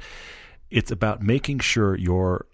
It's 0.70 0.92
about 0.92 1.22
making 1.22 1.60
sure 1.60 1.96
your 1.96 2.46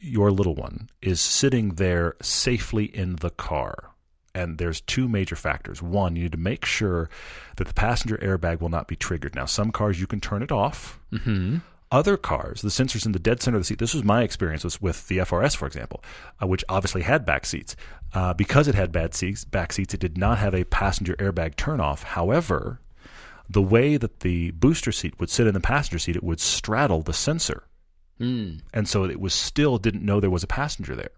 your 0.00 0.30
little 0.30 0.54
one 0.54 0.88
is 1.02 1.20
sitting 1.20 1.74
there 1.74 2.14
safely 2.22 2.84
in 2.84 3.16
the 3.16 3.30
car. 3.30 3.90
And 4.34 4.58
there's 4.58 4.80
two 4.82 5.08
major 5.08 5.36
factors. 5.36 5.82
One, 5.82 6.16
you 6.16 6.24
need 6.24 6.32
to 6.32 6.38
make 6.38 6.64
sure 6.64 7.08
that 7.56 7.66
the 7.66 7.74
passenger 7.74 8.18
airbag 8.18 8.60
will 8.60 8.68
not 8.68 8.86
be 8.88 8.96
triggered. 8.96 9.34
Now, 9.34 9.46
some 9.46 9.72
cars 9.72 10.00
you 10.00 10.06
can 10.06 10.20
turn 10.20 10.42
it 10.42 10.52
off. 10.52 11.00
Mm-hmm. 11.12 11.58
Other 11.90 12.18
cars, 12.18 12.60
the 12.60 12.68
sensors 12.68 13.06
in 13.06 13.12
the 13.12 13.18
dead 13.18 13.40
center 13.42 13.56
of 13.56 13.62
the 13.62 13.66
seat. 13.66 13.78
This 13.78 13.94
was 13.94 14.04
my 14.04 14.22
experience 14.22 14.62
with, 14.62 14.80
with 14.82 15.08
the 15.08 15.18
FRS, 15.18 15.56
for 15.56 15.66
example, 15.66 16.04
uh, 16.42 16.46
which 16.46 16.62
obviously 16.68 17.02
had 17.02 17.24
back 17.24 17.46
seats. 17.46 17.74
Uh, 18.12 18.34
because 18.34 18.68
it 18.68 18.74
had 18.74 18.92
bad 18.92 19.14
seats, 19.14 19.44
back 19.44 19.72
seats, 19.72 19.94
it 19.94 20.00
did 20.00 20.18
not 20.18 20.38
have 20.38 20.54
a 20.54 20.64
passenger 20.64 21.14
airbag 21.16 21.54
turnoff. 21.54 22.02
However, 22.02 22.80
the 23.48 23.62
way 23.62 23.96
that 23.96 24.20
the 24.20 24.50
booster 24.50 24.92
seat 24.92 25.18
would 25.18 25.30
sit 25.30 25.46
in 25.46 25.54
the 25.54 25.60
passenger 25.60 25.98
seat, 25.98 26.16
it 26.16 26.22
would 26.22 26.40
straddle 26.40 27.00
the 27.00 27.14
sensor, 27.14 27.64
Mm, 28.20 28.60
and 28.74 28.88
so 28.88 29.04
it 29.04 29.20
was 29.20 29.32
still 29.32 29.78
didn't 29.78 30.04
know 30.04 30.20
there 30.20 30.30
was 30.30 30.42
a 30.42 30.48
passenger 30.48 30.96
there. 30.96 31.10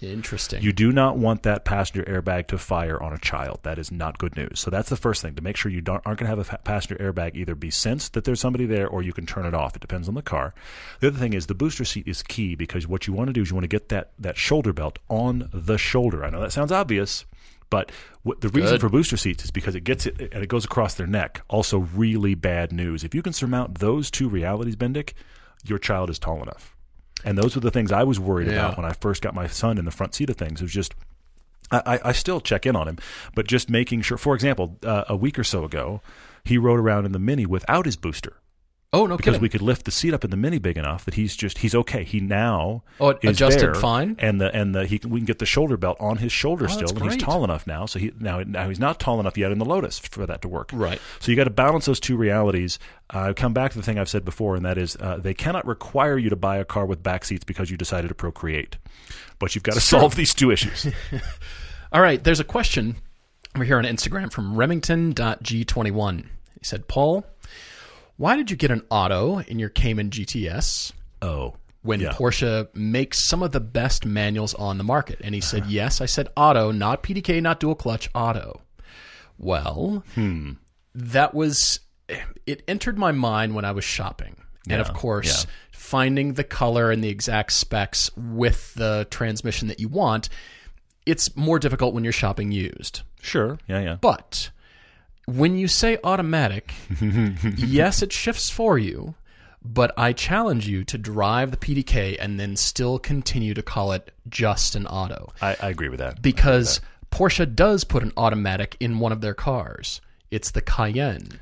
Interesting. 0.00 0.62
You 0.62 0.72
do 0.72 0.92
not 0.92 1.18
want 1.18 1.42
that 1.42 1.64
passenger 1.64 2.04
airbag 2.04 2.46
to 2.48 2.58
fire 2.58 3.02
on 3.02 3.12
a 3.12 3.18
child. 3.18 3.60
That 3.62 3.78
is 3.78 3.90
not 3.90 4.18
good 4.18 4.36
news. 4.36 4.60
So 4.60 4.70
that's 4.70 4.88
the 4.88 4.96
first 4.96 5.22
thing 5.22 5.34
to 5.34 5.42
make 5.42 5.56
sure 5.56 5.70
you 5.70 5.80
don't, 5.80 6.02
aren't 6.06 6.20
going 6.20 6.30
to 6.30 6.36
have 6.36 6.52
a 6.52 6.58
passenger 6.58 6.96
airbag 7.02 7.34
either 7.34 7.54
be 7.54 7.70
sensed 7.70 8.12
that 8.14 8.24
there's 8.24 8.40
somebody 8.40 8.66
there 8.66 8.88
or 8.88 9.02
you 9.02 9.12
can 9.12 9.26
turn 9.26 9.46
it 9.46 9.54
off. 9.54 9.74
It 9.74 9.80
depends 9.80 10.08
on 10.08 10.14
the 10.14 10.22
car. 10.22 10.54
The 11.00 11.08
other 11.08 11.18
thing 11.18 11.32
is 11.32 11.46
the 11.46 11.54
booster 11.54 11.84
seat 11.84 12.06
is 12.06 12.22
key 12.22 12.54
because 12.54 12.86
what 12.86 13.06
you 13.06 13.12
want 13.12 13.28
to 13.28 13.32
do 13.32 13.42
is 13.42 13.50
you 13.50 13.56
want 13.56 13.64
to 13.64 13.68
get 13.68 13.88
that, 13.88 14.12
that 14.18 14.36
shoulder 14.36 14.72
belt 14.72 14.98
on 15.08 15.48
the 15.52 15.78
shoulder. 15.78 16.24
I 16.24 16.30
know 16.30 16.40
that 16.40 16.52
sounds 16.52 16.72
obvious, 16.72 17.24
but 17.70 17.92
what, 18.22 18.40
the 18.40 18.48
reason 18.48 18.72
Good. 18.72 18.80
for 18.80 18.88
booster 18.88 19.16
seats 19.16 19.44
is 19.44 19.50
because 19.50 19.74
it 19.74 19.84
gets 19.84 20.06
it 20.06 20.20
and 20.32 20.42
it 20.42 20.48
goes 20.48 20.64
across 20.64 20.94
their 20.94 21.06
neck. 21.06 21.42
Also, 21.48 21.78
really 21.78 22.34
bad 22.34 22.72
news. 22.72 23.04
If 23.04 23.14
you 23.14 23.22
can 23.22 23.32
surmount 23.32 23.78
those 23.78 24.10
two 24.10 24.28
realities, 24.28 24.76
Bendick, 24.76 25.12
your 25.64 25.78
child 25.78 26.08
is 26.10 26.18
tall 26.18 26.42
enough. 26.42 26.76
And 27.24 27.36
those 27.36 27.54
were 27.54 27.60
the 27.60 27.70
things 27.70 27.90
I 27.92 28.04
was 28.04 28.20
worried 28.20 28.48
Yeah. 28.48 28.54
about 28.66 28.76
when 28.76 28.86
I 28.86 28.92
first 28.92 29.22
got 29.22 29.34
my 29.34 29.46
son 29.46 29.78
in 29.78 29.84
the 29.84 29.90
front 29.90 30.14
seat 30.14 30.30
of 30.30 30.36
things. 30.36 30.60
It 30.60 30.64
was 30.64 30.72
just, 30.72 30.94
I, 31.70 31.82
I- 31.84 32.00
I 32.08 32.12
still 32.12 32.40
check 32.40 32.64
in 32.66 32.76
on 32.76 32.86
him, 32.88 32.98
but 33.34 33.46
just 33.46 33.68
making 33.68 34.02
sure. 34.02 34.16
For 34.18 34.34
example, 34.34 34.78
uh, 34.84 35.04
a 35.08 35.16
week 35.16 35.38
or 35.38 35.44
so 35.44 35.64
ago, 35.64 36.00
he 36.44 36.56
rode 36.58 36.78
around 36.80 37.06
in 37.06 37.12
the 37.12 37.18
Mini 37.18 37.44
without 37.46 37.86
his 37.86 37.96
booster 37.96 38.34
oh 38.92 39.06
no 39.06 39.16
because 39.16 39.32
kidding. 39.32 39.42
we 39.42 39.48
could 39.48 39.60
lift 39.62 39.84
the 39.84 39.90
seat 39.90 40.14
up 40.14 40.24
in 40.24 40.30
the 40.30 40.36
Mini 40.36 40.58
big 40.58 40.78
enough 40.78 41.04
that 41.04 41.14
he's 41.14 41.36
just 41.36 41.58
he's 41.58 41.74
okay. 41.74 42.04
He 42.04 42.20
now 42.20 42.82
Oh, 43.00 43.10
it 43.10 43.18
is 43.22 43.30
adjusted 43.36 43.60
there, 43.60 43.74
fine? 43.74 44.16
and 44.18 44.40
the 44.40 44.54
and 44.54 44.74
the 44.74 44.86
he 44.86 44.98
can, 44.98 45.10
we 45.10 45.20
can 45.20 45.26
get 45.26 45.38
the 45.38 45.46
shoulder 45.46 45.76
belt 45.76 45.96
on 46.00 46.18
his 46.18 46.32
shoulder 46.32 46.64
Oh, 46.64 46.68
still, 46.68 46.88
and 46.90 47.12
he's 47.12 47.22
tall 47.22 47.44
enough 47.44 47.66
now. 47.66 47.86
So 47.86 47.98
he 47.98 48.12
now 48.18 48.42
now 48.46 48.68
he's 48.68 48.80
not 48.80 48.98
tall 48.98 49.20
enough 49.20 49.36
yet 49.36 49.52
in 49.52 49.58
the 49.58 49.64
Lotus 49.64 49.98
for 49.98 50.26
that 50.26 50.42
to 50.42 50.48
work. 50.48 50.70
Right. 50.72 51.00
So 51.20 51.30
you 51.30 51.36
got 51.36 51.44
to 51.44 51.50
balance 51.50 51.86
those 51.86 52.00
two 52.00 52.16
realities. 52.16 52.78
I 53.10 53.30
uh, 53.30 53.32
come 53.32 53.52
back 53.54 53.72
to 53.72 53.78
the 53.78 53.84
thing 53.84 53.98
I've 53.98 54.08
said 54.08 54.24
before, 54.24 54.54
and 54.56 54.64
that 54.64 54.78
is 54.78 54.96
uh, 55.00 55.16
they 55.16 55.34
cannot 55.34 55.66
require 55.66 56.18
you 56.18 56.30
to 56.30 56.36
buy 56.36 56.58
a 56.58 56.64
car 56.64 56.84
with 56.86 57.02
back 57.02 57.24
seats 57.24 57.44
because 57.44 57.70
you 57.70 57.76
decided 57.76 58.08
to 58.08 58.14
procreate, 58.14 58.76
but 59.38 59.54
you've 59.54 59.64
got 59.64 59.74
to 59.74 59.80
solve 59.80 60.14
these 60.14 60.34
two 60.34 60.50
issues. 60.50 60.86
All 61.92 62.02
right, 62.02 62.22
there's 62.22 62.40
a 62.40 62.44
question 62.44 62.96
over 63.54 63.64
here 63.64 63.78
on 63.78 63.84
Instagram 63.84 64.30
from 64.30 64.56
Remington.g21. 64.56 66.18
He 66.58 66.64
said, 66.64 66.88
Paul, 66.88 67.24
why 68.18 68.36
did 68.36 68.50
you 68.50 68.56
get 68.56 68.70
an 68.70 68.82
auto 68.90 69.38
in 69.38 69.58
your 69.58 69.70
Cayman 69.70 70.10
GTS 70.10 70.92
oh, 71.22 71.54
when 71.82 72.00
Yeah. 72.00 72.12
Porsche 72.12 72.68
makes 72.74 73.26
some 73.26 73.42
of 73.42 73.52
the 73.52 73.60
best 73.60 74.04
manuals 74.04 74.52
on 74.54 74.76
the 74.76 74.84
market? 74.84 75.20
And 75.24 75.34
he 75.34 75.40
said, 75.40 75.64
Yes. 75.66 76.00
I 76.02 76.06
said 76.06 76.28
auto, 76.36 76.70
not 76.70 77.02
PDK, 77.02 77.40
not 77.40 77.58
dual 77.60 77.74
clutch, 77.74 78.10
auto. 78.14 78.60
Well, 79.38 80.04
Hmm. 80.14 80.52
that 80.94 81.32
was, 81.34 81.80
it 82.46 82.62
entered 82.68 82.98
my 82.98 83.12
mind 83.12 83.54
when 83.54 83.64
I 83.64 83.72
was 83.72 83.84
shopping. 83.84 84.36
and 84.70 84.80
of 84.82 84.92
course, 84.92 85.44
yeah. 85.44 85.50
finding 85.70 86.34
the 86.34 86.44
color 86.44 86.90
and 86.90 87.02
the 87.02 87.08
exact 87.08 87.52
specs 87.52 88.10
with 88.16 88.74
the 88.74 89.06
transmission 89.10 89.68
that 89.68 89.80
you 89.80 89.88
want, 89.88 90.28
it's 91.06 91.34
more 91.36 91.58
difficult 91.58 91.94
when 91.94 92.04
you're 92.04 92.12
shopping 92.12 92.52
used. 92.52 93.00
sure, 93.22 93.58
yeah, 93.66 93.80
yeah. 93.80 93.94
But 93.98 94.50
when 95.28 95.58
you 95.58 95.68
say 95.68 95.98
automatic, 96.02 96.72
yes, 97.56 98.02
it 98.02 98.12
shifts 98.12 98.48
for 98.50 98.78
you, 98.78 99.14
but 99.62 99.92
I 99.98 100.12
challenge 100.14 100.66
you 100.66 100.84
to 100.84 100.96
drive 100.96 101.50
the 101.50 101.56
PDK 101.56 102.16
and 102.18 102.40
then 102.40 102.56
still 102.56 102.98
continue 102.98 103.52
to 103.54 103.62
call 103.62 103.92
it 103.92 104.10
just 104.28 104.74
an 104.74 104.86
auto. 104.86 105.32
I, 105.42 105.56
I 105.60 105.68
agree 105.68 105.88
with 105.90 105.98
that. 105.98 106.22
Because 106.22 106.80
Porsche 107.10 107.54
does 107.54 107.84
put 107.84 108.02
an 108.02 108.12
automatic 108.16 108.76
in 108.80 108.98
one 109.00 109.12
of 109.12 109.20
their 109.20 109.34
cars. 109.34 110.00
It's 110.30 110.50
the 110.50 110.62
Cayenne. 110.62 111.40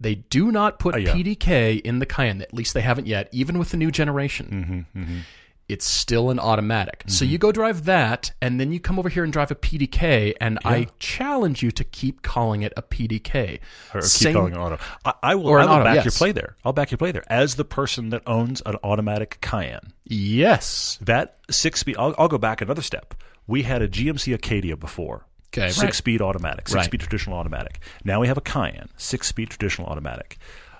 They 0.00 0.16
do 0.16 0.52
not 0.52 0.78
put 0.78 0.94
Oh, 0.94 0.98
yeah. 0.98 1.12
PDK 1.14 1.80
in 1.80 1.98
the 1.98 2.06
Cayenne. 2.06 2.42
At 2.42 2.52
least 2.54 2.74
they 2.74 2.82
haven't 2.82 3.06
yet, 3.06 3.28
even 3.32 3.58
with 3.58 3.70
the 3.70 3.76
new 3.76 3.90
generation. 3.90 4.86
Mm-hmm, 4.94 5.18
It's 5.66 5.86
still 5.86 6.28
an 6.28 6.38
automatic. 6.38 7.04
So 7.06 7.24
mm-hmm. 7.24 7.32
you 7.32 7.38
go 7.38 7.50
drive 7.50 7.86
that, 7.86 8.32
and 8.42 8.60
then 8.60 8.70
you 8.70 8.80
come 8.80 8.98
over 8.98 9.08
here 9.08 9.24
and 9.24 9.32
drive 9.32 9.50
a 9.50 9.54
PDK, 9.54 10.34
and 10.40 10.58
I 10.64 10.88
challenge 10.98 11.62
you 11.62 11.70
to 11.72 11.84
keep 11.84 12.20
calling 12.20 12.62
it 12.62 12.72
a 12.76 12.82
PDK. 12.82 13.60
or 13.94 14.00
keep 14.02 14.10
Same- 14.10 14.34
calling 14.34 14.52
it 14.54 14.58
auto. 14.58 14.78
I, 15.06 15.14
I 15.22 15.34
will, 15.36 15.46
Or 15.48 15.60
I 15.60 15.64
will 15.64 15.72
auto, 15.72 15.84
back 15.84 16.04
your 16.04 16.12
play 16.12 16.32
there. 16.32 16.56
I'll 16.64 16.74
back 16.74 16.90
your 16.90 16.98
play 16.98 17.12
there. 17.12 17.24
As 17.28 17.54
the 17.54 17.64
person 17.64 18.10
that 18.10 18.22
owns 18.26 18.62
an 18.66 18.76
automatic 18.82 19.38
Cayenne, 19.40 19.92
Yes. 20.04 20.98
that 21.00 21.38
six 21.50 21.80
speed. 21.80 21.96
I'll, 21.98 22.14
I'll 22.18 22.28
go 22.28 22.38
back 22.38 22.60
another 22.60 22.82
step. 22.82 23.14
We 23.46 23.62
had 23.62 23.80
a 23.82 23.88
GMC 23.88 24.34
Acadia 24.34 24.76
before. 24.76 25.26
Okay, 25.56 25.68
six 25.68 25.82
right. 25.82 25.94
speed 25.94 26.20
automatic, 26.20 26.66
six 26.68 26.74
Right. 26.74 26.84
speed 26.84 27.00
traditional 27.00 27.38
automatic. 27.38 27.78
Now 28.04 28.20
we 28.20 28.26
have 28.26 28.36
a 28.36 28.40
Cayenne, 28.40 28.88
six 28.96 29.28
speed 29.28 29.50
traditional 29.50 29.86
automatic. 29.88 30.36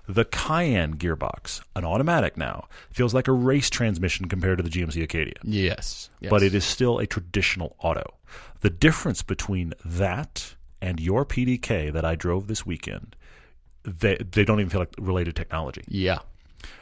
The 0.06 0.24
Cayenne 0.24 0.96
gearbox, 0.96 1.62
an 1.74 1.84
automatic 1.84 2.36
now, 2.36 2.68
feels 2.90 3.14
like 3.14 3.26
a 3.26 3.32
race 3.32 3.70
transmission 3.70 4.28
compared 4.28 4.58
to 4.58 4.62
the 4.62 4.70
GMC 4.70 5.02
Acadia. 5.02 5.34
Yes. 5.42 6.10
yes. 6.20 6.30
but 6.30 6.42
it 6.42 6.54
is 6.54 6.64
still 6.64 6.98
a 6.98 7.06
traditional 7.06 7.74
auto. 7.78 8.14
The 8.60 8.70
difference 8.70 9.22
between 9.22 9.72
that 9.84 10.54
and 10.82 11.00
your 11.00 11.24
PDK 11.24 11.92
that 11.92 12.04
I 12.04 12.14
drove 12.16 12.46
this 12.46 12.66
weekend, 12.66 13.16
they 13.82 14.16
they 14.16 14.44
don't 14.44 14.60
even 14.60 14.70
feel 14.70 14.80
like 14.80 14.94
related 14.98 15.36
technology. 15.36 15.84
Yeah. 15.88 16.18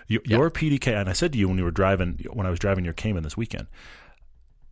You, 0.07 0.21
Your 0.25 0.51
PDK, 0.51 0.95
and 1.01 1.09
I 1.09 1.13
said 1.13 1.33
to 1.33 1.39
you 1.39 1.49
when 1.49 1.59
you 1.59 1.65
were 1.65 1.71
driving, 1.71 2.25
when 2.33 2.47
I 2.47 2.51
was 2.51 2.59
driving 2.59 2.85
your 2.85 2.95
Cayman 2.95 3.23
this 3.23 3.37
weekend, 3.37 3.67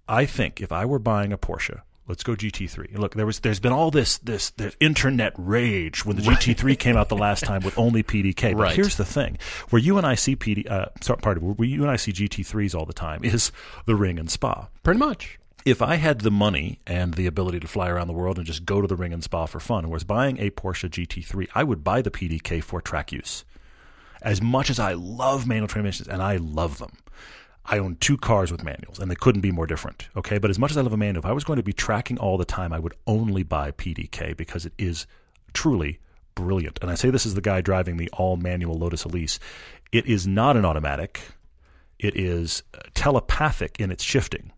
I 0.08 0.26
think 0.26 0.60
if 0.60 0.70
I 0.70 0.84
were 0.84 0.98
buying 0.98 1.32
a 1.32 1.38
Porsche, 1.38 1.80
let's 2.10 2.22
go 2.22 2.34
GT3. 2.34 2.98
Look, 2.98 3.14
there 3.14 3.24
was 3.24 3.40
there's 3.40 3.60
been 3.60 3.72
all 3.72 3.90
this 3.90 4.18
this 4.18 4.50
this 4.50 4.76
internet 4.80 5.32
rage 5.38 6.04
when 6.04 6.16
the 6.16 6.22
GT3 6.22 6.78
came 6.78 6.96
out 6.96 7.08
the 7.08 7.16
last 7.16 7.44
time 7.44 7.62
with 7.62 7.78
only 7.78 8.02
PDK. 8.02 8.52
But 8.52 8.56
Right. 8.62 8.76
here's 8.76 8.96
the 8.96 9.04
thing: 9.06 9.38
where 9.70 9.80
you 9.80 9.96
and 9.96 10.06
I 10.06 10.14
see 10.16 10.36
PD, 10.36 10.70
uh, 10.70 10.86
sorry, 11.00 11.20
pardon, 11.22 11.54
where 11.56 11.66
you 11.68 11.80
and 11.82 11.90
I 11.90 11.96
see 11.96 12.12
GT3s 12.12 12.74
all 12.74 12.84
the 12.84 12.92
time 12.92 13.24
is 13.24 13.50
the 13.86 13.94
Ring 13.96 14.18
and 14.18 14.30
Spa 14.30 14.68
Pretty 14.82 14.98
much. 14.98 15.38
if 15.64 15.80
I 15.82 15.94
had 15.96 16.20
the 16.20 16.30
money 16.30 16.80
and 16.86 17.14
the 17.14 17.26
ability 17.26 17.60
to 17.60 17.68
fly 17.68 17.88
around 17.88 18.08
the 18.08 18.12
world 18.14 18.36
and 18.38 18.46
just 18.46 18.64
go 18.66 18.80
to 18.80 18.86
the 18.86 18.96
ring 18.96 19.12
and 19.12 19.22
spa 19.22 19.46
for 19.46 19.60
fun, 19.60 19.88
whereas 19.88 20.04
buying 20.04 20.38
a 20.38 20.50
Porsche 20.50 20.88
GT3, 20.90 21.48
I 21.54 21.64
would 21.64 21.82
buy 21.84 22.00
the 22.02 22.10
PDK 22.10 22.62
for 22.62 22.80
track 22.80 23.12
use. 23.12 23.44
As 24.22 24.42
much 24.42 24.68
as 24.70 24.78
I 24.78 24.92
love 24.94 25.46
manual 25.46 25.68
transmissions, 25.68 26.08
and 26.08 26.20
I 26.22 26.36
love 26.36 26.78
them, 26.78 26.92
I 27.70 27.78
own 27.78 27.96
two 28.00 28.16
cars 28.16 28.50
with 28.50 28.64
manuals, 28.64 28.98
and 28.98 29.08
they 29.08 29.14
couldn't 29.14 29.42
be 29.42 29.52
more 29.52 29.66
different. 29.66 30.08
Okay, 30.16 30.38
but 30.38 30.50
as 30.50 30.58
much 30.58 30.72
as 30.72 30.76
I 30.76 30.80
love 30.80 30.92
a 30.92 30.96
manual, 30.96 31.20
if 31.20 31.30
I 31.30 31.32
was 31.32 31.44
going 31.44 31.58
to 31.58 31.62
be 31.62 31.72
tracking 31.72 32.18
all 32.18 32.36
the 32.36 32.44
time, 32.44 32.72
I 32.72 32.80
would 32.80 32.94
only 33.06 33.44
buy 33.44 33.70
PDK 33.70 34.36
because 34.36 34.66
it 34.66 34.72
is 34.76 35.06
truly 35.54 36.00
brilliant. 36.34 36.80
And 36.82 36.90
I 36.90 36.96
say 36.96 37.10
this 37.10 37.24
as 37.24 37.34
the 37.34 37.40
guy 37.40 37.60
driving 37.60 37.96
the 37.96 38.10
all 38.12 38.36
manual 38.36 38.74
Lotus 38.74 39.04
Elise. 39.04 39.38
It 39.92 40.06
is 40.06 40.26
not 40.26 40.56
an 40.56 40.64
automatic. 40.64 41.20
It 42.00 42.16
is 42.16 42.64
uh, 42.74 42.80
telepathic 42.94 43.78
in 43.78 43.92
its 43.92 44.02
shifting. 44.02 44.52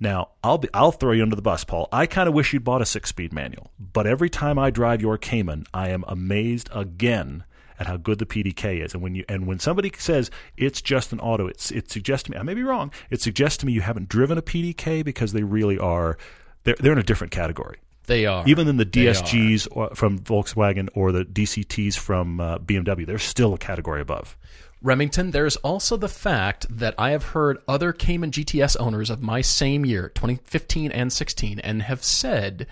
Now, 0.00 0.30
I'll 0.42 0.58
be 0.58 0.68
I'll 0.72 0.92
throw 0.92 1.12
you 1.12 1.22
under 1.22 1.36
the 1.36 1.42
bus, 1.42 1.62
Paul. 1.62 1.88
I 1.92 2.06
kind 2.06 2.28
of 2.28 2.34
wish 2.34 2.52
you'd 2.52 2.64
bought 2.64 2.82
a 2.82 2.86
six-speed 2.86 3.32
manual, 3.32 3.70
but 3.78 4.06
every 4.06 4.30
time 4.30 4.58
I 4.58 4.70
drive 4.70 5.00
your 5.02 5.18
Cayman, 5.18 5.66
I 5.74 5.88
am 5.88 6.04
amazed 6.08 6.70
again 6.72 7.44
at 7.78 7.86
how 7.86 7.96
good 7.96 8.18
the 8.18 8.26
PDK 8.26 8.84
is. 8.84 8.94
And 8.94 9.02
when 9.02 9.14
you 9.14 9.24
and 9.28 9.46
when 9.46 9.58
somebody 9.58 9.92
says 9.98 10.30
it's 10.56 10.80
just 10.80 11.12
an 11.12 11.20
auto, 11.20 11.46
it's 11.46 11.70
it 11.70 11.90
suggests 11.90 12.24
to 12.24 12.32
me 12.32 12.38
I 12.38 12.42
may 12.42 12.54
be 12.54 12.62
wrong. 12.62 12.92
It 13.10 13.20
suggests 13.20 13.58
to 13.58 13.66
me 13.66 13.72
you 13.72 13.80
haven't 13.80 14.08
driven 14.08 14.38
a 14.38 14.42
PDK 14.42 15.04
because 15.04 15.32
they 15.32 15.42
really 15.42 15.78
are 15.78 16.18
they're 16.64 16.76
they're 16.78 16.92
in 16.92 16.98
a 16.98 17.02
different 17.02 17.32
category. 17.32 17.78
They 18.06 18.24
are. 18.24 18.44
Even 18.46 18.68
in 18.68 18.76
the 18.76 18.86
DSGs 18.86 19.96
from 19.96 20.20
Volkswagen 20.20 20.88
or 20.94 21.10
the 21.10 21.24
DCTs 21.24 21.98
from 21.98 22.40
uh, 22.40 22.58
BMW, 22.58 23.04
they're 23.04 23.18
still 23.18 23.54
a 23.54 23.58
category 23.58 24.00
above. 24.00 24.36
Remington, 24.82 25.32
there's 25.32 25.56
also 25.56 25.96
the 25.96 26.08
fact 26.08 26.66
that 26.70 26.94
I 26.98 27.10
have 27.10 27.24
heard 27.24 27.58
other 27.66 27.92
Cayman 27.92 28.30
GTS 28.30 28.76
owners 28.78 29.10
of 29.10 29.22
my 29.22 29.40
same 29.40 29.84
year, 29.84 30.10
2015 30.10 30.92
and 30.92 31.12
16, 31.12 31.58
and 31.60 31.82
have 31.82 32.04
said, 32.04 32.66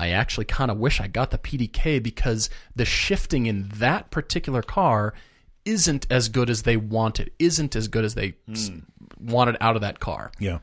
I 0.00 0.08
actually 0.10 0.46
kind 0.46 0.70
of 0.70 0.78
wish 0.78 1.00
I 1.00 1.08
got 1.08 1.30
the 1.30 1.38
PDK 1.38 2.02
because 2.02 2.48
the 2.74 2.84
shifting 2.84 3.46
in 3.46 3.68
that 3.74 4.10
particular 4.10 4.62
car 4.62 5.12
isn't 5.64 6.06
as 6.10 6.28
good 6.30 6.48
as 6.48 6.62
they 6.62 6.76
wanted, 6.76 7.30
isn't 7.38 7.76
as 7.76 7.86
good 7.88 8.04
as 8.04 8.14
they 8.14 8.34
s- 8.50 8.70
wanted 9.20 9.56
out 9.60 9.76
of 9.76 9.82
that 9.82 10.00
car. 10.00 10.32
Yeah. 10.38 10.58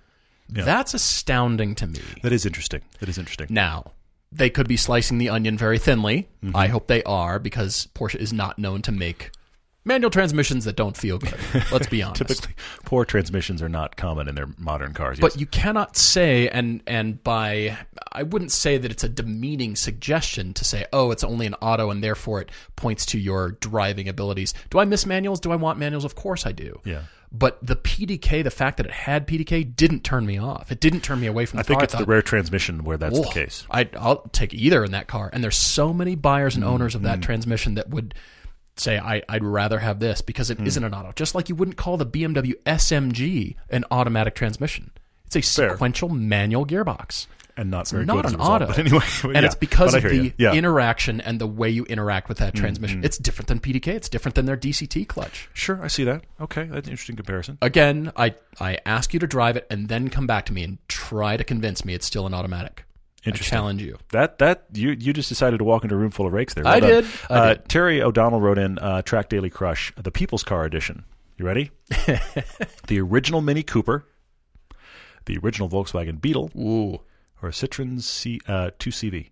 That's 0.50 0.94
astounding 0.94 1.76
to 1.76 1.88
me. 1.88 2.00
That 2.24 2.32
is 2.32 2.46
interesting. 2.46 2.82
That 3.00 3.10
is 3.10 3.18
interesting. 3.18 3.48
Now, 3.50 3.92
they 4.32 4.50
could 4.50 4.68
be 4.68 4.78
slicing 4.78 5.18
the 5.20 5.30
onion 5.30 5.58
very 5.58 5.78
thinly. 5.78 6.28
Mm-hmm. 6.44 6.56
I 6.56 6.68
hope 6.68 6.88
they 6.88 7.04
are 7.04 7.38
because 7.38 7.88
Porsche 7.94 8.16
is 8.16 8.34
not 8.34 8.58
known 8.58 8.82
to 8.84 8.92
make 8.92 9.32
Manual 9.88 10.12
transmissions 10.12 10.66
that 10.66 10.76
don't 10.76 10.98
feel 10.98 11.18
good. 11.18 11.38
Let's 11.72 11.88
be 11.88 12.04
honest. 12.04 12.18
Typically, 12.18 12.54
poor 12.84 13.06
transmissions 13.06 13.62
are 13.62 13.70
not 13.70 13.96
common 13.96 14.28
in 14.28 14.36
their 14.36 14.48
modern 14.58 14.94
cars. 14.94 15.20
But 15.20 15.32
yes. 15.34 15.40
you 15.40 15.46
cannot 15.46 15.96
say, 15.96 16.50
and 16.50 16.84
and 16.86 17.24
by 17.24 17.78
I 18.12 18.24
wouldn't 18.24 18.52
say 18.52 18.78
that 18.78 18.92
it's 18.92 19.04
a 19.04 19.10
demeaning 19.10 19.76
suggestion 19.76 20.54
to 20.56 20.66
say, 20.66 20.86
oh, 20.92 21.12
it's 21.12 21.24
only 21.24 21.46
an 21.46 21.56
auto, 21.56 21.90
and 21.90 22.04
therefore 22.04 22.42
it 22.42 22.52
points 22.76 23.06
to 23.08 23.18
your 23.20 23.52
driving 23.52 24.10
abilities. 24.10 24.54
Do 24.70 24.80
I 24.80 24.86
miss 24.86 25.06
manuals? 25.06 25.40
Do 25.40 25.52
I 25.52 25.56
want 25.56 25.80
manuals? 25.80 26.04
Of 26.06 26.16
course 26.16 26.46
I 26.46 26.52
do. 26.52 26.82
Yeah. 26.84 27.04
But 27.30 27.60
the 27.62 27.76
PDK, 27.76 28.42
the 28.44 28.50
fact 28.52 28.78
that 28.78 28.86
it 28.86 28.92
had 28.94 29.28
PDK, 29.28 29.76
didn't 29.76 30.06
turn 30.06 30.26
me 30.26 30.38
off. 30.38 30.72
It 30.72 30.80
didn't 30.80 31.02
turn 31.02 31.20
me 31.20 31.28
away 31.28 31.46
from 31.46 31.58
the 31.58 31.64
car. 31.64 31.66
I 31.66 31.68
think 31.68 31.78
car. 31.80 31.84
it's 31.84 31.94
the 31.94 31.98
thought, 32.00 32.08
rare 32.08 32.22
transmission 32.22 32.86
where 32.86 32.96
that's 32.96 33.20
the 33.20 33.28
case. 33.28 33.68
I, 33.70 33.90
I'll 34.00 34.22
take 34.32 34.54
either 34.54 34.84
in 34.86 34.92
that 34.92 35.08
car. 35.08 35.30
And 35.34 35.44
there's 35.44 35.58
so 35.58 35.94
many 35.94 36.16
buyers 36.16 36.54
Mm-hmm. 36.54 36.64
and 36.64 36.72
owners 36.74 36.96
of 36.96 37.02
that 37.04 37.22
transmission 37.22 37.76
that 37.76 37.90
would 37.90 38.14
say, 38.80 38.98
I, 38.98 39.22
I'd 39.30 39.44
rather 39.44 39.80
have 39.80 40.00
this 40.00 40.22
because 40.22 40.50
Mm. 40.50 40.66
it 40.66 40.80
not 40.80 40.84
an 40.88 40.94
auto. 40.94 41.12
Just 41.16 41.36
like 41.36 41.50
you 41.50 41.56
wouldn't 41.56 41.78
call 41.78 41.98
the 41.98 42.06
BMW 42.06 42.54
SMG 42.66 43.56
an 43.70 43.86
automatic 43.92 44.36
transmission. 44.36 44.92
It's 45.26 45.36
a 45.36 45.42
sequential 45.42 46.10
manual 46.10 46.66
gearbox. 46.66 47.28
And 47.60 47.72
not 47.72 47.88
very 47.88 48.06
not 48.06 48.18
an 48.26 48.34
result. 48.34 48.42
auto. 48.62 48.68
But 48.68 48.78
anyway, 48.78 49.00
and 49.24 49.34
yeah. 49.34 49.46
it's 49.46 49.56
because 49.56 49.96
of 49.96 50.04
the 50.04 50.32
yeah. 50.38 50.54
Interaction 50.54 51.20
and 51.22 51.42
the 51.42 51.48
way 51.48 51.72
you 51.72 51.86
interact 51.86 52.30
with 52.30 52.38
that 52.38 52.54
transmission. 52.54 53.04
It's 53.04 53.18
different 53.18 53.48
than 53.48 53.60
PDK. 53.60 53.88
It's 53.96 54.10
different 54.10 54.36
than 54.36 54.46
their 54.46 54.56
DCT 54.56 55.08
clutch. 55.08 55.50
Sure, 55.54 55.84
I 55.84 55.88
see 55.88 56.04
that. 56.04 56.24
Okay, 56.40 56.66
that's 56.66 56.86
an 56.88 56.92
interesting 56.92 57.16
comparison. 57.16 57.58
Again, 57.64 58.12
I, 58.16 58.36
I 58.60 58.78
ask 58.86 59.12
you 59.12 59.20
to 59.22 59.28
drive 59.28 59.58
it 59.58 59.66
and 59.72 59.90
then 59.90 60.10
come 60.10 60.28
back 60.28 60.46
to 60.46 60.54
me 60.54 60.64
and 60.64 60.78
try 60.88 61.36
to 61.36 61.44
convince 61.44 61.84
me 61.84 61.96
it's 61.96 62.06
still 62.06 62.28
an 62.28 62.34
automatic. 62.36 62.84
I 63.34 63.38
challenge 63.38 63.82
you. 63.82 63.98
That 64.12 64.40
that 64.40 64.66
you 64.74 64.92
you 64.92 65.14
just 65.14 65.30
decided 65.30 65.58
to 65.58 65.64
walk 65.64 65.84
into 65.84 65.96
a 65.96 65.98
room 65.98 66.12
full 66.12 66.26
of 66.26 66.34
rakes 66.34 66.54
there. 66.54 66.68
I 66.68 66.80
did. 66.80 67.06
I 67.30 67.34
uh, 67.34 67.54
did. 67.54 67.70
Terry 67.70 68.02
O'Donnell 68.02 68.42
wrote 68.42 68.58
in 68.58 68.80
uh, 68.80 69.02
Track 69.02 69.30
Daily 69.30 69.50
Crush, 69.50 69.94
the 69.96 70.12
People's 70.12 70.44
Car 70.44 70.66
Edition. 70.66 71.04
You 71.38 71.46
ready? 71.46 71.70
the 72.88 73.00
original 73.00 73.42
Mini 73.42 73.62
Cooper, 73.62 74.08
the 75.26 75.38
original 75.38 75.70
Volkswagen 75.70 76.20
Beetle, 76.20 76.50
Ooh. 76.58 77.02
or 77.42 77.50
a 77.50 77.52
Citroen 77.52 78.02
C, 78.02 78.40
uh, 78.48 78.72
2CV. 78.80 79.30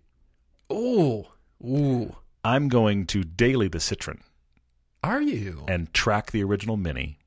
Ooh. 0.72 1.24
Ooh. 1.64 2.14
I'm 2.44 2.68
going 2.68 3.06
to 3.06 3.24
daily 3.24 3.66
the 3.66 3.78
Citroen 3.78 4.20
Are 5.02 5.20
you? 5.20 5.64
and 5.66 5.92
track 5.92 6.30
the 6.30 6.44
original 6.44 6.76
Mini, 6.76 7.18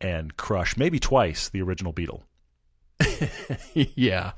and 0.00 0.36
crush 0.36 0.76
maybe 0.76 1.00
twice 1.00 1.48
the 1.48 1.60
original 1.60 1.92
Beetle. 1.92 2.22
yeah. 3.74 4.32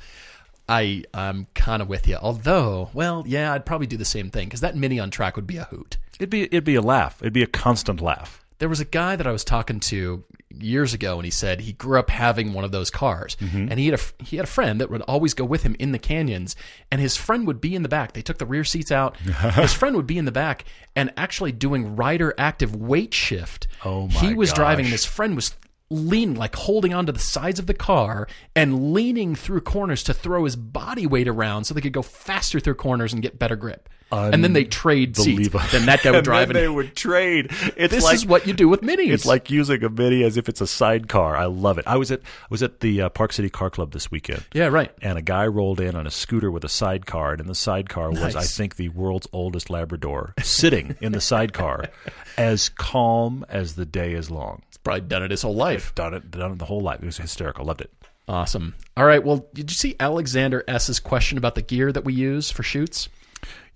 I 0.68 1.04
um, 1.14 1.36
I'm 1.36 1.46
kind 1.54 1.82
of 1.82 1.88
with 1.88 2.08
you. 2.08 2.16
Although, 2.16 2.90
well, 2.92 3.24
yeah, 3.26 3.52
I'd 3.52 3.66
probably 3.66 3.86
do 3.86 3.96
the 3.96 4.04
same 4.04 4.30
thing 4.30 4.48
because 4.48 4.60
that 4.60 4.76
mini 4.76 4.98
on 4.98 5.10
track 5.10 5.36
would 5.36 5.46
be 5.46 5.56
a 5.56 5.64
hoot. 5.64 5.98
It'd 6.18 6.30
be 6.30 6.44
it'd 6.44 6.64
be 6.64 6.74
a 6.74 6.82
laugh. 6.82 7.18
It'd 7.20 7.32
be 7.32 7.42
a 7.42 7.48
constant 7.48 8.00
laugh. 8.00 8.44
There 8.58 8.68
was 8.70 8.80
a 8.80 8.86
guy 8.86 9.16
that 9.16 9.26
I 9.26 9.32
was 9.32 9.44
talking 9.44 9.80
to 9.80 10.24
years 10.50 10.94
ago, 10.94 11.16
and 11.16 11.24
he 11.26 11.30
said 11.30 11.60
he 11.60 11.72
grew 11.72 11.98
up 11.98 12.08
having 12.08 12.54
one 12.54 12.64
of 12.64 12.72
those 12.72 12.90
cars, 12.90 13.36
mm-hmm. 13.36 13.68
and 13.70 13.78
he 13.78 13.86
had 13.86 14.00
a 14.00 14.24
he 14.24 14.36
had 14.36 14.44
a 14.44 14.48
friend 14.48 14.80
that 14.80 14.90
would 14.90 15.02
always 15.02 15.34
go 15.34 15.44
with 15.44 15.62
him 15.62 15.76
in 15.78 15.92
the 15.92 15.98
canyons, 15.98 16.56
and 16.90 17.00
his 17.00 17.16
friend 17.16 17.46
would 17.46 17.60
be 17.60 17.74
in 17.74 17.82
the 17.82 17.88
back. 17.88 18.12
They 18.12 18.22
took 18.22 18.38
the 18.38 18.46
rear 18.46 18.64
seats 18.64 18.90
out. 18.90 19.16
his 19.18 19.74
friend 19.74 19.94
would 19.96 20.06
be 20.06 20.18
in 20.18 20.24
the 20.24 20.32
back 20.32 20.64
and 20.94 21.12
actually 21.16 21.52
doing 21.52 21.96
rider 21.96 22.34
active 22.38 22.74
weight 22.74 23.12
shift. 23.12 23.66
Oh 23.84 24.08
my! 24.08 24.14
He 24.14 24.34
was 24.34 24.52
driving, 24.52 24.86
and 24.86 24.92
his 24.92 25.04
friend 25.04 25.36
was 25.36 25.54
leaning, 25.90 26.34
like 26.36 26.54
holding 26.56 26.92
onto 26.92 27.12
the 27.12 27.18
sides 27.18 27.58
of 27.58 27.66
the 27.66 27.74
car 27.74 28.26
and 28.54 28.92
leaning 28.92 29.34
through 29.34 29.60
corners 29.60 30.02
to 30.04 30.14
throw 30.14 30.44
his 30.44 30.56
body 30.56 31.06
weight 31.06 31.28
around 31.28 31.64
so 31.64 31.74
they 31.74 31.80
could 31.80 31.92
go 31.92 32.02
faster 32.02 32.58
through 32.60 32.74
corners 32.74 33.12
and 33.12 33.22
get 33.22 33.38
better 33.38 33.54
grip. 33.56 33.88
and 34.12 34.42
then 34.44 34.52
they 34.52 34.64
trade 34.64 35.16
seats. 35.16 35.28
Unbelievable. 35.28 35.64
Then 35.72 35.86
that 35.86 36.02
guy 36.02 36.10
would 36.12 36.16
And 36.18 36.24
drive. 36.24 36.50
and 36.50 36.56
they 36.56 36.68
would 36.68 36.94
trade. 36.94 37.50
It's 37.76 37.92
this 37.92 38.04
like, 38.04 38.14
is 38.14 38.24
what 38.26 38.46
you 38.46 38.52
do 38.52 38.68
with 38.68 38.80
minis. 38.82 39.10
It's 39.12 39.26
like 39.26 39.50
using 39.50 39.82
a 39.82 39.88
Mini 39.88 40.22
as 40.22 40.36
if 40.36 40.48
it's 40.48 40.60
a 40.60 40.66
sidecar. 40.66 41.36
I 41.36 41.46
love 41.46 41.78
it. 41.78 41.86
I 41.88 41.96
was 41.96 42.10
at 42.12 42.20
I 42.20 42.46
was 42.50 42.62
at 42.62 42.80
the 42.80 43.02
uh, 43.02 43.08
Park 43.08 43.32
City 43.32 43.48
Car 43.50 43.68
Club 43.70 43.92
this 43.92 44.08
weekend. 44.10 44.44
yeah, 44.54 44.66
right. 44.66 44.92
And 45.02 45.18
a 45.18 45.22
guy 45.22 45.46
rolled 45.48 45.80
in 45.80 45.96
on 45.96 46.06
a 46.06 46.10
scooter 46.12 46.50
with 46.52 46.64
a 46.64 46.68
sidecar, 46.68 47.32
and 47.32 47.40
in 47.40 47.46
the 47.48 47.54
sidecar 47.54 48.10
was, 48.10 48.36
I 48.36 48.42
think, 48.42 48.76
the 48.76 48.88
world's 48.90 49.26
oldest 49.32 49.70
Labrador, 49.70 50.34
sitting 50.40 50.96
in 51.00 51.10
the 51.12 51.20
sidecar, 51.20 51.86
as 52.38 52.68
calm 52.68 53.44
as 53.48 53.74
the 53.74 53.86
day 53.86 54.12
is 54.12 54.30
long. 54.30 54.62
Probably 54.86 55.00
done 55.00 55.24
it 55.24 55.32
his 55.32 55.42
whole 55.42 55.54
life. 55.56 55.92
Done 55.96 56.14
it, 56.14 56.30
done 56.30 56.52
it 56.52 56.58
the 56.60 56.64
whole 56.64 56.80
life. 56.80 57.02
It 57.02 57.06
was 57.06 57.16
hysterical. 57.16 57.64
Loved 57.64 57.80
it. 57.80 57.92
Awesome. 58.28 58.76
All 58.96 59.04
right. 59.04 59.22
Well, 59.24 59.48
did 59.52 59.68
you 59.68 59.74
see 59.74 59.96
Alexander 59.98 60.62
S.'s 60.68 61.00
question 61.00 61.38
about 61.38 61.56
the 61.56 61.62
gear 61.62 61.90
that 61.90 62.04
we 62.04 62.12
use 62.14 62.52
for 62.52 62.62
shoots? 62.62 63.08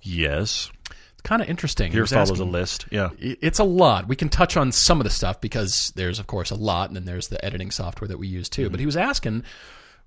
Yes. 0.02 0.70
It's 1.12 1.22
kind 1.22 1.42
of 1.42 1.48
interesting. 1.48 1.90
He 1.90 1.98
Here 1.98 2.06
follows 2.06 2.30
asking- 2.30 2.46
a 2.46 2.50
list. 2.50 2.86
Yeah. 2.92 3.10
It's 3.18 3.58
a 3.58 3.64
lot. 3.64 4.06
We 4.06 4.14
can 4.14 4.28
touch 4.28 4.56
on 4.56 4.70
some 4.70 5.00
of 5.00 5.04
the 5.04 5.10
stuff 5.10 5.40
because 5.40 5.92
there's, 5.96 6.20
of 6.20 6.28
course, 6.28 6.50
a 6.52 6.54
lot, 6.54 6.90
and 6.90 6.96
then 6.96 7.04
there's 7.06 7.26
the 7.26 7.44
editing 7.44 7.72
software 7.72 8.06
that 8.06 8.18
we 8.18 8.28
use 8.28 8.48
too. 8.48 8.62
Mm-hmm. 8.62 8.70
But 8.70 8.80
he 8.80 8.86
was 8.86 8.96
asking, 8.96 9.42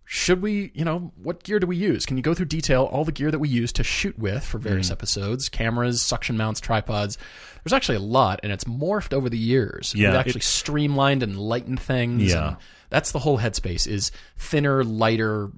should 0.06 0.41
we, 0.41 0.72
you 0.74 0.84
know, 0.86 1.12
what 1.22 1.43
gear 1.43 1.60
do 1.60 1.68
we 1.68 1.76
use? 1.78 2.06
Can 2.06 2.18
you 2.18 2.24
go 2.24 2.34
through 2.34 2.45
detail 2.47 2.84
all 2.91 3.06
the 3.06 3.12
gear 3.12 3.32
that 3.32 3.39
we 3.39 3.47
use 3.49 3.72
to 3.74 3.84
shoot 3.84 4.18
with 4.20 4.43
for 4.43 4.58
various 4.58 4.88
Mm-hmm. 4.88 4.93
episodes? 4.93 5.49
Cameras, 5.49 6.01
suction 6.01 6.38
mounts, 6.38 6.60
tripods. 6.60 7.18
There's 7.64 7.74
actually 7.74 7.95
a 7.97 8.01
lot, 8.01 8.41
and 8.43 8.51
it's 8.51 8.66
morphed 8.66 9.14
over 9.14 9.30
the 9.30 9.38
years. 9.38 9.93
Yeah, 9.95 10.10
We've 10.10 10.16
it- 10.16 10.20
actually 10.20 10.41
streamlined 10.41 11.24
and 11.24 11.38
lightened 11.39 11.80
things. 11.80 12.24
Yeah. 12.24 12.56
that's 12.89 13.12
the 13.14 13.20
whole 13.20 13.39
headspace: 13.39 13.88
is 13.88 14.12
thinner, 14.38 14.84
lighter, 14.84 15.49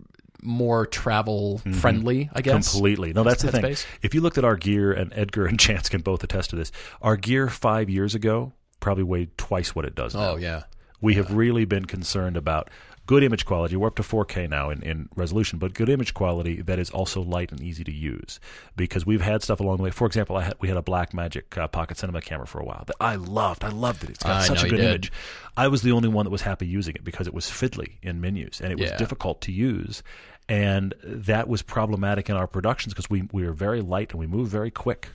more 0.44 0.86
travel 0.86 1.58
friendly. 1.74 2.30
I 2.32 2.42
guess 2.42 2.72
Completely. 2.72 3.14
No, 3.14 3.24
that's 3.24 3.42
the 3.42 3.52
thing. 3.52 3.64
headspace. 3.64 3.86
If 4.04 4.14
you 4.14 4.22
looked 4.22 4.38
at 4.38 4.46
our 4.46 4.56
gear, 4.56 4.94
and 4.94 5.12
Edgar 5.16 5.48
and 5.48 5.60
Chance 5.66 5.90
can 5.90 6.02
both 6.02 6.24
attest 6.24 6.52
to 6.52 6.56
this, 6.56 6.72
our 7.02 7.18
gear 7.18 7.50
five 7.50 7.90
years 7.90 8.14
ago 8.14 8.54
probably 8.80 9.04
weighed 9.04 9.36
twice 9.40 9.74
what 9.74 9.86
it 9.86 9.96
does 9.96 10.14
now. 10.14 10.34
Oh 10.34 10.36
yeah. 10.36 10.64
We 11.02 11.16
have 11.16 11.34
really 11.34 11.66
been 11.66 11.86
concerned 11.86 12.38
about 12.38 12.70
good 13.06 13.24
image 13.24 13.46
quality. 13.46 13.76
We're 13.76 13.88
up 13.88 13.96
to 13.96 14.04
4K 14.04 14.50
now 14.50 14.70
in, 14.70 14.82
in 14.82 15.10
resolution, 15.16 15.60
but 15.60 15.74
good 15.74 15.90
image 15.90 16.14
quality 16.14 16.62
that 16.64 16.80
is 16.80 16.90
also 16.90 17.22
light 17.22 17.52
and 17.52 17.62
easy 17.62 17.84
to 17.84 17.92
use. 17.92 18.40
Because 18.76 19.06
we've 19.06 19.22
had 19.22 19.44
stuff 19.44 19.60
along 19.60 19.78
the 19.78 19.84
way. 19.84 19.92
For 19.92 20.08
example, 20.08 20.38
I 20.38 20.44
had, 20.44 20.56
we 20.60 20.68
had 20.68 20.78
a 20.78 20.82
Blackmagic 20.82 21.58
uh, 21.58 21.68
Pocket 21.68 21.98
Cinema 21.98 22.22
camera 22.22 22.48
for 22.48 22.60
a 22.60 22.66
while 22.66 22.84
that 22.88 22.96
I 23.00 23.16
loved. 23.16 23.64
I 23.64 23.70
loved 23.70 24.04
it. 24.04 24.10
It's 24.10 24.24
got 24.24 24.42
I 24.42 24.46
such 24.48 24.64
a 24.64 24.70
good 24.70 24.80
image. 24.80 25.12
I 25.58 25.68
was 25.68 25.82
the 25.82 25.92
only 25.92 26.10
one 26.10 26.26
that 26.26 26.32
was 26.32 26.42
happy 26.42 26.68
using 26.68 26.96
it 26.96 27.04
because 27.04 27.28
it 27.28 27.34
was 27.34 27.46
fiddly 27.46 27.94
in 28.02 28.22
menus 28.22 28.60
and 28.62 28.72
it 28.72 28.80
was 28.80 28.90
Yeah. 28.90 28.98
difficult 28.98 29.42
to 29.42 29.52
use. 29.52 30.02
And 30.48 30.94
that 31.04 31.48
was 31.48 31.62
problematic 31.62 32.30
in 32.30 32.36
our 32.36 32.48
productions 32.48 32.94
because 32.94 33.10
we, 33.10 33.28
we 33.32 33.46
were 33.46 33.54
very 33.54 33.82
light 33.82 34.12
and 34.12 34.20
we 34.20 34.28
moved 34.28 34.52
very 34.52 34.70
quick. 34.72 35.10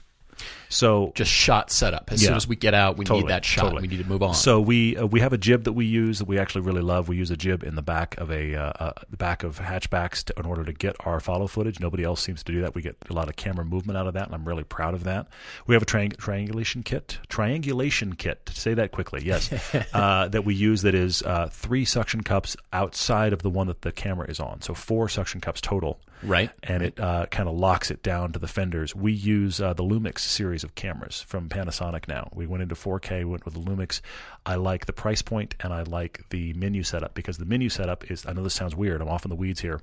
So 0.69 1.11
Just 1.15 1.29
shot 1.31 1.69
setup. 1.69 2.11
As 2.13 2.21
soon 2.21 2.33
as 2.33 2.47
we 2.47 2.55
get 2.55 2.73
out, 2.73 2.97
we 2.97 3.03
Totally, 3.03 3.23
need 3.23 3.29
that 3.31 3.43
shot. 3.43 3.63
totally. 3.63 3.81
We 3.81 3.87
need 3.89 4.03
to 4.03 4.07
move 4.07 4.23
on. 4.23 4.33
So 4.33 4.61
we 4.61 4.95
uh, 4.95 5.05
we 5.05 5.19
have 5.19 5.33
a 5.33 5.37
jib 5.37 5.65
that 5.65 5.73
we 5.73 5.85
use 5.85 6.19
that 6.19 6.29
we 6.29 6.39
actually 6.39 6.61
really 6.61 6.81
love. 6.81 7.09
We 7.09 7.17
use 7.17 7.29
a 7.29 7.35
jib 7.35 7.63
in 7.63 7.75
the 7.75 7.81
back 7.81 8.17
of 8.19 8.31
a 8.31 8.55
uh, 8.55 8.71
uh, 8.79 8.93
the 9.09 9.17
back 9.17 9.43
of 9.43 9.59
hatchbacks 9.59 10.23
to, 10.25 10.33
in 10.39 10.45
order 10.45 10.63
to 10.63 10.71
get 10.71 10.95
our 11.05 11.19
follow 11.19 11.47
footage. 11.47 11.81
Nobody 11.81 12.03
else 12.05 12.21
seems 12.21 12.41
to 12.43 12.53
do 12.53 12.61
that. 12.61 12.73
We 12.73 12.81
get 12.81 12.95
a 13.09 13.13
lot 13.13 13.27
of 13.27 13.35
camera 13.35 13.65
movement 13.65 13.97
out 13.97 14.07
of 14.07 14.13
that, 14.13 14.27
and 14.27 14.33
I'm 14.33 14.47
really 14.47 14.63
proud 14.63 14.93
of 14.93 15.03
that. 15.03 15.27
We 15.67 15.75
have 15.75 15.81
a 15.81 15.85
triang- 15.85 16.15
triangulation 16.15 16.83
kit, 16.83 17.19
triangulation 17.27 18.13
kit. 18.13 18.49
Say 18.53 18.73
that 18.73 18.91
quickly, 18.93 19.23
yes, 19.25 19.51
uh, 19.93 20.29
that 20.29 20.45
we 20.45 20.55
use 20.55 20.83
that 20.83 20.95
is 20.95 21.21
uh, 21.23 21.49
three 21.51 21.83
suction 21.83 22.21
cups 22.23 22.55
outside 22.71 23.33
of 23.33 23.41
the 23.41 23.49
one 23.49 23.67
that 23.67 23.81
the 23.81 23.91
camera 23.91 24.29
is 24.29 24.39
on. 24.39 24.61
So 24.61 24.73
four 24.73 25.09
suction 25.09 25.41
cups 25.41 25.59
total 25.59 25.99
right. 26.23 26.49
and 26.63 26.83
it 26.83 26.99
uh, 26.99 27.25
kind 27.27 27.47
of 27.49 27.55
locks 27.55 27.91
it 27.91 28.03
down 28.03 28.31
to 28.33 28.39
the 28.39 28.47
fenders. 28.47 28.95
We 28.95 29.11
use 29.11 29.59
uh, 29.61 29.73
the 29.73 29.83
Lumix 29.83 30.19
series 30.19 30.63
of 30.63 30.75
cameras 30.75 31.21
from 31.21 31.49
Panasonic 31.49 32.07
now. 32.07 32.29
We 32.33 32.45
went 32.47 32.63
into 32.63 32.75
4K, 32.75 33.25
went 33.25 33.45
with 33.45 33.53
the 33.53 33.59
Lumix. 33.59 34.01
I 34.45 34.55
like 34.55 34.85
the 34.85 34.93
price 34.93 35.21
point 35.21 35.55
and 35.59 35.73
I 35.73 35.83
like 35.83 36.23
the 36.29 36.53
menu 36.53 36.83
setup 36.83 37.13
because 37.13 37.37
the 37.37 37.45
menu 37.45 37.69
setup 37.69 38.09
is, 38.09 38.25
I 38.25 38.33
know 38.33 38.43
this 38.43 38.53
sounds 38.53 38.75
weird, 38.75 39.01
I'm 39.01 39.09
off 39.09 39.25
in 39.25 39.29
the 39.29 39.35
weeds 39.35 39.61
here. 39.61 39.81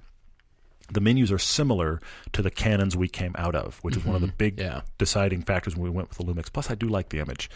The 0.91 1.03
menus 1.03 1.31
are 1.31 1.39
similar 1.39 2.01
to 2.33 2.41
the 2.41 2.51
Canons 2.51 2.97
we 2.97 3.09
came 3.09 3.35
out 3.37 3.55
of, 3.55 3.79
which 3.83 3.95
is 3.95 4.07
one 4.07 4.15
of 4.15 4.23
the 4.23 4.29
big 4.39 4.59
Yeah. 4.59 4.81
deciding 4.97 5.43
factors 5.43 5.77
when 5.77 5.83
we 5.85 5.91
went 5.91 6.09
with 6.09 6.17
the 6.17 6.25
Lumix. 6.25 6.51
Plus, 6.51 6.71
I 6.71 6.75
do 6.77 6.89
like 6.89 7.11
the 7.11 7.19
image, 7.19 7.51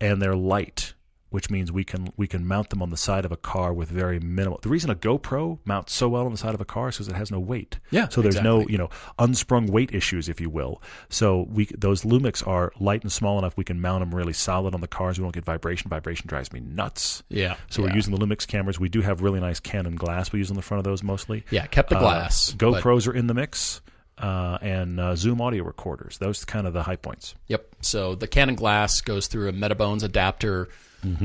and 0.00 0.22
they're 0.22 0.36
light, 0.36 0.94
which 1.36 1.50
means 1.50 1.70
we 1.70 1.84
can 1.84 2.08
we 2.16 2.26
can 2.26 2.46
mount 2.46 2.70
them 2.70 2.80
on 2.80 2.88
the 2.88 2.96
side 2.96 3.26
of 3.26 3.30
a 3.30 3.36
car 3.36 3.70
with 3.74 3.90
very 3.90 4.18
minimal. 4.18 4.58
The 4.62 4.70
reason 4.70 4.88
a 4.88 4.94
GoPro 4.94 5.58
mounts 5.66 5.92
so 5.92 6.08
well 6.08 6.24
on 6.24 6.32
the 6.32 6.38
side 6.38 6.54
of 6.54 6.62
a 6.62 6.64
car 6.64 6.88
is 6.88 6.96
because 6.96 7.08
it 7.08 7.14
has 7.14 7.30
no 7.30 7.38
weight. 7.38 7.78
Yeah, 7.90 8.08
So 8.08 8.22
there's 8.22 8.40
no 8.40 8.66
you 8.66 8.78
know 8.78 8.88
unsprung 9.18 9.66
weight 9.66 9.94
issues, 9.94 10.30
if 10.30 10.40
you 10.40 10.48
will. 10.48 10.80
So 11.10 11.46
we 11.50 11.66
those 11.76 12.04
Lumix 12.04 12.46
are 12.46 12.72
light 12.80 13.02
and 13.02 13.12
small 13.12 13.38
enough 13.38 13.54
we 13.54 13.64
can 13.64 13.82
mount 13.82 14.00
them 14.00 14.14
really 14.14 14.32
solid 14.32 14.74
on 14.74 14.80
the 14.80 14.88
cars. 14.88 15.18
We 15.18 15.24
don't 15.24 15.34
get 15.34 15.44
vibration. 15.44 15.90
Vibration 15.90 16.26
drives 16.26 16.54
me 16.54 16.60
nuts. 16.60 17.22
Yeah. 17.28 17.56
So 17.68 17.82
yeah. 17.82 17.90
we're 17.90 17.96
using 17.96 18.14
the 18.14 18.26
Lumix 18.26 18.46
cameras. 18.46 18.80
We 18.80 18.88
do 18.88 19.02
have 19.02 19.20
really 19.20 19.38
nice 19.40 19.60
Canon 19.60 19.96
glass 19.96 20.32
we 20.32 20.38
use 20.38 20.48
on 20.48 20.56
the 20.56 20.62
front 20.62 20.78
of 20.78 20.84
those 20.84 21.02
mostly. 21.02 21.44
Yeah, 21.50 21.66
kept 21.66 21.90
the 21.90 21.98
Uh, 21.98 22.00
glass. 22.00 22.52
but- 22.52 22.82
GoPros 22.82 23.06
are 23.06 23.14
in 23.14 23.26
the 23.26 23.34
mix, 23.34 23.82
uh, 24.16 24.56
and 24.62 24.98
uh, 24.98 25.14
Zoom 25.16 25.42
audio 25.42 25.64
recorders. 25.64 26.16
Those 26.16 26.42
are 26.42 26.46
kind 26.46 26.66
of 26.66 26.72
the 26.72 26.84
high 26.84 26.96
points. 26.96 27.34
Yep. 27.48 27.66
So 27.82 28.14
the 28.14 28.26
Canon 28.26 28.54
glass 28.54 29.02
goes 29.02 29.26
through 29.26 29.48
a 29.50 29.52
Metabones 29.52 30.02
adapter 30.02 30.68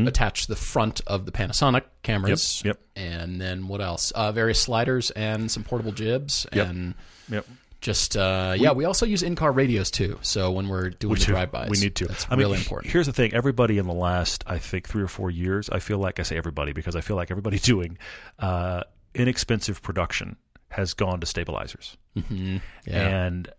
attached 0.08 0.44
to 0.44 0.48
the 0.50 0.56
front 0.56 1.02
of 1.08 1.26
the 1.26 1.32
Panasonic 1.32 1.84
cameras. 2.04 2.42
Mm-hmm. 2.44 2.68
Yep, 2.68 2.80
And 2.96 3.42
then 3.42 3.68
what 3.68 3.82
else? 3.82 4.12
Uh, 4.12 4.32
various 4.32 4.60
sliders 4.60 5.12
and 5.12 5.50
some 5.52 5.64
portable 5.64 5.92
jibs 5.92 6.46
Yep. 6.54 6.68
and 6.68 6.96
Yep. 7.30 7.46
Just 7.82 8.16
uh, 8.16 8.54
yeah, 8.58 8.74
we 8.74 8.86
also 8.86 9.08
use 9.08 9.24
in-car 9.24 9.52
radios 9.52 9.90
too. 9.90 10.20
So 10.22 10.52
when 10.52 10.68
we're 10.68 10.92
doing 10.92 11.16
the 11.16 11.20
drive-bys, 11.26 11.70
We 11.72 11.80
need 11.80 11.96
to. 11.96 12.06
That's 12.06 12.28
I 12.30 12.36
really 12.36 12.58
he- 12.58 12.64
important. 12.64 12.92
Here's 12.94 13.08
the 13.08 13.14
thing: 13.14 13.34
everybody 13.34 13.80
in 13.80 13.88
the 13.88 13.94
last, 13.94 14.44
I 14.46 14.60
think, 14.60 14.88
three 14.88 15.02
or 15.02 15.08
four 15.08 15.32
years, 15.32 15.68
I 15.68 15.80
feel 15.80 15.98
like 15.98 16.20
I 16.20 16.24
say 16.24 16.38
everybody 16.38 16.74
because 16.74 16.96
I 16.96 17.02
feel 17.02 17.16
like 17.16 17.32
everybody 17.32 17.58
doing 17.74 17.98
uh, 18.38 18.84
inexpensive 19.16 19.82
production 19.82 20.36
has 20.70 20.94
gone 20.94 21.22
to 21.22 21.26
stabilizers, 21.26 21.98
yeah. 22.30 22.60
and 22.86 23.50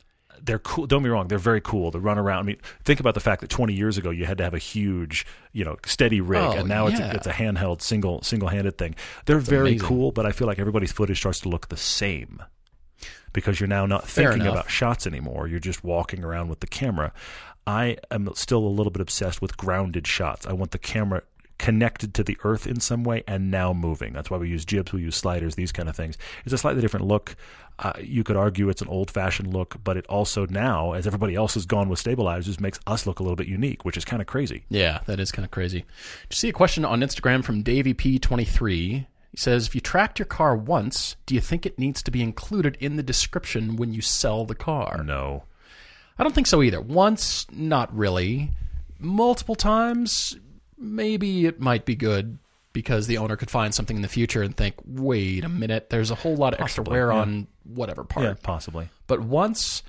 they're 0.44 0.58
cool. 0.58 0.86
Don't 0.86 1.02
be 1.02 1.08
wrong; 1.08 1.28
they're 1.28 1.38
very 1.38 1.60
cool 1.60 1.90
to 1.92 1.98
run 1.98 2.18
around. 2.18 2.40
I 2.40 2.42
mean, 2.42 2.56
think 2.84 3.00
about 3.00 3.14
the 3.14 3.20
fact 3.20 3.40
that 3.42 3.50
20 3.50 3.72
years 3.72 3.96
ago 3.98 4.10
you 4.10 4.24
had 4.26 4.38
to 4.38 4.44
have 4.44 4.54
a 4.54 4.58
huge, 4.58 5.24
you 5.52 5.64
know, 5.64 5.76
steady 5.86 6.20
rig, 6.20 6.40
Oh, 6.42 6.52
and 6.52 6.68
now 6.68 6.86
it's 6.88 6.98
yeah. 6.98 7.12
a, 7.12 7.14
it's 7.14 7.26
a 7.26 7.32
handheld, 7.32 7.80
single 7.82 8.22
single-handed 8.22 8.76
thing. 8.78 8.94
They're 9.26 9.38
very 9.38 9.70
amazing. 9.72 9.86
cool, 9.88 10.12
but 10.12 10.26
I 10.26 10.32
feel 10.32 10.46
like 10.46 10.58
everybody's 10.58 10.92
footage 10.92 11.18
starts 11.18 11.40
to 11.40 11.48
look 11.48 11.68
the 11.68 11.76
same 11.76 12.42
because 13.32 13.60
you're 13.60 13.68
now 13.68 13.86
not 13.86 14.06
Fair 14.08 14.30
thinking 14.30 14.42
enough. 14.46 14.54
about 14.54 14.70
shots 14.70 15.06
anymore. 15.06 15.46
You're 15.48 15.60
just 15.60 15.82
walking 15.84 16.22
around 16.24 16.48
with 16.48 16.60
the 16.60 16.66
camera. 16.66 17.12
I 17.66 17.96
am 18.10 18.28
still 18.34 18.58
a 18.58 18.68
little 18.68 18.90
bit 18.90 19.00
obsessed 19.00 19.40
with 19.40 19.56
grounded 19.56 20.06
shots. 20.06 20.46
I 20.46 20.52
want 20.52 20.72
the 20.72 20.78
camera 20.78 21.22
connected 21.62 22.12
to 22.12 22.24
the 22.24 22.36
earth 22.42 22.66
in 22.66 22.80
some 22.80 23.04
way 23.04 23.22
and 23.28 23.48
now 23.48 23.72
moving. 23.72 24.12
That's 24.12 24.28
why 24.28 24.36
we 24.36 24.48
use 24.48 24.64
jibs, 24.64 24.92
we 24.92 25.00
use 25.00 25.14
sliders, 25.14 25.54
these 25.54 25.70
kind 25.70 25.88
of 25.88 25.94
things. 25.94 26.18
It's 26.44 26.52
a 26.52 26.58
slightly 26.58 26.82
different 26.82 27.06
look. 27.06 27.36
Uh, 27.78 27.92
you 28.02 28.24
could 28.24 28.34
argue 28.34 28.68
it's 28.68 28.82
an 28.82 28.88
old 28.88 29.12
fashioned 29.12 29.54
look, 29.54 29.76
but 29.84 29.96
it 29.96 30.04
also 30.08 30.44
now, 30.46 30.92
as 30.92 31.06
everybody 31.06 31.36
else 31.36 31.54
has 31.54 31.64
gone 31.64 31.88
with 31.88 32.00
stabilizers, 32.00 32.58
makes 32.58 32.80
us 32.88 33.06
look 33.06 33.20
a 33.20 33.22
little 33.22 33.36
bit 33.36 33.46
unique, 33.46 33.84
which 33.84 33.96
is 33.96 34.04
kind 34.04 34.20
of 34.20 34.26
crazy. 34.26 34.64
Yeah, 34.70 35.02
that 35.06 35.20
is 35.20 35.30
kind 35.30 35.44
of 35.44 35.52
crazy. 35.52 35.78
Did 35.78 36.30
you 36.30 36.36
see 36.36 36.48
a 36.48 36.52
question 36.52 36.84
on 36.84 37.00
Instagram 37.00 37.44
from 37.44 37.62
DavyP23? 37.62 38.66
He 39.30 39.36
says, 39.36 39.68
if 39.68 39.76
you 39.76 39.80
tracked 39.80 40.18
your 40.18 40.26
car 40.26 40.56
once, 40.56 41.14
do 41.26 41.34
you 41.36 41.40
think 41.40 41.64
it 41.64 41.78
needs 41.78 42.02
to 42.02 42.10
be 42.10 42.22
included 42.22 42.76
in 42.80 42.96
the 42.96 43.04
description 43.04 43.76
when 43.76 43.94
you 43.94 44.00
sell 44.00 44.44
the 44.44 44.56
car? 44.56 45.04
No. 45.04 45.44
I 46.18 46.24
don't 46.24 46.34
think 46.34 46.48
so 46.48 46.60
either. 46.60 46.80
Once, 46.80 47.46
not 47.52 47.96
really. 47.96 48.50
Multiple 48.98 49.54
times, 49.54 50.36
maybe 50.82 51.46
it 51.46 51.60
might 51.60 51.84
be 51.84 51.94
good 51.94 52.38
because 52.72 53.06
the 53.06 53.18
owner 53.18 53.36
could 53.36 53.50
find 53.50 53.74
something 53.74 53.96
in 53.96 54.02
the 54.02 54.08
future 54.08 54.42
and 54.42 54.56
think, 54.56 54.74
wait 54.84 55.44
a 55.44 55.48
minute, 55.48 55.90
there's 55.90 56.10
a 56.10 56.14
whole 56.14 56.36
lot 56.36 56.54
of 56.54 56.60
extra 56.60 56.82
wear 56.82 57.12
yeah. 57.12 57.20
on 57.20 57.46
whatever 57.64 58.04
part. 58.04 58.24
Yeah, 58.24 58.34
possibly. 58.42 58.88
But 59.06 59.20
once, 59.20 59.82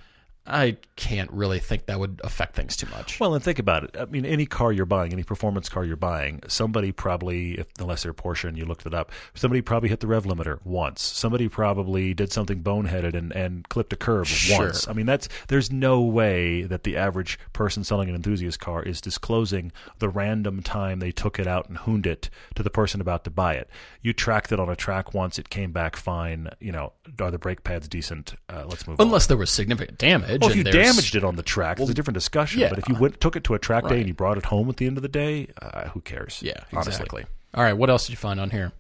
I 0.46 0.76
can't 0.98 1.32
really 1.32 1.60
think 1.60 1.86
that 1.86 2.00
would 2.00 2.20
affect 2.24 2.54
things 2.56 2.76
too 2.76 2.88
much. 2.88 3.18
Well, 3.20 3.34
and 3.34 3.42
think 3.42 3.60
about 3.60 3.86
it. 3.86 3.96
I 3.98 4.06
mean, 4.06 4.26
any 4.26 4.46
car 4.46 4.74
you're 4.74 4.86
buying, 4.86 5.14
any 5.14 5.24
performance 5.24 5.70
car 5.70 5.86
you're 5.86 5.96
buying, 5.96 6.42
somebody 6.48 6.92
probably, 6.92 7.54
if, 7.54 7.68
unless 7.80 8.04
they're 8.04 8.14
Porsche 8.14 8.50
and 8.50 8.58
you 8.58 8.66
looked 8.66 8.86
it 8.86 8.94
up, 8.94 9.12
somebody 9.34 9.62
probably 9.62 9.88
hit 9.88 10.02
the 10.02 10.08
rev 10.08 10.26
limiter 10.26 10.60
once. 10.66 11.02
Somebody 11.02 11.48
probably 11.48 12.14
did 12.14 12.34
something 12.34 12.62
boneheaded 12.62 13.14
and, 13.14 13.32
and 13.32 13.68
clipped 13.70 13.94
a 13.94 13.96
curb 13.96 14.26
Sure. 14.26 14.66
once. 14.66 14.86
I 14.88 14.92
mean, 14.94 15.06
that's 15.06 15.30
there's 15.48 15.72
no 15.72 16.02
way 16.02 16.64
that 16.64 16.84
the 16.84 16.98
average 16.98 17.40
person 17.54 17.86
selling 17.86 18.10
an 18.10 18.16
enthusiast 18.16 18.60
car 18.60 18.84
is 18.84 19.00
disclosing 19.00 19.72
the 20.00 20.10
random 20.10 20.62
time 20.62 21.00
they 21.00 21.12
took 21.12 21.40
it 21.40 21.48
out 21.48 21.70
and 21.70 21.78
hooned 21.78 22.06
it 22.06 22.30
to 22.56 22.64
the 22.64 22.70
person 22.70 23.00
about 23.00 23.24
to 23.24 23.30
buy 23.30 23.54
it. 23.54 23.70
You 24.02 24.12
tracked 24.12 24.52
it 24.52 24.60
on 24.60 24.68
a 24.70 24.76
track 24.76 25.14
once, 25.14 25.40
it 25.40 25.48
came 25.50 25.72
back 25.72 25.96
fine. 25.96 26.50
You 26.60 26.74
know, 26.74 26.92
are 27.22 27.32
the 27.32 27.40
brake 27.40 27.64
pads 27.64 27.88
decent? 27.88 28.34
Uh, 28.50 28.66
let's 28.68 28.86
move 28.86 29.00
on. 29.00 29.08
Unless 29.08 29.28
there 29.28 29.38
was 29.38 29.50
significant 29.50 29.98
damage. 29.98 30.33
Well, 30.42 30.50
if 30.52 30.56
you 30.56 30.64
there's- 30.64 30.88
damaged 30.88 31.16
it 31.16 31.24
on 31.24 31.36
the 31.36 31.44
track, 31.44 31.80
it's 31.80 31.90
a 31.90 31.94
different 31.94 32.16
discussion. 32.16 32.62
yeah. 32.62 32.70
But 32.70 32.80
if 32.80 32.90
you 32.90 32.96
went, 32.96 33.20
took 33.22 33.36
it 33.36 33.44
to 33.46 33.54
a 33.54 33.60
track 33.60 33.88
day 33.88 34.00
and 34.00 34.08
you 34.08 34.14
brought 34.14 34.38
it 34.38 34.46
home 34.46 34.70
at 34.70 34.78
the 34.78 34.88
end 34.88 34.98
of 34.98 35.04
the 35.04 35.10
day, 35.10 35.48
uh, 35.62 35.90
who 35.90 36.02
cares? 36.02 36.40
Yeah, 36.44 36.54
honestly. 36.74 36.92
exactly. 36.94 37.26
All 37.54 37.64
right, 37.64 37.74
what 37.74 37.90
else 37.90 38.06
did 38.08 38.12
you 38.14 38.18
find 38.18 38.40
on 38.40 38.50
here? 38.50 38.72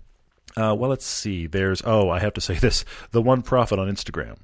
Uh, 0.57 0.75
well, 0.77 0.89
let's 0.89 1.05
see. 1.05 1.47
There's 1.47 1.81
oh, 1.85 2.09
I 2.09 2.19
have 2.19 2.33
to 2.33 2.41
say 2.41 2.55
this: 2.55 2.85
the 3.11 3.21
one 3.21 3.41
profit 3.41 3.79
on 3.79 3.87
Instagram. 3.89 4.37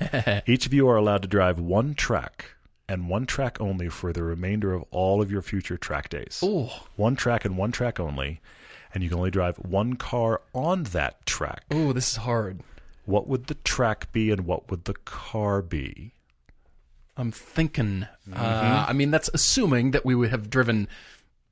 Each 0.46 0.66
of 0.66 0.74
you 0.74 0.88
are 0.88 0.96
allowed 0.96 1.22
to 1.22 1.28
drive 1.28 1.58
one 1.58 1.94
track 1.94 2.46
and 2.88 3.08
one 3.08 3.24
track 3.26 3.60
only 3.60 3.88
for 3.88 4.12
the 4.12 4.22
remainder 4.22 4.74
of 4.74 4.84
all 4.90 5.22
of 5.22 5.30
your 5.30 5.40
future 5.42 5.76
track 5.76 6.08
days. 6.08 6.40
Ooh. 6.44 6.68
One 6.96 7.16
track 7.16 7.44
and 7.44 7.56
one 7.56 7.72
track 7.72 7.98
only, 8.00 8.40
and 8.92 9.02
you 9.02 9.08
can 9.08 9.18
only 9.18 9.30
drive 9.30 9.56
one 9.58 9.94
car 9.96 10.42
on 10.54 10.82
that 10.84 11.24
track. 11.26 11.62
Oh, 11.70 11.92
this 11.92 12.10
is 12.10 12.16
hard. 12.16 12.60
What 13.06 13.28
would 13.28 13.46
the 13.46 13.54
track 13.54 14.10
be, 14.12 14.30
and 14.30 14.46
what 14.46 14.70
would 14.70 14.84
the 14.86 14.94
car 14.94 15.60
be? 15.62 16.12
I'm 17.16 17.30
thinking. 17.30 18.06
Mm-hmm. 18.28 18.34
Uh, 18.34 18.86
I 18.88 18.92
mean, 18.92 19.10
that's 19.10 19.30
assuming 19.32 19.92
that 19.92 20.04
we 20.04 20.14
would 20.14 20.30
have 20.30 20.50
driven 20.50 20.88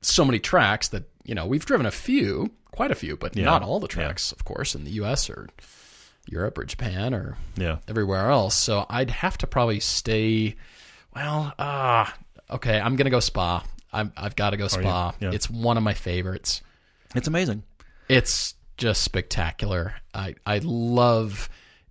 so 0.01 0.25
many 0.25 0.39
tracks 0.39 0.89
that 0.89 1.03
you 1.23 1.33
know 1.35 1.45
we've 1.45 1.65
driven 1.65 1.85
a 1.85 1.91
few, 1.91 2.51
quite 2.71 2.91
a 2.91 2.95
few, 2.95 3.15
but 3.17 3.35
Yeah. 3.35 3.45
not 3.45 3.61
all 3.63 3.79
the 3.79 3.87
tracks, 3.87 4.31
of 4.31 4.43
course, 4.45 4.75
in 4.75 4.83
the 4.83 4.91
U.S. 4.91 5.29
or 5.29 5.47
Europe 6.27 6.57
or 6.57 6.65
Japan 6.65 7.13
or 7.13 7.37
Yeah. 7.55 7.77
everywhere 7.87 8.29
else. 8.29 8.55
So 8.55 8.85
I'd 8.89 9.09
have 9.11 9.37
to 9.39 9.47
probably 9.47 9.79
stay. 9.79 10.55
Well, 11.15 11.53
ah, 11.59 12.13
okay. 12.49 12.79
I'm 12.79 12.95
gonna 12.95 13.09
go 13.09 13.19
Spa. 13.21 13.63
I'm, 13.91 14.11
I've 14.17 14.35
got 14.35 14.49
to 14.49 14.57
go 14.57 14.67
Spa. 14.67 15.13
Yeah. 15.19 15.31
It's 15.31 15.49
one 15.49 15.77
of 15.77 15.83
my 15.83 15.93
favorites. 15.93 16.61
It's 17.15 17.27
amazing. 17.27 17.61
It's 18.09 18.55
just 18.75 19.03
spectacular. 19.03 19.93
I 20.15 20.33
I 20.47 20.59
love 20.63 21.47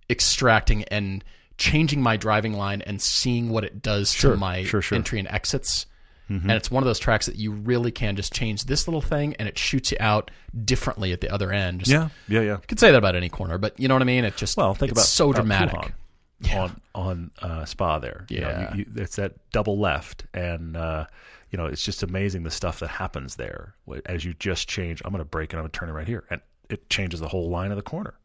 extracting 0.09 0.83
and 0.85 1.23
changing 1.57 2.01
my 2.01 2.17
driving 2.17 2.53
line 2.53 2.81
and 2.81 3.01
seeing 3.01 3.49
what 3.49 3.63
it 3.63 3.81
does 3.81 4.11
Sure, 4.11 4.31
to 4.31 4.37
my 4.37 4.63
sure, 4.63 4.81
sure. 4.81 4.95
entry 4.97 5.19
and 5.19 5.27
exits. 5.27 5.85
And 6.29 6.49
it's 6.53 6.71
one 6.71 6.81
of 6.81 6.87
those 6.87 6.97
tracks 6.97 7.27
that 7.27 7.35
you 7.35 7.51
really 7.51 7.91
can 7.91 8.15
just 8.15 8.33
change 8.33 8.63
this 8.63 8.87
little 8.87 9.01
thing 9.01 9.35
and 9.37 9.47
it 9.47 9.55
shoots 9.55 9.91
you 9.91 9.97
out 9.99 10.31
differently 10.65 11.11
at 11.11 11.21
the 11.21 11.29
other 11.31 11.51
end. 11.51 11.81
Just, 11.81 11.91
Yeah, 11.91 12.09
yeah, 12.27 12.39
yeah. 12.41 12.51
You 12.53 12.61
could 12.67 12.79
say 12.79 12.89
that 12.89 12.97
about 12.97 13.15
any 13.15 13.29
corner, 13.29 13.59
but 13.59 13.79
you 13.79 13.87
know 13.87 13.93
what 13.93 14.01
I 14.01 14.05
mean? 14.05 14.25
It 14.25 14.35
just 14.35 14.57
Well, 14.57 14.73
think 14.73 14.91
it's 14.93 14.99
about 14.99 15.05
so 15.07 15.29
about 15.29 15.35
dramatic. 15.41 15.93
Pouhon 16.41 16.71
on 16.95 17.31
on 17.43 17.51
uh, 17.51 17.65
Spa 17.65 17.99
there. 17.99 18.25
You 18.29 18.41
know, 18.41 18.49
Yeah. 18.49 18.73
you, 18.73 18.85
it's 18.95 19.17
that 19.17 19.33
double 19.51 19.77
left, 19.77 20.25
and 20.33 20.75
uh, 20.75 21.05
you 21.51 21.57
know 21.57 21.67
it's 21.67 21.83
just 21.85 22.01
amazing 22.01 22.41
the 22.43 22.51
stuff 22.51 22.79
that 22.79 22.87
happens 22.89 23.35
there 23.35 23.75
as 24.07 24.25
you 24.25 24.33
just 24.33 24.67
change. 24.67 25.03
I'm 25.05 25.11
going 25.11 25.19
to 25.19 25.25
break 25.29 25.53
and 25.53 25.59
I'm 25.59 25.63
going 25.65 25.71
to 25.71 25.77
turn 25.79 25.89
it 25.89 25.93
right 25.93 26.07
here, 26.07 26.23
and 26.31 26.41
it 26.67 26.89
changes 26.89 27.19
the 27.19 27.27
whole 27.27 27.49
line 27.51 27.69
of 27.69 27.77
the 27.77 27.83
corner. 27.83 28.15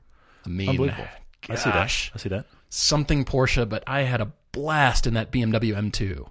I 0.46 0.48
mean, 0.48 0.70
Unbelievable. 0.70 1.04
I 1.50 1.56
see 1.56 1.68
that. 1.70 2.10
I 2.14 2.18
see 2.18 2.28
that. 2.30 2.46
Something 2.68 3.24
Porsche, 3.24 3.68
but 3.68 3.82
I 3.86 4.02
had 4.02 4.20
a 4.20 4.32
blast 4.52 5.06
in 5.06 5.14
that 5.14 5.30
BMW 5.32 5.74
M2. 5.74 6.28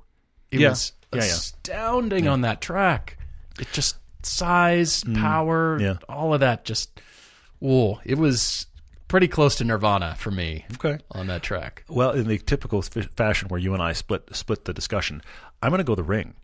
It 0.52 0.60
Yeah. 0.60 0.70
was 0.70 0.94
Yeah, 1.14 1.20
yeah. 1.24 1.26
astounding 1.28 2.28
on 2.28 2.42
that 2.42 2.62
track. 2.62 3.18
It 3.60 3.68
just 3.72 3.98
size, 4.24 5.04
power, 5.16 5.78
Mm. 5.80 5.82
Yeah. 5.82 5.94
all 6.10 6.34
of 6.34 6.40
that 6.42 6.66
just 6.66 7.02
whoa, 7.60 8.00
it 8.06 8.18
was 8.20 8.68
pretty 9.08 9.28
close 9.28 9.56
to 9.56 9.64
Nirvana 9.64 10.16
for 10.20 10.30
me 10.32 10.66
Okay. 10.76 11.00
on 11.12 11.26
that 11.28 11.42
track. 11.42 11.84
Well, 11.88 12.12
in 12.12 12.28
the 12.28 12.38
typical 12.38 12.84
f- 12.84 13.08
fashion 13.16 13.48
where 13.48 13.60
you 13.60 13.74
and 13.74 13.82
I 13.82 13.94
split 13.94 14.30
split 14.36 14.66
the 14.66 14.74
discussion, 14.74 15.22
I'm 15.64 15.70
going 15.70 15.80
to 15.80 15.84
go 15.84 15.96
the 15.96 16.04
ring. 16.04 16.36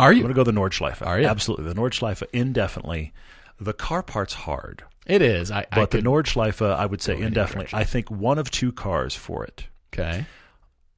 Are 0.00 0.12
you? 0.12 0.18
I'm 0.18 0.32
going 0.32 0.34
to 0.34 0.38
go 0.38 0.44
the 0.44 0.52
Nordschleife. 0.52 1.04
Are 1.06 1.20
you? 1.20 1.26
Absolutely, 1.26 1.66
the 1.66 1.74
Nordschleife 1.74 2.22
indefinitely. 2.32 3.12
The 3.60 3.72
car 3.72 4.02
part's 4.02 4.34
hard, 4.34 4.84
It 5.08 5.22
is. 5.22 5.50
I, 5.50 5.60
I 5.60 5.66
but 5.74 5.90
the 5.90 5.98
could, 5.98 6.04
Nordschleife, 6.04 6.64
I 6.64 6.86
would 6.86 7.00
say 7.02 7.18
indefinitely. 7.18 7.76
I 7.76 7.84
think 7.84 8.10
one 8.10 8.38
of 8.38 8.50
two 8.50 8.70
cars 8.72 9.14
for 9.14 9.42
it. 9.44 9.66
okay. 9.92 10.26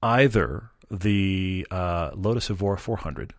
either 0.03 0.71
the 0.91 1.67
uh, 1.71 2.11
Lotus 2.15 2.51
Evora 2.51 2.77
400 2.77 3.33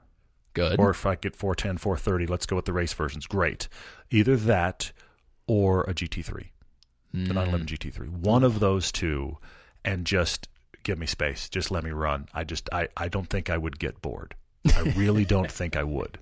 Good. 0.53 0.79
or 0.79 0.89
if 0.91 1.05
I 1.05 1.15
get 1.15 1.35
410, 1.35 1.77
430, 1.77 2.27
let's 2.27 2.45
go 2.45 2.55
with 2.55 2.65
the 2.65 2.73
race 2.73 2.93
versions. 2.93 3.25
Great. 3.27 3.67
Either 4.09 4.35
that 4.37 4.91
or 5.47 5.81
a 5.83 5.93
GT3, 5.93 6.47
the 7.13 7.33
911 7.33 7.67
GT3. 7.67 8.09
One 8.09 8.43
of 8.43 8.59
those 8.59 8.91
two, 8.91 9.37
and 9.83 10.05
just 10.05 10.47
give 10.83 10.97
me 10.97 11.05
space. 11.05 11.49
Just 11.49 11.71
let 11.71 11.83
me 11.83 11.91
run. 11.91 12.27
I 12.33 12.43
just, 12.45 12.69
I, 12.71 12.87
I 12.95 13.07
don't 13.09 13.29
think 13.29 13.49
I 13.49 13.57
would 13.57 13.79
get 13.79 14.01
bored. 14.01 14.35
I 14.75 14.81
really 14.95 15.25
don't 15.25 15.51
think 15.59 15.75
I 15.75 15.83
would. 15.83 16.19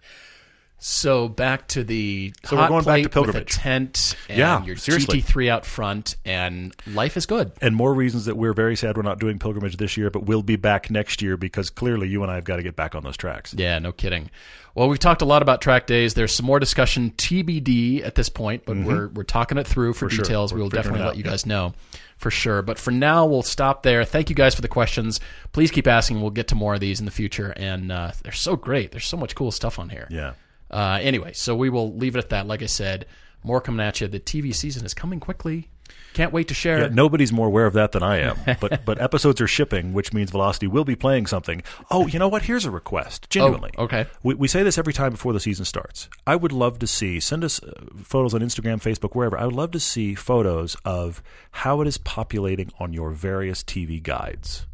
So 0.82 1.28
back 1.28 1.68
to 1.70 1.84
the 1.84 2.34
So 2.46 2.56
we're 2.56 2.68
going 2.70 2.86
back 2.86 3.04
to 3.04 3.10
plate 3.10 3.28
with 3.28 3.30
a 3.30 3.34
pilgrimage. 3.34 3.54
tent 3.56 4.16
and 4.30 4.38
Yeah, 4.40 4.64
your 4.64 4.78
seriously. 4.78 5.22
GT3 5.22 5.50
out 5.50 5.66
front, 5.66 6.16
and 6.24 6.74
life 6.88 7.18
is 7.18 7.26
good. 7.26 7.52
And 7.62 7.76
more 7.76 7.94
reasons 7.94 8.26
that 8.26 8.38
we're 8.38 8.54
very 8.54 8.76
sad 8.78 8.96
we're 8.96 9.04
not 9.04 9.20
doing 9.20 9.40
pilgrimage 9.40 9.76
this 9.78 9.98
year, 9.98 10.10
but 10.10 10.24
we'll 10.26 10.42
be 10.42 10.56
back 10.56 10.90
next 10.90 11.22
year 11.22 11.36
because 11.38 11.70
clearly 11.70 12.08
you 12.08 12.24
and 12.24 12.32
I 12.32 12.36
have 12.36 12.46
got 12.46 12.56
to 12.58 12.64
get 12.64 12.76
back 12.78 12.96
on 12.96 13.04
those 13.04 13.18
tracks. 13.18 13.54
Yeah, 13.58 13.78
no 13.80 13.92
kidding. 13.92 14.32
Well, 14.74 14.88
we've 14.88 15.00
talked 15.00 15.22
a 15.22 15.26
lot 15.26 15.42
about 15.42 15.62
track 15.62 15.88
days. 15.88 16.14
There's 16.14 16.32
some 16.34 16.46
more 16.46 16.60
discussion 16.60 17.12
TBD 17.18 18.06
at 18.06 18.16
this 18.16 18.30
point, 18.30 18.64
but 18.66 18.78
we're 18.78 19.10
we're 19.10 19.24
talking 19.24 19.58
it 19.58 19.68
through 19.68 19.94
for, 19.94 20.08
Mm-hmm. 20.08 20.16
For 20.16 20.22
details. 20.24 20.54
We're 20.54 20.60
we'll 20.60 20.70
definitely 20.70 21.02
let 21.02 21.18
you 21.18 21.24
yeah. 21.26 21.32
guys 21.32 21.46
know 21.46 21.74
for 22.18 22.32
sure. 22.32 22.62
But 22.62 22.80
for 22.80 22.92
now, 22.92 23.26
we'll 23.26 23.44
stop 23.44 23.84
there. 23.84 24.06
Thank 24.06 24.30
you 24.30 24.36
guys 24.36 24.56
for 24.56 24.62
the 24.62 24.68
questions. 24.70 25.20
Please 25.52 25.72
keep 25.72 25.88
asking. 25.88 26.22
We'll 26.22 26.30
get 26.32 26.48
to 26.50 26.56
more 26.56 26.76
of 26.76 26.80
these 26.80 27.00
in 27.00 27.06
the 27.06 27.12
future, 27.12 27.52
and 27.58 27.92
uh, 27.92 28.12
they're 28.24 28.32
so 28.32 28.56
great. 28.56 28.92
There's 28.92 29.06
so 29.08 29.18
much 29.18 29.36
cool 29.36 29.52
stuff 29.52 29.78
on 29.80 29.90
here. 29.90 30.08
Yeah. 30.10 30.34
Uh, 30.70 31.00
anyway, 31.02 31.34
so 31.34 31.56
we 31.56 31.70
will 31.70 31.94
leave 31.96 32.16
it 32.16 32.20
at 32.20 32.30
that. 32.30 32.48
Like 32.48 32.62
I 32.62 32.68
said, 32.68 33.06
more 33.44 33.62
coming 33.62 33.86
at 33.86 34.02
you. 34.02 34.08
The 34.08 34.20
TV 34.20 34.54
season 34.54 34.86
is 34.86 34.94
coming 34.94 35.20
quickly. 35.20 35.70
Can't 36.14 36.34
wait 36.34 36.48
to 36.48 36.54
share 36.54 36.82
Yeah, 36.82 36.88
nobody's 36.92 37.32
more 37.32 37.48
aware 37.48 37.66
of 37.66 37.74
that 37.74 37.92
than 37.92 38.04
I 38.04 38.18
am. 38.18 38.38
But 38.60 38.84
but 38.86 39.00
episodes 39.00 39.40
are 39.42 39.48
shipping, 39.48 39.94
which 39.94 40.12
means 40.12 40.32
Velocity 40.32 40.68
will 40.68 40.84
be 40.84 40.96
playing 40.96 41.28
something. 41.28 41.62
Oh, 41.90 42.08
you 42.08 42.20
know 42.20 42.28
what? 42.28 42.44
Here's 42.44 42.66
a 42.66 42.72
request. 42.72 43.30
Genuinely. 43.30 43.72
Oh, 43.78 43.84
okay. 43.86 44.08
We, 44.24 44.34
we 44.36 44.48
say 44.48 44.64
this 44.64 44.78
every 44.78 44.94
time 44.94 45.12
before 45.12 45.34
the 45.34 45.40
season 45.40 45.66
starts. 45.66 46.10
I 46.28 46.36
would 46.36 46.52
love 46.52 46.80
to 46.80 46.88
see, 46.88 47.20
send 47.20 47.44
us 47.44 47.62
uh, 47.64 47.72
photos 48.04 48.34
on 48.34 48.42
Instagram, 48.42 48.82
Facebook, 48.82 49.16
wherever. 49.16 49.38
I 49.38 49.46
would 49.46 49.56
love 49.56 49.72
to 49.72 49.80
see 49.80 50.16
photos 50.16 50.76
of 50.84 51.22
how 51.52 51.82
it 51.82 51.88
is 51.88 51.98
populating 51.98 52.72
on 52.80 52.92
your 52.94 53.12
various 53.12 53.64
TV 53.64 54.02
guides. 54.02 54.66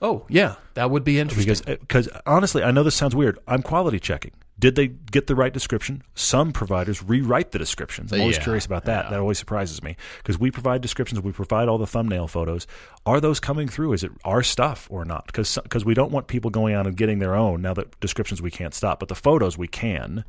Oh 0.00 0.26
yeah, 0.28 0.56
that 0.74 0.90
would 0.90 1.04
be 1.04 1.18
interesting. 1.20 1.44
because 1.44 2.06
because 2.06 2.08
honestly, 2.26 2.62
I 2.62 2.72
know 2.72 2.82
this 2.82 2.96
sounds 2.96 3.14
weird. 3.14 3.38
I'm 3.46 3.62
quality 3.62 4.00
checking. 4.00 4.32
Did 4.62 4.76
they 4.76 4.86
get 4.86 5.26
the 5.26 5.34
right 5.34 5.52
description? 5.52 6.04
Some 6.14 6.52
providers 6.52 7.02
rewrite 7.02 7.50
the 7.50 7.58
descriptions. 7.58 8.12
I'm 8.12 8.20
always 8.20 8.36
Yeah, 8.36 8.44
curious 8.44 8.64
about 8.64 8.84
that. 8.84 9.10
That 9.10 9.18
always 9.18 9.36
surprises 9.36 9.82
me 9.82 9.96
because 10.18 10.38
we 10.38 10.52
provide 10.52 10.80
descriptions, 10.80 11.20
we 11.20 11.32
provide 11.32 11.66
all 11.66 11.78
the 11.78 11.86
thumbnail 11.86 12.28
photos. 12.28 12.68
Are 13.04 13.20
those 13.20 13.40
coming 13.40 13.66
through? 13.66 13.92
Is 13.92 14.04
it 14.04 14.12
our 14.24 14.44
stuff 14.44 14.86
or 14.88 15.04
not? 15.04 15.26
Because 15.26 15.58
because 15.60 15.84
we 15.84 15.94
don't 15.94 16.12
want 16.12 16.28
people 16.28 16.48
going 16.48 16.76
out 16.76 16.86
and 16.86 16.96
getting 16.96 17.18
their 17.18 17.34
own. 17.34 17.60
Now 17.60 17.74
that 17.74 17.98
descriptions 17.98 18.40
we 18.40 18.52
can't 18.52 18.72
stop, 18.72 19.00
but 19.00 19.08
the 19.08 19.16
photos 19.16 19.58
we 19.58 19.66
can. 19.66 20.24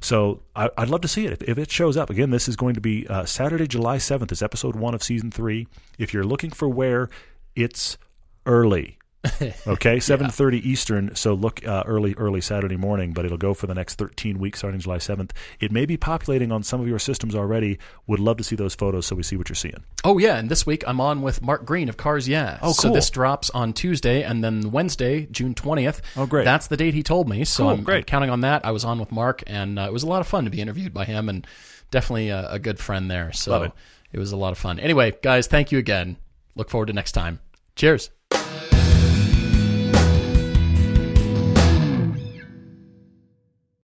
So 0.00 0.42
I, 0.56 0.68
I'd 0.76 0.88
love 0.88 1.02
to 1.02 1.08
see 1.08 1.24
it 1.24 1.32
if, 1.32 1.42
if 1.42 1.56
it 1.56 1.70
shows 1.70 1.96
up. 1.96 2.10
Again, 2.10 2.30
this 2.30 2.48
is 2.48 2.56
going 2.56 2.74
to 2.74 2.80
be 2.80 3.06
uh, 3.06 3.24
Saturday, 3.24 3.68
July 3.68 3.98
seventh. 3.98 4.32
Is 4.32 4.42
episode 4.42 4.74
one 4.74 4.96
of 4.96 5.02
season 5.04 5.30
three. 5.30 5.68
If 5.96 6.12
you're 6.12 6.24
looking 6.24 6.50
for 6.50 6.68
where 6.68 7.08
it's 7.54 7.98
early. 8.46 8.98
Okay, 9.66 10.00
seven 10.00 10.30
thirty 10.30 10.66
Eastern. 10.68 11.14
So 11.14 11.34
look 11.34 11.66
uh, 11.66 11.82
early, 11.86 12.14
early 12.14 12.40
Saturday 12.40 12.76
morning, 12.76 13.12
but 13.12 13.24
it'll 13.24 13.36
go 13.38 13.54
for 13.54 13.66
the 13.66 13.74
next 13.74 13.96
thirteen 13.96 14.38
weeks, 14.38 14.60
starting 14.60 14.80
July 14.80 14.98
seventh. 14.98 15.32
It 15.60 15.72
may 15.72 15.86
be 15.86 15.96
populating 15.96 16.52
on 16.52 16.62
some 16.62 16.80
of 16.80 16.88
your 16.88 16.98
systems 16.98 17.34
already. 17.34 17.78
Would 18.06 18.20
love 18.20 18.36
to 18.38 18.44
see 18.44 18.56
those 18.56 18.74
photos, 18.74 19.06
so 19.06 19.16
we 19.16 19.22
see 19.22 19.36
what 19.36 19.48
you're 19.48 19.56
seeing. 19.56 19.82
Oh 20.04 20.18
yeah, 20.18 20.36
and 20.38 20.48
this 20.48 20.66
week 20.66 20.84
I'm 20.86 21.00
on 21.00 21.22
with 21.22 21.42
Mark 21.42 21.64
Green 21.64 21.88
of 21.88 21.96
Cars 21.96 22.28
Yeah. 22.28 22.58
Oh, 22.62 22.72
So 22.72 22.90
this 22.92 23.10
drops 23.10 23.50
on 23.50 23.72
Tuesday, 23.72 24.22
and 24.22 24.42
then 24.44 24.70
Wednesday, 24.70 25.26
June 25.26 25.54
twentieth. 25.54 26.00
Oh, 26.16 26.26
great. 26.26 26.44
That's 26.44 26.68
the 26.68 26.76
date 26.76 26.94
he 26.94 27.02
told 27.02 27.28
me. 27.28 27.44
So 27.44 27.64
Cool, 27.64 27.72
I'm, 27.72 27.82
great. 27.82 27.98
I'm 27.98 28.04
counting 28.04 28.30
on 28.30 28.40
that. 28.42 28.64
I 28.64 28.70
was 28.70 28.84
on 28.84 28.98
with 28.98 29.10
Mark, 29.12 29.42
and 29.46 29.78
uh, 29.78 29.82
it 29.82 29.92
was 29.92 30.02
a 30.02 30.06
lot 30.08 30.20
of 30.20 30.26
fun 30.26 30.44
to 30.44 30.50
be 30.50 30.60
interviewed 30.60 30.94
by 30.94 31.04
him, 31.04 31.28
and 31.28 31.46
definitely 31.90 32.28
a, 32.28 32.50
a 32.52 32.58
good 32.58 32.78
friend 32.78 33.10
there. 33.10 33.32
So 33.32 33.52
Love 33.52 33.72
it. 34.12 34.18
was 34.18 34.32
a 34.32 34.36
lot 34.36 34.52
of 34.52 34.58
fun. 34.58 34.78
Anyway, 34.78 35.14
guys, 35.22 35.46
thank 35.46 35.72
you 35.72 35.78
again. 35.78 36.16
Look 36.54 36.70
forward 36.70 36.86
to 36.86 36.92
next 36.92 37.12
time. 37.12 37.40
Cheers. 37.74 38.10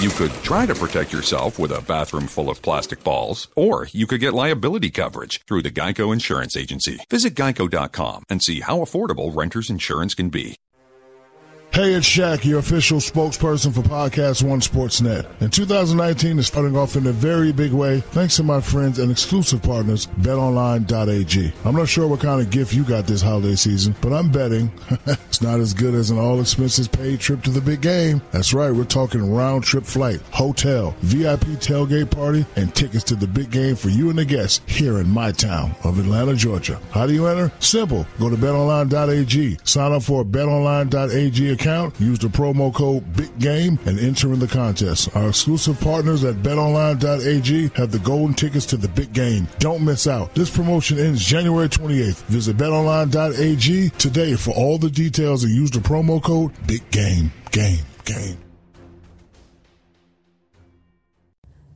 You 0.00 0.10
could 0.10 0.32
try 0.42 0.66
to 0.66 0.74
protect 0.74 1.12
yourself 1.12 1.58
with 1.58 1.70
a 1.70 1.80
bathroom 1.82 2.26
full 2.26 2.50
of 2.50 2.60
plastic 2.60 3.04
balls, 3.04 3.46
or 3.54 3.88
you 3.92 4.08
could 4.08 4.20
get 4.20 4.34
liability 4.34 4.90
coverage 4.90 5.40
through 5.46 5.62
the 5.62 5.70
Geico 5.70 6.12
Insurance 6.12 6.56
Agency. 6.56 6.98
Visit 7.08 7.34
geico.com 7.34 8.24
and 8.28 8.42
see 8.42 8.60
how 8.60 8.80
affordable 8.80 9.34
renter's 9.34 9.70
insurance 9.70 10.14
can 10.14 10.30
be. 10.30 10.56
Hey, 11.74 11.94
it's 11.94 12.06
Shaq, 12.06 12.44
your 12.44 12.60
official 12.60 13.00
spokesperson 13.00 13.74
for 13.74 13.80
Podcast 13.80 14.48
One 14.48 14.60
Sportsnet. 14.60 15.28
And 15.40 15.52
2019 15.52 16.38
is 16.38 16.46
starting 16.46 16.76
off 16.76 16.94
in 16.94 17.08
a 17.08 17.10
very 17.10 17.50
big 17.50 17.72
way 17.72 17.98
thanks 17.98 18.36
to 18.36 18.44
my 18.44 18.60
friends 18.60 19.00
and 19.00 19.10
exclusive 19.10 19.60
partners, 19.60 20.06
betonline.ag. 20.20 21.52
I'm 21.64 21.74
not 21.74 21.88
sure 21.88 22.06
what 22.06 22.20
kind 22.20 22.40
of 22.40 22.50
gift 22.50 22.74
you 22.74 22.84
got 22.84 23.08
this 23.08 23.22
holiday 23.22 23.56
season, 23.56 23.96
but 24.00 24.12
I'm 24.12 24.30
betting 24.30 24.70
it's 25.06 25.42
not 25.42 25.58
as 25.58 25.74
good 25.74 25.94
as 25.94 26.10
an 26.10 26.18
all 26.18 26.40
expenses 26.40 26.86
paid 26.86 27.18
trip 27.18 27.42
to 27.42 27.50
the 27.50 27.60
big 27.60 27.80
game. 27.80 28.22
That's 28.30 28.54
right, 28.54 28.70
we're 28.70 28.84
talking 28.84 29.34
round 29.34 29.64
trip 29.64 29.84
flight, 29.84 30.20
hotel, 30.30 30.94
VIP 31.00 31.58
tailgate 31.58 32.08
party, 32.08 32.46
and 32.54 32.72
tickets 32.72 33.02
to 33.06 33.16
the 33.16 33.26
big 33.26 33.50
game 33.50 33.74
for 33.74 33.88
you 33.88 34.10
and 34.10 34.18
the 34.20 34.24
guests 34.24 34.60
here 34.68 35.00
in 35.00 35.10
my 35.10 35.32
town 35.32 35.74
of 35.82 35.98
Atlanta, 35.98 36.36
Georgia. 36.36 36.80
How 36.92 37.04
do 37.04 37.14
you 37.14 37.26
enter? 37.26 37.50
Simple. 37.58 38.06
Go 38.20 38.30
to 38.30 38.36
betonline.ag. 38.36 39.58
Sign 39.64 39.90
up 39.90 40.04
for 40.04 40.20
a 40.20 40.24
betonline.ag 40.24 41.50
account. 41.50 41.63
Use 41.98 42.18
the 42.18 42.28
promo 42.28 42.72
code 42.72 43.04
BIGGAME 43.14 43.86
and 43.86 43.98
enter 43.98 44.32
in 44.32 44.38
the 44.38 44.46
contest. 44.46 45.14
Our 45.16 45.28
exclusive 45.28 45.80
partners 45.80 46.22
at 46.24 46.36
betonline.ag 46.36 47.70
have 47.74 47.90
the 47.90 47.98
golden 48.00 48.34
tickets 48.34 48.66
to 48.66 48.76
the 48.76 48.88
big 48.88 49.12
game. 49.12 49.48
Don't 49.58 49.84
miss 49.84 50.06
out. 50.06 50.34
This 50.34 50.54
promotion 50.54 50.98
ends 50.98 51.24
January 51.24 51.68
28th. 51.68 52.22
Visit 52.24 52.56
betonline.ag 52.56 53.90
today 53.90 54.34
for 54.34 54.50
all 54.52 54.78
the 54.78 54.90
details 54.90 55.44
and 55.44 55.54
use 55.54 55.70
the 55.70 55.78
promo 55.78 56.22
code 56.22 56.52
BIGGAME. 56.66 57.30
Game. 57.50 57.84
Game. 58.04 58.43